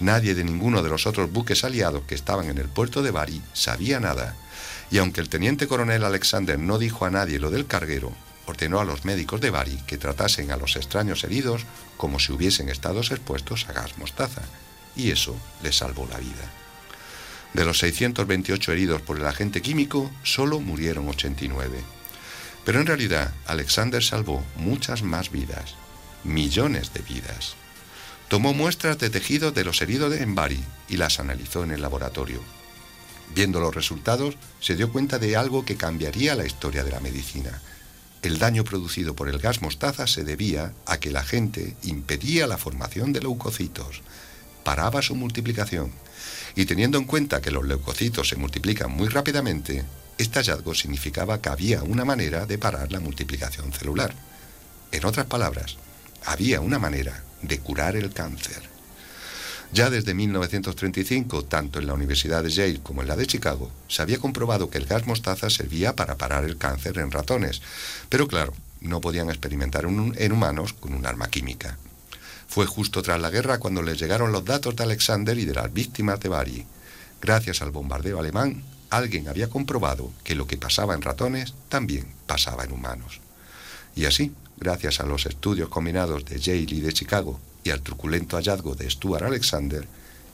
Nadie 0.00 0.34
de 0.34 0.42
ninguno 0.42 0.82
de 0.82 0.88
los 0.88 1.06
otros 1.06 1.30
buques 1.30 1.62
aliados 1.62 2.02
que 2.04 2.16
estaban 2.16 2.48
en 2.50 2.58
el 2.58 2.68
puerto 2.68 3.00
de 3.00 3.12
Bari 3.12 3.40
sabía 3.52 4.00
nada, 4.00 4.36
y 4.90 4.98
aunque 4.98 5.20
el 5.20 5.28
teniente 5.28 5.68
coronel 5.68 6.04
Alexander 6.04 6.58
no 6.58 6.78
dijo 6.78 7.04
a 7.04 7.10
nadie 7.10 7.38
lo 7.38 7.50
del 7.50 7.66
carguero, 7.66 8.12
ordenó 8.46 8.80
a 8.80 8.84
los 8.84 9.04
médicos 9.04 9.40
de 9.40 9.50
Bari 9.50 9.76
que 9.86 9.98
tratasen 9.98 10.50
a 10.50 10.56
los 10.56 10.74
extraños 10.74 11.22
heridos 11.22 11.64
como 11.96 12.18
si 12.18 12.32
hubiesen 12.32 12.68
estado 12.68 13.00
expuestos 13.00 13.66
a 13.68 13.72
gas 13.72 13.98
mostaza, 13.98 14.42
y 14.96 15.12
eso 15.12 15.36
les 15.62 15.76
salvó 15.76 16.08
la 16.10 16.18
vida. 16.18 16.50
De 17.54 17.64
los 17.64 17.78
628 17.78 18.72
heridos 18.72 19.02
por 19.02 19.18
el 19.18 19.26
agente 19.26 19.62
químico, 19.62 20.10
solo 20.22 20.60
murieron 20.60 21.08
89. 21.08 21.78
Pero 22.64 22.80
en 22.80 22.86
realidad 22.86 23.32
Alexander 23.46 24.02
salvó 24.04 24.44
muchas 24.56 25.02
más 25.02 25.30
vidas, 25.30 25.74
millones 26.24 26.92
de 26.92 27.00
vidas. 27.00 27.54
Tomó 28.28 28.52
muestras 28.52 28.98
de 28.98 29.08
tejido 29.08 29.52
de 29.52 29.64
los 29.64 29.80
heridos 29.80 30.14
en 30.14 30.34
Bari 30.34 30.62
y 30.88 30.98
las 30.98 31.18
analizó 31.18 31.64
en 31.64 31.70
el 31.70 31.80
laboratorio. 31.80 32.42
Viendo 33.34 33.60
los 33.60 33.74
resultados, 33.74 34.36
se 34.60 34.76
dio 34.76 34.92
cuenta 34.92 35.18
de 35.18 35.36
algo 35.36 35.64
que 35.64 35.76
cambiaría 35.76 36.34
la 36.34 36.46
historia 36.46 36.84
de 36.84 36.90
la 36.90 37.00
medicina. 37.00 37.62
El 38.20 38.38
daño 38.38 38.64
producido 38.64 39.14
por 39.14 39.28
el 39.28 39.38
gas 39.38 39.62
mostaza 39.62 40.06
se 40.06 40.24
debía 40.24 40.72
a 40.86 40.98
que 40.98 41.10
la 41.10 41.22
gente 41.22 41.76
impedía 41.82 42.46
la 42.46 42.58
formación 42.58 43.12
de 43.12 43.20
leucocitos, 43.20 44.02
paraba 44.68 45.00
su 45.00 45.14
multiplicación. 45.14 45.90
Y 46.54 46.66
teniendo 46.66 46.98
en 46.98 47.04
cuenta 47.04 47.40
que 47.40 47.50
los 47.50 47.66
leucocitos 47.66 48.28
se 48.28 48.36
multiplican 48.36 48.90
muy 48.90 49.08
rápidamente, 49.08 49.82
este 50.18 50.40
hallazgo 50.40 50.74
significaba 50.74 51.40
que 51.40 51.48
había 51.48 51.82
una 51.82 52.04
manera 52.04 52.44
de 52.44 52.58
parar 52.58 52.92
la 52.92 53.00
multiplicación 53.00 53.72
celular. 53.72 54.12
En 54.92 55.06
otras 55.06 55.24
palabras, 55.24 55.78
había 56.26 56.60
una 56.60 56.78
manera 56.78 57.24
de 57.40 57.58
curar 57.60 57.96
el 57.96 58.12
cáncer. 58.12 58.60
Ya 59.72 59.88
desde 59.88 60.12
1935, 60.12 61.46
tanto 61.46 61.78
en 61.78 61.86
la 61.86 61.94
Universidad 61.94 62.42
de 62.42 62.50
Yale 62.50 62.82
como 62.82 63.00
en 63.00 63.08
la 63.08 63.16
de 63.16 63.26
Chicago, 63.26 63.72
se 63.88 64.02
había 64.02 64.18
comprobado 64.18 64.68
que 64.68 64.76
el 64.76 64.84
gas 64.84 65.06
mostaza 65.06 65.48
servía 65.48 65.96
para 65.96 66.18
parar 66.18 66.44
el 66.44 66.58
cáncer 66.58 66.98
en 66.98 67.10
ratones, 67.10 67.62
pero 68.10 68.28
claro, 68.28 68.52
no 68.82 69.00
podían 69.00 69.30
experimentar 69.30 69.86
en 69.86 70.32
humanos 70.32 70.74
con 70.74 70.92
un 70.92 71.06
arma 71.06 71.30
química. 71.30 71.78
Fue 72.48 72.66
justo 72.66 73.02
tras 73.02 73.20
la 73.20 73.30
guerra 73.30 73.58
cuando 73.58 73.82
les 73.82 74.00
llegaron 74.00 74.32
los 74.32 74.44
datos 74.44 74.74
de 74.74 74.82
Alexander 74.82 75.38
y 75.38 75.44
de 75.44 75.54
las 75.54 75.72
víctimas 75.72 76.18
de 76.18 76.30
Bari. 76.30 76.66
Gracias 77.20 77.60
al 77.62 77.70
bombardeo 77.70 78.18
alemán, 78.18 78.64
alguien 78.90 79.28
había 79.28 79.50
comprobado 79.50 80.10
que 80.24 80.34
lo 80.34 80.46
que 80.46 80.56
pasaba 80.56 80.94
en 80.94 81.02
ratones 81.02 81.54
también 81.68 82.06
pasaba 82.26 82.64
en 82.64 82.72
humanos. 82.72 83.20
Y 83.94 84.06
así, 84.06 84.32
gracias 84.56 85.00
a 85.00 85.06
los 85.06 85.26
estudios 85.26 85.68
combinados 85.68 86.24
de 86.24 86.38
Yale 86.38 86.74
y 86.74 86.80
de 86.80 86.92
Chicago 86.92 87.38
y 87.64 87.70
al 87.70 87.82
truculento 87.82 88.36
hallazgo 88.36 88.74
de 88.74 88.88
Stuart 88.88 89.24
Alexander, 89.24 89.86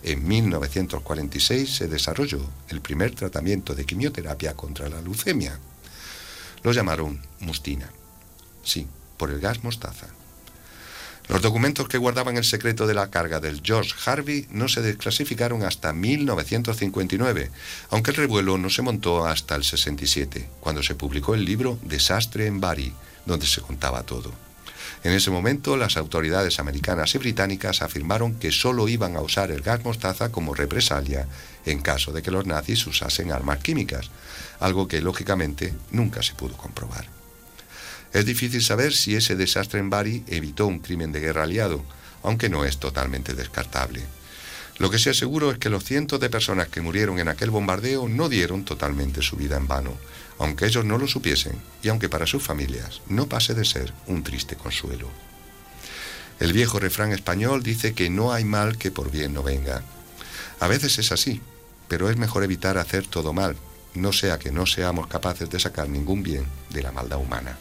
en 0.04 0.28
1946 0.28 1.76
se 1.76 1.88
desarrolló 1.88 2.40
el 2.68 2.80
primer 2.80 3.14
tratamiento 3.14 3.74
de 3.74 3.86
quimioterapia 3.86 4.54
contra 4.54 4.88
la 4.88 5.00
leucemia. 5.00 5.58
Lo 6.62 6.72
llamaron 6.72 7.20
mustina. 7.40 7.90
Sí, 8.62 8.86
por 9.16 9.30
el 9.30 9.40
gas 9.40 9.64
mostaza. 9.64 10.08
Los 11.28 11.40
documentos 11.40 11.88
que 11.88 11.96
guardaban 11.96 12.36
el 12.36 12.44
secreto 12.44 12.86
de 12.86 12.92
la 12.92 13.10
carga 13.10 13.40
del 13.40 13.62
George 13.64 13.94
Harvey 14.04 14.46
no 14.50 14.68
se 14.68 14.82
desclasificaron 14.82 15.62
hasta 15.62 15.94
1959, 15.94 17.50
aunque 17.90 18.10
el 18.10 18.16
revuelo 18.18 18.58
no 18.58 18.68
se 18.68 18.82
montó 18.82 19.24
hasta 19.24 19.54
el 19.54 19.64
67, 19.64 20.48
cuando 20.60 20.82
se 20.82 20.94
publicó 20.94 21.34
el 21.34 21.46
libro 21.46 21.78
Desastre 21.82 22.46
en 22.46 22.60
Bari, 22.60 22.92
donde 23.24 23.46
se 23.46 23.62
contaba 23.62 24.02
todo. 24.02 24.32
En 25.02 25.12
ese 25.12 25.30
momento, 25.30 25.76
las 25.76 25.96
autoridades 25.96 26.58
americanas 26.58 27.14
y 27.14 27.18
británicas 27.18 27.82
afirmaron 27.82 28.34
que 28.34 28.52
solo 28.52 28.88
iban 28.88 29.16
a 29.16 29.20
usar 29.20 29.50
el 29.50 29.62
gas 29.62 29.84
mostaza 29.84 30.30
como 30.30 30.54
represalia 30.54 31.26
en 31.64 31.80
caso 31.80 32.12
de 32.12 32.22
que 32.22 32.30
los 32.30 32.46
nazis 32.46 32.86
usasen 32.86 33.32
armas 33.32 33.58
químicas, 33.58 34.10
algo 34.60 34.88
que 34.88 35.00
lógicamente 35.00 35.74
nunca 35.90 36.22
se 36.22 36.34
pudo 36.34 36.56
comprobar. 36.56 37.13
Es 38.14 38.24
difícil 38.24 38.62
saber 38.62 38.94
si 38.94 39.16
ese 39.16 39.34
desastre 39.34 39.80
en 39.80 39.90
Bari 39.90 40.22
evitó 40.28 40.68
un 40.68 40.78
crimen 40.78 41.10
de 41.10 41.18
guerra 41.18 41.42
aliado, 41.42 41.84
aunque 42.22 42.48
no 42.48 42.64
es 42.64 42.78
totalmente 42.78 43.34
descartable. 43.34 44.04
Lo 44.78 44.88
que 44.88 45.00
sí 45.00 45.10
es 45.10 45.18
seguro 45.18 45.50
es 45.50 45.58
que 45.58 45.68
los 45.68 45.82
cientos 45.82 46.20
de 46.20 46.30
personas 46.30 46.68
que 46.68 46.80
murieron 46.80 47.18
en 47.18 47.26
aquel 47.26 47.50
bombardeo 47.50 48.08
no 48.08 48.28
dieron 48.28 48.64
totalmente 48.64 49.20
su 49.20 49.34
vida 49.34 49.56
en 49.56 49.66
vano, 49.66 49.98
aunque 50.38 50.66
ellos 50.66 50.84
no 50.84 50.96
lo 50.96 51.08
supiesen 51.08 51.60
y 51.82 51.88
aunque 51.88 52.08
para 52.08 52.26
sus 52.26 52.40
familias 52.40 53.02
no 53.08 53.28
pase 53.28 53.52
de 53.52 53.64
ser 53.64 53.92
un 54.06 54.22
triste 54.22 54.54
consuelo. 54.54 55.08
El 56.38 56.52
viejo 56.52 56.78
refrán 56.78 57.10
español 57.10 57.64
dice 57.64 57.94
que 57.94 58.10
no 58.10 58.32
hay 58.32 58.44
mal 58.44 58.78
que 58.78 58.92
por 58.92 59.10
bien 59.10 59.34
no 59.34 59.42
venga. 59.42 59.82
A 60.60 60.68
veces 60.68 61.00
es 61.00 61.10
así, 61.10 61.40
pero 61.88 62.08
es 62.08 62.16
mejor 62.16 62.44
evitar 62.44 62.78
hacer 62.78 63.08
todo 63.08 63.32
mal, 63.32 63.56
no 63.94 64.12
sea 64.12 64.38
que 64.38 64.52
no 64.52 64.66
seamos 64.66 65.08
capaces 65.08 65.50
de 65.50 65.58
sacar 65.58 65.88
ningún 65.88 66.22
bien 66.22 66.46
de 66.70 66.82
la 66.82 66.92
maldad 66.92 67.18
humana. 67.18 67.58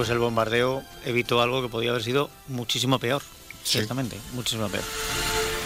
Pues 0.00 0.08
el 0.08 0.18
bombardeo 0.18 0.82
evitó 1.04 1.42
algo 1.42 1.60
que 1.60 1.68
podía 1.68 1.90
haber 1.90 2.02
sido 2.02 2.30
muchísimo 2.48 2.98
peor, 2.98 3.20
ciertamente, 3.62 4.18
muchísimo 4.32 4.66
peor. 4.70 4.82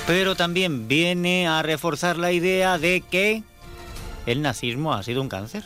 Pero 0.08 0.34
también 0.34 0.88
viene 0.88 1.46
a 1.46 1.62
reforzar 1.62 2.18
la 2.18 2.32
idea 2.32 2.76
de 2.76 3.00
que 3.00 3.44
el 4.26 4.42
nazismo 4.42 4.92
ha 4.92 5.04
sido 5.04 5.22
un 5.22 5.28
cáncer 5.28 5.62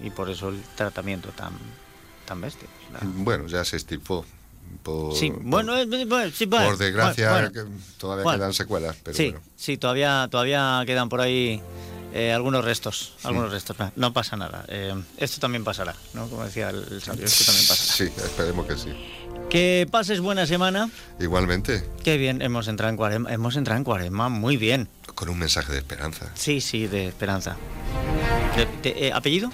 y 0.00 0.10
por 0.10 0.30
eso 0.30 0.50
el 0.50 0.62
tratamiento 0.76 1.30
tan, 1.30 1.50
tan 2.24 2.40
bestia. 2.40 2.68
Bueno, 3.02 3.48
ya 3.48 3.64
se 3.64 3.78
estipó. 3.78 4.24
Por, 4.84 5.16
sí, 5.16 5.32
bueno, 5.34 5.72
por 5.72 6.78
desgracia 6.78 7.50
todavía 7.98 8.32
quedan 8.36 8.54
secuelas, 8.54 8.96
pero 9.02 9.16
sí, 9.16 9.30
bueno. 9.30 9.44
sí, 9.56 9.76
todavía, 9.76 10.28
todavía 10.30 10.84
quedan 10.86 11.08
por 11.08 11.20
ahí 11.20 11.60
eh, 12.18 12.32
algunos 12.32 12.64
restos, 12.64 13.12
algunos 13.22 13.52
restos. 13.52 13.76
No 13.94 14.12
pasa 14.12 14.36
nada. 14.36 14.64
Eh, 14.66 14.92
esto 15.18 15.38
también 15.38 15.62
pasará, 15.62 15.94
¿no? 16.14 16.28
Como 16.28 16.44
decía 16.44 16.70
el, 16.70 17.00
sabio, 17.00 17.24
esto 17.24 17.44
también 17.44 17.68
pasará. 17.68 17.92
Sí, 17.92 18.04
esperemos 18.04 18.66
que 18.66 18.76
sí. 18.76 18.90
Que 19.48 19.86
pases 19.88 20.18
buena 20.18 20.44
semana. 20.44 20.90
Igualmente. 21.20 21.88
Qué 22.02 22.16
bien, 22.16 22.42
hemos 22.42 22.66
entrado 22.66 22.90
en 22.90 22.96
cuarema, 22.96 23.32
hemos 23.32 23.54
entrado 23.54 23.78
en 23.78 23.84
cuarema, 23.84 24.28
muy 24.28 24.56
bien. 24.56 24.88
Con 25.14 25.28
un 25.28 25.38
mensaje 25.38 25.72
de 25.72 25.78
esperanza. 25.78 26.32
Sí, 26.34 26.60
sí, 26.60 26.88
de 26.88 27.06
esperanza. 27.06 27.56
Eh, 28.82 29.12
¿Apellido? 29.14 29.52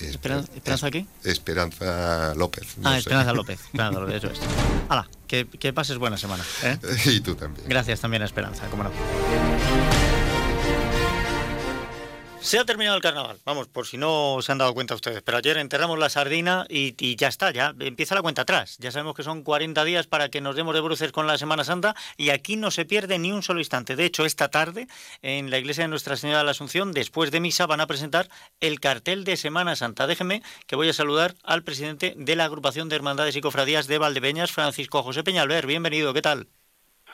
Esperanza, 0.00 0.50
¿Esperanza 0.54 0.90
qué? 0.90 1.06
Esperanza 1.24 2.34
López. 2.34 2.74
ah, 2.84 2.96
Esperanza 2.96 3.34
López. 3.34 3.60
Esperanza 3.66 4.00
López, 4.00 4.16
eso 4.16 4.28
es. 4.28 4.40
Hala, 4.88 5.06
que, 5.26 5.46
que 5.46 5.74
pases 5.74 5.98
buena 5.98 6.16
semana. 6.16 6.42
y 7.04 7.20
tú 7.20 7.34
también. 7.34 7.68
Gracias 7.68 8.00
también 8.00 8.22
a 8.22 8.24
Esperanza, 8.24 8.66
cómo 8.70 8.84
no. 8.84 10.11
Se 12.42 12.58
ha 12.58 12.64
terminado 12.64 12.96
el 12.96 13.02
carnaval, 13.02 13.38
vamos, 13.44 13.68
por 13.68 13.86
si 13.86 13.96
no 13.96 14.38
se 14.42 14.50
han 14.50 14.58
dado 14.58 14.74
cuenta 14.74 14.96
ustedes, 14.96 15.22
pero 15.22 15.38
ayer 15.38 15.56
enterramos 15.58 15.96
la 15.96 16.08
sardina 16.08 16.66
y, 16.68 17.14
ya 17.14 17.28
está, 17.28 17.52
ya 17.52 17.72
empieza 17.78 18.16
la 18.16 18.20
cuenta 18.20 18.42
atrás. 18.42 18.78
Ya 18.80 18.90
sabemos 18.90 19.14
que 19.14 19.22
son 19.22 19.44
40 19.44 19.84
días 19.84 20.08
para 20.08 20.28
que 20.28 20.40
nos 20.40 20.56
demos 20.56 20.74
de 20.74 20.80
bruces 20.80 21.12
con 21.12 21.28
la 21.28 21.38
Semana 21.38 21.62
Santa 21.62 21.94
y 22.16 22.30
aquí 22.30 22.56
no 22.56 22.72
se 22.72 22.84
pierde 22.84 23.20
ni 23.20 23.30
un 23.30 23.44
solo 23.44 23.60
instante. 23.60 23.94
De 23.94 24.04
hecho, 24.04 24.26
esta 24.26 24.48
tarde 24.48 24.88
en 25.22 25.50
la 25.50 25.58
iglesia 25.58 25.84
de 25.84 25.88
Nuestra 25.88 26.16
Señora 26.16 26.40
de 26.40 26.44
la 26.44 26.50
Asunción, 26.50 26.90
después 26.90 27.30
de 27.30 27.38
misa, 27.38 27.66
van 27.66 27.80
a 27.80 27.86
presentar 27.86 28.26
el 28.58 28.80
cartel 28.80 29.22
de 29.22 29.36
Semana 29.36 29.76
Santa. 29.76 30.08
Déjeme 30.08 30.42
que 30.66 30.74
voy 30.74 30.88
a 30.88 30.92
saludar 30.92 31.34
al 31.44 31.62
presidente 31.62 32.14
de 32.16 32.36
la 32.36 32.46
agrupación 32.46 32.88
de 32.88 32.96
hermandades 32.96 33.36
y 33.36 33.40
cofradías 33.40 33.86
de 33.86 33.98
Valdepeñas, 33.98 34.50
Francisco 34.50 35.04
José 35.04 35.22
Peñalver. 35.22 35.64
Bienvenido, 35.64 36.12
¿qué 36.12 36.22
tal? 36.22 36.48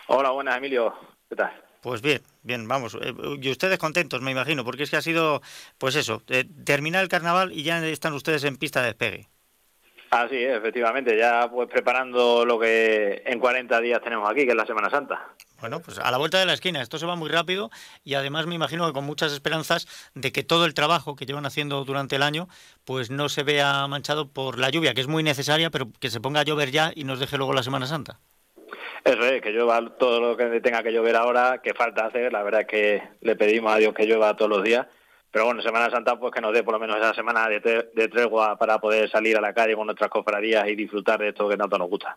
Hola, 0.06 0.30
buenas, 0.30 0.56
Emilio. 0.56 0.94
¿Qué 1.28 1.36
tal? 1.36 1.67
Pues 1.80 2.02
bien, 2.02 2.22
bien, 2.42 2.66
vamos. 2.66 2.96
Eh, 3.00 3.14
y 3.40 3.50
ustedes 3.50 3.78
contentos, 3.78 4.20
me 4.20 4.30
imagino, 4.30 4.64
porque 4.64 4.82
es 4.82 4.90
que 4.90 4.96
ha 4.96 5.02
sido, 5.02 5.40
pues 5.78 5.94
eso, 5.96 6.22
eh, 6.28 6.44
terminar 6.64 7.02
el 7.02 7.08
carnaval 7.08 7.52
y 7.52 7.62
ya 7.62 7.84
están 7.86 8.14
ustedes 8.14 8.44
en 8.44 8.56
pista 8.56 8.80
de 8.80 8.86
despegue. 8.88 9.28
Así 10.10 10.36
es, 10.36 10.56
efectivamente, 10.56 11.16
ya 11.18 11.50
pues 11.50 11.68
preparando 11.68 12.46
lo 12.46 12.58
que 12.58 13.22
en 13.26 13.38
40 13.38 13.78
días 13.80 14.00
tenemos 14.00 14.28
aquí, 14.28 14.44
que 14.44 14.52
es 14.52 14.56
la 14.56 14.64
Semana 14.64 14.88
Santa. 14.88 15.34
Bueno, 15.60 15.80
pues 15.80 15.98
a 15.98 16.10
la 16.10 16.16
vuelta 16.16 16.38
de 16.38 16.46
la 16.46 16.54
esquina, 16.54 16.80
esto 16.80 16.98
se 16.98 17.04
va 17.04 17.14
muy 17.14 17.28
rápido 17.28 17.70
y 18.04 18.14
además 18.14 18.46
me 18.46 18.54
imagino 18.54 18.86
que 18.86 18.94
con 18.94 19.04
muchas 19.04 19.32
esperanzas 19.32 19.86
de 20.14 20.32
que 20.32 20.42
todo 20.42 20.64
el 20.64 20.72
trabajo 20.72 21.14
que 21.14 21.26
llevan 21.26 21.44
haciendo 21.44 21.84
durante 21.84 22.16
el 22.16 22.22
año 22.22 22.48
pues 22.84 23.10
no 23.10 23.28
se 23.28 23.42
vea 23.42 23.86
manchado 23.86 24.28
por 24.28 24.58
la 24.58 24.70
lluvia, 24.70 24.94
que 24.94 25.02
es 25.02 25.08
muy 25.08 25.22
necesaria, 25.22 25.68
pero 25.68 25.88
que 26.00 26.10
se 26.10 26.20
ponga 26.20 26.40
a 26.40 26.44
llover 26.44 26.70
ya 26.70 26.90
y 26.94 27.04
nos 27.04 27.20
deje 27.20 27.36
luego 27.36 27.52
la 27.52 27.62
Semana 27.62 27.86
Santa. 27.86 28.18
Eso 29.04 29.22
es, 29.24 29.42
que 29.42 29.50
llueva 29.50 29.96
todo 29.98 30.20
lo 30.20 30.36
que 30.36 30.60
tenga 30.60 30.82
que 30.82 30.92
llover 30.92 31.16
ahora, 31.16 31.60
que 31.62 31.74
falta 31.74 32.06
hacer, 32.06 32.32
la 32.32 32.42
verdad 32.42 32.62
es 32.62 32.66
que 32.66 33.02
le 33.20 33.36
pedimos 33.36 33.72
a 33.72 33.78
Dios 33.78 33.94
que 33.94 34.06
llueva 34.06 34.36
todos 34.36 34.50
los 34.50 34.62
días 34.62 34.86
pero 35.30 35.44
bueno, 35.44 35.60
Semana 35.60 35.90
Santa 35.90 36.18
pues 36.18 36.32
que 36.32 36.40
nos 36.40 36.52
dé 36.52 36.62
por 36.62 36.74
lo 36.74 36.80
menos 36.80 36.96
esa 36.96 37.14
semana 37.14 37.48
de, 37.48 38.08
tregua 38.08 38.56
para 38.56 38.78
poder 38.78 39.10
salir 39.10 39.36
a 39.36 39.40
la 39.40 39.52
calle 39.52 39.74
con 39.74 39.86
nuestras 39.86 40.10
cofradías 40.10 40.66
y 40.68 40.74
disfrutar 40.74 41.20
de 41.20 41.28
esto 41.28 41.48
que 41.48 41.56
tanto 41.56 41.76
nos 41.76 41.88
gusta. 41.88 42.16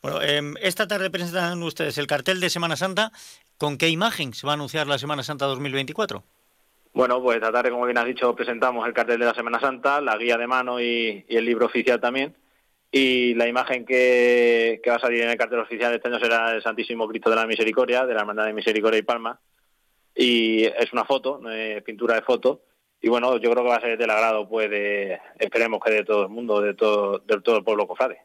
Bueno, 0.00 0.22
em, 0.22 0.54
esta 0.60 0.88
tarde 0.88 1.10
presentan 1.10 1.62
ustedes 1.62 1.98
el 1.98 2.06
cartel 2.06 2.40
de 2.40 2.48
Semana 2.48 2.76
Santa. 2.76 3.12
¿Con 3.58 3.76
qué 3.76 3.88
imagen 3.88 4.32
se 4.32 4.46
va 4.46 4.54
a 4.54 4.54
anunciar 4.54 4.86
la 4.86 4.98
Semana 4.98 5.22
Santa 5.22 5.44
2024? 5.46 6.24
Bueno, 6.94 7.22
pues 7.22 7.36
esta 7.36 7.52
tarde, 7.52 7.70
como 7.70 7.84
bien 7.84 7.98
has 7.98 8.06
dicho, 8.06 8.34
presentamos 8.34 8.86
el 8.86 8.94
cartel 8.94 9.20
de 9.20 9.26
la 9.26 9.34
Semana 9.34 9.60
Santa, 9.60 10.00
la 10.00 10.16
guía 10.16 10.38
de 10.38 10.46
mano 10.46 10.80
y, 10.80 11.26
el 11.28 11.44
libro 11.44 11.66
oficial 11.66 12.00
también. 12.00 12.34
Y 12.90 13.34
la 13.34 13.48
imagen 13.48 13.84
que, 13.84 14.80
que 14.82 14.90
va 14.90 14.96
a 14.96 15.00
salir 15.00 15.22
en 15.22 15.30
el 15.30 15.36
cartel 15.36 15.58
oficial 15.58 15.92
este 15.92 16.08
año 16.08 16.18
será 16.18 16.54
el 16.54 16.62
Santísimo 16.62 17.08
Cristo 17.08 17.30
de 17.30 17.36
la 17.36 17.46
Misericordia, 17.46 18.06
de 18.06 18.14
la 18.14 18.20
Hermandad 18.20 18.46
de 18.46 18.52
Misericordia 18.52 18.98
y 18.98 19.02
Palma, 19.02 19.40
y 20.14 20.64
es 20.64 20.92
una 20.92 21.04
foto, 21.04 21.40
pintura 21.84 22.14
de 22.14 22.22
foto, 22.22 22.62
y 23.00 23.08
bueno, 23.08 23.36
yo 23.38 23.50
creo 23.50 23.62
que 23.62 23.70
va 23.70 23.76
a 23.76 23.80
ser 23.80 23.98
del 23.98 24.10
agrado, 24.10 24.48
pues, 24.48 24.70
de, 24.70 25.18
esperemos 25.38 25.80
que 25.84 25.92
de 25.92 26.04
todo 26.04 26.22
el 26.22 26.28
mundo, 26.28 26.60
de 26.60 26.74
todo, 26.74 27.18
de 27.18 27.40
todo 27.40 27.58
el 27.58 27.64
pueblo 27.64 27.86
cofrade. 27.86 28.18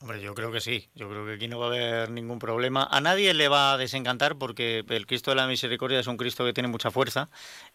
Hombre, 0.00 0.20
yo 0.20 0.32
creo 0.32 0.52
que 0.52 0.60
sí, 0.60 0.88
yo 0.94 1.08
creo 1.08 1.26
que 1.26 1.32
aquí 1.32 1.48
no 1.48 1.58
va 1.58 1.66
a 1.66 1.68
haber 1.70 2.10
ningún 2.10 2.38
problema. 2.38 2.86
A 2.88 3.00
nadie 3.00 3.34
le 3.34 3.48
va 3.48 3.72
a 3.72 3.76
desencantar 3.76 4.36
porque 4.36 4.84
el 4.88 5.06
Cristo 5.08 5.32
de 5.32 5.34
la 5.34 5.48
Misericordia 5.48 5.98
es 5.98 6.06
un 6.06 6.16
Cristo 6.16 6.44
que 6.44 6.52
tiene 6.52 6.68
mucha 6.68 6.92
fuerza 6.92 7.30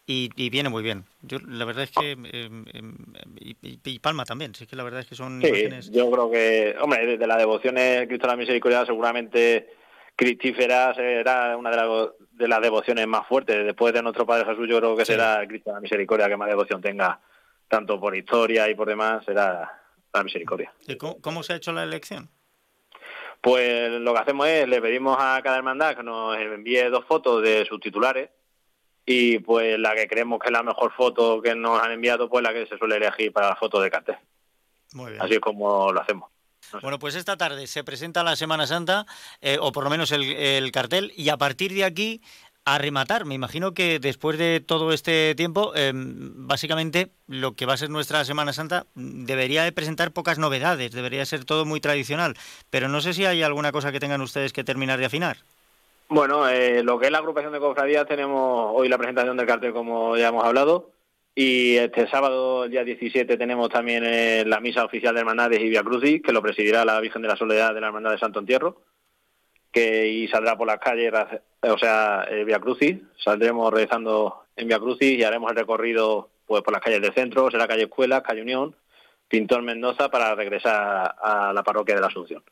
y, 0.06 0.30
viene 0.48 0.70
muy 0.70 0.82
bien. 0.82 1.04
Yo 1.20 1.36
la 1.46 1.66
verdad 1.66 1.84
es 1.84 1.90
que 1.90 2.12
em, 2.12 2.64
em, 2.72 2.94
y, 3.38 3.98
Palma 3.98 4.24
también, 4.24 4.54
sí 4.54 4.66
que 4.66 4.74
la 4.74 4.84
verdad 4.84 5.00
es 5.00 5.06
que 5.06 5.14
son 5.14 5.42
sí, 5.42 5.68
Yo 5.90 6.10
creo 6.10 6.30
que, 6.30 6.74
hombre, 6.80 7.18
de 7.18 7.26
la 7.26 7.36
devoción 7.36 7.74
del 7.74 8.08
Cristo 8.08 8.26
de 8.26 8.32
la 8.32 8.38
Misericordia 8.38 8.86
seguramente 8.86 9.68
Cristífera 10.16 10.94
será 10.94 11.58
una 11.58 11.70
de, 11.70 11.76
las 11.76 12.08
de 12.32 12.48
las 12.48 12.62
devociones 12.62 13.06
más 13.06 13.26
fuertes. 13.26 13.66
Después 13.66 13.92
de 13.92 14.02
nuestro 14.02 14.24
Padre 14.24 14.46
Jesús, 14.46 14.66
yo 14.66 14.78
creo 14.78 14.96
que 14.96 15.04
será 15.04 15.42
el 15.42 15.48
Cristo 15.48 15.68
de 15.68 15.74
la 15.74 15.80
Misericordia 15.80 16.28
que 16.28 16.38
más 16.38 16.48
devoción 16.48 16.80
tenga, 16.80 17.20
tanto 17.68 18.00
por 18.00 18.16
historia 18.16 18.70
y 18.70 18.74
por 18.74 18.88
demás, 18.88 19.26
será 19.26 19.83
la 20.18 20.24
Misericordia. 20.24 20.72
¿Y 20.86 20.96
cómo, 20.96 21.42
se 21.42 21.52
ha 21.52 21.56
hecho 21.56 21.72
la 21.72 21.82
elección? 21.82 22.30
Pues 23.40 23.90
lo 24.00 24.14
que 24.14 24.20
hacemos 24.20 24.46
es, 24.46 24.68
le 24.68 24.80
pedimos 24.80 25.16
a 25.18 25.40
cada 25.42 25.58
hermandad 25.58 25.96
que 25.96 26.02
nos 26.02 26.36
envíe 26.36 26.88
dos 26.90 27.04
fotos 27.04 27.42
de 27.42 27.66
sus 27.66 27.80
titulares 27.80 28.30
y 29.04 29.38
pues 29.40 29.78
la 29.78 29.94
que 29.94 30.08
creemos 30.08 30.38
que 30.40 30.46
es 30.48 30.52
la 30.52 30.62
mejor 30.62 30.92
foto 30.92 31.42
que 31.42 31.54
nos 31.54 31.82
han 31.82 31.92
enviado, 31.92 32.30
pues 32.30 32.42
la 32.42 32.54
que 32.54 32.66
se 32.66 32.78
suele 32.78 32.96
elegir 32.96 33.32
para 33.32 33.50
la 33.50 33.56
foto 33.56 33.80
de 33.80 33.90
cartel. 33.90 34.16
Muy 34.94 35.10
bien. 35.10 35.22
Así 35.22 35.34
es 35.34 35.40
como 35.40 35.92
lo 35.92 36.00
hacemos. 36.00 36.30
Bueno, 36.80 36.98
pues 36.98 37.14
esta 37.14 37.36
tarde 37.36 37.66
se 37.66 37.84
presenta 37.84 38.24
la 38.24 38.36
Semana 38.36 38.66
Santa, 38.66 39.06
eh, 39.40 39.58
o 39.60 39.72
por 39.72 39.84
lo 39.84 39.90
menos 39.90 40.10
el, 40.12 40.72
cartel, 40.72 41.12
y 41.16 41.28
a 41.28 41.36
partir 41.36 41.72
de 41.72 41.84
aquí 41.84 42.22
a 42.64 42.78
rematar. 42.78 43.24
Me 43.24 43.34
imagino 43.34 43.74
que 43.74 43.98
después 43.98 44.38
de 44.38 44.60
todo 44.60 44.92
este 44.92 45.34
tiempo, 45.34 45.72
em, 45.74 46.46
básicamente 46.46 47.10
lo 47.26 47.52
que 47.52 47.66
va 47.66 47.74
a 47.74 47.76
ser 47.76 47.90
nuestra 47.90 48.24
Semana 48.24 48.52
Santa 48.52 48.86
debería 48.94 49.64
de 49.64 49.72
presentar 49.72 50.12
pocas 50.12 50.38
novedades, 50.38 50.92
debería 50.92 51.24
ser 51.26 51.44
todo 51.44 51.64
muy 51.64 51.80
tradicional. 51.80 52.34
Pero 52.70 52.88
no 52.88 53.00
sé 53.00 53.12
si 53.12 53.26
hay 53.26 53.42
alguna 53.42 53.72
cosa 53.72 53.92
que 53.92 54.00
tengan 54.00 54.20
ustedes 54.20 54.52
que 54.52 54.64
terminar 54.64 54.98
de 54.98 55.06
afinar. 55.06 55.38
Bueno, 56.08 56.48
eh, 56.48 56.82
lo 56.82 56.98
que 56.98 57.06
es 57.06 57.12
la 57.12 57.18
agrupación 57.18 57.52
de 57.52 57.60
cofradías, 57.60 58.06
tenemos 58.06 58.72
hoy 58.74 58.88
la 58.88 58.98
presentación 58.98 59.36
del 59.36 59.46
cartel, 59.46 59.72
como 59.72 60.16
ya 60.16 60.28
hemos 60.28 60.44
hablado. 60.44 60.90
Y 61.34 61.76
este 61.76 62.08
sábado, 62.08 62.68
día 62.68 62.84
17, 62.84 63.36
tenemos 63.36 63.68
también 63.68 64.04
eh, 64.06 64.44
la 64.46 64.60
misa 64.60 64.84
oficial 64.84 65.14
de 65.14 65.20
Hermandades 65.20 65.60
y 65.60 65.68
Via 65.68 65.82
Crucis, 65.82 66.22
que 66.22 66.32
lo 66.32 66.42
presidirá 66.42 66.84
la 66.84 67.00
Virgen 67.00 67.22
de 67.22 67.28
la 67.28 67.36
Soledad 67.36 67.74
de 67.74 67.80
la 67.80 67.88
Hermandad 67.88 68.12
de 68.12 68.18
Santo 68.18 68.38
Entierro, 68.38 68.80
que 69.74 70.06
y 70.06 70.28
saldrá 70.28 70.56
por 70.56 70.68
las 70.68 70.78
calles, 70.78 71.12
o 71.62 71.78
sea, 71.78 72.26
eh, 72.30 72.44
Via 72.44 72.60
Crucis. 72.60 72.96
Saldremos 73.16 73.72
rezando 73.74 74.44
en 74.54 74.68
Via 74.68 74.78
Crucis 74.78 75.18
y 75.18 75.24
haremos 75.24 75.50
el 75.50 75.56
recorrido 75.56 76.30
pues 76.46 76.62
por 76.62 76.72
las 76.72 76.80
calles 76.80 77.02
del 77.02 77.12
centro, 77.12 77.50
será 77.50 77.66
calle 77.66 77.84
Escuela, 77.84 78.22
calle 78.22 78.42
Unión, 78.42 78.76
Pintor 79.28 79.62
Mendoza, 79.62 80.10
para 80.10 80.34
regresar 80.34 81.14
a 81.20 81.52
la 81.52 81.62
parroquia 81.64 81.96
de 81.96 82.00
la 82.00 82.06
Asunción. 82.06 82.44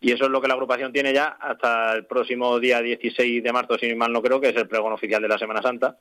Y 0.00 0.12
eso 0.12 0.24
es 0.24 0.30
lo 0.30 0.40
que 0.40 0.48
la 0.48 0.54
agrupación 0.54 0.92
tiene 0.92 1.12
ya 1.12 1.38
hasta 1.40 1.94
el 1.94 2.04
próximo 2.04 2.60
día 2.60 2.82
16 2.82 3.42
de 3.42 3.52
marzo, 3.52 3.78
si 3.78 3.94
mal 3.94 4.12
no 4.12 4.22
creo, 4.22 4.40
que 4.40 4.50
es 4.50 4.56
el 4.56 4.68
pregón 4.68 4.92
oficial 4.92 5.22
de 5.22 5.28
la 5.28 5.38
Semana 5.38 5.62
Santa 5.62 5.96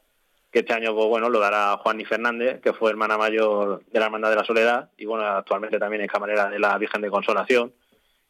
que 0.52 0.60
este 0.60 0.74
año 0.74 0.96
pues, 0.96 1.08
bueno, 1.08 1.30
lo 1.30 1.40
dará 1.40 1.78
Juan 1.78 2.00
y 2.00 2.06
Fernández, 2.06 2.62
que 2.62 2.74
fue 2.74 2.92
hermana 2.92 3.18
mayor 3.18 3.84
de 3.92 4.00
la 4.00 4.06
Hermandad 4.06 4.30
de 4.30 4.36
la 4.38 4.46
Soledad, 4.46 4.90
y 4.98 5.06
bueno, 5.06 5.26
actualmente 5.26 5.80
también 5.80 6.04
es 6.04 6.12
camarera 6.12 6.50
de 6.50 6.60
la 6.60 6.78
Virgen 6.78 7.02
de 7.02 7.10
Consolación. 7.10 7.74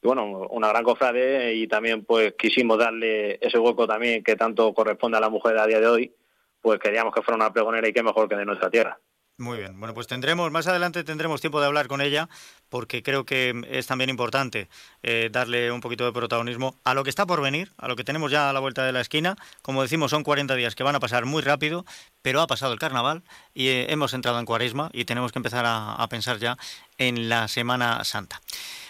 Y 0.02 0.08
bueno, 0.08 0.48
una 0.50 0.70
gran 0.70 0.84
cofrade 0.84 1.54
y 1.56 1.68
también 1.68 2.06
pues 2.06 2.34
quisimos 2.38 2.78
darle 2.78 3.40
ese 3.42 3.58
hueco 3.58 3.88
también 3.88 4.24
que 4.24 4.36
tanto 4.36 4.74
corresponde 4.74 5.18
a 5.18 5.22
la 5.22 5.30
mujer 5.30 5.58
a 5.58 5.66
día 5.66 5.80
de 5.80 5.88
hoy, 5.88 6.14
pues 6.62 6.80
queríamos 6.80 7.14
que 7.14 7.22
fuera 7.22 7.36
una 7.36 7.54
pregonera 7.54 7.88
y 7.88 7.94
qué 7.94 8.04
mejor 8.04 8.30
que 8.30 8.36
de 8.36 8.46
nuestra 8.46 8.70
tierra. 8.70 9.00
Muy 9.40 9.60
bien, 9.60 9.80
bueno, 9.80 9.94
pues 9.94 10.08
tendremos, 10.08 10.50
más 10.52 10.66
adelante 10.66 11.04
tendremos 11.04 11.42
tiempo 11.42 11.60
de 11.60 11.68
hablar 11.68 11.88
con 11.88 12.02
ella, 12.02 12.28
porque 12.70 13.04
creo 13.04 13.24
que 13.24 13.54
es 13.70 13.86
también 13.86 14.10
importante 14.10 14.68
eh, 15.04 15.30
darle 15.32 15.72
un 15.72 15.80
poquito 15.80 16.06
de 16.06 16.12
protagonismo 16.12 16.76
a 16.84 16.96
lo 16.96 17.04
que 17.04 17.12
está 17.12 17.28
por 17.28 17.40
venir, 17.40 17.72
a 17.78 17.88
lo 17.88 17.96
que 17.96 18.04
tenemos 18.04 18.32
ya 18.32 18.50
a 18.50 18.54
la 18.54 18.60
vuelta 18.60 18.84
de 18.84 18.94
la 18.94 19.00
esquina. 19.00 19.36
Como 19.62 19.84
decimos, 19.84 20.10
son 20.10 20.24
40 20.24 20.56
días 20.56 20.74
que 20.74 20.82
van 20.82 20.96
a 20.96 21.00
pasar 21.00 21.26
muy 21.26 21.44
rápido, 21.44 21.86
pero 22.24 22.42
ha 22.42 22.48
pasado 22.48 22.74
el 22.74 22.80
carnaval 22.80 23.22
y 23.54 23.68
eh, 23.68 23.94
hemos 23.94 24.16
entrado 24.16 24.40
en 24.40 24.46
cuaresma 24.48 24.90
y 24.92 25.06
tenemos 25.06 25.32
que 25.32 25.38
empezar 25.38 25.66
a, 25.68 26.08
pensar 26.10 26.40
ya 26.40 26.58
en 26.98 27.30
la 27.30 27.48
Semana 27.48 28.04
Santa. 28.06 28.42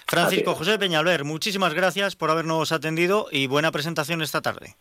Francisco 0.08 0.56
José 0.56 0.80
Peñalver, 0.80 1.26
muchísimas 1.26 1.74
gracias 1.74 2.16
por 2.16 2.32
habernos 2.32 2.72
atendido 2.72 3.28
y 3.34 3.48
buena 3.48 3.74
presentación 3.74 4.22
esta 4.22 4.42
tarde. 4.42 4.78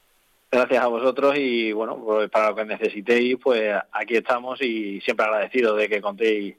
Gracias 0.50 0.82
a 0.82 0.86
vosotros 0.86 1.34
y 1.36 1.72
bueno, 1.72 1.96
pues 2.02 2.30
para 2.30 2.50
lo 2.50 2.56
que 2.56 2.64
necesitéis, 2.64 3.36
pues 3.42 3.74
aquí 3.92 4.16
estamos 4.16 4.60
y 4.62 5.00
siempre 5.00 5.26
agradecido 5.26 5.74
de 5.74 5.88
que 5.88 6.00
contéis 6.00 6.56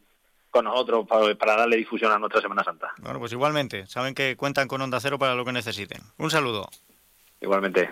con 0.49 0.65
nosotros 0.65 1.05
para, 1.07 1.55
darle 1.55 1.77
difusión 1.77 2.11
a 2.11 2.19
nuestra 2.19 2.41
Semana 2.41 2.63
Santa. 2.63 2.91
Bueno, 2.99 3.19
pues 3.19 3.31
igualmente, 3.31 3.85
saben 3.87 4.13
que 4.13 4.35
cuentan 4.35 4.67
con 4.67 4.81
Onda 4.81 4.99
Cero 4.99 5.17
para 5.17 5.35
lo 5.35 5.45
que 5.45 5.51
necesiten. 5.51 6.01
Un 6.17 6.31
saludo. 6.31 6.67
Igualmente. 7.41 7.89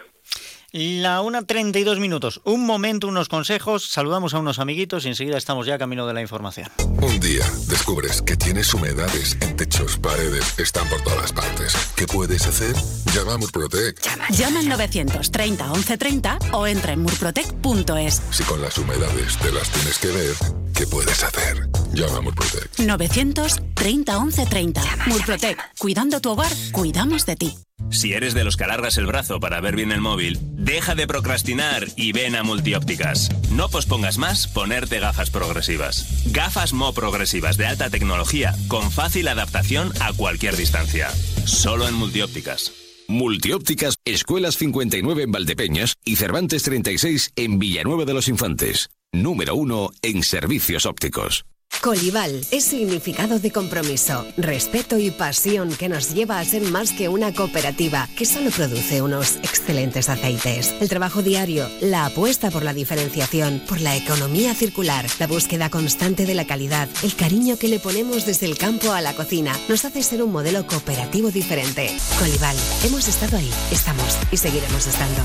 La 0.78 1.22
1.32 1.22 2.02
minutos. 2.02 2.42
Un 2.44 2.66
momento, 2.66 3.08
unos 3.08 3.30
consejos. 3.30 3.86
Saludamos 3.86 4.34
a 4.34 4.40
unos 4.40 4.60
amiguitos 4.60 5.06
y 5.06 5.08
enseguida 5.08 5.38
estamos 5.38 5.66
ya 5.66 5.78
camino 5.78 6.06
de 6.06 6.14
la 6.14 6.20
información. 6.20 6.68
Un 7.02 7.18
día 7.22 7.46
descubres 7.70 8.22
que 8.22 8.36
tienes 8.36 8.74
humedades 8.74 9.38
en 9.40 9.56
techos, 9.56 9.96
paredes, 9.96 10.60
están 10.60 10.86
por 10.90 11.02
todas 11.02 11.32
partes. 11.32 11.74
¿Qué 11.96 12.06
puedes 12.06 12.46
hacer? 12.46 12.76
Llama 13.14 13.36
a 13.36 13.38
Murprotec. 13.38 14.02
Llama, 14.32 14.60
al 14.60 14.68
930 14.68 15.64
1130 15.66 16.40
o 16.52 16.68
entra 16.68 16.92
en 16.92 17.04
murprotec.es. 17.04 18.22
Si 18.32 18.44
con 18.44 18.62
las 18.62 18.78
humedades 18.78 19.38
te 19.38 19.54
las 19.54 19.70
tienes 19.70 19.98
que 19.98 20.08
ver, 20.08 20.36
¿qué 20.74 20.86
puedes 20.88 21.24
hacer? 21.24 21.70
Llama 21.94 22.18
a 22.18 22.22
Murprotec. 22.22 22.80
930 22.80 24.20
1130. 24.20 24.82
Murprotec. 25.08 25.58
Cuidando 25.78 26.20
tu 26.20 26.32
hogar, 26.32 26.52
cuidamos 26.72 27.26
de 27.26 27.36
ti. 27.36 27.56
Si 27.92 28.14
eres 28.14 28.34
de 28.34 28.44
los 28.44 28.58
que 28.58 28.64
alargas 28.64 28.98
el 28.98 29.06
brazo 29.06 29.40
para 29.40 29.62
ver 29.62 29.76
bien 29.76 29.92
el 29.92 30.02
móvil, 30.02 30.40
deja 30.42 30.96
de 30.96 31.08
procrastinar 31.08 31.86
y 31.96 32.14
ven 32.14 32.36
a 32.36 32.44
Multiópticas. 32.44 33.30
No 33.52 33.70
pospongas 33.70 34.18
más 34.18 34.48
ponerte 34.48 35.00
gafas 35.00 35.30
progresivas. 35.30 36.24
Gafas 36.32 36.74
Mo 36.74 36.94
progresivas 36.94 37.58
de 37.58 37.68
alta 37.68 37.90
tecnología 37.90 38.56
con 38.68 38.92
fácil 38.92 39.28
adaptación 39.28 39.92
a 40.00 40.14
cualquier 40.14 40.56
distancia. 40.56 41.10
Solo 41.46 41.88
en 41.88 41.94
Multiópticas. 41.94 42.72
Multiópticas, 43.08 43.98
Escuelas 44.04 44.56
59 44.58 45.24
en 45.24 45.32
Valdepeñas 45.32 45.96
y 46.04 46.16
Cervantes 46.16 46.64
36 46.64 47.34
en 47.36 47.60
Villanueva 47.60 48.06
de 48.06 48.14
los 48.14 48.28
Infantes. 48.28 48.90
Número 49.12 49.56
uno 49.56 49.92
en 50.02 50.24
servicios 50.24 50.86
ópticos. 50.88 51.46
Colival 51.86 52.44
es 52.50 52.64
significado 52.64 53.38
de 53.38 53.52
compromiso, 53.52 54.26
respeto 54.38 54.98
y 54.98 55.12
pasión 55.12 55.72
que 55.76 55.88
nos 55.88 56.16
lleva 56.16 56.40
a 56.40 56.44
ser 56.44 56.64
más 56.64 56.92
que 56.92 57.10
una 57.10 57.32
cooperativa 57.32 58.10
que 58.18 58.26
solo 58.26 58.50
produce 58.50 59.04
unos 59.04 59.36
excelentes 59.44 60.10
aceites. 60.10 60.74
El 60.82 60.90
trabajo 60.90 61.22
diario, 61.22 61.70
la 61.82 62.08
apuesta 62.08 62.50
por 62.50 62.64
la 62.64 62.74
diferenciación, 62.74 63.62
por 63.70 63.82
la 63.82 63.96
economía 63.96 64.56
circular, 64.56 65.06
la 65.20 65.28
búsqueda 65.28 65.70
constante 65.70 66.26
de 66.26 66.34
la 66.34 66.48
calidad, 66.48 66.90
el 67.04 67.16
cariño 67.16 67.60
que 67.60 67.68
le 67.68 67.80
ponemos 67.80 68.26
desde 68.26 68.48
el 68.48 68.58
campo 68.58 68.92
a 68.92 69.02
la 69.02 69.14
cocina, 69.14 69.56
nos 69.70 69.86
hace 69.86 70.02
ser 70.02 70.24
un 70.24 70.32
modelo 70.32 70.66
cooperativo 70.66 71.30
diferente. 71.30 71.96
Colival, 72.18 72.58
hemos 72.84 73.08
estado 73.08 73.38
ahí, 73.38 73.52
estamos 73.72 74.18
y 74.32 74.38
seguiremos 74.38 74.88
estando. 74.88 75.22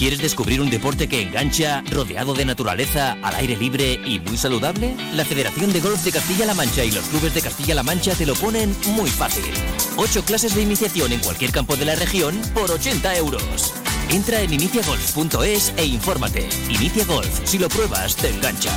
¿Quieres 0.00 0.22
descubrir 0.22 0.62
un 0.62 0.70
deporte 0.70 1.10
que 1.10 1.20
engancha, 1.20 1.82
rodeado 1.90 2.32
de 2.32 2.46
naturaleza, 2.46 3.18
al 3.20 3.34
aire 3.34 3.54
libre 3.54 4.00
y 4.02 4.18
muy 4.18 4.38
saludable? 4.38 4.96
La 5.12 5.26
Federación 5.26 5.74
de 5.74 5.80
Golf 5.80 6.02
de 6.02 6.10
Castilla-La 6.10 6.54
Mancha 6.54 6.82
y 6.86 6.90
los 6.90 7.04
clubes 7.04 7.34
de 7.34 7.42
Castilla-La 7.42 7.82
Mancha 7.82 8.14
te 8.14 8.24
lo 8.24 8.32
ponen 8.32 8.74
muy 8.94 9.10
fácil. 9.10 9.44
Ocho 9.98 10.24
clases 10.24 10.54
de 10.54 10.62
iniciación 10.62 11.12
en 11.12 11.20
cualquier 11.20 11.52
campo 11.52 11.76
de 11.76 11.84
la 11.84 11.96
región 11.96 12.40
por 12.54 12.70
80 12.70 13.14
euros. 13.18 13.74
Entra 14.08 14.40
en 14.40 14.54
iniciagolf.es 14.54 15.74
e 15.76 15.84
infórmate. 15.84 16.48
Inicia 16.70 17.04
Golf, 17.04 17.42
si 17.44 17.58
lo 17.58 17.68
pruebas, 17.68 18.16
te 18.16 18.30
engancha. 18.30 18.72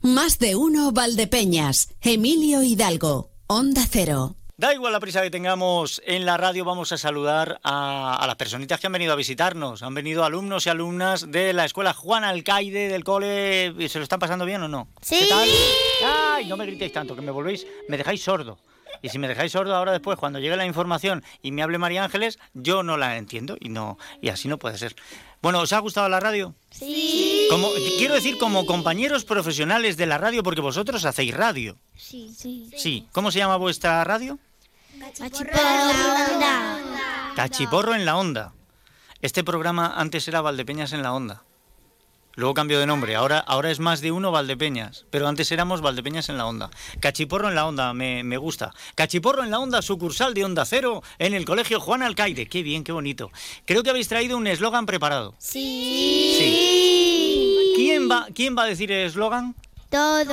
Más 0.00 0.38
de 0.38 0.54
uno 0.54 0.92
Valdepeñas. 0.92 1.88
Emilio 2.00 2.62
Hidalgo. 2.62 3.32
Onda 3.48 3.84
Cero. 3.90 4.36
Da 4.56 4.72
igual 4.72 4.92
la 4.92 5.00
prisa 5.00 5.20
que 5.20 5.32
tengamos 5.32 6.00
en 6.06 6.24
la 6.24 6.36
radio, 6.36 6.64
vamos 6.64 6.92
a 6.92 6.96
saludar 6.96 7.58
a, 7.64 8.14
a, 8.14 8.26
las 8.28 8.36
personitas 8.36 8.78
que 8.78 8.86
han 8.86 8.92
venido 8.92 9.12
a 9.12 9.16
visitarnos. 9.16 9.82
Han 9.82 9.94
venido 9.94 10.24
alumnos 10.24 10.66
y 10.66 10.70
alumnas 10.70 11.28
de 11.32 11.52
la 11.52 11.64
escuela 11.64 11.92
Juan 11.92 12.22
Alcaide 12.22 12.88
del 12.88 13.02
cole. 13.02 13.74
¿Se 13.88 13.98
lo 13.98 14.04
están 14.04 14.20
pasando 14.20 14.44
bien 14.44 14.62
o 14.62 14.68
no? 14.68 14.86
Sí. 15.02 15.18
¿Qué 15.18 15.26
tal? 15.26 15.48
¡Ay! 16.04 16.46
No 16.46 16.56
me 16.56 16.66
gritéis 16.66 16.92
tanto, 16.92 17.16
que 17.16 17.22
me 17.22 17.32
volvéis, 17.32 17.66
me 17.88 17.96
dejáis 17.96 18.22
sordo. 18.22 18.56
Y 19.02 19.08
si 19.08 19.18
me 19.18 19.26
dejáis 19.26 19.50
sordo 19.50 19.74
ahora 19.74 19.90
después, 19.90 20.16
cuando 20.18 20.38
llegue 20.38 20.56
la 20.56 20.66
información 20.66 21.24
y 21.42 21.50
me 21.50 21.64
hable 21.64 21.78
María 21.78 22.04
Ángeles, 22.04 22.38
yo 22.54 22.84
no 22.84 22.96
la 22.96 23.16
entiendo 23.16 23.56
y 23.58 23.70
no 23.70 23.98
y 24.22 24.28
así 24.28 24.46
no 24.46 24.58
puede 24.60 24.78
ser. 24.78 24.94
Bueno, 25.44 25.60
¿os 25.60 25.74
ha 25.74 25.78
gustado 25.80 26.08
la 26.08 26.20
radio? 26.20 26.54
Sí. 26.70 27.48
Como, 27.50 27.68
quiero 27.98 28.14
decir, 28.14 28.38
como 28.38 28.64
compañeros 28.64 29.26
profesionales 29.26 29.98
de 29.98 30.06
la 30.06 30.16
radio, 30.16 30.42
porque 30.42 30.62
vosotros 30.62 31.04
hacéis 31.04 31.34
radio. 31.34 31.76
Sí. 31.94 32.32
Sí. 32.34 32.70
Sí. 32.74 33.06
¿Cómo 33.12 33.30
se 33.30 33.40
llama 33.40 33.56
vuestra 33.56 34.02
radio? 34.04 34.38
Cachiporro 35.18 35.52
en 35.52 36.40
la 36.40 36.76
onda. 36.80 37.32
Cachiporro 37.36 37.94
en 37.94 38.04
la 38.06 38.16
onda. 38.16 38.52
Este 39.20 39.44
programa 39.44 39.92
antes 39.94 40.26
era 40.28 40.40
Valdepeñas 40.40 40.94
en 40.94 41.02
la 41.02 41.12
onda. 41.12 41.42
Luego 42.36 42.54
cambió 42.54 42.80
de 42.80 42.86
nombre. 42.86 43.14
Ahora, 43.14 43.38
ahora 43.38 43.70
es 43.70 43.80
más 43.80 44.00
de 44.00 44.12
uno 44.12 44.32
Valdepeñas. 44.32 45.06
Pero 45.10 45.28
antes 45.28 45.50
éramos 45.52 45.80
Valdepeñas 45.80 46.28
en 46.28 46.38
la 46.38 46.46
onda. 46.46 46.70
Cachiporro 47.00 47.48
en 47.48 47.54
la 47.54 47.66
onda, 47.66 47.92
me, 47.94 48.24
me 48.24 48.36
gusta. 48.36 48.72
Cachiporro 48.94 49.44
en 49.44 49.50
la 49.50 49.58
onda, 49.58 49.82
sucursal 49.82 50.34
de 50.34 50.44
Onda 50.44 50.64
Cero 50.64 51.02
en 51.18 51.34
el 51.34 51.44
Colegio 51.44 51.80
Juan 51.80 52.02
Alcaide. 52.02 52.46
Qué 52.46 52.62
bien, 52.62 52.84
qué 52.84 52.92
bonito. 52.92 53.30
Creo 53.64 53.82
que 53.82 53.90
habéis 53.90 54.08
traído 54.08 54.36
un 54.36 54.46
eslogan 54.46 54.86
preparado. 54.86 55.34
Sí. 55.38 56.34
Sí. 56.38 57.72
¿Quién 57.76 58.10
va, 58.10 58.26
quién 58.34 58.56
va 58.56 58.62
a 58.64 58.66
decir 58.66 58.90
el 58.92 59.06
eslogan? 59.06 59.54
Todos. 59.90 60.26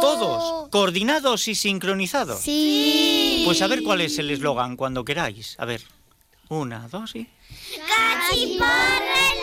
Todos. 0.00 0.68
¿Coordinados 0.70 1.48
y 1.48 1.54
sincronizados? 1.54 2.40
Sí. 2.40 3.42
Pues 3.44 3.62
a 3.62 3.66
ver 3.66 3.82
cuál 3.82 4.00
es 4.00 4.18
el 4.18 4.30
eslogan 4.30 4.76
cuando 4.76 5.04
queráis. 5.04 5.56
A 5.58 5.64
ver. 5.64 5.82
Una, 6.48 6.86
dos 6.88 7.16
y. 7.16 7.26
Cachiporro 7.88 8.66
en 8.66 9.41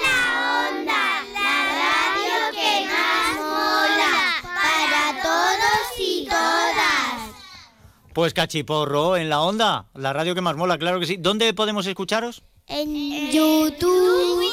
Pues 8.19 8.33
Cachiporro 8.33 9.15
en 9.15 9.29
la 9.29 9.39
onda. 9.39 9.85
La 9.93 10.11
radio 10.11 10.35
que 10.35 10.41
más 10.41 10.57
mola, 10.57 10.77
claro 10.77 10.99
que 10.99 11.05
sí. 11.05 11.15
¿Dónde 11.17 11.53
podemos 11.53 11.87
escucharos? 11.87 12.43
En 12.67 13.31
YouTube. 13.31 14.43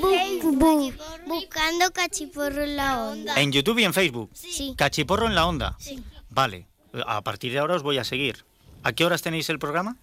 Bu- 0.00 0.56
bu- 0.56 0.94
buscando 1.26 1.90
cachiporro 1.90 2.62
en 2.62 2.76
la 2.76 3.02
onda. 3.08 3.42
En 3.42 3.50
YouTube 3.50 3.80
y 3.80 3.84
en 3.84 3.92
Facebook. 3.92 4.30
Sí. 4.34 4.74
Cachiporro 4.78 5.26
en 5.26 5.34
la 5.34 5.48
onda. 5.48 5.74
Sí. 5.80 6.00
Vale. 6.30 6.68
A 7.08 7.22
partir 7.22 7.50
de 7.50 7.58
ahora 7.58 7.74
os 7.74 7.82
voy 7.82 7.98
a 7.98 8.04
seguir. 8.04 8.44
¿A 8.84 8.92
qué 8.92 9.04
horas 9.04 9.20
tenéis 9.20 9.50
el 9.50 9.58
programa? 9.58 9.96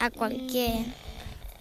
A 0.00 0.10
cualquier. 0.10 0.86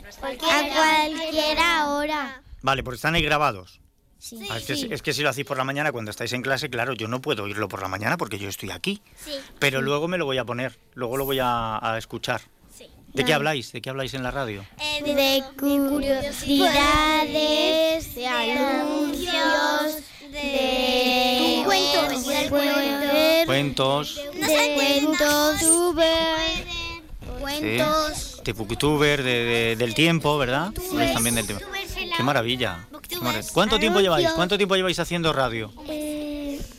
A 0.04 0.18
cualquier 0.18 1.58
hora. 1.88 2.42
Vale, 2.64 2.82
porque 2.84 2.96
están 2.96 3.14
ahí 3.14 3.22
grabados. 3.22 3.80
Sí. 4.24 4.38
Ah, 4.52 4.58
es, 4.60 4.66
que, 4.68 4.74
es 4.94 5.02
que 5.02 5.14
si 5.14 5.24
lo 5.24 5.30
hacéis 5.30 5.48
por 5.48 5.58
la 5.58 5.64
mañana 5.64 5.92
cuando 5.92 6.12
estáis 6.12 6.32
en 6.34 6.44
clase, 6.44 6.70
claro, 6.70 6.94
yo 6.94 7.08
no 7.08 7.22
puedo 7.22 7.46
oírlo 7.46 7.68
por 7.68 7.82
la 7.82 7.88
mañana 7.88 8.18
porque 8.18 8.38
yo 8.38 8.50
estoy 8.50 8.70
aquí. 8.70 9.02
Sí. 9.26 9.32
Pero 9.58 9.82
luego 9.82 10.08
me 10.08 10.20
lo 10.20 10.26
voy 10.26 10.38
a 10.38 10.46
poner, 10.46 10.78
luego 10.94 11.18
lo 11.18 11.26
voy 11.26 11.40
a, 11.40 11.80
a 11.82 11.98
escuchar. 11.98 12.40
¿De 13.14 13.26
qué 13.26 13.34
habláis? 13.34 13.72
¿De 13.74 13.82
qué 13.82 13.90
habláis 13.90 14.14
en 14.14 14.22
la 14.24 14.30
radio? 14.32 14.64
De 15.04 15.44
curiosidades, 15.60 18.16
de 18.16 18.28
anuncios, 18.28 19.98
de 20.32 21.64
cuentos, 21.66 22.26
de 22.28 22.50
Cuentos, 23.46 23.46
cuentos, 23.46 24.20
cuentos. 27.40 28.42
de 28.44 28.54
booktuber, 28.54 29.24
de, 29.24 29.44
de- 29.44 29.76
del 29.76 29.94
tiempo, 29.94 30.38
¿verdad? 30.38 30.72
También 31.14 31.36
del 31.36 31.46
tiempo. 31.48 31.66
Qué 32.16 32.24
maravilla. 32.24 32.88
Maravilla. 33.22 33.52
¿Cuánto 33.54 33.80
tiempo 33.80 34.00
lleváis? 34.00 34.30
¿Cuánto 34.32 34.58
tiempo 34.58 34.76
lleváis 34.76 35.00
haciendo 35.00 35.34
radio 35.34 35.72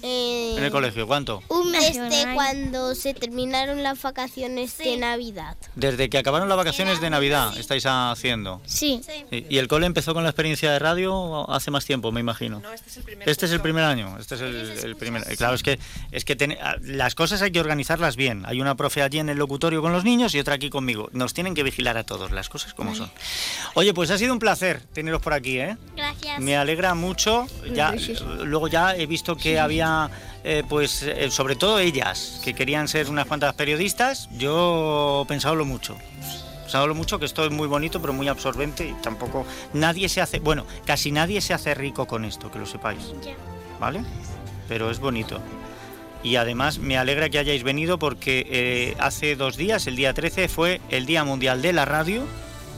en 0.05 0.63
el 0.65 0.71
colegio? 0.71 1.07
¿Cuánto? 1.07 1.43
Un 1.49 1.71
mes 1.71 1.95
de 1.97 2.35
cuando 2.35 2.95
se 2.95 3.15
terminaron 3.15 3.83
las 3.83 4.01
vacaciones 4.03 4.77
de 4.79 4.97
Navidad. 4.97 5.57
Desde 5.75 6.09
que 6.11 6.19
acabaron 6.19 6.49
las 6.49 6.57
vacaciones 6.59 7.01
de 7.01 7.11
Navidad 7.11 7.57
estáis 7.57 7.85
haciendo. 7.87 8.61
Sí. 8.67 9.01
Sí. 9.31 9.47
¿Y 9.49 9.59
el 9.59 9.69
cole 9.69 9.87
empezó 9.87 10.15
con 10.15 10.23
la 10.25 10.31
experiencia 10.31 10.71
de 10.73 10.79
radio 10.79 11.49
hace 11.51 11.71
más 11.71 11.85
tiempo, 11.85 12.13
me 12.13 12.21
imagino? 12.21 12.61
No, 12.61 12.73
este 12.73 12.89
es 12.91 12.97
el 12.99 13.03
primer 13.05 13.29
Este 13.29 13.47
es 13.47 13.53
el 13.53 13.61
primer 13.61 13.85
año, 13.85 14.19
este 14.19 14.35
es 14.35 14.41
el, 14.41 14.55
el 14.85 14.97
primer. 14.97 15.23
eh, 15.31 15.37
Claro, 15.37 15.55
es 15.55 15.63
que 15.63 15.79
es 16.11 16.25
que 16.25 16.37
ten- 16.37 16.59
ah, 16.61 16.77
las 16.83 17.15
cosas 17.15 17.43
hay 17.43 17.51
que 17.53 17.61
organizarlas 17.61 18.17
bien. 18.17 18.43
Hay 18.47 18.61
una 18.61 18.75
profe 18.77 19.03
allí 19.03 19.19
en 19.19 19.29
el 19.29 19.39
locutorio 19.39 19.81
con 19.83 19.93
los 19.93 20.05
niños 20.05 20.35
y 20.35 20.41
otra 20.41 20.55
aquí 20.55 20.71
conmigo. 20.71 21.09
Nos 21.13 21.35
tienen 21.35 21.55
que 21.55 21.63
vigilar 21.63 21.97
a 21.97 22.05
todos, 22.05 22.31
las 22.33 22.49
cosas 22.49 22.75
como 22.75 22.95
son. 22.95 23.11
Oye, 23.75 23.95
pues 23.95 24.11
ha 24.11 24.19
sido 24.19 24.33
un 24.33 24.39
placer 24.39 24.83
teneros 24.93 25.23
por 25.23 25.33
aquí, 25.33 25.59
¿eh? 25.59 25.77
Gracias. 25.97 26.12
Me 26.39 26.57
alegra 26.57 26.95
mucho. 26.95 27.47
Ya, 27.75 27.95
luego 28.45 28.69
ya 28.69 28.97
he 28.97 29.07
visto 29.07 29.37
que 29.37 29.59
había, 29.59 30.11
eh, 30.45 30.63
pues, 30.69 31.03
eh, 31.03 31.31
sobre 31.31 31.57
todo 31.57 31.79
ellas, 31.79 32.41
que 32.45 32.55
querían 32.55 32.89
ser 32.89 33.09
unas 33.09 33.27
cuantas 33.27 33.55
periodistas. 33.55 34.29
Yo 34.33 35.25
pensándolo 35.29 35.65
mucho. 35.65 35.97
Pensándolo 36.63 36.95
mucho, 36.95 37.19
que 37.19 37.27
esto 37.27 37.45
es 37.45 37.51
muy 37.51 37.67
bonito, 37.67 38.01
pero 38.01 38.13
muy 38.13 38.29
absorbente 38.29 38.87
y 38.89 38.93
tampoco 39.03 39.45
nadie 39.75 40.09
se 40.09 40.21
hace, 40.21 40.39
bueno, 40.39 40.67
casi 40.87 41.11
nadie 41.11 41.41
se 41.41 41.53
hace 41.53 41.75
rico 41.75 42.07
con 42.07 42.25
esto, 42.25 42.51
que 42.51 42.59
lo 42.59 42.67
sepáis, 42.67 43.13
¿vale? 43.79 44.03
Pero 44.69 44.91
es 44.91 44.99
bonito. 44.99 45.41
Y 46.23 46.37
además 46.37 46.79
me 46.79 46.97
alegra 46.97 47.29
que 47.29 47.39
hayáis 47.39 47.63
venido 47.65 47.99
porque 47.99 48.47
eh, 48.49 48.97
hace 49.01 49.35
dos 49.35 49.57
días, 49.57 49.87
el 49.87 49.97
día 49.97 50.15
13, 50.15 50.49
fue 50.49 50.81
el 50.89 51.05
Día 51.05 51.25
Mundial 51.25 51.61
de 51.63 51.73
la 51.73 51.85
Radio, 51.85 52.23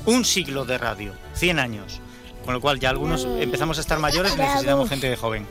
un 0.06 0.24
siglo 0.24 0.64
de 0.64 0.78
radio, 0.78 1.12
100 1.34 1.58
años. 1.58 2.00
Con 2.44 2.54
lo 2.54 2.60
cual 2.60 2.78
ya 2.78 2.90
algunos 2.90 3.24
empezamos 3.24 3.78
a 3.78 3.80
estar 3.80 3.98
mayores 3.98 4.34
y 4.34 4.38
necesitamos 4.38 4.88
gente 4.88 5.08
de 5.08 5.16
joven. 5.16 5.46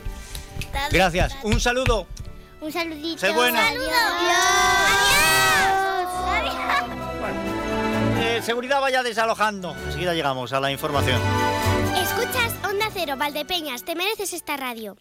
Gracias, 0.90 1.34
un 1.42 1.60
saludo. 1.60 2.06
Un 2.60 2.72
saludito. 2.72 3.18
Sé 3.18 3.30
buena. 3.32 3.68
Adiós. 3.68 3.84
Eh, 8.20 8.40
seguridad 8.42 8.80
vaya 8.80 9.02
desalojando. 9.02 9.76
Enseguida 9.86 10.14
llegamos 10.14 10.52
a 10.52 10.60
la 10.60 10.70
información. 10.70 11.20
Escuchas 11.96 12.54
Onda 12.64 12.86
Cero, 12.92 13.14
Valdepeñas. 13.18 13.84
Te 13.84 13.94
mereces 13.94 14.32
esta 14.32 14.56
radio. 14.56 14.96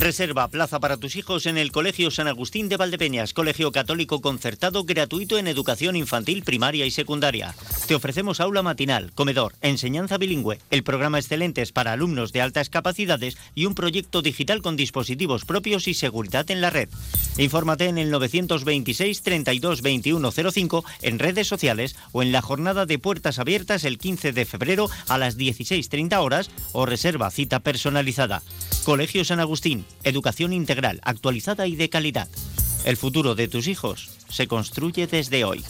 Reserva 0.00 0.46
plaza 0.46 0.78
para 0.78 0.96
tus 0.96 1.16
hijos 1.16 1.46
en 1.46 1.58
el 1.58 1.72
Colegio 1.72 2.12
San 2.12 2.28
Agustín 2.28 2.68
de 2.68 2.76
Valdepeñas, 2.76 3.34
colegio 3.34 3.72
católico 3.72 4.20
concertado 4.20 4.84
gratuito 4.84 5.38
en 5.38 5.48
educación 5.48 5.96
infantil, 5.96 6.44
primaria 6.44 6.86
y 6.86 6.92
secundaria. 6.92 7.52
Te 7.88 7.96
ofrecemos 7.96 8.38
aula 8.38 8.62
matinal, 8.62 9.10
comedor, 9.16 9.56
enseñanza 9.60 10.16
bilingüe, 10.16 10.60
el 10.70 10.84
programa 10.84 11.18
Excelentes 11.18 11.72
para 11.72 11.92
alumnos 11.92 12.32
de 12.32 12.40
altas 12.40 12.70
capacidades 12.70 13.36
y 13.56 13.66
un 13.66 13.74
proyecto 13.74 14.22
digital 14.22 14.62
con 14.62 14.76
dispositivos 14.76 15.44
propios 15.44 15.88
y 15.88 15.94
seguridad 15.94 16.48
en 16.52 16.60
la 16.60 16.70
red. 16.70 16.88
Infórmate 17.36 17.86
en 17.86 17.98
el 17.98 18.12
926 18.12 19.22
32 19.22 19.82
21 19.82 20.30
05 20.30 20.84
en 21.02 21.18
redes 21.18 21.48
sociales 21.48 21.96
o 22.12 22.22
en 22.22 22.30
la 22.30 22.40
jornada 22.40 22.86
de 22.86 23.00
puertas 23.00 23.40
abiertas 23.40 23.82
el 23.82 23.98
15 23.98 24.32
de 24.32 24.44
febrero 24.44 24.88
a 25.08 25.18
las 25.18 25.36
16.30 25.36 26.18
horas 26.18 26.50
o 26.72 26.86
reserva 26.86 27.32
cita 27.32 27.60
personalizada. 27.60 28.42
Colegio 28.84 29.24
San 29.24 29.40
Agustín, 29.40 29.84
educación 30.04 30.52
integral, 30.52 31.00
actualizada 31.02 31.66
y 31.66 31.76
de 31.76 31.88
calidad. 31.88 32.28
El 32.84 32.96
futuro 32.96 33.34
de 33.34 33.48
tus 33.48 33.66
hijos 33.66 34.10
se 34.28 34.46
construye 34.46 35.06
desde 35.06 35.44
hoy. 35.44 35.64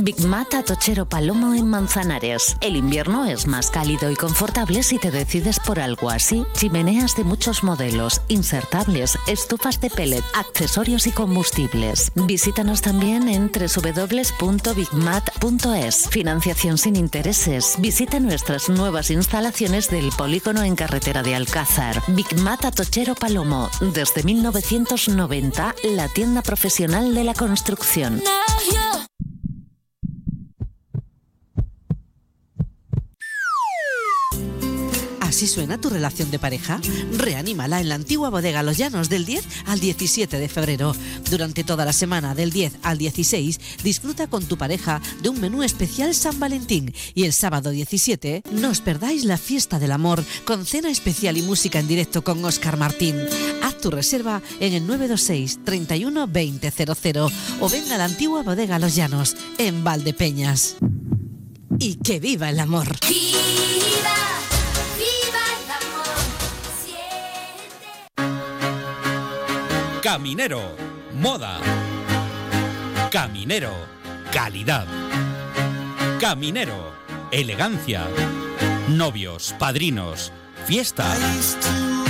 Big 0.00 0.24
Mat 0.24 0.54
Atochero 0.54 1.06
Palomo 1.06 1.54
en 1.54 1.68
Manzanares. 1.68 2.56
El 2.60 2.76
invierno 2.76 3.26
es 3.26 3.46
más 3.46 3.70
cálido 3.70 4.10
y 4.10 4.16
confortable 4.16 4.82
si 4.82 4.98
te 4.98 5.10
decides 5.10 5.60
por 5.60 5.78
algo 5.78 6.08
así. 6.08 6.44
Chimeneas 6.54 7.14
de 7.14 7.24
muchos 7.24 7.62
modelos, 7.62 8.22
insertables, 8.28 9.18
estufas 9.26 9.80
de 9.80 9.90
pellet, 9.90 10.24
accesorios 10.34 11.06
y 11.06 11.10
combustibles. 11.12 12.10
Visítanos 12.14 12.80
también 12.80 13.28
en 13.28 13.50
www.bigmat.es. 13.52 14.38
Financiación 16.08 16.78
sin 16.78 16.96
intereses. 16.96 17.74
Visita 17.78 18.18
nuestras 18.18 18.70
nuevas 18.70 19.10
instalaciones 19.10 19.90
del 19.90 20.10
polígono 20.16 20.62
en 20.62 20.74
carretera 20.74 21.22
de 21.22 21.34
Alcázar. 21.34 22.02
Big 22.08 22.34
Mat 22.38 22.64
Atochero 22.64 23.14
Palomo. 23.14 23.68
Desde 23.92 24.22
1990, 24.22 25.74
la 25.84 26.08
tienda 26.08 26.40
profesional 26.42 27.14
de 27.14 27.24
la 27.24 27.34
construcción. 27.34 28.22
Así 35.32 35.46
suena 35.46 35.80
tu 35.80 35.88
relación 35.88 36.30
de 36.30 36.38
pareja. 36.38 36.78
Reanímala 37.16 37.80
en 37.80 37.88
la 37.88 37.94
antigua 37.94 38.28
bodega 38.28 38.62
Los 38.62 38.76
Llanos 38.76 39.08
del 39.08 39.24
10 39.24 39.42
al 39.64 39.80
17 39.80 40.38
de 40.38 40.46
febrero. 40.46 40.94
Durante 41.30 41.64
toda 41.64 41.86
la 41.86 41.94
semana 41.94 42.34
del 42.34 42.50
10 42.50 42.74
al 42.82 42.98
16 42.98 43.58
disfruta 43.82 44.26
con 44.26 44.44
tu 44.44 44.58
pareja 44.58 45.00
de 45.22 45.30
un 45.30 45.40
menú 45.40 45.62
especial 45.62 46.14
San 46.14 46.38
Valentín 46.38 46.92
y 47.14 47.24
el 47.24 47.32
sábado 47.32 47.70
17 47.70 48.42
no 48.52 48.68
os 48.68 48.82
perdáis 48.82 49.24
la 49.24 49.38
fiesta 49.38 49.78
del 49.78 49.92
amor 49.92 50.22
con 50.44 50.66
cena 50.66 50.90
especial 50.90 51.38
y 51.38 51.42
música 51.42 51.78
en 51.78 51.88
directo 51.88 52.22
con 52.22 52.44
Oscar 52.44 52.76
Martín. 52.76 53.16
Haz 53.62 53.78
tu 53.78 53.90
reserva 53.90 54.42
en 54.60 54.74
el 54.74 54.86
926 54.86 55.60
31 55.64 56.26
2000 56.26 57.32
o 57.58 57.68
venga 57.70 57.94
a 57.94 57.98
la 57.98 58.04
antigua 58.04 58.42
bodega 58.42 58.78
Los 58.78 58.94
Llanos 58.94 59.34
en 59.56 59.82
Valdepeñas. 59.82 60.76
Y 61.78 61.94
que 61.94 62.20
viva 62.20 62.50
el 62.50 62.60
amor. 62.60 62.98
Caminero, 70.02 70.76
moda. 71.14 71.60
Caminero, 73.12 73.72
calidad. 74.32 74.84
Caminero, 76.20 76.92
elegancia. 77.30 78.08
Novios, 78.88 79.54
padrinos, 79.60 80.32
fiesta. 80.66 81.06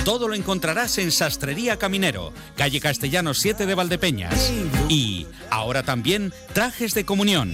Todo 0.07 0.27
lo 0.27 0.35
encontrarás 0.35 0.97
en 0.97 1.13
Sastrería 1.13 1.77
Caminero, 1.79 2.33
calle 2.57 2.81
Castellano 2.81 3.35
7 3.35 3.67
de 3.67 3.75
Valdepeñas. 3.75 4.51
Y 4.89 5.27
ahora 5.51 5.83
también 5.83 6.33
trajes 6.55 6.95
de 6.95 7.05
comunión. 7.05 7.53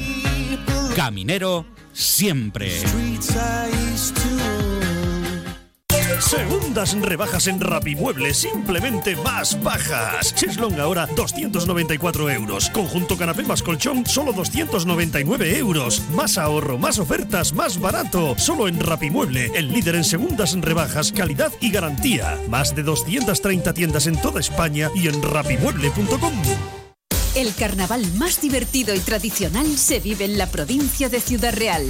Caminero 0.95 1.67
siempre. 1.93 2.81
Segundas 6.21 7.01
rebajas 7.01 7.47
en 7.47 7.61
Rapimueble, 7.61 8.35
simplemente 8.35 9.17
más 9.17 9.63
bajas. 9.63 10.35
Cheslong 10.35 10.81
ahora 10.81 11.07
294 11.07 12.31
euros. 12.31 12.71
Conjunto 12.71 13.17
canapé 13.17 13.45
más 13.45 13.63
colchón, 13.63 14.05
solo 14.05 14.33
299 14.33 15.59
euros. 15.59 16.03
Más 16.15 16.37
ahorro, 16.37 16.77
más 16.77 16.99
ofertas, 16.99 17.53
más 17.53 17.81
barato. 17.81 18.35
Solo 18.37 18.69
en 18.69 18.81
Rapimueble, 18.81 19.53
el 19.55 19.73
líder 19.73 19.95
en 19.95 20.05
segundas 20.05 20.57
rebajas, 20.61 21.13
calidad 21.13 21.53
y 21.61 21.71
garantía. 21.71 22.39
Más 22.49 22.75
de 22.75 22.83
230 22.83 23.73
tiendas 23.73 24.07
en 24.07 24.21
toda 24.21 24.41
España 24.41 24.91
y 24.95 25.09
en 25.09 25.23
rapimueble.com. 25.23 26.33
El 27.35 27.55
carnaval 27.55 28.05
más 28.15 28.41
divertido 28.41 28.95
y 28.95 28.99
tradicional 28.99 29.79
se 29.79 30.01
vive 30.01 30.25
en 30.25 30.39
la 30.39 30.47
provincia 30.47 31.09
de 31.09 31.21
Ciudad 31.21 31.55
Real. 31.55 31.87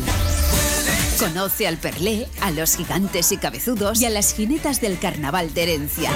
Conoce 1.18 1.66
al 1.66 1.78
Perlé, 1.78 2.28
a 2.40 2.52
los 2.52 2.76
gigantes 2.76 3.32
y 3.32 3.38
cabezudos 3.38 4.00
y 4.00 4.06
a 4.06 4.10
las 4.10 4.32
jinetas 4.34 4.80
del 4.80 5.00
carnaval 5.00 5.52
de 5.52 5.64
herencia. 5.64 6.12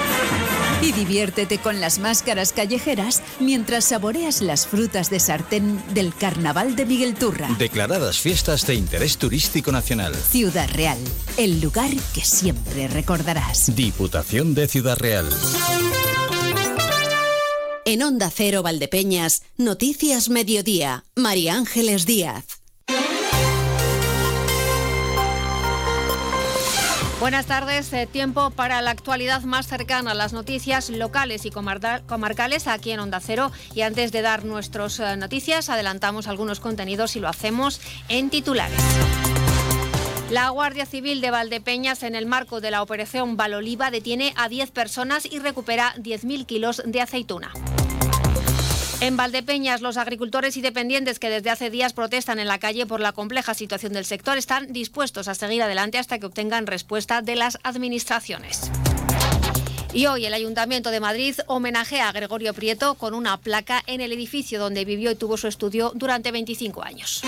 Y 0.81 0.93
diviértete 0.93 1.59
con 1.59 1.81
las 1.81 1.99
máscaras 1.99 2.53
callejeras 2.53 3.20
mientras 3.41 3.85
saboreas 3.87 4.41
las 4.41 4.66
frutas 4.66 5.11
de 5.11 5.19
sartén 5.19 5.83
del 5.93 6.15
carnaval 6.15 6.77
de 6.77 6.87
Miguel 6.87 7.15
Turra. 7.15 7.49
Declaradas 7.59 8.20
fiestas 8.20 8.65
de 8.66 8.74
interés 8.74 9.19
turístico 9.19 9.73
nacional. 9.73 10.15
Ciudad 10.15 10.69
Real, 10.73 10.99
el 11.37 11.61
lugar 11.61 11.91
que 12.15 12.24
siempre 12.24 12.87
recordarás. 12.87 13.74
Diputación 13.74 14.55
de 14.55 14.69
Ciudad 14.69 14.97
Real. 14.97 15.29
En 17.85 18.03
Onda 18.05 18.31
Cero 18.31 18.62
Valdepeñas, 18.62 19.43
Noticias 19.57 20.29
Mediodía, 20.29 21.05
María 21.16 21.55
Ángeles 21.57 22.07
Díaz. 22.07 22.62
Buenas 27.23 27.47
tardes, 27.47 27.93
eh, 27.93 28.09
tiempo 28.09 28.51
para 28.51 28.82
la 28.82 28.90
actualidad 28.90 29.43
más 29.43 29.69
cercana 29.69 30.11
a 30.11 30.15
las 30.15 30.32
noticias 30.32 30.90
locales 30.90 31.47
y 31.47 31.51
comarcales 31.53 32.66
aquí 32.66 32.90
en 32.90 32.99
Onda 32.99 33.20
Cero. 33.20 33.53
Y 33.77 33.82
antes 33.82 34.11
de 34.11 34.23
dar 34.23 34.44
nuestras 34.44 34.99
eh, 34.99 35.16
noticias, 35.16 35.69
adelantamos 35.69 36.27
algunos 36.27 36.59
contenidos 36.59 37.15
y 37.15 37.20
lo 37.20 37.28
hacemos 37.28 37.81
en 38.09 38.28
titulares. 38.28 38.77
La 40.31 40.49
Guardia 40.49 40.85
Civil 40.85 41.20
de 41.20 41.31
Valdepeñas, 41.31 42.03
en 42.03 42.16
el 42.16 42.27
marco 42.27 42.61
de 42.61 42.73
la 42.73 42.82
operación 42.82 43.36
Valoliva, 43.36 43.93
detiene 43.93 44.35
a 44.36 44.49
10 44.49 44.73
personas 44.73 45.24
y 45.24 45.39
recupera 45.39 45.94
10.000 45.99 46.44
kilos 46.44 46.82
de 46.85 47.03
aceituna. 47.03 47.53
En 49.03 49.16
Valdepeñas, 49.16 49.81
los 49.81 49.97
agricultores 49.97 50.57
y 50.57 50.61
dependientes 50.61 51.19
que 51.19 51.29
desde 51.29 51.51
hace 51.51 51.70
días 51.70 51.93
protestan 51.93 52.39
en 52.39 52.47
la 52.47 52.61
calle 52.61 52.87
por 52.87 53.01
la 53.01 53.11
compleja 53.11 53.53
situación 53.53 53.95
del 53.95 54.05
sector 54.05 54.39
están 54.39 54.73
dispuestos 54.73 55.27
a 55.27 55.35
seguir 55.35 55.61
adelante 55.61 55.99
hasta 55.99 56.20
que 56.20 56.27
obtengan 56.27 56.69
respuesta 56.69 57.20
de 57.20 57.35
las 57.35 57.59
administraciones. 57.65 58.70
Y 59.93 60.07
hoy 60.07 60.24
el 60.24 60.35
Ayuntamiento 60.35 60.93
de 60.93 61.01
Madrid 61.01 61.35
homenajea 61.49 62.09
a 62.09 62.12
Gregorio 62.12 62.55
Prieto 62.55 62.95
con 62.95 63.12
una 63.15 63.39
placa 63.39 63.83
en 63.89 64.01
el 64.01 64.12
edificio 64.12 64.61
donde 64.61 64.85
vivió 64.85 65.11
y 65.11 65.16
tuvo 65.16 65.37
su 65.37 65.49
estudio 65.49 65.91
durante 65.97 66.31
25 66.31 66.85
años. 66.85 67.23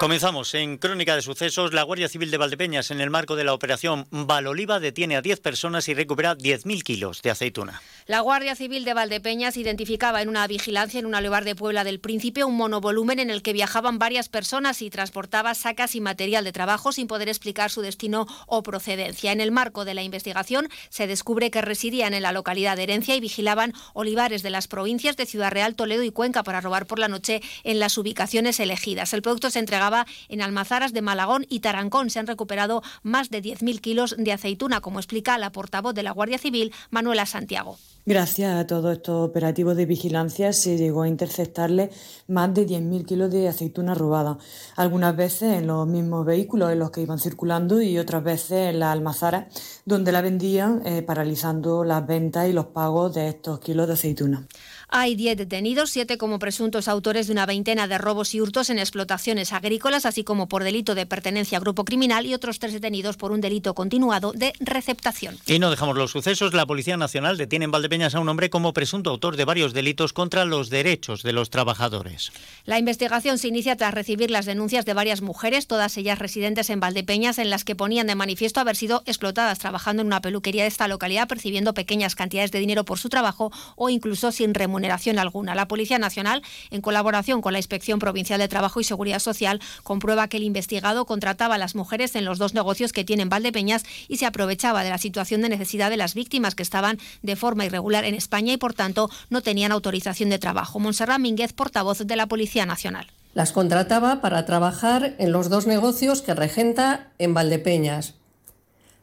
Comenzamos 0.00 0.54
en 0.54 0.78
Crónica 0.78 1.14
de 1.14 1.20
Sucesos. 1.20 1.74
La 1.74 1.82
Guardia 1.82 2.08
Civil 2.08 2.30
de 2.30 2.38
Valdepeñas, 2.38 2.90
en 2.90 3.02
el 3.02 3.10
marco 3.10 3.36
de 3.36 3.44
la 3.44 3.52
operación 3.52 4.06
Valoliva, 4.10 4.80
detiene 4.80 5.14
a 5.14 5.20
10 5.20 5.40
personas 5.40 5.90
y 5.90 5.94
recupera 5.94 6.34
10.000 6.38 6.82
kilos 6.82 7.20
de 7.20 7.28
aceituna. 7.28 7.82
La 8.06 8.20
Guardia 8.20 8.56
Civil 8.56 8.86
de 8.86 8.94
Valdepeñas 8.94 9.58
identificaba 9.58 10.22
en 10.22 10.30
una 10.30 10.46
vigilancia 10.46 10.98
en 11.00 11.04
un 11.04 11.22
lugar 11.22 11.44
de 11.44 11.54
Puebla 11.54 11.84
del 11.84 12.00
Príncipe 12.00 12.44
un 12.44 12.56
monovolumen 12.56 13.18
en 13.18 13.28
el 13.28 13.42
que 13.42 13.52
viajaban 13.52 13.98
varias 13.98 14.30
personas 14.30 14.80
y 14.80 14.88
transportaba 14.88 15.52
sacas 15.54 15.94
y 15.94 16.00
material 16.00 16.44
de 16.44 16.52
trabajo 16.52 16.92
sin 16.92 17.06
poder 17.06 17.28
explicar 17.28 17.70
su 17.70 17.82
destino 17.82 18.26
o 18.46 18.62
procedencia. 18.62 19.32
En 19.32 19.42
el 19.42 19.52
marco 19.52 19.84
de 19.84 19.92
la 19.92 20.02
investigación 20.02 20.70
se 20.88 21.08
descubre 21.08 21.50
que 21.50 21.60
residían 21.60 22.14
en 22.14 22.22
la 22.22 22.32
localidad 22.32 22.78
de 22.78 22.84
Herencia 22.84 23.16
y 23.16 23.20
vigilaban 23.20 23.74
olivares 23.92 24.42
de 24.42 24.48
las 24.48 24.66
provincias 24.66 25.18
de 25.18 25.26
Ciudad 25.26 25.50
Real, 25.50 25.74
Toledo 25.74 26.04
y 26.04 26.10
Cuenca 26.10 26.42
para 26.42 26.62
robar 26.62 26.86
por 26.86 26.98
la 26.98 27.08
noche 27.08 27.42
en 27.64 27.78
las 27.78 27.98
ubicaciones 27.98 28.60
elegidas. 28.60 29.12
El 29.12 29.20
producto 29.20 29.50
se 29.50 29.58
entregaba 29.58 29.89
en 30.28 30.42
Almazaras 30.42 30.92
de 30.92 31.02
Malagón 31.02 31.46
y 31.48 31.60
Tarancón. 31.60 32.10
Se 32.10 32.18
han 32.18 32.26
recuperado 32.26 32.82
más 33.02 33.30
de 33.30 33.42
10.000 33.42 33.80
kilos 33.80 34.14
de 34.18 34.32
aceituna, 34.32 34.80
como 34.80 34.98
explica 34.98 35.38
la 35.38 35.52
portavoz 35.52 35.94
de 35.94 36.02
la 36.02 36.12
Guardia 36.12 36.38
Civil, 36.38 36.72
Manuela 36.90 37.26
Santiago. 37.26 37.78
Gracias 38.06 38.56
a 38.56 38.66
todos 38.66 38.94
estos 38.94 39.28
operativos 39.28 39.76
de 39.76 39.84
vigilancia 39.84 40.52
se 40.54 40.78
llegó 40.78 41.02
a 41.02 41.08
interceptarle 41.08 41.90
más 42.28 42.52
de 42.54 42.66
10.000 42.66 43.04
kilos 43.04 43.30
de 43.30 43.46
aceituna 43.46 43.94
robada, 43.94 44.38
algunas 44.76 45.14
veces 45.14 45.58
en 45.58 45.66
los 45.66 45.86
mismos 45.86 46.24
vehículos 46.24 46.72
en 46.72 46.78
los 46.78 46.90
que 46.90 47.02
iban 47.02 47.18
circulando 47.18 47.82
y 47.82 47.98
otras 47.98 48.24
veces 48.24 48.70
en 48.70 48.80
las 48.80 48.92
almazaras 48.92 49.46
donde 49.84 50.12
la 50.12 50.22
vendían, 50.22 50.80
eh, 50.86 51.02
paralizando 51.02 51.84
las 51.84 52.06
ventas 52.06 52.48
y 52.48 52.52
los 52.52 52.66
pagos 52.66 53.14
de 53.14 53.28
estos 53.28 53.60
kilos 53.60 53.86
de 53.86 53.92
aceituna. 53.92 54.46
Hay 54.92 55.14
10 55.14 55.36
detenidos, 55.36 55.90
7 55.90 56.18
como 56.18 56.40
presuntos 56.40 56.88
autores 56.88 57.28
de 57.28 57.32
una 57.32 57.46
veintena 57.46 57.86
de 57.86 57.96
robos 57.96 58.34
y 58.34 58.40
hurtos 58.40 58.70
en 58.70 58.80
explotaciones 58.80 59.52
agrícolas, 59.52 60.04
así 60.04 60.24
como 60.24 60.48
por 60.48 60.64
delito 60.64 60.96
de 60.96 61.06
pertenencia 61.06 61.58
a 61.58 61.60
grupo 61.60 61.84
criminal 61.84 62.26
y 62.26 62.34
otros 62.34 62.58
3 62.58 62.72
detenidos 62.72 63.16
por 63.16 63.30
un 63.30 63.40
delito 63.40 63.72
continuado 63.74 64.32
de 64.32 64.52
receptación. 64.58 65.38
Y 65.46 65.60
no 65.60 65.70
dejamos 65.70 65.96
los 65.96 66.10
sucesos. 66.10 66.54
La 66.54 66.66
Policía 66.66 66.96
Nacional 66.96 67.38
detiene 67.38 67.66
en 67.66 67.70
Valdepeñas 67.70 68.16
a 68.16 68.20
un 68.20 68.28
hombre 68.28 68.50
como 68.50 68.72
presunto 68.72 69.10
autor 69.10 69.36
de 69.36 69.44
varios 69.44 69.72
delitos 69.74 70.12
contra 70.12 70.44
los 70.44 70.70
derechos 70.70 71.22
de 71.22 71.34
los 71.34 71.50
trabajadores. 71.50 72.32
La 72.64 72.80
investigación 72.80 73.38
se 73.38 73.46
inicia 73.46 73.76
tras 73.76 73.94
recibir 73.94 74.32
las 74.32 74.44
denuncias 74.44 74.84
de 74.86 74.94
varias 74.94 75.22
mujeres, 75.22 75.68
todas 75.68 75.96
ellas 75.98 76.18
residentes 76.18 76.68
en 76.68 76.80
Valdepeñas, 76.80 77.38
en 77.38 77.50
las 77.50 77.62
que 77.62 77.76
ponían 77.76 78.08
de 78.08 78.16
manifiesto 78.16 78.58
haber 78.58 78.74
sido 78.74 79.04
explotadas 79.06 79.60
trabajando 79.60 80.02
en 80.02 80.08
una 80.08 80.20
peluquería 80.20 80.62
de 80.62 80.68
esta 80.68 80.88
localidad, 80.88 81.28
percibiendo 81.28 81.74
pequeñas 81.74 82.16
cantidades 82.16 82.50
de 82.50 82.58
dinero 82.58 82.84
por 82.84 82.98
su 82.98 83.08
trabajo 83.08 83.52
o 83.76 83.88
incluso 83.88 84.32
sin 84.32 84.52
remuneración 84.52 84.79
alguna. 85.18 85.54
La 85.54 85.68
Policía 85.68 85.98
Nacional, 85.98 86.42
en 86.70 86.80
colaboración 86.80 87.42
con 87.42 87.52
la 87.52 87.58
Inspección 87.58 87.98
Provincial 87.98 88.38
de 88.38 88.48
Trabajo 88.48 88.80
y 88.80 88.84
Seguridad 88.84 89.18
Social, 89.18 89.60
comprueba 89.82 90.28
que 90.28 90.36
el 90.36 90.42
investigado 90.42 91.04
contrataba 91.04 91.56
a 91.56 91.58
las 91.58 91.74
mujeres 91.74 92.14
en 92.16 92.24
los 92.24 92.38
dos 92.38 92.54
negocios 92.54 92.92
que 92.92 93.04
tienen 93.04 93.28
Valdepeñas 93.28 93.84
y 94.08 94.16
se 94.16 94.26
aprovechaba 94.26 94.82
de 94.84 94.90
la 94.90 94.98
situación 94.98 95.42
de 95.42 95.48
necesidad 95.48 95.90
de 95.90 95.96
las 95.96 96.14
víctimas 96.14 96.54
que 96.54 96.62
estaban 96.62 96.98
de 97.22 97.36
forma 97.36 97.64
irregular 97.64 98.04
en 98.04 98.14
España 98.14 98.52
y, 98.52 98.56
por 98.56 98.74
tanto, 98.74 99.10
no 99.28 99.42
tenían 99.42 99.72
autorización 99.72 100.30
de 100.30 100.38
trabajo. 100.38 100.78
Monserrat 100.78 101.20
Mínguez, 101.20 101.52
portavoz 101.52 101.98
de 101.98 102.16
la 102.16 102.26
Policía 102.26 102.66
Nacional. 102.66 103.06
Las 103.32 103.52
contrataba 103.52 104.20
para 104.20 104.44
trabajar 104.44 105.14
en 105.18 105.30
los 105.30 105.50
dos 105.50 105.66
negocios 105.66 106.20
que 106.20 106.34
regenta 106.34 107.12
en 107.18 107.32
Valdepeñas, 107.32 108.14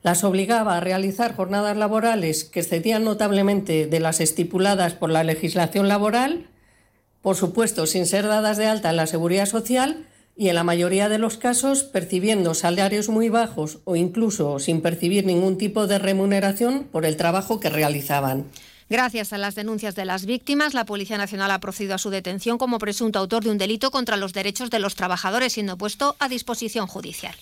las 0.08 0.24
obligaba 0.24 0.78
a 0.78 0.80
realizar 0.80 1.36
jornadas 1.36 1.76
laborales 1.76 2.46
que 2.46 2.62
excedían 2.62 3.04
notablemente 3.04 3.88
de 3.88 4.00
las 4.00 4.22
estipuladas 4.22 4.94
por 4.94 5.10
la 5.12 5.26
legislación 5.26 5.90
laboral, 5.90 6.48
por 7.22 7.36
supuesto 7.36 7.86
sin 7.88 8.06
ser 8.06 8.26
dadas 8.26 8.56
de 8.56 8.68
alta 8.68 8.90
en 8.90 8.96
la 8.96 9.06
seguridad 9.06 9.48
social 9.48 10.08
y 10.38 10.48
en 10.48 10.56
la 10.56 10.64
mayoría 10.64 11.10
de 11.10 11.18
los 11.18 11.36
casos 11.36 11.84
percibiendo 11.84 12.54
salarios 12.54 13.10
muy 13.10 13.28
bajos 13.28 13.80
o 13.84 13.98
incluso 13.98 14.60
sin 14.60 14.80
percibir 14.80 15.26
ningún 15.26 15.58
tipo 15.58 15.88
de 15.88 16.00
remuneración 16.00 16.86
por 16.86 17.06
el 17.06 17.18
trabajo 17.18 17.60
que 17.60 17.70
realizaban. 17.70 18.46
Gracias 18.90 19.34
a 19.34 19.38
las 19.38 19.56
denuncias 19.56 19.96
de 19.96 20.06
las 20.06 20.26
víctimas, 20.26 20.74
la 20.74 20.86
Policía 20.86 21.18
Nacional 21.18 21.52
ha 21.52 21.60
procedido 21.60 21.96
a 21.96 21.98
su 21.98 22.12
detención 22.12 22.58
como 22.58 22.80
presunto 22.80 23.20
autor 23.20 23.44
de 23.44 23.50
un 23.50 23.58
delito 23.58 23.92
contra 23.92 24.16
los 24.16 24.32
derechos 24.32 24.70
de 24.70 24.80
los 24.80 24.96
trabajadores, 24.96 25.52
siendo 25.52 25.78
puesto 25.78 26.16
a 26.20 26.30
disposición 26.30 26.88
judicial. 26.88 27.36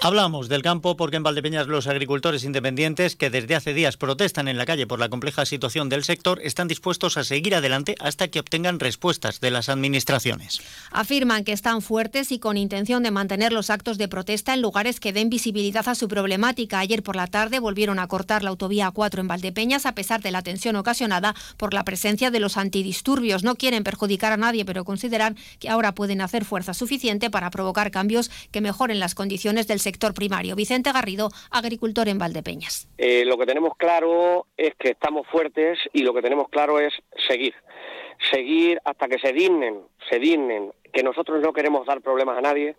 Hablamos 0.00 0.48
del 0.48 0.62
campo 0.62 0.96
porque 0.96 1.16
en 1.16 1.24
Valdepeñas 1.24 1.66
los 1.66 1.88
agricultores 1.88 2.44
independientes 2.44 3.16
que 3.16 3.30
desde 3.30 3.56
hace 3.56 3.74
días 3.74 3.96
protestan 3.96 4.46
en 4.46 4.56
la 4.56 4.64
calle 4.64 4.86
por 4.86 5.00
la 5.00 5.08
compleja 5.08 5.44
situación 5.44 5.88
del 5.88 6.04
sector 6.04 6.40
están 6.44 6.68
dispuestos 6.68 7.16
a 7.16 7.24
seguir 7.24 7.56
adelante 7.56 7.96
hasta 7.98 8.28
que 8.28 8.38
obtengan 8.38 8.78
respuestas 8.78 9.40
de 9.40 9.50
las 9.50 9.68
administraciones. 9.68 10.60
Afirman 10.92 11.42
que 11.42 11.52
están 11.52 11.82
fuertes 11.82 12.30
y 12.30 12.38
con 12.38 12.56
intención 12.56 13.02
de 13.02 13.10
mantener 13.10 13.52
los 13.52 13.70
actos 13.70 13.98
de 13.98 14.06
protesta 14.06 14.54
en 14.54 14.62
lugares 14.62 15.00
que 15.00 15.12
den 15.12 15.30
visibilidad 15.30 15.88
a 15.88 15.96
su 15.96 16.06
problemática. 16.06 16.78
Ayer 16.78 17.02
por 17.02 17.16
la 17.16 17.26
tarde 17.26 17.58
volvieron 17.58 17.98
a 17.98 18.06
cortar 18.06 18.44
la 18.44 18.50
autovía 18.50 18.92
4 18.92 19.20
en 19.20 19.28
Valdepeñas 19.28 19.84
a 19.84 19.96
pesar 19.96 20.22
de 20.22 20.30
la 20.30 20.42
tensión 20.42 20.76
ocasionada 20.76 21.34
por 21.56 21.74
la 21.74 21.82
presencia 21.82 22.30
de 22.30 22.38
los 22.38 22.56
antidisturbios. 22.56 23.42
No 23.42 23.56
quieren 23.56 23.82
perjudicar 23.82 24.30
a 24.32 24.36
nadie, 24.36 24.64
pero 24.64 24.84
consideran 24.84 25.36
que 25.58 25.68
ahora 25.68 25.92
pueden 25.92 26.20
hacer 26.20 26.44
fuerza 26.44 26.72
suficiente 26.72 27.30
para 27.30 27.50
provocar 27.50 27.90
cambios 27.90 28.30
que 28.52 28.60
mejoren 28.60 29.00
las 29.00 29.16
condiciones 29.16 29.66
del 29.66 29.80
sector 29.80 29.87
sector 29.88 30.12
primario. 30.12 30.54
Vicente 30.54 30.92
Garrido, 30.92 31.30
agricultor 31.50 32.08
en 32.08 32.18
Valdepeñas. 32.18 32.88
Eh, 32.98 33.24
lo 33.24 33.38
que 33.38 33.46
tenemos 33.46 33.72
claro 33.78 34.46
es 34.56 34.74
que 34.78 34.90
estamos 34.90 35.26
fuertes 35.28 35.78
y 35.94 36.02
lo 36.02 36.12
que 36.12 36.20
tenemos 36.20 36.48
claro 36.50 36.78
es 36.78 36.92
seguir. 37.26 37.54
Seguir 38.30 38.78
hasta 38.84 39.08
que 39.08 39.18
se 39.18 39.32
dignen, 39.32 39.80
se 40.08 40.18
dignen 40.18 40.72
que 40.92 41.02
nosotros 41.02 41.40
no 41.42 41.52
queremos 41.52 41.86
dar 41.86 42.00
problemas 42.00 42.38
a 42.38 42.40
nadie, 42.40 42.76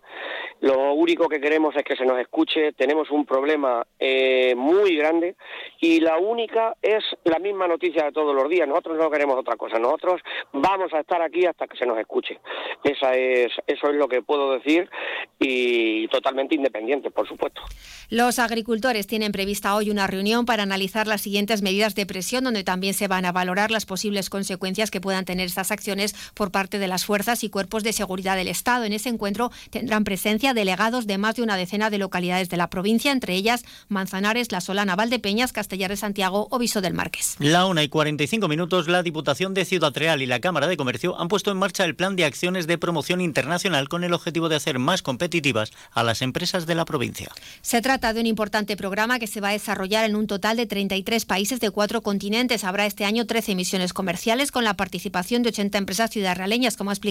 lo 0.60 0.94
único 0.94 1.28
que 1.28 1.40
queremos 1.40 1.74
es 1.76 1.84
que 1.84 1.96
se 1.96 2.04
nos 2.04 2.18
escuche, 2.18 2.72
tenemos 2.72 3.08
un 3.10 3.24
problema 3.24 3.86
eh, 3.98 4.54
muy 4.56 4.96
grande 4.96 5.36
y 5.80 6.00
la 6.00 6.18
única 6.18 6.76
es 6.82 7.04
la 7.24 7.38
misma 7.38 7.68
noticia 7.68 8.04
de 8.04 8.12
todos 8.12 8.34
los 8.34 8.48
días, 8.48 8.68
nosotros 8.68 8.98
no 8.98 9.10
queremos 9.10 9.38
otra 9.38 9.56
cosa, 9.56 9.78
nosotros 9.78 10.20
vamos 10.52 10.92
a 10.92 11.00
estar 11.00 11.22
aquí 11.22 11.46
hasta 11.46 11.68
que 11.68 11.76
se 11.76 11.86
nos 11.86 11.98
escuche. 11.98 12.40
Esa 12.82 13.14
es, 13.14 13.52
eso 13.66 13.88
es 13.88 13.94
lo 13.94 14.08
que 14.08 14.22
puedo 14.22 14.52
decir 14.52 14.90
y 15.38 16.08
totalmente 16.08 16.56
independiente, 16.56 17.10
por 17.10 17.28
supuesto. 17.28 17.62
Los 18.10 18.38
agricultores 18.40 19.06
tienen 19.06 19.30
prevista 19.30 19.76
hoy 19.76 19.88
una 19.88 20.08
reunión 20.08 20.46
para 20.46 20.64
analizar 20.64 21.06
las 21.06 21.20
siguientes 21.20 21.62
medidas 21.62 21.94
de 21.94 22.06
presión, 22.06 22.44
donde 22.44 22.64
también 22.64 22.94
se 22.94 23.06
van 23.08 23.24
a 23.24 23.32
valorar 23.32 23.70
las 23.70 23.86
posibles 23.86 24.30
consecuencias 24.30 24.90
que 24.90 25.00
puedan 25.00 25.24
tener 25.24 25.46
estas 25.46 25.70
acciones 25.70 26.32
por 26.34 26.50
parte 26.50 26.78
de 26.78 26.88
las 26.88 27.04
fuerzas 27.04 27.19
y 27.42 27.50
cuerpos 27.50 27.82
de 27.82 27.92
seguridad 27.92 28.34
del 28.34 28.48
Estado. 28.48 28.84
En 28.84 28.94
ese 28.94 29.10
encuentro 29.10 29.52
tendrán 29.68 30.04
presencia 30.04 30.54
delegados 30.54 31.06
de 31.06 31.18
más 31.18 31.36
de 31.36 31.42
una 31.42 31.56
decena 31.56 31.90
de 31.90 31.98
localidades 31.98 32.48
de 32.48 32.56
la 32.56 32.70
provincia, 32.70 33.12
entre 33.12 33.34
ellas 33.34 33.62
Manzanares, 33.88 34.52
La 34.52 34.62
Solana, 34.62 34.96
Valdepeñas, 34.96 35.52
Castellar 35.52 35.90
de 35.90 35.96
Santiago 35.96 36.48
o 36.50 36.58
Viso 36.58 36.80
del 36.80 36.94
Marqués. 36.94 37.36
La 37.38 37.66
una 37.66 37.82
y 37.82 37.88
45 37.88 38.48
minutos, 38.48 38.88
la 38.88 39.02
Diputación 39.02 39.52
de 39.52 39.66
Ciudad 39.66 39.92
Real 39.94 40.22
y 40.22 40.26
la 40.26 40.40
Cámara 40.40 40.66
de 40.66 40.78
Comercio 40.78 41.20
han 41.20 41.28
puesto 41.28 41.50
en 41.50 41.58
marcha 41.58 41.84
el 41.84 41.94
plan 41.94 42.16
de 42.16 42.24
acciones 42.24 42.66
de 42.66 42.78
promoción 42.78 43.20
internacional 43.20 43.88
con 43.88 44.02
el 44.02 44.14
objetivo 44.14 44.48
de 44.48 44.56
hacer 44.56 44.78
más 44.78 45.02
competitivas 45.02 45.72
a 45.92 46.02
las 46.02 46.22
empresas 46.22 46.66
de 46.66 46.74
la 46.74 46.86
provincia. 46.86 47.30
Se 47.60 47.82
trata 47.82 48.14
de 48.14 48.20
un 48.20 48.26
importante 48.26 48.76
programa 48.76 49.18
que 49.18 49.26
se 49.26 49.42
va 49.42 49.50
a 49.50 49.52
desarrollar 49.52 50.08
en 50.08 50.16
un 50.16 50.26
total 50.26 50.56
de 50.56 50.66
33 50.66 51.26
países 51.26 51.60
de 51.60 51.70
cuatro 51.70 52.00
continentes. 52.00 52.64
Habrá 52.64 52.86
este 52.86 53.04
año 53.04 53.26
13 53.26 53.54
misiones 53.54 53.92
comerciales 53.92 54.50
con 54.50 54.64
la 54.64 54.74
participación 54.74 55.42
de 55.42 55.50
80 55.50 55.76
empresas 55.76 56.10
ciudadrealeñas, 56.10 56.76
como 56.76 56.90
ha 56.90 56.92
explicado 56.94 57.09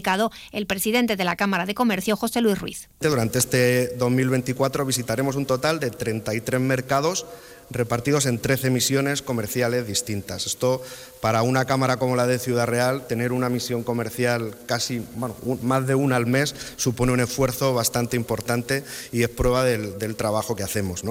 el 0.51 0.65
presidente 0.65 1.15
de 1.15 1.23
la 1.23 1.35
Cámara 1.35 1.65
de 1.65 1.75
Comercio, 1.75 2.15
José 2.15 2.41
Luis 2.41 2.59
Ruiz. 2.59 2.89
Durante 2.99 3.39
este 3.39 3.95
2024 3.97 4.85
visitaremos 4.85 5.35
un 5.35 5.45
total 5.45 5.79
de 5.79 5.89
33 5.91 6.61
mercados 6.61 7.25
repartidos 7.69 8.25
en 8.25 8.39
13 8.39 8.69
misiones 8.69 9.21
comerciales 9.21 9.87
distintas. 9.87 10.45
Esto, 10.47 10.81
para 11.21 11.43
una 11.43 11.65
Cámara 11.65 11.97
como 11.97 12.15
la 12.15 12.27
de 12.27 12.39
Ciudad 12.39 12.67
Real, 12.67 13.07
tener 13.07 13.31
una 13.31 13.49
misión 13.49 13.83
comercial 13.83 14.55
casi, 14.65 15.03
bueno, 15.15 15.35
más 15.61 15.85
de 15.85 15.95
una 15.95 16.15
al 16.15 16.25
mes, 16.25 16.55
supone 16.77 17.11
un 17.11 17.19
esfuerzo 17.19 17.73
bastante 17.73 18.17
importante 18.17 18.83
y 19.11 19.23
es 19.23 19.29
prueba 19.29 19.63
del, 19.63 20.15
trabajo 20.15 20.55
que 20.55 20.63
hacemos. 20.63 21.03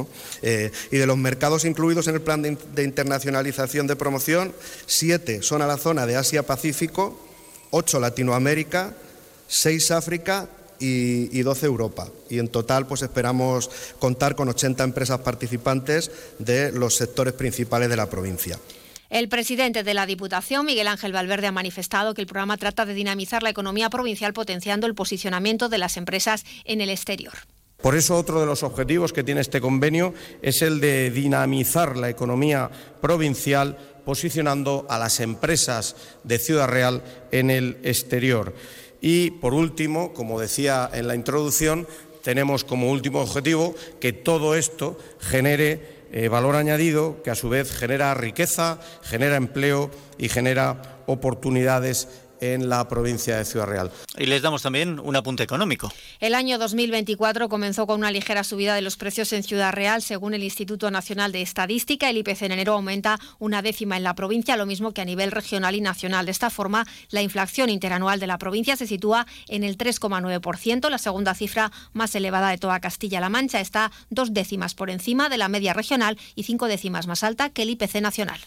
Eh, 0.42 0.72
y 0.90 0.96
de 0.96 1.06
los 1.06 1.16
mercados 1.16 1.64
incluidos 1.64 2.08
en 2.08 2.14
el 2.14 2.20
plan 2.20 2.42
de 2.42 2.82
internacionalización 2.82 3.86
de 3.86 3.96
promoción, 3.96 4.52
siete 4.86 5.42
son 5.42 5.62
a 5.62 5.66
la 5.66 5.76
zona 5.76 6.06
de 6.06 6.16
Asia-Pacífico, 6.16 7.27
ocho 7.70 8.00
Latinoamérica, 8.00 8.94
6 9.48 9.90
África 9.90 10.48
y, 10.78 11.42
12 11.42 11.66
Europa. 11.66 12.08
Y 12.28 12.38
en 12.38 12.48
total 12.48 12.86
pues 12.86 13.02
esperamos 13.02 13.70
contar 13.98 14.36
con 14.36 14.48
80 14.48 14.84
empresas 14.84 15.20
participantes 15.20 16.10
de 16.38 16.72
los 16.72 16.94
sectores 16.94 17.34
principales 17.34 17.88
de 17.88 17.96
la 17.96 18.08
provincia. 18.08 18.58
El 19.10 19.30
presidente 19.30 19.84
de 19.84 19.94
la 19.94 20.04
Diputación, 20.04 20.66
Miguel 20.66 20.86
Ángel 20.86 21.12
Valverde, 21.12 21.46
ha 21.46 21.52
manifestado 21.52 22.12
que 22.12 22.20
el 22.20 22.26
programa 22.26 22.58
trata 22.58 22.84
de 22.84 22.92
dinamizar 22.92 23.42
la 23.42 23.48
economía 23.48 23.88
provincial 23.88 24.34
potenciando 24.34 24.86
el 24.86 24.94
posicionamiento 24.94 25.70
de 25.70 25.78
las 25.78 25.96
empresas 25.96 26.44
en 26.64 26.82
el 26.82 26.90
exterior. 26.90 27.32
Por 27.80 27.94
eso 27.94 28.16
otro 28.16 28.40
de 28.40 28.46
los 28.46 28.64
objetivos 28.64 29.12
que 29.12 29.22
tiene 29.22 29.40
este 29.40 29.60
convenio 29.60 30.12
es 30.42 30.62
el 30.62 30.80
de 30.80 31.10
dinamizar 31.10 31.96
la 31.96 32.10
economía 32.10 32.68
provincial 33.00 33.78
posicionando 34.08 34.86
a 34.88 34.96
las 34.98 35.20
empresas 35.20 35.94
de 36.24 36.38
Ciudad 36.38 36.66
Real 36.66 37.02
en 37.30 37.50
el 37.50 37.76
exterior. 37.82 38.54
Y, 39.02 39.32
por 39.32 39.52
último, 39.52 40.14
como 40.14 40.40
decía 40.40 40.88
en 40.94 41.08
la 41.08 41.14
introducción, 41.14 41.86
tenemos 42.22 42.64
como 42.64 42.90
último 42.90 43.20
objetivo 43.20 43.74
que 44.00 44.14
todo 44.14 44.54
esto 44.54 44.98
genere 45.20 46.06
eh, 46.10 46.28
valor 46.28 46.56
añadido, 46.56 47.22
que 47.22 47.30
a 47.30 47.34
su 47.34 47.50
vez 47.50 47.70
genera 47.70 48.14
riqueza, 48.14 48.80
genera 49.02 49.36
empleo 49.36 49.90
y 50.16 50.30
genera 50.30 51.02
oportunidades 51.04 52.08
en 52.40 52.68
la 52.68 52.86
provincia 52.88 53.36
de 53.36 53.44
Ciudad 53.44 53.66
Real. 53.66 53.90
Y 54.16 54.26
les 54.26 54.42
damos 54.42 54.62
también 54.62 55.00
un 55.00 55.16
apunte 55.16 55.42
económico. 55.42 55.92
El 56.20 56.34
año 56.34 56.58
2024 56.58 57.48
comenzó 57.48 57.86
con 57.86 58.00
una 58.00 58.10
ligera 58.10 58.44
subida 58.44 58.74
de 58.74 58.82
los 58.82 58.96
precios 58.96 59.32
en 59.32 59.42
Ciudad 59.42 59.72
Real, 59.72 60.02
según 60.02 60.34
el 60.34 60.44
Instituto 60.44 60.90
Nacional 60.90 61.32
de 61.32 61.42
Estadística. 61.42 62.10
El 62.10 62.18
IPC 62.18 62.42
en 62.42 62.52
enero 62.52 62.74
aumenta 62.74 63.18
una 63.38 63.62
décima 63.62 63.96
en 63.96 64.02
la 64.02 64.14
provincia, 64.14 64.56
lo 64.56 64.66
mismo 64.66 64.92
que 64.92 65.00
a 65.00 65.04
nivel 65.04 65.30
regional 65.30 65.74
y 65.74 65.80
nacional. 65.80 66.26
De 66.26 66.32
esta 66.32 66.50
forma, 66.50 66.86
la 67.10 67.22
inflación 67.22 67.70
interanual 67.70 68.20
de 68.20 68.26
la 68.26 68.38
provincia 68.38 68.76
se 68.76 68.86
sitúa 68.86 69.26
en 69.48 69.64
el 69.64 69.76
3,9%, 69.76 70.90
la 70.90 70.98
segunda 70.98 71.34
cifra 71.34 71.72
más 71.92 72.14
elevada 72.14 72.50
de 72.50 72.58
toda 72.58 72.80
Castilla-La 72.80 73.28
Mancha. 73.28 73.60
Está 73.60 73.92
dos 74.10 74.32
décimas 74.32 74.74
por 74.74 74.90
encima 74.90 75.28
de 75.28 75.38
la 75.38 75.48
media 75.48 75.72
regional 75.72 76.18
y 76.34 76.44
cinco 76.44 76.66
décimas 76.66 77.06
más 77.06 77.22
alta 77.22 77.50
que 77.50 77.62
el 77.62 77.70
IPC 77.70 78.00
nacional. 78.00 78.40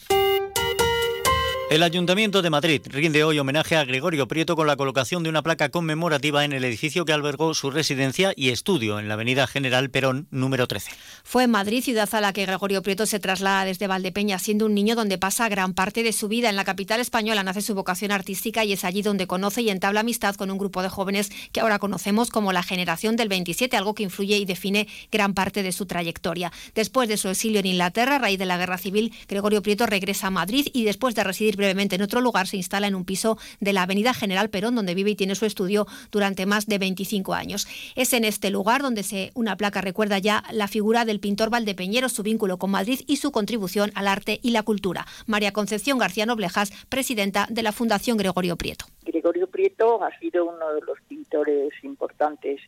El 1.72 1.84
Ayuntamiento 1.84 2.42
de 2.42 2.50
Madrid 2.50 2.82
rinde 2.90 3.24
hoy 3.24 3.40
homenaje 3.40 3.78
a 3.78 3.86
Gregorio 3.86 4.28
Prieto 4.28 4.58
con 4.58 4.68
la 4.68 4.76
colocación 4.76 5.24
de 5.24 5.30
una 5.30 5.42
placa 5.42 5.70
conmemorativa 5.70 6.44
en 6.44 6.52
el 6.52 6.66
edificio 6.66 7.06
que 7.06 7.14
albergó 7.14 7.54
su 7.54 7.72
residencia 7.72 8.34
y 8.36 8.50
estudio 8.50 9.00
en 9.00 9.08
la 9.08 9.14
Avenida 9.14 9.48
General 9.48 9.90
Perón 9.90 10.28
número 10.32 10.68
13. 10.68 10.92
Fue 11.24 11.46
en 11.46 11.52
Madrid, 11.52 11.82
ciudad 11.82 12.14
a 12.14 12.20
la 12.20 12.34
que 12.34 12.46
Gregorio 12.46 12.82
Prieto 12.82 13.06
se 13.06 13.22
traslada 13.22 13.64
desde 13.64 13.88
Valdepeña, 13.88 14.38
siendo 14.38 14.66
un 14.66 14.74
niño 14.74 14.96
donde 14.96 15.18
pasa 15.18 15.48
gran 15.48 15.74
parte 15.74 16.04
de 16.04 16.12
su 16.12 16.28
vida. 16.28 16.50
En 16.50 16.58
la 16.58 16.66
capital 16.66 17.00
española 17.00 17.42
nace 17.42 17.62
su 17.62 17.74
vocación 17.74 18.12
artística 18.12 18.66
y 18.66 18.74
es 18.74 18.84
allí 18.84 19.02
donde 19.02 19.26
conoce 19.26 19.62
y 19.62 19.70
entabla 19.70 20.02
amistad 20.02 20.36
con 20.36 20.52
un 20.52 20.58
grupo 20.58 20.84
de 20.84 20.90
jóvenes 20.90 21.32
que 21.54 21.62
ahora 21.62 21.80
conocemos 21.80 22.32
como 22.32 22.52
la 22.52 22.64
generación 22.64 23.16
del 23.16 23.30
27, 23.30 23.78
algo 23.78 23.96
que 23.96 24.04
influye 24.04 24.36
y 24.36 24.44
define 24.44 24.90
gran 25.10 25.34
parte 25.34 25.64
de 25.64 25.72
su 25.72 25.86
trayectoria. 25.86 26.52
Después 26.76 27.08
de 27.08 27.16
su 27.16 27.30
exilio 27.30 27.62
en 27.62 27.68
Inglaterra, 27.68 28.18
a 28.18 28.20
raíz 28.20 28.40
de 28.40 28.46
la 28.46 28.58
guerra 28.58 28.78
civil, 28.78 29.14
Gregorio 29.30 29.62
Prieto 29.62 29.86
regresa 29.86 30.28
a 30.28 30.32
Madrid 30.32 30.68
y 30.74 30.84
después 30.84 31.16
de 31.16 31.24
residir 31.24 31.61
brevemente 31.62 31.96
en 31.96 32.02
otro 32.02 32.22
lugar, 32.22 32.48
se 32.48 32.58
instala 32.58 32.88
en 32.88 32.96
un 32.96 33.06
piso 33.06 33.38
de 33.60 33.72
la 33.72 33.84
Avenida 33.84 34.16
General 34.16 34.50
Perón, 34.50 34.74
donde 34.74 34.96
vive 34.96 35.12
y 35.12 35.16
tiene 35.16 35.36
su 35.36 35.46
estudio 35.46 35.86
durante 36.12 36.48
más 36.48 36.66
de 36.66 36.80
25 36.80 37.36
años. 37.36 37.68
Es 37.96 38.14
en 38.14 38.26
este 38.26 38.50
lugar 38.50 38.82
donde 38.82 39.04
se, 39.04 39.30
una 39.36 39.56
placa 39.58 39.80
recuerda 39.80 40.18
ya 40.18 40.44
la 40.52 40.68
figura 40.68 41.06
del 41.06 41.20
pintor 41.20 41.52
Valdepeñero, 41.52 42.10
su 42.10 42.24
vínculo 42.24 42.58
con 42.58 42.72
Madrid 42.72 43.02
y 43.06 43.18
su 43.18 43.32
contribución 43.32 43.92
al 43.94 44.08
arte 44.08 44.40
y 44.42 44.50
la 44.50 44.64
cultura. 44.64 45.06
María 45.28 45.54
Concepción 45.54 46.00
García 46.00 46.26
Noblejas, 46.26 46.72
presidenta 46.90 47.46
de 47.50 47.62
la 47.62 47.72
Fundación 47.72 48.18
Gregorio 48.18 48.56
Prieto. 48.56 48.86
Gregorio 49.04 49.48
Prieto 49.48 50.04
ha 50.04 50.18
sido 50.18 50.46
uno 50.46 50.74
de 50.74 50.82
los 50.82 51.00
pintores 51.08 51.72
importantes 51.84 52.60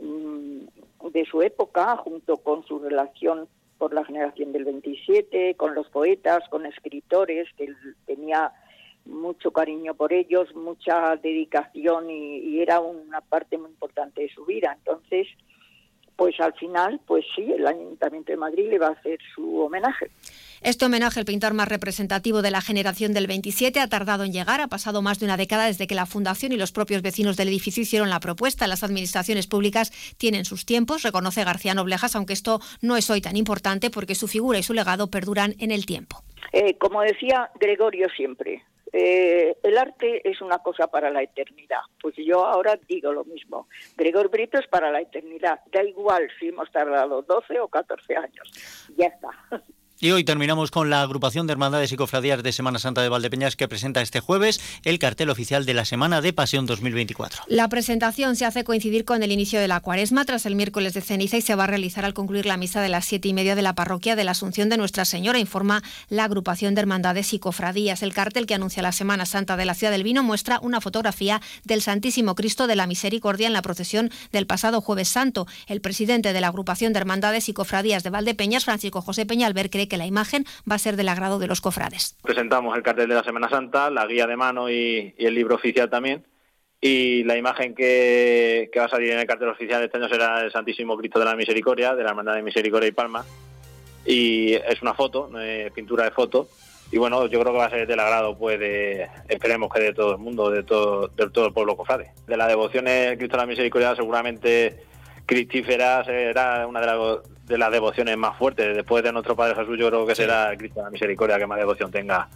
mm, 0.00 1.10
de 1.12 1.24
su 1.24 1.40
época, 1.40 1.96
junto 1.98 2.38
con 2.38 2.64
su 2.66 2.80
relación 2.80 3.46
por 3.78 3.92
la 3.94 4.04
generación 4.04 4.52
del 4.52 4.64
27, 4.64 5.54
con 5.56 5.74
los 5.74 5.88
poetas, 5.88 6.48
con 6.48 6.66
escritores, 6.66 7.48
que 7.56 7.64
él 7.64 7.76
tenía 8.06 8.52
mucho 9.04 9.52
cariño 9.52 9.94
por 9.94 10.12
ellos, 10.12 10.54
mucha 10.54 11.16
dedicación 11.16 12.10
y, 12.10 12.60
era 12.60 12.80
una 12.80 13.20
parte 13.20 13.58
muy 13.58 13.70
importante 13.70 14.22
de 14.22 14.28
su 14.30 14.44
vida. 14.44 14.74
Entonces, 14.78 15.28
pues 16.16 16.38
al 16.40 16.54
final, 16.54 17.00
pues 17.06 17.24
sí, 17.34 17.42
el 17.52 17.66
Ayuntamiento 17.66 18.32
de 18.32 18.36
Madrid 18.36 18.68
le 18.70 18.78
va 18.78 18.88
a 18.88 18.92
hacer 18.92 19.18
su 19.34 19.60
homenaje. 19.60 20.10
Este 20.60 20.86
homenaje 20.86 21.20
al 21.20 21.26
pintor 21.26 21.54
más 21.54 21.68
representativo 21.68 22.40
de 22.40 22.50
la 22.50 22.60
generación 22.60 23.12
del 23.12 23.26
27 23.26 23.80
ha 23.80 23.88
tardado 23.88 24.24
en 24.24 24.32
llegar, 24.32 24.60
ha 24.60 24.68
pasado 24.68 25.02
más 25.02 25.18
de 25.18 25.26
una 25.26 25.36
década 25.36 25.66
desde 25.66 25.86
que 25.86 25.94
la 25.94 26.06
Fundación 26.06 26.52
y 26.52 26.56
los 26.56 26.72
propios 26.72 27.02
vecinos 27.02 27.36
del 27.36 27.48
edificio 27.48 27.82
hicieron 27.82 28.10
la 28.10 28.20
propuesta. 28.20 28.66
Las 28.66 28.84
administraciones 28.84 29.46
públicas 29.46 29.92
tienen 30.16 30.44
sus 30.44 30.64
tiempos, 30.64 31.02
reconoce 31.02 31.44
García 31.44 31.74
Noblejas, 31.74 32.16
aunque 32.16 32.32
esto 32.32 32.60
no 32.80 32.96
es 32.96 33.10
hoy 33.10 33.20
tan 33.20 33.36
importante 33.36 33.90
porque 33.90 34.14
su 34.14 34.28
figura 34.28 34.58
y 34.58 34.62
su 34.62 34.72
legado 34.72 35.10
perduran 35.10 35.54
en 35.58 35.70
el 35.70 35.86
tiempo. 35.86 36.22
Eh, 36.52 36.78
como 36.78 37.02
decía 37.02 37.50
Gregorio 37.58 38.08
siempre, 38.16 38.62
eh, 38.96 39.56
el 39.64 39.76
arte 39.76 40.28
es 40.28 40.40
una 40.40 40.60
cosa 40.60 40.86
para 40.86 41.10
la 41.10 41.20
eternidad. 41.20 41.80
Pues 42.00 42.14
yo 42.16 42.46
ahora 42.46 42.78
digo 42.88 43.12
lo 43.12 43.24
mismo. 43.24 43.66
Gregor 43.96 44.30
Brito 44.30 44.56
es 44.56 44.68
para 44.68 44.92
la 44.92 45.00
eternidad. 45.00 45.60
Da 45.72 45.82
igual 45.82 46.28
si 46.38 46.48
hemos 46.48 46.70
tardado 46.70 47.22
12 47.22 47.58
o 47.58 47.66
14 47.66 48.16
años. 48.16 48.88
Ya 48.96 49.06
está. 49.06 49.30
Y 50.00 50.10
hoy 50.10 50.24
terminamos 50.24 50.72
con 50.72 50.90
la 50.90 51.02
agrupación 51.02 51.46
de 51.46 51.52
hermandades 51.52 51.92
y 51.92 51.96
cofradías 51.96 52.42
de 52.42 52.52
Semana 52.52 52.80
Santa 52.80 53.00
de 53.00 53.08
Valdepeñas 53.08 53.54
que 53.54 53.68
presenta 53.68 54.02
este 54.02 54.18
jueves 54.18 54.60
el 54.82 54.98
cartel 54.98 55.30
oficial 55.30 55.66
de 55.66 55.72
la 55.72 55.84
Semana 55.84 56.20
de 56.20 56.32
Pasión 56.32 56.66
2024. 56.66 57.44
La 57.46 57.68
presentación 57.68 58.34
se 58.34 58.44
hace 58.44 58.64
coincidir 58.64 59.04
con 59.04 59.22
el 59.22 59.30
inicio 59.30 59.60
de 59.60 59.68
la 59.68 59.78
cuaresma 59.78 60.24
tras 60.24 60.46
el 60.46 60.56
miércoles 60.56 60.94
de 60.94 61.00
ceniza 61.00 61.36
y 61.36 61.42
se 61.42 61.54
va 61.54 61.64
a 61.64 61.68
realizar 61.68 62.04
al 62.04 62.12
concluir 62.12 62.44
la 62.44 62.56
misa 62.56 62.82
de 62.82 62.88
las 62.88 63.04
siete 63.04 63.28
y 63.28 63.34
media 63.34 63.54
de 63.54 63.62
la 63.62 63.76
parroquia 63.76 64.16
de 64.16 64.24
la 64.24 64.32
Asunción 64.32 64.68
de 64.68 64.76
Nuestra 64.76 65.04
Señora, 65.04 65.38
informa 65.38 65.82
la 66.08 66.24
agrupación 66.24 66.74
de 66.74 66.80
hermandades 66.80 67.32
y 67.32 67.38
cofradías. 67.38 68.02
El 68.02 68.12
cartel 68.12 68.46
que 68.46 68.54
anuncia 68.54 68.82
la 68.82 68.92
Semana 68.92 69.26
Santa 69.26 69.56
de 69.56 69.64
la 69.64 69.74
Ciudad 69.74 69.92
del 69.92 70.02
Vino 70.02 70.24
muestra 70.24 70.58
una 70.60 70.80
fotografía 70.80 71.40
del 71.62 71.82
Santísimo 71.82 72.34
Cristo 72.34 72.66
de 72.66 72.74
la 72.74 72.88
Misericordia 72.88 73.46
en 73.46 73.52
la 73.52 73.62
procesión 73.62 74.10
del 74.32 74.48
pasado 74.48 74.80
jueves 74.80 75.08
santo. 75.08 75.46
El 75.68 75.80
presidente 75.80 76.32
de 76.32 76.40
la 76.40 76.48
agrupación 76.48 76.92
de 76.92 76.98
hermandades 76.98 77.48
y 77.48 77.52
cofradías 77.52 78.02
de 78.02 78.10
Valdepeñas, 78.10 78.64
Francisco 78.64 79.00
José 79.00 79.24
Peñalver, 79.24 79.70
cree 79.70 79.83
que 79.88 79.96
la 79.96 80.06
imagen 80.06 80.44
va 80.70 80.76
a 80.76 80.78
ser 80.78 80.96
del 80.96 81.08
agrado 81.08 81.38
de 81.38 81.46
los 81.46 81.60
cofrades. 81.60 82.16
Presentamos 82.22 82.76
el 82.76 82.82
cartel 82.82 83.08
de 83.08 83.14
la 83.14 83.24
Semana 83.24 83.48
Santa, 83.48 83.90
la 83.90 84.06
guía 84.06 84.26
de 84.26 84.36
mano 84.36 84.70
y, 84.70 85.14
el 85.18 85.34
libro 85.34 85.56
oficial 85.56 85.90
también. 85.90 86.26
Y 86.80 87.24
la 87.24 87.36
imagen 87.36 87.74
que, 87.74 88.70
va 88.78 88.84
a 88.84 88.88
salir 88.88 89.12
en 89.12 89.18
el 89.18 89.26
cartel 89.26 89.48
oficial 89.48 89.82
este 89.82 89.96
año 89.96 90.08
será 90.08 90.42
el 90.42 90.52
Santísimo 90.52 90.96
Cristo 90.96 91.18
de 91.18 91.24
la 91.24 91.36
Misericordia, 91.36 91.94
de 91.94 92.02
la 92.02 92.10
Hermandad 92.10 92.34
de 92.34 92.42
Misericordia 92.42 92.88
y 92.88 92.92
Palma. 92.92 93.24
Y 94.04 94.52
es 94.52 94.82
una 94.82 94.92
foto, 94.92 95.30
eh, 95.40 95.70
pintura 95.74 96.04
de 96.04 96.10
foto. 96.10 96.48
Y 96.92 96.98
bueno, 96.98 97.26
yo 97.26 97.40
creo 97.40 97.52
que 97.52 97.58
va 97.58 97.64
a 97.64 97.70
ser 97.70 97.86
del 97.86 97.98
agrado, 97.98 98.36
pues, 98.36 98.60
de, 98.60 99.08
esperemos 99.28 99.72
que 99.72 99.80
de 99.80 99.94
todo 99.94 100.12
el 100.12 100.18
mundo, 100.18 100.50
de 100.50 100.62
todo, 100.62 101.08
de 101.08 101.30
todo 101.30 101.46
el 101.46 101.52
pueblo 101.52 101.76
cofrade. 101.76 102.12
De 102.26 102.36
la 102.36 102.46
devoción 102.46 102.84
de 102.84 103.14
Cristo 103.16 103.36
de 103.36 103.42
la 103.42 103.46
Misericordia 103.46 103.96
seguramente 103.96 104.84
cristífera 105.26 106.04
será 106.04 106.66
una 106.66 106.80
de 106.80 106.86
las, 106.86 106.98
de 107.46 107.58
las 107.58 107.72
devociones 107.72 108.16
más 108.16 108.36
fuertes. 108.36 108.76
Después 108.76 109.02
de 109.02 109.12
nuestro 109.12 109.36
Padre 109.36 109.54
Jesús, 109.54 109.76
yo 109.78 109.88
creo 109.88 110.06
que 110.06 110.14
será 110.14 110.50
el 110.50 110.58
Cristo 110.58 110.80
de 110.80 110.84
la 110.84 110.90
Misericordia 110.90 111.38
que 111.38 111.46
más 111.46 111.58
devoción 111.58 111.90
tenga, 111.90 112.28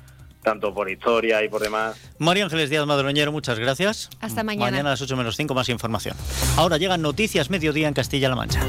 tanto 0.43 0.73
por 0.75 0.91
historia 0.91 1.43
y 1.43 1.49
por 1.49 1.61
demás. 1.61 2.13
María 2.19 2.45
Ángeles 2.45 2.71
Díaz 2.71 2.87
Madroñero, 2.87 3.33
muchas 3.33 3.59
gracias. 3.59 4.11
Hasta 4.21 4.43
mañana. 4.43 4.71
Mañana 4.71 4.89
a 4.91 4.93
las 4.93 5.03
8 5.03 5.17
menos 5.17 5.37
5 5.37 5.55
más 5.55 5.69
información. 5.69 6.17
Ahora 6.57 6.77
llegan 6.77 7.03
noticias 7.03 7.51
mediodía 7.51 7.89
en 7.89 7.95
Castilla-La 7.95 8.37
Mancha. 8.37 8.61